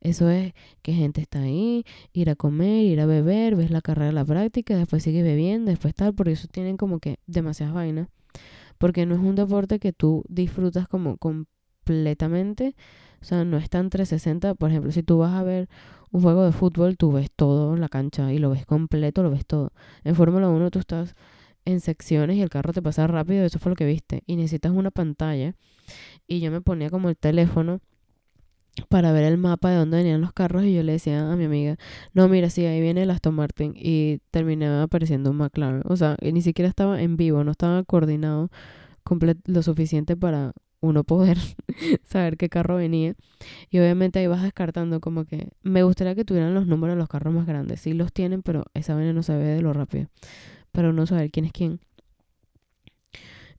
Eso 0.00 0.28
es 0.28 0.52
que 0.82 0.94
gente 0.94 1.20
está 1.20 1.42
ahí, 1.42 1.84
ir 2.12 2.28
a 2.28 2.34
comer, 2.34 2.86
ir 2.86 3.00
a 3.00 3.06
beber, 3.06 3.54
ves 3.54 3.70
la 3.70 3.80
carrera, 3.80 4.10
la 4.10 4.24
práctica, 4.24 4.76
después 4.76 5.04
sigues 5.04 5.22
bebiendo, 5.22 5.70
después 5.70 5.94
tal, 5.94 6.12
porque 6.12 6.32
eso 6.32 6.48
tienen 6.48 6.76
como 6.76 6.98
que 6.98 7.20
demasiadas 7.28 7.72
vainas. 7.72 8.08
Porque 8.78 9.06
no 9.06 9.14
es 9.14 9.20
un 9.20 9.36
deporte 9.36 9.78
que 9.78 9.92
tú 9.92 10.24
disfrutas 10.28 10.88
como 10.88 11.16
completamente. 11.16 12.74
O 13.22 13.24
sea, 13.24 13.44
no 13.44 13.58
es 13.58 13.70
tan 13.70 13.90
360. 13.90 14.56
Por 14.56 14.70
ejemplo, 14.70 14.90
si 14.90 15.04
tú 15.04 15.18
vas 15.18 15.34
a 15.34 15.44
ver 15.44 15.68
un 16.10 16.22
juego 16.22 16.44
de 16.44 16.50
fútbol, 16.50 16.96
tú 16.96 17.12
ves 17.12 17.30
todo 17.30 17.76
la 17.76 17.88
cancha 17.88 18.32
y 18.32 18.38
lo 18.38 18.50
ves 18.50 18.66
completo, 18.66 19.22
lo 19.22 19.30
ves 19.30 19.46
todo. 19.46 19.70
En 20.02 20.16
Fórmula 20.16 20.48
1 20.48 20.68
tú 20.72 20.80
estás 20.80 21.14
en 21.70 21.80
secciones 21.80 22.36
y 22.36 22.42
el 22.42 22.50
carro 22.50 22.72
te 22.72 22.82
pasa 22.82 23.06
rápido, 23.06 23.44
eso 23.44 23.58
fue 23.58 23.70
lo 23.70 23.76
que 23.76 23.86
viste. 23.86 24.22
Y 24.26 24.36
necesitas 24.36 24.72
una 24.72 24.90
pantalla. 24.90 25.54
Y 26.26 26.40
yo 26.40 26.50
me 26.50 26.60
ponía 26.60 26.90
como 26.90 27.08
el 27.08 27.16
teléfono 27.16 27.80
para 28.88 29.12
ver 29.12 29.24
el 29.24 29.38
mapa 29.38 29.70
de 29.70 29.76
dónde 29.76 29.98
venían 29.98 30.20
los 30.20 30.32
carros 30.32 30.64
y 30.64 30.74
yo 30.74 30.82
le 30.82 30.92
decía 30.92 31.30
a 31.30 31.36
mi 31.36 31.44
amiga, 31.44 31.76
no, 32.14 32.28
mira, 32.28 32.50
sí, 32.50 32.64
ahí 32.64 32.80
viene 32.80 33.02
el 33.02 33.10
Aston 33.10 33.34
Martin 33.34 33.74
y 33.76 34.20
terminaba 34.30 34.82
apareciendo 34.84 35.30
un 35.30 35.38
McLaren. 35.38 35.82
O 35.86 35.96
sea, 35.96 36.16
ni 36.22 36.42
siquiera 36.42 36.68
estaba 36.68 37.02
en 37.02 37.16
vivo, 37.16 37.44
no 37.44 37.52
estaba 37.52 37.82
coordinado 37.84 38.50
lo 39.46 39.62
suficiente 39.62 40.16
para 40.16 40.52
uno 40.80 41.04
poder 41.04 41.38
saber 42.04 42.36
qué 42.36 42.48
carro 42.48 42.76
venía. 42.76 43.14
Y 43.70 43.78
obviamente 43.78 44.18
ahí 44.18 44.26
vas 44.26 44.42
descartando 44.42 45.00
como 45.00 45.24
que 45.24 45.50
me 45.62 45.82
gustaría 45.82 46.14
que 46.14 46.24
tuvieran 46.24 46.54
los 46.54 46.66
números 46.66 46.96
de 46.96 47.00
los 47.00 47.08
carros 47.08 47.34
más 47.34 47.46
grandes. 47.46 47.80
Sí 47.80 47.92
los 47.92 48.12
tienen, 48.12 48.42
pero 48.42 48.64
esa 48.74 48.94
vaina 48.94 49.12
no 49.12 49.22
se 49.22 49.36
ve 49.36 49.44
de 49.44 49.62
lo 49.62 49.72
rápido. 49.72 50.08
Para 50.72 50.90
uno 50.90 51.06
saber 51.06 51.30
quién 51.30 51.46
es 51.46 51.52
quién. 51.52 51.80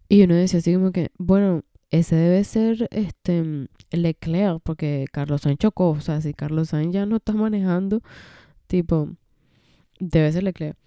Y 0.10 0.24
uno 0.24 0.36
decía 0.36 0.60
así 0.60 0.74
como 0.74 0.92
que, 0.92 1.10
bueno, 1.18 1.64
ese 1.90 2.16
debe 2.16 2.44
ser 2.44 2.88
este 2.92 3.68
Leclerc, 3.92 4.62
porque 4.64 5.06
Carlos 5.12 5.42
Sainz 5.42 5.60
chocó. 5.60 5.90
O 5.92 6.02
sea, 6.02 6.22
si 6.22 6.34
Carlos 6.34 6.70
Sainz 6.70 6.94
ya 6.94 7.06
no 7.06 7.18
está 7.18 7.34
manejando, 7.34 8.02
tipo, 8.68 9.10
debe 10.00 10.32
ser 10.32 10.44
Leclerc. 10.44 10.78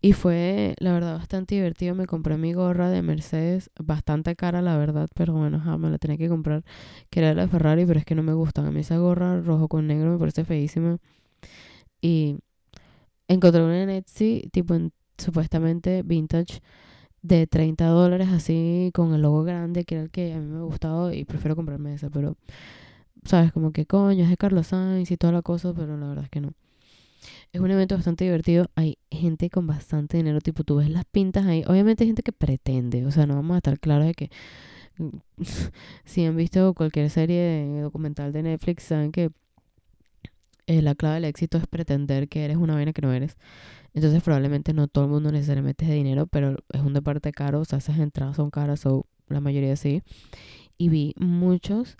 Y 0.00 0.12
fue, 0.12 0.74
la 0.78 0.92
verdad, 0.92 1.18
bastante 1.18 1.56
divertido. 1.56 1.94
Me 1.94 2.06
compré 2.06 2.36
mi 2.36 2.52
gorra 2.52 2.90
de 2.90 3.02
Mercedes, 3.02 3.70
bastante 3.78 4.36
cara, 4.36 4.62
la 4.62 4.76
verdad, 4.76 5.08
pero 5.14 5.32
bueno, 5.34 5.78
me 5.78 5.90
la 5.90 5.98
tenía 5.98 6.16
que 6.16 6.28
comprar, 6.28 6.64
que 7.10 7.20
era 7.20 7.34
la 7.34 7.48
Ferrari, 7.48 7.84
pero 7.86 7.98
es 7.98 8.04
que 8.04 8.14
no 8.14 8.22
me 8.22 8.32
gusta. 8.32 8.66
A 8.66 8.70
mí 8.70 8.80
esa 8.80 8.96
gorra 8.98 9.40
rojo 9.40 9.68
con 9.68 9.86
negro 9.86 10.12
me 10.12 10.18
parece 10.18 10.44
feísima. 10.44 10.98
Y 12.00 12.38
encontré 13.28 13.62
una 13.62 13.82
en 13.82 13.90
Etsy, 13.90 14.48
tipo, 14.52 14.74
supuestamente 15.18 16.02
vintage, 16.02 16.60
de 17.22 17.46
30 17.46 17.86
dólares, 17.86 18.28
así, 18.28 18.90
con 18.94 19.14
el 19.14 19.22
logo 19.22 19.42
grande, 19.44 19.84
que 19.84 19.96
era 19.96 20.04
el 20.04 20.10
que 20.10 20.32
a 20.32 20.38
mí 20.38 20.46
me 20.46 20.62
gustaba, 20.62 21.14
y 21.14 21.24
prefiero 21.24 21.56
comprarme 21.56 21.94
esa, 21.94 22.10
pero, 22.10 22.36
¿sabes? 23.24 23.52
Como 23.52 23.72
que 23.72 23.86
coño, 23.86 24.24
es 24.24 24.30
de 24.30 24.36
Carlos 24.36 24.68
Sainz 24.68 25.10
y 25.10 25.16
toda 25.16 25.32
la 25.32 25.42
cosa, 25.42 25.74
pero 25.74 25.96
la 25.96 26.08
verdad 26.08 26.24
es 26.24 26.30
que 26.30 26.40
no. 26.40 26.52
Es 27.52 27.60
un 27.60 27.70
evento 27.70 27.96
bastante 27.96 28.24
divertido. 28.24 28.70
Hay 28.74 28.98
gente 29.10 29.50
con 29.50 29.66
bastante 29.66 30.16
dinero. 30.18 30.40
Tipo, 30.40 30.64
tú 30.64 30.76
ves 30.76 30.90
las 30.90 31.04
pintas 31.06 31.46
ahí. 31.46 31.64
Obviamente 31.66 32.04
hay 32.04 32.08
gente 32.08 32.22
que 32.22 32.32
pretende. 32.32 33.06
O 33.06 33.10
sea, 33.10 33.26
no 33.26 33.34
vamos 33.34 33.54
a 33.54 33.58
estar 33.58 33.78
claros 33.80 34.06
de 34.06 34.14
que... 34.14 34.30
si 36.04 36.24
han 36.24 36.36
visto 36.36 36.74
cualquier 36.74 37.08
serie 37.10 37.80
documental 37.80 38.32
de 38.32 38.42
Netflix, 38.42 38.84
saben 38.84 39.12
que 39.12 39.30
eh, 40.66 40.82
la 40.82 40.94
clave 40.94 41.16
del 41.16 41.24
éxito 41.24 41.56
es 41.58 41.66
pretender 41.66 42.28
que 42.28 42.44
eres 42.44 42.56
una 42.56 42.74
vaina 42.74 42.92
que 42.92 43.02
no 43.02 43.12
eres. 43.12 43.36
Entonces 43.98 44.22
probablemente 44.22 44.72
no 44.72 44.88
todo 44.88 45.04
el 45.04 45.10
mundo 45.10 45.32
necesariamente 45.32 45.84
es 45.84 45.90
de 45.90 45.96
dinero, 45.96 46.26
pero 46.26 46.56
es 46.72 46.80
un 46.80 46.94
deporte 46.94 47.32
caro, 47.32 47.60
o 47.60 47.64
sea, 47.64 47.78
esas 47.78 47.98
entradas 47.98 48.36
son 48.36 48.50
caras, 48.50 48.86
o 48.86 49.06
la 49.28 49.40
mayoría 49.40 49.76
sí. 49.76 50.02
Y 50.76 50.88
vi 50.88 51.14
muchos 51.18 51.96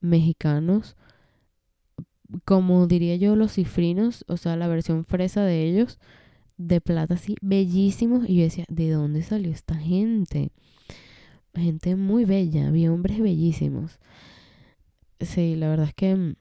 mexicanos 0.00 0.96
como 2.44 2.86
diría 2.86 3.16
yo, 3.16 3.36
los 3.36 3.52
cifrinos, 3.52 4.24
o 4.28 4.36
sea, 4.36 4.56
la 4.56 4.68
versión 4.68 5.04
fresa 5.04 5.42
de 5.44 5.64
ellos, 5.64 5.98
de 6.56 6.80
plata 6.80 7.14
así, 7.14 7.36
bellísimos. 7.40 8.28
Y 8.28 8.36
yo 8.36 8.42
decía, 8.42 8.64
¿de 8.68 8.90
dónde 8.90 9.22
salió 9.22 9.50
esta 9.50 9.74
gente? 9.74 10.50
Gente 11.54 11.96
muy 11.96 12.24
bella, 12.24 12.70
vi 12.70 12.86
hombres 12.88 13.20
bellísimos. 13.20 13.98
Sí, 15.20 15.56
la 15.56 15.68
verdad 15.68 15.88
es 15.88 15.94
que 15.94 16.36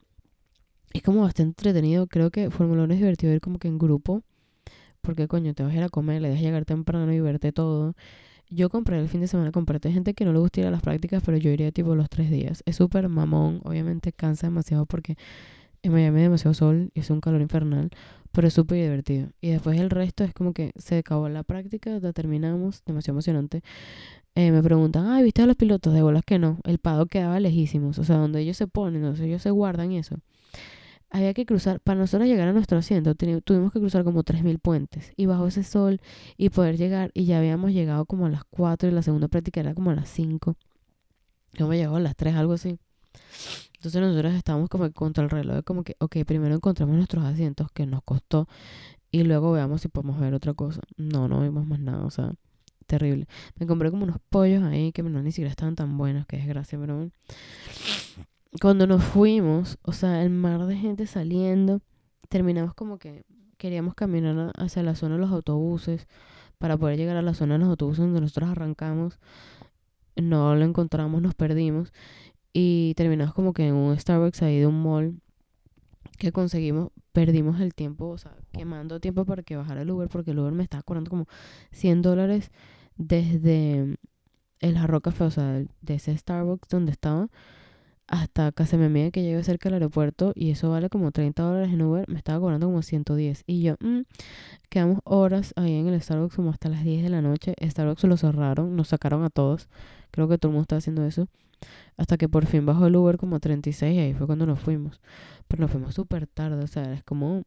es 0.94 1.02
como 1.02 1.22
bastante 1.22 1.50
entretenido. 1.52 2.08
Creo 2.08 2.32
que 2.32 2.52
Fórmula 2.52 2.84
1 2.84 2.94
es 2.94 3.00
divertido 3.00 3.34
ir 3.34 3.42
como 3.42 3.60
que 3.60 3.68
en 3.68 3.78
grupo. 3.78 4.24
Porque 5.08 5.30
coño, 5.30 5.54
te 5.54 5.64
vas 5.64 5.72
a 5.72 5.78
ir 5.78 5.84
a 5.84 5.88
comer, 5.88 6.22
le 6.22 6.28
dejas 6.28 6.44
llegar 6.44 6.66
temprano 6.66 7.14
y 7.14 7.22
verte 7.22 7.54
todo. 7.54 7.96
Yo 8.50 8.70
compré 8.70 9.00
el 9.00 9.08
fin 9.08 9.22
de 9.22 9.28
semana, 9.28 9.54
compré 9.54 9.80
gente 9.90 10.14
que 10.14 10.26
no 10.26 10.34
le 10.34 10.40
gusta 10.40 10.60
ir 10.60 10.68
a 10.68 10.72
las 10.72 10.82
prácticas, 10.82 11.24
pero 11.26 11.38
yo 11.38 11.50
iría 11.50 11.72
tipo 11.72 11.96
los 11.96 12.10
tres 12.10 12.30
días. 12.30 12.62
Es 12.66 12.76
súper 12.76 13.08
mamón, 13.08 13.62
obviamente 13.64 14.12
cansa 14.12 14.48
demasiado 14.48 14.86
porque 14.86 15.16
en 15.82 15.94
Miami 15.94 16.18
hay 16.18 16.24
demasiado 16.24 16.54
sol 16.54 16.92
y 16.94 17.00
es 17.00 17.10
un 17.10 17.22
calor 17.22 17.40
infernal, 17.40 17.90
pero 18.34 18.50
es 18.50 18.54
súper 18.54 18.80
divertido. 18.80 19.30
Y 19.40 19.52
después 19.52 19.80
el 19.80 19.90
resto 19.90 20.26
es 20.26 20.34
como 20.34 20.52
que 20.52 20.74
se 20.76 20.98
acabó 20.98 21.30
la 21.30 21.44
práctica, 21.44 21.98
la 22.02 22.12
terminamos, 22.12 22.84
demasiado 22.86 23.16
emocionante. 23.16 23.64
Eh, 24.36 24.52
me 24.52 24.62
preguntan, 24.62 25.08
ay, 25.08 25.24
¿viste 25.24 25.42
a 25.42 25.46
los 25.46 25.56
pilotos? 25.56 25.94
De 25.94 26.02
bolas 26.02 26.24
que 26.26 26.38
no, 26.38 26.60
el 26.66 26.80
pado 26.80 27.06
quedaba 27.06 27.40
lejísimos, 27.40 27.98
o 27.98 28.04
sea, 28.04 28.18
donde 28.18 28.42
ellos 28.42 28.58
se 28.58 28.68
ponen, 28.68 29.04
donde 29.04 29.26
ellos 29.26 29.42
se 29.42 29.52
guardan 29.52 29.94
y 29.94 30.00
eso. 30.00 30.18
Había 31.10 31.34
que 31.34 31.46
cruzar, 31.46 31.80
para 31.80 32.00
nosotros 32.00 32.28
llegar 32.28 32.50
a 32.50 32.54
nuestro 32.54 32.78
asiento, 32.78 33.16
tuvimos 33.16 33.72
que 33.72 33.80
cruzar 33.80 34.04
como 34.04 34.24
3.000 34.24 34.60
puentes. 34.60 35.14
Y 35.16 35.26
bajo 35.26 35.48
ese 35.48 35.64
sol 35.64 36.02
y 36.36 36.50
poder 36.50 36.78
llegar, 36.78 37.12
y 37.14 37.26
ya 37.26 37.38
habíamos 37.38 37.72
llegado 37.72 38.06
como 38.06 38.26
a 38.26 38.30
las 38.30 38.44
4 38.44 38.90
y 38.90 38.92
la 38.92 39.02
segunda 39.02 39.28
práctica 39.28 39.62
era 39.62 39.74
como 39.74 39.92
a 39.92 39.96
las 39.96 40.10
5. 40.10 40.56
Yo 41.54 41.68
me 41.68 41.84
a 41.84 42.00
las 42.00 42.16
3, 42.16 42.36
algo 42.36 42.54
así. 42.54 42.78
Entonces 43.76 44.02
nosotros 44.02 44.34
estábamos 44.34 44.70
como 44.70 44.92
contra 44.92 45.24
el 45.24 45.30
reloj, 45.30 45.64
como 45.64 45.84
que, 45.84 45.96
ok, 46.00 46.18
primero 46.26 46.54
encontramos 46.56 46.96
nuestros 46.96 47.24
asientos, 47.24 47.72
que 47.72 47.86
nos 47.86 48.04
costó, 48.04 48.48
y 49.10 49.24
luego 49.24 49.52
veamos 49.54 49.82
si 49.82 49.88
podemos 49.88 50.20
ver 50.20 50.34
otra 50.34 50.54
cosa. 50.54 50.82
No, 50.98 51.28
no 51.28 51.42
vimos 51.42 51.66
más 51.66 51.80
nada, 51.80 52.04
o 52.06 52.12
sea, 52.12 52.34
terrible. 52.86 53.28
Me 53.56 53.66
compré 53.66 53.92
como 53.92 54.04
unos 54.04 54.18
pollos 54.30 54.64
ahí 54.64 54.92
que 54.92 55.04
no 55.04 55.22
ni 55.22 55.32
siquiera 55.32 55.52
estaban 55.52 55.76
tan 55.76 55.98
buenos, 55.98 56.26
que 56.28 56.38
desgracia, 56.38 56.78
pero 56.78 57.10
cuando 58.62 58.88
nos 58.88 59.04
fuimos, 59.04 59.78
o 59.82 59.92
sea, 59.92 60.24
el 60.24 60.30
mar 60.30 60.66
de 60.66 60.76
gente 60.76 61.08
saliendo, 61.08 61.82
terminamos 62.30 62.74
como 62.74 62.98
que 62.98 63.24
queríamos 63.58 63.96
caminar 63.96 64.52
hacia 64.58 64.84
la 64.84 64.96
zona 64.96 65.16
de 65.16 65.22
los 65.22 65.32
autobuses 65.32 66.08
para 66.58 66.78
poder 66.78 66.98
llegar 66.98 67.18
a 67.18 67.22
la 67.22 67.34
zona 67.34 67.56
de 67.56 67.60
los 67.60 67.70
autobuses 67.70 68.04
donde 68.04 68.22
nosotros 68.22 68.50
arrancamos. 68.50 69.20
No 70.16 70.56
lo 70.56 70.66
encontramos, 70.66 71.22
nos 71.22 71.36
perdimos 71.36 71.94
y 72.54 72.94
terminamos 72.96 73.34
como 73.34 73.54
que 73.54 73.68
en 73.68 73.76
un 73.76 73.98
Starbucks 73.98 74.42
ahí 74.42 74.60
de 74.60 74.68
un 74.68 74.82
mall 74.82 75.22
que 76.18 76.32
conseguimos, 76.32 76.90
perdimos 77.12 77.60
el 77.60 77.76
tiempo, 77.76 78.08
o 78.08 78.18
sea, 78.18 78.36
quemando 78.52 79.00
tiempo 79.00 79.26
para 79.26 79.44
que 79.44 79.56
bajara 79.56 79.84
el 79.84 79.92
Uber, 79.92 80.10
porque 80.10 80.32
el 80.32 80.40
Uber 80.40 80.54
me 80.54 80.64
estaba 80.64 80.82
cobrando 80.82 81.12
como 81.12 81.28
100 81.72 82.02
dólares 82.02 82.52
desde 82.96 83.98
el 84.60 84.78
Jarro 84.78 85.02
Café, 85.02 85.26
o 85.26 85.32
sea, 85.32 85.64
de 85.82 85.94
ese 85.94 86.18
Starbucks 86.18 86.70
donde 86.70 86.92
estaba, 86.92 87.30
hasta 88.08 88.52
casi 88.54 88.78
me 88.78 88.90
mide 88.90 89.12
que 89.12 89.22
llegue 89.22 89.44
cerca 89.44 89.70
del 89.70 89.76
aeropuerto, 89.76 90.32
y 90.36 90.52
eso 90.52 90.70
vale 90.70 90.90
como 90.90 91.12
30 91.12 91.44
dólares 91.44 91.74
en 91.74 91.82
Uber, 91.82 92.06
me 92.08 92.18
estaba 92.18 92.40
cobrando 92.40 92.68
como 92.68 92.82
110. 92.82 93.44
Y 93.46 93.64
yo, 93.64 93.76
mmm, 93.82 94.02
quedamos 94.70 95.00
horas 95.04 95.54
ahí 95.58 95.74
en 95.76 95.88
el 95.88 96.02
Starbucks 96.02 96.36
como 96.36 96.52
hasta 96.52 96.70
las 96.70 96.84
10 96.84 97.04
de 97.04 97.10
la 97.10 97.22
noche, 97.22 97.54
Starbucks 97.62 98.04
lo 98.06 98.18
cerraron, 98.18 98.76
nos 98.76 98.90
sacaron 98.90 99.24
a 99.24 99.30
todos, 99.30 99.68
creo 100.12 100.28
que 100.28 100.38
todo 100.38 100.50
el 100.52 100.54
mundo 100.54 100.64
está 100.64 100.78
haciendo 100.78 101.06
eso. 101.06 101.28
Hasta 101.98 102.18
que 102.18 102.30
por 102.30 102.46
fin 102.46 102.66
bajó 102.66 102.86
el 102.86 102.96
Uber 102.96 103.18
como 103.18 103.38
a 103.38 103.40
36 103.40 103.96
y 103.96 104.00
ahí 104.00 104.14
fue 104.14 104.28
cuando 104.28 104.46
nos 104.46 104.60
fuimos. 104.60 105.02
Pero 105.48 105.62
nos 105.62 105.72
fuimos 105.72 105.96
súper 105.96 106.28
tarde, 106.28 106.64
o 106.64 106.68
sea, 106.68 106.94
es 106.94 107.04
como 107.04 107.44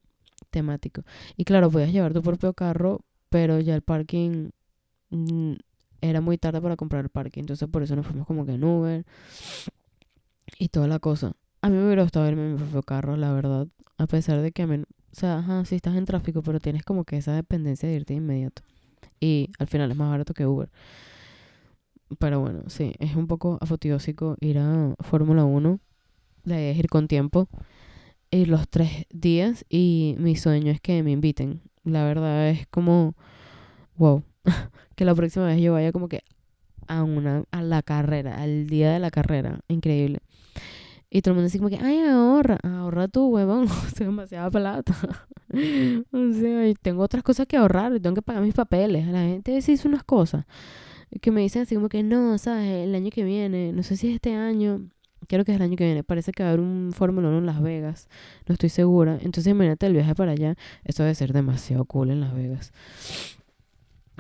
temático. 0.51 1.03
Y 1.37 1.45
claro, 1.45 1.71
podías 1.71 1.93
llevar 1.93 2.13
tu 2.13 2.23
propio 2.23 2.53
carro, 2.53 3.01
pero 3.29 3.61
ya 3.61 3.77
el 3.77 3.83
parking 3.83 4.51
mm, 5.11 5.53
era 6.01 6.21
muy 6.21 6.39
tarde 6.39 6.61
para 6.61 6.77
comprar 6.77 7.05
el 7.05 7.11
parking. 7.11 7.43
Entonces 7.43 7.69
por 7.69 7.83
eso 7.83 7.95
nos 7.95 8.07
fuimos 8.07 8.27
como 8.27 8.45
que 8.45 8.53
en 8.53 8.65
Uber 8.65 9.05
y 10.59 10.69
toda 10.69 10.89
la 10.89 10.99
cosa. 10.99 11.33
A 11.63 11.69
mí 11.69 11.77
me 11.77 11.87
hubiera 11.87 12.03
gustado 12.03 12.29
irme 12.29 12.47
en 12.47 12.53
mi 12.55 12.59
propio 12.59 12.83
carro, 12.83 13.17
la 13.17 13.33
verdad. 13.33 13.69
A 13.99 14.07
pesar 14.07 14.41
de 14.41 14.53
que 14.53 14.63
a 14.63 14.67
mí, 14.67 14.77
o 14.79 14.87
sea, 15.13 15.39
ajá, 15.39 15.65
sí 15.65 15.77
estás 15.77 15.97
en 15.97 16.05
tráfico, 16.05 16.43
pero 16.43 16.61
tienes 16.61 16.85
como 16.85 17.05
que 17.05 17.17
esa 17.19 17.35
dependencia 17.35 17.89
de 17.89 17.97
irte 17.97 18.15
de 18.15 18.19
inmediato. 18.19 18.63
Y 19.21 19.51
al 19.59 19.67
final 19.67 19.91
es 19.91 19.97
más 19.97 20.11
barato 20.11 20.33
que 20.33 20.47
Uber. 20.47 20.71
Pero 22.19 22.41
bueno, 22.41 22.65
sí, 22.69 22.95
es 22.99 23.15
un 23.15 23.27
poco 23.27 23.59
afoteósico 23.61 24.37
ir 24.41 24.59
a 24.59 24.95
Fórmula 25.01 25.45
1. 25.45 25.79
La 26.45 26.57
idea 26.59 26.73
es 26.73 26.79
ir 26.79 26.89
con 26.89 27.07
tiempo, 27.07 27.49
ir 28.31 28.49
los 28.49 28.69
tres 28.69 29.07
días 29.11 29.65
y 29.69 30.17
mi 30.19 30.37
sueño 30.37 30.73
es 30.73 30.81
que 30.81 31.03
me 31.03 31.13
inviten. 31.13 31.61
La 31.85 32.05
verdad 32.05 32.49
es 32.49 32.67
como, 32.69 33.15
wow, 33.97 34.25
que 34.97 35.05
la 35.05 35.15
próxima 35.15 35.47
vez 35.47 35.61
yo 35.61 35.75
vaya 35.75 35.93
como 35.93 36.09
que 36.09 36.23
a 36.89 37.05
una, 37.05 37.45
a 37.53 37.63
la 37.63 37.83
carrera, 37.83 38.43
al 38.43 38.67
día 38.67 38.93
de 38.93 38.99
la 38.99 39.11
carrera. 39.11 39.61
Increíble. 39.69 40.21
Y 41.11 41.23
todo 41.23 41.33
el 41.33 41.37
mundo 41.37 41.47
dice 41.47 41.59
como 41.59 41.71
que, 41.71 41.79
ay, 41.79 42.01
ahorra, 42.01 42.59
ahorra 42.63 43.09
tú, 43.09 43.29
huevón, 43.29 43.65
es 43.87 43.95
demasiada 43.95 44.51
plata. 44.51 44.95
o 46.13 46.33
sea, 46.33 46.75
tengo 46.81 47.03
otras 47.03 47.23
cosas 47.23 47.47
que 47.47 47.57
ahorrar, 47.57 47.99
tengo 48.01 48.15
que 48.15 48.23
pagar 48.23 48.43
mis 48.43 48.55
papeles. 48.55 49.07
La 49.09 49.23
gente 49.23 49.53
dice 49.53 49.77
unas 49.89 50.05
cosas 50.05 50.47
que 51.21 51.31
me 51.31 51.41
dicen 51.41 51.63
así 51.63 51.75
como 51.75 51.89
que 51.89 52.03
no, 52.03 52.39
¿sabes? 52.39 52.87
El 52.87 52.95
año 52.95 53.11
que 53.11 53.25
viene, 53.25 53.73
no 53.73 53.83
sé 53.83 53.97
si 53.97 54.09
es 54.09 54.15
este 54.15 54.35
año, 54.35 54.89
creo 55.27 55.45
que 55.45 55.53
es 55.53 55.57
el 55.57 55.63
año 55.63 55.77
que 55.77 55.85
viene, 55.85 56.05
parece 56.05 56.33
que 56.33 56.43
va 56.43 56.51
a 56.51 56.53
haber 56.53 56.61
un 56.61 56.93
Fórmula 56.95 57.29
1 57.29 57.39
en 57.39 57.47
Las 57.47 57.61
Vegas, 57.61 58.09
no 58.47 58.53
estoy 58.53 58.69
segura. 58.69 59.19
Entonces 59.21 59.51
imagínate 59.51 59.87
el 59.87 59.93
viaje 59.93 60.15
para 60.15 60.33
allá, 60.33 60.57
eso 60.85 61.03
debe 61.03 61.15
ser 61.15 61.33
demasiado 61.33 61.85
cool 61.85 62.11
en 62.11 62.21
Las 62.21 62.35
Vegas. 62.35 62.73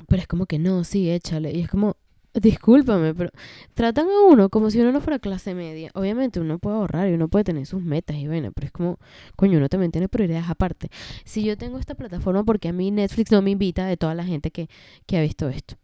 Pero 0.08 0.22
es 0.22 0.28
como 0.28 0.46
que 0.46 0.58
no, 0.58 0.82
sí, 0.84 1.10
échale. 1.10 1.52
Y 1.52 1.60
es 1.60 1.68
como, 1.68 1.96
discúlpame, 2.34 3.14
pero 3.14 3.30
tratan 3.74 4.06
a 4.08 4.20
uno 4.28 4.48
como 4.48 4.70
si 4.70 4.80
uno 4.80 4.92
no 4.92 5.00
fuera 5.00 5.18
clase 5.18 5.54
media. 5.54 5.90
Obviamente 5.94 6.40
uno 6.40 6.58
puede 6.58 6.76
ahorrar 6.76 7.08
y 7.08 7.14
uno 7.14 7.28
puede 7.28 7.44
tener 7.44 7.66
sus 7.66 7.82
metas 7.82 8.16
y 8.16 8.26
bueno, 8.26 8.52
pero 8.52 8.66
es 8.66 8.72
como, 8.72 8.98
coño, 9.36 9.58
uno 9.58 9.68
también 9.68 9.92
tiene 9.92 10.08
prioridades 10.08 10.48
aparte. 10.48 10.90
Si 11.24 11.44
yo 11.44 11.56
tengo 11.56 11.78
esta 11.78 11.94
plataforma, 11.94 12.44
porque 12.44 12.68
a 12.68 12.72
mí 12.72 12.90
Netflix 12.90 13.30
no 13.32 13.42
me 13.42 13.50
invita 13.50 13.86
de 13.86 13.96
toda 13.96 14.14
la 14.14 14.24
gente 14.24 14.50
que, 14.50 14.68
que 15.06 15.18
ha 15.18 15.22
visto 15.22 15.48
esto. 15.48 15.76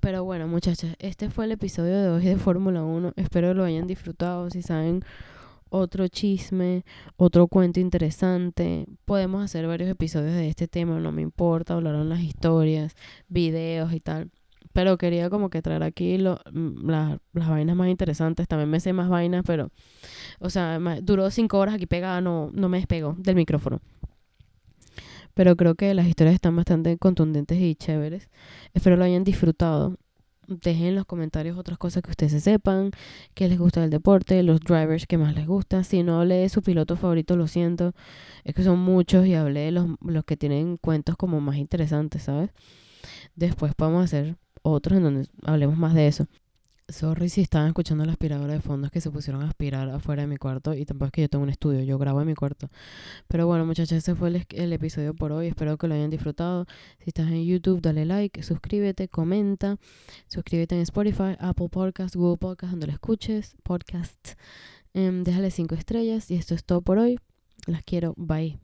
Pero 0.00 0.24
bueno, 0.24 0.46
muchachas, 0.46 0.94
este 0.98 1.28
fue 1.30 1.44
el 1.46 1.52
episodio 1.52 2.00
de 2.00 2.08
hoy 2.08 2.24
de 2.24 2.36
Fórmula 2.36 2.82
1. 2.82 3.14
Espero 3.16 3.52
lo 3.54 3.64
hayan 3.64 3.86
disfrutado. 3.86 4.48
Si 4.50 4.62
saben 4.62 5.04
otro 5.72 6.06
chisme, 6.08 6.84
otro 7.16 7.48
cuento 7.48 7.80
interesante, 7.80 8.86
podemos 9.04 9.42
hacer 9.42 9.66
varios 9.66 9.88
episodios 9.90 10.34
de 10.34 10.48
este 10.48 10.68
tema, 10.68 11.00
no 11.00 11.12
me 11.12 11.22
importa, 11.22 11.74
hablaron 11.74 12.10
las 12.10 12.20
historias, 12.20 12.94
videos 13.28 13.92
y 13.92 14.00
tal. 14.00 14.30
Pero 14.72 14.98
quería 14.98 15.30
como 15.30 15.50
que 15.50 15.62
traer 15.62 15.82
aquí 15.82 16.18
lo, 16.18 16.40
la- 16.52 17.18
las 17.32 17.48
vainas 17.48 17.76
más 17.76 17.88
interesantes. 17.88 18.48
También 18.48 18.70
me 18.70 18.80
sé 18.80 18.92
más 18.92 19.08
vainas, 19.08 19.44
pero... 19.46 19.70
O 20.40 20.50
sea, 20.50 20.78
ma- 20.78 21.00
duró 21.00 21.30
cinco 21.30 21.58
horas 21.58 21.74
aquí 21.76 21.86
pegada, 21.86 22.20
no, 22.20 22.50
no 22.54 22.68
me 22.68 22.78
despegó 22.78 23.14
del 23.18 23.36
micrófono. 23.36 23.80
Pero 25.34 25.56
creo 25.56 25.74
que 25.74 25.94
las 25.94 26.06
historias 26.06 26.34
están 26.34 26.56
bastante 26.56 26.96
contundentes 26.98 27.58
y 27.58 27.74
chéveres. 27.74 28.28
Espero 28.74 28.96
lo 28.96 29.04
hayan 29.04 29.24
disfrutado. 29.24 29.96
Dejen 30.48 30.86
en 30.88 30.94
los 30.96 31.06
comentarios 31.06 31.56
otras 31.56 31.78
cosas 31.78 32.02
que 32.02 32.10
ustedes 32.10 32.32
se 32.32 32.40
sepan, 32.40 32.90
que 33.32 33.48
les 33.48 33.58
gusta 33.58 33.80
del 33.80 33.90
deporte, 33.90 34.42
los 34.42 34.60
drivers 34.60 35.06
que 35.06 35.16
más 35.16 35.34
les 35.34 35.46
gusta. 35.46 35.84
Si 35.84 36.02
no 36.02 36.20
hablé 36.20 36.34
de 36.36 36.48
su 36.48 36.62
piloto 36.62 36.96
favorito, 36.96 37.36
lo 37.36 37.46
siento. 37.46 37.94
Es 38.44 38.54
que 38.54 38.62
son 38.64 38.78
muchos 38.80 39.26
y 39.26 39.34
hablé 39.34 39.60
de 39.60 39.70
los, 39.72 39.86
los 40.02 40.24
que 40.24 40.36
tienen 40.36 40.76
cuentos 40.76 41.16
como 41.16 41.40
más 41.40 41.56
interesantes, 41.56 42.24
¿sabes? 42.24 42.50
Después 43.36 43.74
podemos 43.74 44.04
hacer 44.04 44.36
otros 44.62 44.98
en 44.98 45.04
donde 45.04 45.28
hablemos 45.44 45.76
más 45.76 45.94
de 45.94 46.08
eso. 46.08 46.26
Sorry 46.88 47.28
si 47.28 47.40
estaban 47.40 47.68
escuchando 47.68 48.04
la 48.04 48.12
aspiradora 48.12 48.52
de 48.52 48.60
fondos 48.60 48.90
que 48.90 49.00
se 49.00 49.10
pusieron 49.10 49.42
a 49.42 49.48
aspirar 49.48 49.88
afuera 49.88 50.22
de 50.22 50.28
mi 50.28 50.36
cuarto 50.36 50.74
y 50.74 50.84
tampoco 50.84 51.06
es 51.06 51.12
que 51.12 51.22
yo 51.22 51.28
tengo 51.28 51.44
un 51.44 51.48
estudio, 51.48 51.82
yo 51.82 51.96
grabo 51.96 52.20
en 52.20 52.26
mi 52.26 52.34
cuarto. 52.34 52.68
Pero 53.28 53.46
bueno, 53.46 53.64
muchachos, 53.64 53.98
ese 53.98 54.14
fue 54.14 54.28
el, 54.28 54.72
episodio 54.72 55.14
por 55.14 55.32
hoy. 55.32 55.46
Espero 55.46 55.78
que 55.78 55.88
lo 55.88 55.94
hayan 55.94 56.10
disfrutado. 56.10 56.66
Si 56.98 57.04
estás 57.06 57.28
en 57.28 57.44
YouTube, 57.44 57.80
dale 57.80 58.04
like, 58.04 58.42
suscríbete, 58.42 59.08
comenta. 59.08 59.78
Suscríbete 60.28 60.74
en 60.74 60.82
Spotify, 60.82 61.36
Apple 61.38 61.68
Podcast, 61.70 62.14
Google 62.14 62.38
Podcast, 62.38 62.72
donde 62.72 62.88
lo 62.88 62.92
escuches, 62.92 63.56
podcast. 63.62 64.32
Em, 64.92 65.24
déjale 65.24 65.50
cinco 65.50 65.74
estrellas 65.74 66.30
y 66.30 66.34
esto 66.34 66.54
es 66.54 66.64
todo 66.64 66.82
por 66.82 66.98
hoy. 66.98 67.18
Las 67.66 67.84
quiero. 67.84 68.12
Bye. 68.16 68.62